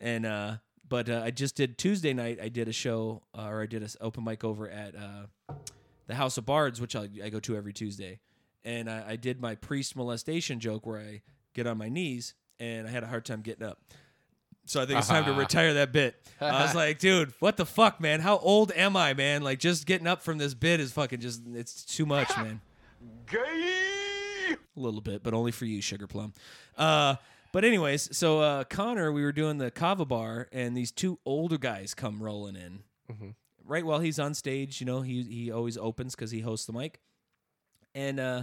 and 0.00 0.24
uh, 0.26 0.56
but 0.88 1.08
uh, 1.08 1.22
I 1.24 1.30
just 1.30 1.56
did 1.56 1.78
Tuesday 1.78 2.12
night. 2.12 2.38
I 2.40 2.48
did 2.48 2.68
a 2.68 2.72
show 2.72 3.22
uh, 3.36 3.46
or 3.48 3.62
I 3.62 3.66
did 3.66 3.82
an 3.82 3.88
open 4.00 4.24
mic 4.24 4.44
over 4.44 4.68
at 4.68 4.94
uh, 4.94 5.54
the 6.06 6.14
House 6.14 6.38
of 6.38 6.46
Bards, 6.46 6.80
which 6.80 6.94
I, 6.94 7.08
I 7.24 7.28
go 7.30 7.40
to 7.40 7.56
every 7.56 7.72
Tuesday, 7.72 8.20
and 8.66 8.90
I, 8.90 9.04
I 9.10 9.16
did 9.16 9.40
my 9.40 9.54
priest 9.54 9.96
molestation 9.96 10.60
joke 10.60 10.84
where 10.84 10.98
I 10.98 11.22
get 11.54 11.66
on 11.66 11.78
my 11.78 11.88
knees, 11.88 12.34
and 12.58 12.86
I 12.86 12.90
had 12.90 13.04
a 13.04 13.06
hard 13.06 13.24
time 13.24 13.40
getting 13.40 13.64
up. 13.64 13.80
So 14.66 14.82
I 14.82 14.86
think 14.86 14.98
it's 14.98 15.08
time 15.08 15.24
to 15.26 15.32
retire 15.38 15.74
that 15.74 15.92
bit. 15.92 16.16
I 16.40 16.64
was 16.64 16.74
like, 16.74 16.98
dude, 16.98 17.32
what 17.38 17.56
the 17.56 17.64
fuck, 17.64 18.00
man? 18.00 18.20
How 18.20 18.38
old 18.38 18.72
am 18.72 18.96
I, 18.96 19.14
man? 19.14 19.42
Like, 19.42 19.60
just 19.60 19.86
getting 19.86 20.08
up 20.08 20.20
from 20.20 20.38
this 20.38 20.52
bit 20.52 20.80
is 20.80 20.92
fucking 20.92 21.20
just, 21.20 21.42
it's 21.54 21.84
too 21.84 22.04
much, 22.04 22.28
man. 22.36 22.60
Gay! 23.30 24.52
A 24.52 24.80
little 24.80 25.00
bit, 25.00 25.22
but 25.22 25.32
only 25.32 25.52
for 25.52 25.64
you, 25.64 25.80
Sugar 25.80 26.08
Plum. 26.08 26.32
Uh, 26.76 27.14
but 27.52 27.64
anyways, 27.64 28.16
so 28.16 28.40
uh, 28.40 28.64
Connor, 28.64 29.12
we 29.12 29.22
were 29.22 29.32
doing 29.32 29.58
the 29.58 29.70
Kava 29.70 30.04
bar, 30.04 30.48
and 30.52 30.76
these 30.76 30.90
two 30.90 31.20
older 31.24 31.56
guys 31.56 31.94
come 31.94 32.22
rolling 32.22 32.56
in. 32.56 32.80
Right 33.64 33.86
while 33.86 34.00
he's 34.00 34.18
on 34.18 34.34
stage, 34.34 34.80
you 34.80 34.86
know, 34.86 35.00
he 35.00 35.22
he 35.22 35.50
always 35.50 35.76
opens 35.76 36.14
because 36.14 36.30
he 36.30 36.40
hosts 36.40 36.66
the 36.66 36.72
mic, 36.72 37.00
and 37.94 38.20
uh, 38.20 38.42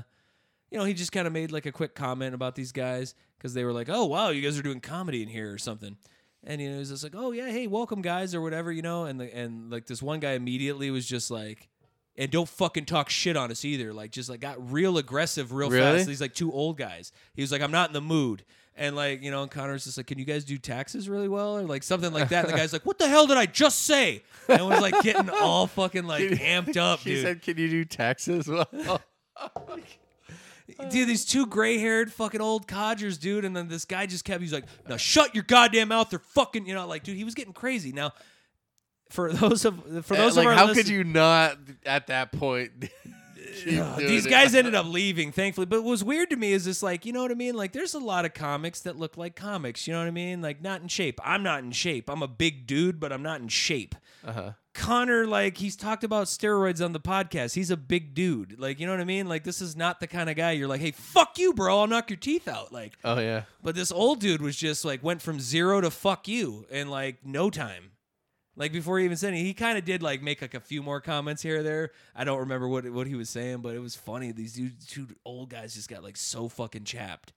you 0.73 0.79
know, 0.79 0.85
he 0.85 0.93
just 0.95 1.11
kind 1.11 1.27
of 1.27 1.31
made 1.33 1.51
like 1.51 1.65
a 1.67 1.71
quick 1.71 1.93
comment 1.95 2.33
about 2.35 2.55
these 2.55 2.71
guys 2.71 3.13
because 3.37 3.53
they 3.53 3.63
were 3.63 3.71
like, 3.71 3.87
"Oh 3.89 4.05
wow, 4.05 4.29
you 4.29 4.41
guys 4.41 4.57
are 4.59 4.63
doing 4.63 4.81
comedy 4.81 5.21
in 5.21 5.29
here 5.29 5.53
or 5.53 5.57
something." 5.57 5.95
And 6.43 6.59
you 6.59 6.67
know, 6.67 6.73
he 6.73 6.79
was 6.79 6.89
just 6.89 7.03
like, 7.03 7.13
"Oh 7.15 7.31
yeah, 7.31 7.49
hey, 7.49 7.67
welcome 7.67 8.01
guys 8.01 8.33
or 8.35 8.41
whatever," 8.41 8.71
you 8.71 8.81
know. 8.81 9.05
And 9.05 9.19
the, 9.21 9.33
and 9.33 9.71
like 9.71 9.85
this 9.85 10.01
one 10.01 10.19
guy 10.19 10.31
immediately 10.33 10.89
was 10.91 11.05
just 11.05 11.29
like, 11.31 11.69
"And 12.17 12.31
don't 12.31 12.49
fucking 12.49 12.85
talk 12.85 13.09
shit 13.09 13.37
on 13.37 13.51
us 13.51 13.63
either." 13.63 13.93
Like 13.93 14.11
just 14.11 14.29
like 14.29 14.39
got 14.41 14.71
real 14.71 14.97
aggressive 14.97 15.53
real 15.53 15.69
Really? 15.69 15.97
fast. 15.99 16.07
These 16.07 16.19
like 16.21 16.33
two 16.33 16.51
old 16.51 16.77
guys. 16.77 17.11
He 17.35 17.41
was 17.43 17.51
like, 17.51 17.61
"I'm 17.61 17.71
not 17.71 17.89
in 17.89 17.93
the 17.93 18.01
mood." 18.01 18.43
And 18.75 18.95
like 18.95 19.21
you 19.21 19.29
know, 19.29 19.43
and 19.43 19.51
Connor's 19.51 19.83
just 19.83 19.97
like, 19.97 20.07
"Can 20.07 20.17
you 20.17 20.25
guys 20.25 20.43
do 20.43 20.57
taxes 20.57 21.07
really 21.07 21.27
well?" 21.29 21.57
Or 21.59 21.61
like 21.63 21.83
something 21.83 22.11
like 22.11 22.29
that. 22.29 22.45
And 22.45 22.53
the 22.53 22.57
guy's 22.57 22.73
like, 22.73 22.85
"What 22.87 22.97
the 22.97 23.07
hell 23.07 23.27
did 23.27 23.37
I 23.37 23.45
just 23.45 23.83
say?" 23.83 24.23
And 24.49 24.67
was 24.67 24.81
like 24.81 24.99
getting 25.03 25.29
all 25.29 25.67
fucking 25.67 26.05
like 26.05 26.23
amped 26.31 26.75
up, 26.77 27.01
He 27.01 27.11
dude. 27.13 27.21
said, 27.23 27.41
"Can 27.43 27.57
you 27.59 27.69
do 27.69 27.85
taxes?" 27.85 28.47
Well, 28.47 28.67
Dude, 30.89 31.09
these 31.09 31.25
two 31.25 31.45
gray-haired 31.45 32.11
fucking 32.11 32.41
old 32.41 32.67
codgers, 32.67 33.17
dude, 33.17 33.45
and 33.45 33.55
then 33.55 33.67
this 33.67 33.85
guy 33.85 34.05
just 34.05 34.23
kept. 34.23 34.41
He's 34.41 34.53
like, 34.53 34.65
"Now 34.87 34.97
shut 34.97 35.35
your 35.35 35.43
goddamn 35.43 35.89
mouth." 35.89 36.09
They're 36.09 36.19
fucking, 36.19 36.65
you 36.65 36.73
know, 36.73 36.87
like, 36.87 37.03
dude, 37.03 37.17
he 37.17 37.23
was 37.23 37.35
getting 37.35 37.53
crazy. 37.53 37.91
Now, 37.91 38.13
for 39.09 39.31
those 39.31 39.65
of 39.65 40.05
for 40.05 40.15
those 40.15 40.37
like, 40.37 40.45
of 40.45 40.51
our 40.51 40.57
how 40.57 40.65
listen- 40.67 40.83
could 40.83 40.91
you 40.91 41.03
not 41.03 41.57
at 41.85 42.07
that 42.07 42.31
point? 42.31 42.71
doing 43.65 43.97
these 43.97 44.25
guys 44.25 44.55
ended 44.55 44.75
up 44.75 44.85
leaving, 44.87 45.31
thankfully. 45.31 45.65
But 45.65 45.83
what 45.83 45.91
was 45.91 46.03
weird 46.03 46.29
to 46.31 46.35
me 46.35 46.53
is 46.53 46.65
this, 46.65 46.83
like, 46.83 47.05
you 47.05 47.13
know 47.13 47.21
what 47.21 47.31
I 47.31 47.35
mean? 47.35 47.55
Like, 47.55 47.71
there's 47.71 47.93
a 47.93 47.99
lot 47.99 48.25
of 48.25 48.33
comics 48.33 48.81
that 48.81 48.97
look 48.97 49.17
like 49.17 49.35
comics. 49.35 49.87
You 49.87 49.93
know 49.93 49.99
what 49.99 50.07
I 50.07 50.11
mean? 50.11 50.41
Like, 50.41 50.61
not 50.61 50.81
in 50.81 50.87
shape. 50.87 51.19
I'm 51.23 51.43
not 51.43 51.63
in 51.63 51.71
shape. 51.71 52.09
I'm 52.09 52.23
a 52.23 52.27
big 52.27 52.67
dude, 52.67 52.99
but 52.99 53.11
I'm 53.11 53.23
not 53.23 53.41
in 53.41 53.47
shape. 53.47 53.95
Uh-huh. 54.25 54.51
Connor, 54.73 55.27
like, 55.27 55.57
he's 55.57 55.75
talked 55.75 56.03
about 56.03 56.25
steroids 56.27 56.83
on 56.83 56.93
the 56.93 56.99
podcast. 56.99 57.53
He's 57.53 57.69
a 57.69 57.77
big 57.77 58.13
dude. 58.15 58.59
Like, 58.59 58.79
you 58.79 58.87
know 58.87 58.91
what 58.93 59.01
I 59.01 59.05
mean? 59.05 59.27
Like, 59.29 59.43
this 59.43 59.61
is 59.61 59.75
not 59.75 59.99
the 59.99 60.07
kind 60.07 60.29
of 60.29 60.35
guy 60.35 60.51
you're 60.51 60.67
like, 60.67 60.81
hey, 60.81 60.91
fuck 60.91 61.37
you, 61.37 61.53
bro. 61.53 61.79
I'll 61.79 61.87
knock 61.87 62.09
your 62.09 62.17
teeth 62.17 62.47
out. 62.47 62.73
Like, 62.73 62.93
Oh 63.03 63.19
yeah. 63.19 63.43
but 63.61 63.75
this 63.75 63.91
old 63.91 64.19
dude 64.19 64.41
was 64.41 64.55
just 64.55 64.83
like 64.83 65.03
went 65.03 65.21
from 65.21 65.39
zero 65.39 65.79
to 65.81 65.91
fuck 65.91 66.27
you 66.27 66.65
in 66.71 66.89
like 66.89 67.25
no 67.25 67.49
time. 67.51 67.91
Like 68.55 68.71
before 68.71 68.99
he 68.99 69.05
even 69.05 69.17
said 69.17 69.33
it, 69.33 69.37
he 69.37 69.53
kind 69.55 69.77
of 69.79 69.85
did 69.85 70.03
like 70.03 70.21
make 70.21 70.41
like 70.41 70.53
a 70.53 70.59
few 70.59 70.83
more 70.83 71.01
comments 71.01 71.41
here 71.41 71.59
or 71.59 71.63
there. 71.63 71.91
I 72.15 72.23
don't 72.23 72.39
remember 72.39 72.67
what 72.67 72.87
what 72.91 73.07
he 73.07 73.15
was 73.15 73.29
saying, 73.29 73.61
but 73.61 73.75
it 73.75 73.79
was 73.79 73.95
funny. 73.95 74.31
These 74.31 74.55
two, 74.55 74.69
two 74.87 75.07
old 75.25 75.49
guys 75.49 75.73
just 75.73 75.89
got 75.89 76.03
like 76.03 76.17
so 76.17 76.47
fucking 76.49 76.83
chapped, 76.83 77.33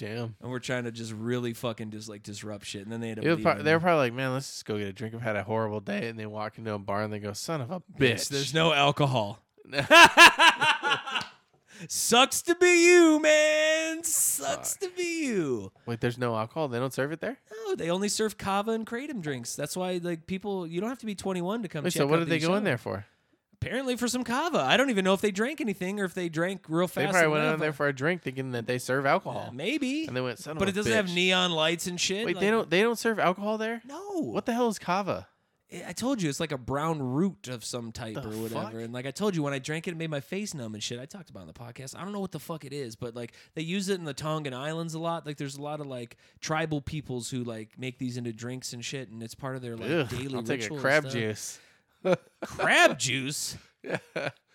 Damn. 0.00 0.34
and 0.40 0.50
we're 0.50 0.60
trying 0.60 0.84
to 0.84 0.90
just 0.90 1.12
really 1.12 1.52
fucking 1.52 1.90
just 1.90 2.08
like 2.08 2.22
disrupt 2.22 2.64
shit. 2.64 2.82
And 2.82 2.90
then 2.90 3.02
they 3.02 3.10
end 3.10 3.18
up 3.18 3.42
pro- 3.42 3.62
they 3.62 3.74
were 3.74 3.80
probably 3.80 4.06
like, 4.06 4.14
man, 4.14 4.32
let's 4.32 4.50
just 4.50 4.64
go 4.64 4.78
get 4.78 4.88
a 4.88 4.94
drink. 4.94 5.14
I've 5.14 5.20
had 5.20 5.36
a 5.36 5.42
horrible 5.42 5.80
day, 5.80 6.08
and 6.08 6.18
they 6.18 6.24
walk 6.24 6.56
into 6.56 6.72
a 6.72 6.78
bar 6.78 7.02
and 7.02 7.12
they 7.12 7.18
go, 7.18 7.34
"Son 7.34 7.60
of 7.60 7.70
a 7.70 7.82
bitch." 7.98 8.28
There's 8.30 8.54
no 8.54 8.72
alcohol. 8.72 9.40
Sucks 11.88 12.42
to 12.42 12.54
be 12.54 12.86
you, 12.86 13.20
man. 13.20 14.04
Sucks 14.04 14.76
to 14.76 14.90
be 14.96 15.24
you. 15.26 15.72
Wait, 15.86 16.00
there's 16.00 16.18
no 16.18 16.36
alcohol. 16.36 16.68
They 16.68 16.78
don't 16.78 16.92
serve 16.92 17.12
it 17.12 17.20
there. 17.20 17.38
No, 17.50 17.74
they 17.74 17.90
only 17.90 18.08
serve 18.08 18.36
kava 18.36 18.72
and 18.72 18.86
kratom 18.86 19.20
drinks. 19.22 19.54
That's 19.56 19.76
why, 19.76 19.98
like, 20.02 20.26
people, 20.26 20.66
you 20.66 20.80
don't 20.80 20.90
have 20.90 20.98
to 20.98 21.06
be 21.06 21.14
21 21.14 21.62
to 21.62 21.68
come. 21.68 21.84
Wait, 21.84 21.92
so 21.92 22.06
what 22.06 22.18
did 22.18 22.28
they 22.28 22.38
the 22.38 22.46
go 22.48 22.54
in 22.56 22.64
there 22.64 22.78
for? 22.78 23.06
Apparently 23.62 23.94
for 23.96 24.08
some 24.08 24.24
kava. 24.24 24.58
I 24.60 24.78
don't 24.78 24.88
even 24.88 25.04
know 25.04 25.12
if 25.12 25.20
they 25.20 25.30
drank 25.30 25.60
anything 25.60 26.00
or 26.00 26.04
if 26.04 26.14
they 26.14 26.30
drank 26.30 26.64
real 26.68 26.86
fast. 26.86 27.12
They 27.12 27.12
probably 27.12 27.38
went 27.38 27.54
in 27.54 27.60
there 27.60 27.74
for 27.74 27.88
a 27.88 27.92
drink, 27.92 28.22
thinking 28.22 28.52
that 28.52 28.66
they 28.66 28.78
serve 28.78 29.04
alcohol. 29.04 29.48
Yeah, 29.48 29.52
maybe. 29.56 30.06
And 30.06 30.16
they 30.16 30.22
went, 30.22 30.38
son 30.38 30.52
of 30.52 30.58
but 30.58 30.68
it 30.70 30.74
doesn't 30.74 30.92
have 30.92 31.12
neon 31.14 31.50
lights 31.52 31.86
and 31.86 32.00
shit. 32.00 32.24
Wait, 32.24 32.36
like- 32.36 32.40
they 32.40 32.50
don't. 32.50 32.70
They 32.70 32.80
don't 32.80 32.98
serve 32.98 33.18
alcohol 33.18 33.58
there. 33.58 33.82
No. 33.86 34.20
What 34.20 34.46
the 34.46 34.54
hell 34.54 34.68
is 34.68 34.78
kava? 34.78 35.28
Eh, 35.70 35.82
I 35.86 35.92
told 35.92 36.22
you 36.22 36.28
it's 36.30 36.40
like 36.40 36.52
a 36.52 36.58
brown 36.58 37.00
root 37.00 37.48
of 37.48 37.62
some 37.64 37.92
type 37.92 38.14
The 38.14 38.22
or 38.30 38.32
whatever. 38.42 38.62
fuck? 38.62 38.74
And 38.74 38.92
like 38.94 39.04
I 39.06 39.10
told 39.10 39.36
you, 39.36 39.42
when 39.42 39.52
I 39.52 39.58
drank 39.58 39.86
it, 39.86 39.90
it 39.90 39.96
made 39.98 40.10
my 40.10 40.20
face 40.20 40.54
numb 40.54 40.72
and 40.72 40.82
shit. 40.82 40.98
I 40.98 41.04
talked 41.04 41.28
about 41.28 41.40
it 41.40 41.42
on 41.42 41.46
the 41.48 41.52
podcast. 41.52 41.94
I 41.96 42.02
don't 42.02 42.12
know 42.12 42.20
what 42.20 42.32
the 42.32 42.40
fuck 42.40 42.64
it 42.64 42.72
is, 42.72 42.96
but 42.96 43.14
like 43.14 43.32
they 43.54 43.62
use 43.62 43.90
it 43.90 43.98
in 43.98 44.04
the 44.04 44.14
Tongan 44.14 44.54
Islands 44.54 44.94
a 44.94 44.98
lot. 44.98 45.26
Like 45.26 45.36
there's 45.36 45.56
a 45.56 45.62
lot 45.62 45.80
of 45.80 45.86
like 45.86 46.16
tribal 46.40 46.80
peoples 46.80 47.30
who 47.30 47.44
like 47.44 47.78
make 47.78 47.98
these 47.98 48.16
into 48.16 48.32
drinks 48.32 48.72
and 48.72 48.82
shit, 48.82 49.10
and 49.10 49.22
it's 49.22 49.34
part 49.34 49.54
of 49.56 49.60
their 49.62 49.76
like 49.76 49.90
Ugh, 49.90 50.08
daily 50.08 50.34
I'll 50.34 50.42
take 50.42 50.64
a 50.64 50.74
crab 50.76 51.08
juice. 51.10 51.58
Crab 52.44 52.98
juice. 52.98 53.56
Yeah. 53.82 53.98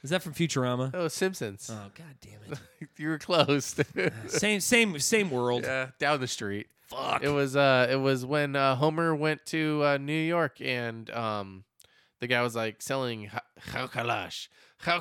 Is 0.06 0.12
that 0.12 0.22
from 0.22 0.36
Futurama? 0.36 0.92
Oh, 0.94 1.08
Simpsons. 1.08 1.68
Oh 1.72 1.90
god 1.96 2.16
damn 2.22 2.54
it. 2.54 2.60
you 2.98 3.08
were 3.08 3.18
close. 3.18 3.76
same 4.28 4.60
same 4.60 5.00
same 5.00 5.32
world. 5.32 5.64
yeah, 5.64 5.88
down 5.98 6.20
the 6.20 6.28
street. 6.28 6.68
Fuck. 6.84 7.24
It 7.24 7.30
was 7.30 7.56
uh 7.56 7.88
it 7.90 7.96
was 7.96 8.24
when 8.24 8.56
uh, 8.56 8.76
Homer 8.76 9.16
went 9.16 9.44
to 9.48 9.82
uh, 9.84 9.98
New 9.98 10.14
York 10.14 10.62
and 10.62 11.10
um 11.10 11.64
the 12.20 12.28
guy 12.28 12.44
was 12.44 12.56
like 12.56 12.84
selling 12.84 13.32
khlav 13.70 13.92
kalash. 13.92 14.48
How. 14.78 15.00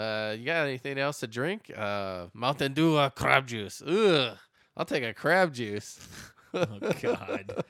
Uh 0.00 0.36
you 0.38 0.46
got 0.46 0.68
anything 0.68 0.96
else 0.96 1.18
to 1.18 1.26
drink? 1.26 1.68
Uh 1.76 2.26
Mountain 2.34 2.74
Dew 2.74 2.96
uh, 2.96 3.10
crab 3.10 3.48
juice. 3.48 3.82
Ugh. 3.84 4.38
I'll 4.76 4.84
take 4.84 5.02
a 5.02 5.12
crab 5.12 5.52
juice. 5.52 5.98
oh 6.54 6.66
god. 7.02 7.64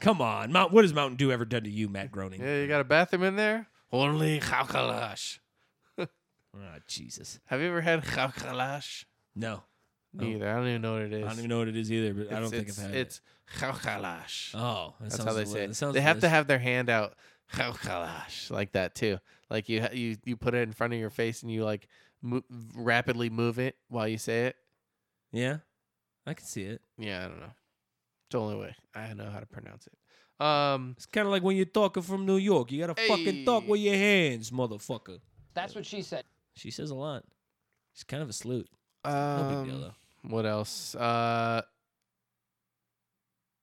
Come 0.00 0.20
on, 0.20 0.50
Mount. 0.52 0.72
What 0.72 0.84
has 0.84 0.94
Mountain 0.94 1.16
Dew 1.16 1.30
ever 1.30 1.44
done 1.44 1.64
to 1.64 1.70
you, 1.70 1.88
Matt 1.88 2.10
Groening? 2.10 2.40
Yeah, 2.40 2.60
you 2.62 2.66
got 2.66 2.80
a 2.80 2.84
bathroom 2.84 3.22
in 3.22 3.36
there? 3.36 3.66
Only 3.92 4.38
how. 4.38 4.66
Oh 5.98 6.06
ah, 6.56 6.78
Jesus. 6.86 7.38
Have 7.46 7.60
you 7.60 7.68
ever 7.68 7.80
had 7.80 8.02
khlav 8.04 8.34
kalash? 8.34 9.04
No, 9.34 9.62
Neither. 10.12 10.48
I 10.48 10.54
don't 10.56 10.68
even 10.68 10.82
know 10.82 10.94
what 10.94 11.02
it 11.02 11.12
is. 11.12 11.24
I 11.24 11.28
don't 11.28 11.38
even 11.38 11.48
know 11.50 11.58
what 11.58 11.68
it 11.68 11.76
is 11.76 11.92
either. 11.92 12.14
But 12.14 12.32
I 12.32 12.40
don't 12.40 12.50
think 12.50 12.68
it's, 12.68 12.78
I've 12.78 12.86
had 12.86 12.94
it. 12.94 13.00
It's 13.00 13.20
how 13.46 13.70
Oh, 13.72 14.94
that 15.00 15.04
That's 15.04 15.16
sounds 15.16 15.28
how 15.28 15.32
they 15.34 15.44
deli- 15.44 15.52
say 15.54 15.60
that 15.60 15.70
it. 15.70 15.74
sounds 15.74 15.94
They 15.94 16.00
have 16.00 16.16
to 16.16 16.20
delicious. 16.22 16.34
have 16.36 16.46
their 16.46 16.58
hand 16.58 16.88
out, 16.90 17.14
"Chokalash," 17.52 18.50
like 18.50 18.72
that 18.72 18.94
too. 18.94 19.18
Like 19.50 19.68
you, 19.68 19.82
ha- 19.82 19.88
you, 19.92 20.16
you 20.24 20.36
put 20.36 20.54
it 20.54 20.62
in 20.62 20.72
front 20.72 20.92
of 20.92 20.98
your 20.98 21.10
face 21.10 21.42
and 21.42 21.50
you 21.52 21.64
like 21.64 21.88
mo- 22.22 22.42
rapidly 22.74 23.28
move 23.30 23.58
it 23.58 23.76
while 23.88 24.08
you 24.08 24.18
say 24.18 24.46
it. 24.46 24.56
Yeah, 25.32 25.58
I 26.26 26.34
can 26.34 26.46
see 26.46 26.62
it. 26.62 26.80
Yeah, 26.98 27.24
I 27.24 27.28
don't 27.28 27.40
know. 27.40 27.52
It's 28.30 28.34
the 28.34 28.40
only 28.40 28.54
way 28.58 28.76
I 28.94 29.12
know 29.14 29.28
how 29.28 29.40
to 29.40 29.46
pronounce 29.46 29.88
it. 29.88 30.44
Um, 30.44 30.94
It's 30.96 31.06
kind 31.06 31.26
of 31.26 31.32
like 31.32 31.42
when 31.42 31.56
you're 31.56 31.64
talking 31.64 32.04
from 32.04 32.26
New 32.26 32.36
York. 32.36 32.70
You 32.70 32.78
gotta 32.86 32.94
fucking 32.94 33.44
talk 33.44 33.66
with 33.66 33.80
your 33.80 33.96
hands, 33.96 34.52
motherfucker. 34.52 35.18
That's 35.52 35.74
what 35.74 35.84
she 35.84 36.00
said. 36.00 36.22
She 36.54 36.70
says 36.70 36.90
a 36.90 36.94
lot. 36.94 37.24
She's 37.92 38.04
kind 38.04 38.22
of 38.22 38.28
a 38.28 38.32
sleut. 38.32 38.66
No 39.04 39.64
big 39.64 39.66
deal 39.72 39.74
um, 39.74 39.80
though. 39.80 40.28
what 40.36 40.46
else? 40.46 40.94
Uh, 40.94 41.62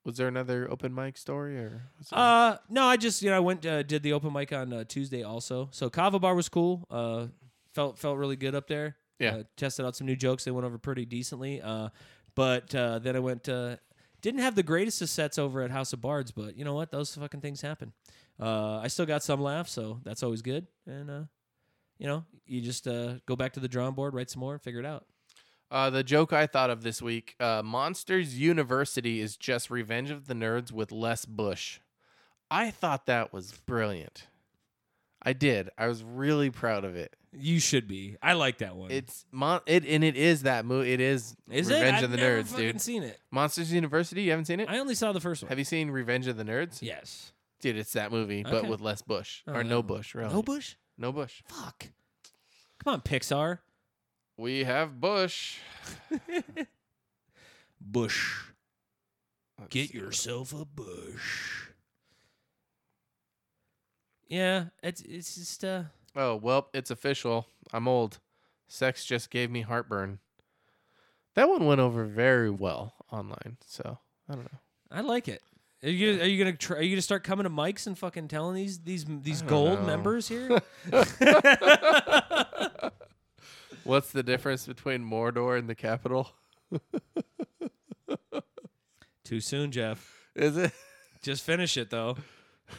was 0.03 0.17
there 0.17 0.27
another 0.27 0.69
open 0.69 0.93
mic 0.93 1.17
story 1.17 1.57
or? 1.57 1.83
Uh, 2.11 2.57
no, 2.69 2.83
I 2.83 2.97
just 2.97 3.21
you 3.21 3.29
know 3.29 3.37
I 3.37 3.39
went 3.39 3.65
uh, 3.65 3.83
did 3.83 4.03
the 4.03 4.11
open 4.11 4.33
mic 4.33 4.51
on 4.51 4.73
uh, 4.73 4.83
Tuesday 4.83 5.23
also. 5.23 5.69
So 5.71 5.89
Kava 5.89 6.19
Bar 6.19 6.35
was 6.35 6.49
cool. 6.49 6.85
Uh, 6.91 7.27
felt 7.73 7.97
felt 7.97 8.17
really 8.17 8.35
good 8.35 8.53
up 8.53 8.67
there. 8.67 8.97
Yeah. 9.17 9.37
Uh, 9.37 9.43
tested 9.55 9.85
out 9.85 9.95
some 9.95 10.07
new 10.07 10.17
jokes. 10.17 10.43
They 10.43 10.51
went 10.51 10.65
over 10.65 10.77
pretty 10.77 11.05
decently. 11.05 11.61
Uh, 11.61 11.89
but 12.35 12.75
uh, 12.75 12.99
then 12.99 13.15
I 13.15 13.19
went. 13.19 13.47
Uh, 13.49 13.77
didn't 14.21 14.41
have 14.41 14.55
the 14.55 14.63
greatest 14.63 15.01
of 15.01 15.09
sets 15.09 15.37
over 15.37 15.61
at 15.61 15.71
House 15.71 15.93
of 15.93 16.01
Bards, 16.01 16.31
but 16.31 16.57
you 16.57 16.65
know 16.65 16.73
what? 16.73 16.91
Those 16.91 17.15
fucking 17.15 17.41
things 17.41 17.61
happen. 17.61 17.93
Uh, 18.39 18.77
I 18.77 18.87
still 18.87 19.05
got 19.05 19.23
some 19.23 19.41
laughs, 19.41 19.71
so 19.71 19.99
that's 20.03 20.23
always 20.23 20.41
good. 20.41 20.67
And 20.85 21.09
uh, 21.09 21.23
you 21.97 22.07
know, 22.07 22.25
you 22.45 22.61
just 22.61 22.87
uh, 22.87 23.15
go 23.25 23.35
back 23.35 23.53
to 23.53 23.59
the 23.59 23.67
drawing 23.67 23.93
board, 23.93 24.13
write 24.13 24.29
some 24.29 24.39
more, 24.39 24.53
and 24.53 24.61
figure 24.61 24.79
it 24.79 24.85
out. 24.85 25.05
Uh, 25.69 25.89
the 25.89 26.03
joke 26.03 26.31
I 26.31 26.47
thought 26.47 26.69
of 26.69 26.83
this 26.83 27.01
week: 27.01 27.35
uh, 27.39 27.61
Monsters 27.63 28.39
University 28.39 29.19
is 29.19 29.37
just 29.37 29.69
Revenge 29.69 30.09
of 30.09 30.27
the 30.27 30.33
Nerds 30.33 30.71
with 30.71 30.91
less 30.91 31.25
Bush. 31.25 31.79
I 32.49 32.71
thought 32.71 33.05
that 33.07 33.33
was 33.33 33.51
brilliant. 33.65 34.27
I 35.21 35.33
did. 35.33 35.69
I 35.77 35.87
was 35.87 36.03
really 36.03 36.49
proud 36.49 36.85
of 36.85 36.95
it. 36.95 37.15
You 37.39 37.59
should 37.59 37.87
be. 37.87 38.17
I 38.21 38.33
like 38.33 38.59
that 38.59 38.75
one. 38.75 38.91
It's 38.91 39.25
mon- 39.31 39.61
it 39.65 39.85
and 39.85 40.03
it 40.03 40.15
is 40.17 40.43
that 40.43 40.65
movie. 40.65 40.93
It 40.93 40.99
is, 41.01 41.35
Is 41.51 41.69
it? 41.69 41.75
Revenge 41.75 41.97
I've 41.97 42.03
of 42.05 42.11
the 42.11 42.17
never 42.17 42.41
Nerds, 42.43 42.47
fucking 42.47 42.65
dude. 42.73 42.81
Seen 42.81 43.03
it? 43.03 43.19
Monsters 43.31 43.71
University. 43.71 44.23
You 44.23 44.31
haven't 44.31 44.45
seen 44.45 44.59
it? 44.59 44.69
I 44.69 44.79
only 44.79 44.95
saw 44.95 45.11
the 45.11 45.19
first 45.21 45.43
one. 45.43 45.49
Have 45.49 45.59
you 45.59 45.65
seen 45.65 45.89
Revenge 45.91 46.27
of 46.27 46.37
the 46.37 46.43
Nerds? 46.43 46.81
Yes. 46.81 47.31
Dude, 47.61 47.77
it's 47.77 47.93
that 47.93 48.11
movie, 48.11 48.43
but 48.43 48.53
Okay. 48.53 48.69
with 48.69 48.81
less 48.81 49.01
Bush 49.01 49.41
Oh, 49.47 49.53
or 49.53 49.63
no. 49.63 49.81
Bush. 49.81 50.13
Really, 50.15 50.33
No 50.33 50.41
Bush. 50.43 50.75
No 50.97 51.11
Bush. 51.11 51.41
Fuck. 51.47 51.87
Come 52.83 52.93
on, 52.93 53.01
Pixar. 53.01 53.59
We 54.37 54.63
have 54.65 54.99
Bush. 54.99 55.57
Bush. 57.81 58.43
Let's 59.59 59.69
Get 59.73 59.89
see 59.89 59.97
yourself 59.97 60.53
a 60.53 60.65
bush. 60.65 61.67
Yeah, 64.27 64.65
it's 64.83 65.01
it's 65.01 65.35
just 65.35 65.63
uh 65.63 65.83
Oh 66.15 66.35
well, 66.35 66.69
it's 66.73 66.91
official. 66.91 67.47
I'm 67.73 67.87
old. 67.87 68.19
Sex 68.67 69.05
just 69.05 69.29
gave 69.29 69.49
me 69.49 69.61
heartburn. 69.61 70.19
That 71.35 71.49
one 71.49 71.65
went 71.65 71.79
over 71.79 72.05
very 72.05 72.49
well 72.49 72.95
online. 73.11 73.57
So 73.65 73.99
I 74.29 74.33
don't 74.33 74.51
know. 74.51 74.59
I 74.91 75.01
like 75.01 75.27
it. 75.27 75.41
Are 75.83 75.89
you 75.89 76.21
are 76.21 76.25
you 76.25 76.43
gonna 76.43 76.57
try, 76.57 76.77
are 76.77 76.81
you 76.81 76.95
gonna 76.95 77.01
start 77.01 77.23
coming 77.23 77.43
to 77.43 77.49
mics 77.49 77.85
and 77.85 77.97
fucking 77.97 78.29
telling 78.29 78.55
these 78.55 78.79
these 78.79 79.05
these 79.21 79.41
gold 79.43 79.81
know. 79.81 79.85
members 79.85 80.27
here? 80.27 80.49
What's 83.83 84.11
the 84.11 84.23
difference 84.23 84.65
between 84.65 85.03
Mordor 85.03 85.57
and 85.57 85.69
the 85.69 85.75
Capitol? 85.75 86.31
Too 89.23 89.39
soon, 89.39 89.71
Jeff. 89.71 90.29
Is 90.35 90.57
it? 90.57 90.71
Just 91.21 91.43
finish 91.43 91.77
it 91.77 91.89
though. 91.89 92.17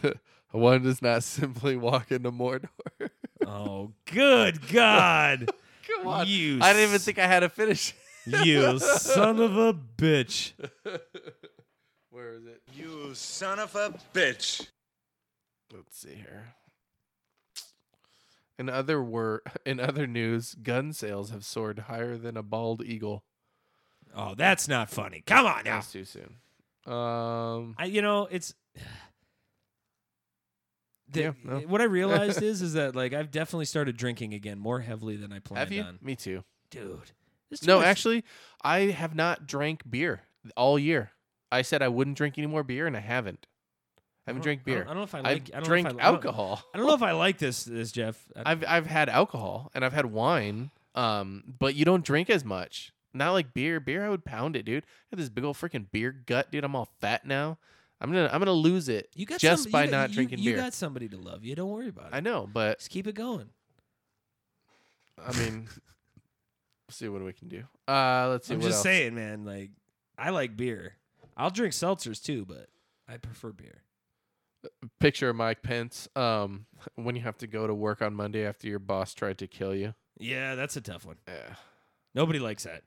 One 0.51 0.83
does 0.83 1.01
not 1.01 1.23
simply 1.23 1.77
walk 1.77 2.11
into 2.11 2.33
Mordor. 2.33 2.69
Oh, 3.49 3.93
good 4.05 4.69
God! 4.69 5.51
Come 5.87 6.07
on. 6.07 6.27
You 6.27 6.59
I 6.61 6.75
didn't 6.75 6.89
even 6.91 7.01
think 7.01 7.19
I 7.19 7.27
had 7.27 7.41
to 7.41 7.49
finish. 7.49 7.95
you 8.27 8.79
son 8.79 9.41
of 9.41 9.57
a 9.57 9.73
bitch. 9.73 10.53
Where 12.11 12.35
is 12.35 12.45
it? 12.45 12.61
You 12.75 13.15
son 13.15 13.59
of 13.59 13.75
a 13.75 13.95
bitch. 14.12 14.66
Let's 15.73 15.99
see 15.99 16.15
here. 16.15 16.53
In 18.59 18.69
other 18.69 19.03
wor- 19.03 19.43
in 19.65 19.81
other 19.81 20.07
news, 20.07 20.55
gun 20.55 20.93
sales 20.93 21.31
have 21.31 21.45
soared 21.45 21.79
higher 21.81 22.19
than 22.19 22.37
a 22.37 22.43
bald 22.43 22.85
eagle. 22.85 23.25
Oh, 24.15 24.35
that's 24.35 24.69
not 24.69 24.91
funny. 24.91 25.23
Come 25.27 25.47
on 25.47 25.65
now. 25.65 25.77
That's 25.77 25.93
too 25.93 26.05
soon. 26.05 26.35
Um, 26.87 27.77
I 27.79 27.87
you 27.87 28.03
know 28.03 28.29
it's 28.31 28.53
the, 31.10 31.20
Yeah, 31.20 31.32
no. 31.44 31.59
what 31.60 31.80
I 31.80 31.85
realized 31.85 32.43
is 32.43 32.62
is 32.62 32.72
that 32.74 32.94
like 32.97 33.12
I've 33.12 33.30
definitely 33.30 33.64
started 33.66 33.97
drinking 33.97 34.35
again 34.35 34.59
more 34.59 34.80
heavily 34.80 35.16
than 35.16 35.32
I 35.32 35.39
planned 35.39 35.60
have 35.60 35.72
you? 35.72 35.82
on. 35.82 35.98
Me 36.02 36.14
too. 36.16 36.44
Dude. 36.70 37.01
No, 37.66 37.78
much- 37.78 37.86
actually, 37.86 38.24
I 38.62 38.80
have 38.90 39.14
not 39.14 39.47
drank 39.47 39.89
beer 39.90 40.22
all 40.56 40.78
year. 40.78 41.12
I 41.51 41.62
said 41.62 41.82
I 41.82 41.89
wouldn't 41.89 42.16
drink 42.18 42.36
any 42.36 42.47
more 42.47 42.62
beer, 42.62 42.86
and 42.86 42.94
I 42.97 43.01
haven't. 43.01 43.47
I 44.26 44.30
haven't 44.30 44.40
don't- 44.40 44.44
drank 44.44 44.60
I 44.60 44.64
don't- 44.70 44.74
beer. 44.74 44.82
I 44.82 44.86
don't 44.89 44.97
know 44.98 45.02
if 45.05 45.14
I 45.14 45.18
I've 45.18 45.24
like- 45.24 45.32
I 45.32 45.52
don't 45.52 45.62
know 45.62 45.66
drank 45.66 45.86
if 45.89 45.93
I- 45.94 45.97
I 45.97 46.02
don't- 46.05 46.14
alcohol. 46.16 46.62
I 46.74 46.78
don't 46.78 46.86
know 46.86 46.94
if 46.94 47.02
I 47.02 47.12
like 47.12 47.39
this 47.39 47.64
this 47.64 47.90
Jeff. 47.93 48.22
I- 48.36 48.51
I've 48.52 48.64
I've 48.68 48.86
had 48.86 49.09
alcohol 49.09 49.70
and 49.74 49.85
I've 49.85 49.94
had 49.94 50.06
wine, 50.06 50.70
um, 50.94 51.43
but 51.59 51.74
you 51.74 51.86
don't 51.86 52.05
drink 52.05 52.28
as 52.28 52.44
much. 52.44 52.93
Not 53.14 53.32
like 53.32 53.55
beer. 53.55 53.80
Beer, 53.80 54.05
I 54.05 54.10
would 54.10 54.26
pound 54.26 54.55
it, 54.55 54.64
dude. 54.66 54.85
I 54.85 54.89
have 55.12 55.18
this 55.18 55.30
big 55.30 55.44
old 55.44 55.56
freaking 55.56 55.90
beer 55.90 56.12
gut, 56.12 56.52
dude. 56.52 56.62
I'm 56.64 56.76
all 56.76 56.90
fat 57.01 57.24
now. 57.24 57.56
I'm 58.01 58.11
gonna 58.12 58.31
I'm 58.33 58.39
gonna 58.41 58.53
lose 58.53 58.89
it 58.89 59.09
you 59.15 59.27
got 59.27 59.41
just 59.41 59.65
some- 59.65 59.73
by 59.73 59.85
you 59.85 59.91
got- 59.91 59.97
not 59.97 60.09
you- 60.11 60.15
drinking 60.15 60.39
you 60.39 60.53
beer. 60.53 60.57
got 60.62 60.75
somebody 60.75 61.09
to 61.09 61.16
love 61.16 61.45
you. 61.45 61.55
Don't 61.55 61.70
worry 61.70 61.89
about 61.89 62.07
it. 62.12 62.15
I 62.15 62.20
know, 62.20 62.49
but 62.53 62.79
Just 62.79 62.91
keep 62.91 63.07
it 63.07 63.15
going. 63.15 63.51
I 65.27 65.37
mean, 65.37 65.69
let's 66.87 66.97
see 66.97 67.09
what 67.09 67.23
we 67.25 67.33
can 67.33 67.49
do. 67.49 67.65
Uh, 67.89 68.29
let's 68.31 68.47
see. 68.47 68.55
I'm 68.55 68.61
just 68.61 68.75
else. 68.77 68.83
saying, 68.83 69.15
man. 69.15 69.45
Like 69.45 69.70
I 70.16 70.31
like 70.31 70.57
beer. 70.57 70.95
I'll 71.37 71.51
drink 71.51 71.75
seltzers 71.75 72.23
too, 72.23 72.45
but 72.45 72.69
I 73.09 73.16
prefer 73.16 73.51
beer. 73.53 73.83
Picture 75.01 75.29
of 75.31 75.37
Mike 75.37 75.62
Pence. 75.62 76.09
Um, 76.16 76.66
when 76.97 77.15
you 77.16 77.23
have 77.23 77.39
to 77.39 77.47
go 77.47 77.66
to 77.66 77.75
work 77.75 78.03
on 78.03 78.15
Monday 78.15 78.45
after 78.47 78.66
your 78.69 78.79
boss 78.81 79.15
tried 79.15 79.39
to 79.39 79.47
kill 79.47 79.75
you. 79.75 79.95
Yeah, 80.19 80.55
that's 80.57 80.77
a 80.77 80.81
tough 80.81 81.05
one. 81.07 81.16
Yeah. 81.29 81.55
Nobody 82.15 82.39
likes 82.41 82.65
that. 82.65 82.83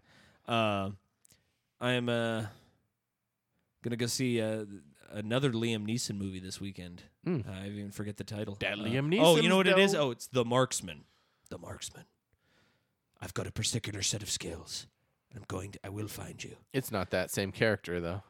Uh, 0.48 0.92
I'm 1.80 2.10
uh, 2.10 2.46
gonna 3.84 3.96
go 3.96 4.06
see 4.08 4.42
uh, 4.42 4.66
another 5.14 5.52
Liam 5.52 5.86
Neeson 5.88 6.18
movie 6.18 6.40
this 6.40 6.60
weekend. 6.60 7.04
Mm. 7.26 7.44
I 7.50 7.68
even 7.68 7.92
forget 7.92 8.18
the 8.18 8.24
title. 8.24 8.58
That 8.60 8.74
Uh, 8.80 8.84
Liam 8.84 9.18
Oh, 9.22 9.38
you 9.38 9.50
know 9.50 9.58
what 9.58 9.68
it 9.68 9.80
is? 9.80 9.94
Oh, 9.96 10.12
it's 10.12 10.28
The 10.28 10.46
Marksman. 10.46 11.06
The 11.50 11.58
Marksman. 11.58 12.06
I've 13.22 13.34
got 13.34 13.48
a 13.48 13.52
particular 13.52 14.02
set 14.02 14.24
of 14.24 14.30
skills. 14.30 14.88
I'm 15.36 15.44
going 15.48 15.72
to. 15.72 15.80
I 15.84 15.90
will 15.90 16.08
find 16.08 16.44
you. 16.44 16.56
It's 16.74 16.92
not 16.92 17.12
that 17.12 17.32
same 17.32 17.52
character 17.52 18.00
though. 18.02 18.24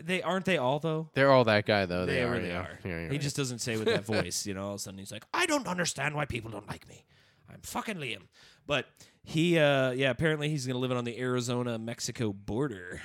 They 0.00 0.22
aren't 0.22 0.44
they 0.44 0.58
all 0.58 0.78
though. 0.78 1.10
They're 1.14 1.30
all 1.32 1.44
that 1.44 1.66
guy 1.66 1.86
though. 1.86 2.06
They, 2.06 2.14
They, 2.16 2.22
are. 2.22 2.30
really 2.32 2.48
yeah. 2.48 2.60
are. 2.60 2.78
Yeah, 2.84 3.00
he 3.02 3.08
right. 3.08 3.20
just 3.20 3.36
doesn't 3.36 3.58
say 3.60 3.76
with 3.76 3.86
that 3.86 4.04
voice, 4.04 4.46
you 4.46 4.54
know. 4.54 4.62
All 4.64 4.68
of 4.70 4.76
a 4.76 4.78
sudden 4.78 4.98
he's 4.98 5.10
like, 5.12 5.24
I 5.32 5.46
don't 5.46 5.66
understand 5.66 6.14
why 6.14 6.24
people 6.24 6.50
don't 6.50 6.68
like 6.68 6.88
me. 6.88 7.04
I'm 7.50 7.60
fucking 7.62 7.96
Liam. 7.96 8.22
But 8.66 8.86
he, 9.24 9.58
uh, 9.58 9.92
yeah, 9.92 10.10
apparently 10.10 10.48
he's 10.50 10.66
gonna 10.66 10.78
live 10.78 10.92
on 10.92 11.04
the 11.04 11.18
Arizona 11.18 11.78
Mexico 11.78 12.32
border, 12.32 13.00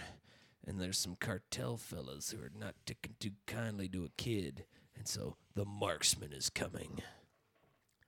and 0.66 0.80
there's 0.80 0.98
some 0.98 1.16
cartel 1.16 1.78
fellas 1.78 2.32
who 2.32 2.42
are 2.44 2.52
not 2.58 2.76
taking 2.86 3.16
too 3.20 3.32
kindly 3.48 3.88
to 3.90 4.06
a 4.06 4.10
kid, 4.18 4.66
and 4.96 5.08
so 5.08 5.36
the 5.56 5.66
marksman 5.66 6.32
is 6.34 6.50
coming. 6.50 7.02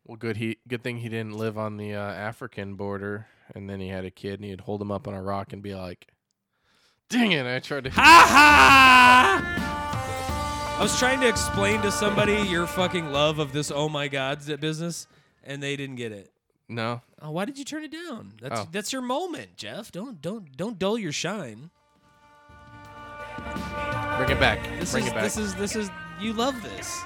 Well, 0.05 0.17
good. 0.17 0.37
He 0.37 0.57
good 0.67 0.83
thing 0.83 0.97
he 0.97 1.09
didn't 1.09 1.37
live 1.37 1.57
on 1.57 1.77
the 1.77 1.95
uh, 1.95 1.99
African 1.99 2.75
border, 2.75 3.27
and 3.55 3.67
then 3.69 3.79
he 3.79 3.87
had 3.89 4.05
a 4.05 4.11
kid, 4.11 4.39
and 4.39 4.45
he'd 4.49 4.61
hold 4.61 4.81
him 4.81 4.91
up 4.91 5.07
on 5.07 5.13
a 5.15 5.21
rock 5.21 5.51
and 5.51 5.63
be 5.63 5.73
like, 5.75 6.07
"Dang 7.09 7.31
it! 7.31 7.45
I 7.47 7.59
tried 7.59 7.85
to." 7.85 7.89
Ha 7.91 8.27
ha! 8.29 10.75
I 10.77 10.81
was 10.83 10.97
trying 10.99 11.21
to 11.21 11.27
explain 11.27 11.81
to 11.83 11.91
somebody 11.91 12.33
your 12.49 12.67
fucking 12.67 13.11
love 13.11 13.39
of 13.39 13.51
this 13.53 13.71
oh 13.71 13.89
my 13.89 14.07
god 14.07 14.39
business, 14.59 15.07
and 15.43 15.63
they 15.63 15.75
didn't 15.75 15.95
get 15.95 16.11
it. 16.11 16.31
No, 16.67 17.01
Oh, 17.21 17.31
why 17.31 17.45
did 17.45 17.57
you 17.57 17.65
turn 17.65 17.83
it 17.83 17.91
down? 17.91 18.33
That's 18.41 18.61
Oh. 18.61 18.67
that's 18.71 18.91
your 18.91 19.01
moment, 19.01 19.55
Jeff. 19.55 19.91
Don't 19.91 20.21
don't 20.21 20.55
don't 20.57 20.77
dull 20.77 20.97
your 20.97 21.11
shine. 21.11 21.69
Bring 24.17 24.29
it 24.29 24.39
back. 24.39 24.63
This 24.79 24.91
bring 24.91 25.03
is 25.03 25.11
it 25.11 25.13
back. 25.13 25.23
this 25.23 25.37
is 25.37 25.55
this 25.55 25.75
is 25.75 25.89
you 26.19 26.33
love 26.33 26.61
this. 26.61 27.01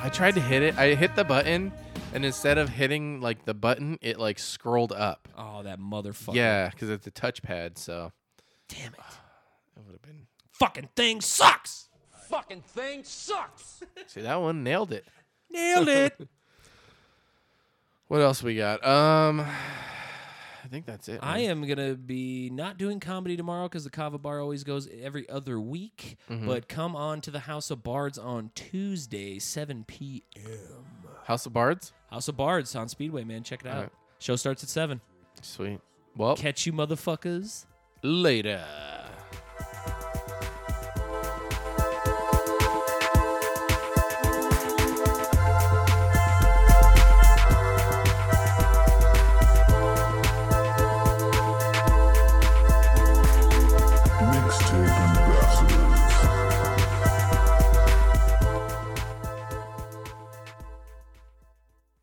I 0.00 0.10
tried 0.12 0.34
to 0.34 0.40
hit 0.40 0.62
it. 0.62 0.78
I 0.78 0.94
hit 0.94 1.16
the 1.16 1.24
button, 1.24 1.72
and 2.14 2.24
instead 2.24 2.58
of 2.58 2.68
hitting 2.68 3.20
like 3.20 3.44
the 3.44 3.54
button, 3.54 3.98
it 4.00 4.18
like 4.18 4.38
scrolled 4.38 4.92
up. 4.92 5.28
Oh, 5.36 5.62
that 5.62 5.80
motherfucker. 5.80 6.34
Yeah, 6.34 6.70
because 6.70 6.90
it's 6.90 7.06
a 7.06 7.10
touchpad, 7.10 7.78
so 7.78 8.12
Damn 8.68 8.92
it. 8.92 8.98
it 9.76 9.82
would 9.84 9.92
have 9.92 10.02
been. 10.02 10.26
Fucking 10.52 10.88
thing 10.94 11.20
sucks. 11.20 11.88
Fucking 12.28 12.62
thing 12.62 13.04
sucks. 13.04 13.82
See 14.06 14.20
that 14.20 14.36
one 14.40 14.62
nailed 14.62 14.92
it. 14.92 15.04
Nailed 15.50 15.88
it. 15.88 16.28
What 18.08 18.22
else 18.22 18.42
we 18.42 18.56
got? 18.56 18.82
Um, 18.86 19.46
I 20.68 20.70
think 20.70 20.84
that's 20.84 21.08
it. 21.08 21.20
I 21.22 21.38
man. 21.38 21.50
am 21.50 21.66
gonna 21.66 21.94
be 21.94 22.50
not 22.50 22.76
doing 22.76 23.00
comedy 23.00 23.38
tomorrow 23.38 23.68
because 23.68 23.84
the 23.84 23.90
Kava 23.90 24.18
Bar 24.18 24.38
always 24.40 24.64
goes 24.64 24.86
every 25.02 25.26
other 25.30 25.58
week. 25.58 26.18
Mm-hmm. 26.28 26.46
But 26.46 26.68
come 26.68 26.94
on 26.94 27.22
to 27.22 27.30
the 27.30 27.40
House 27.40 27.70
of 27.70 27.82
Bards 27.82 28.18
on 28.18 28.50
Tuesday, 28.54 29.38
7 29.38 29.84
p.m. 29.86 30.42
House 31.24 31.46
of 31.46 31.54
Bards. 31.54 31.94
House 32.10 32.28
of 32.28 32.36
Bards 32.36 32.76
on 32.76 32.88
Speedway, 32.88 33.24
man. 33.24 33.44
Check 33.44 33.62
it 33.62 33.66
out. 33.68 33.74
Alright. 33.76 33.92
Show 34.18 34.36
starts 34.36 34.62
at 34.62 34.68
seven. 34.68 35.00
Sweet. 35.40 35.80
Well, 36.16 36.36
Catch 36.36 36.66
you, 36.66 36.74
motherfuckers. 36.74 37.64
later. 38.02 38.62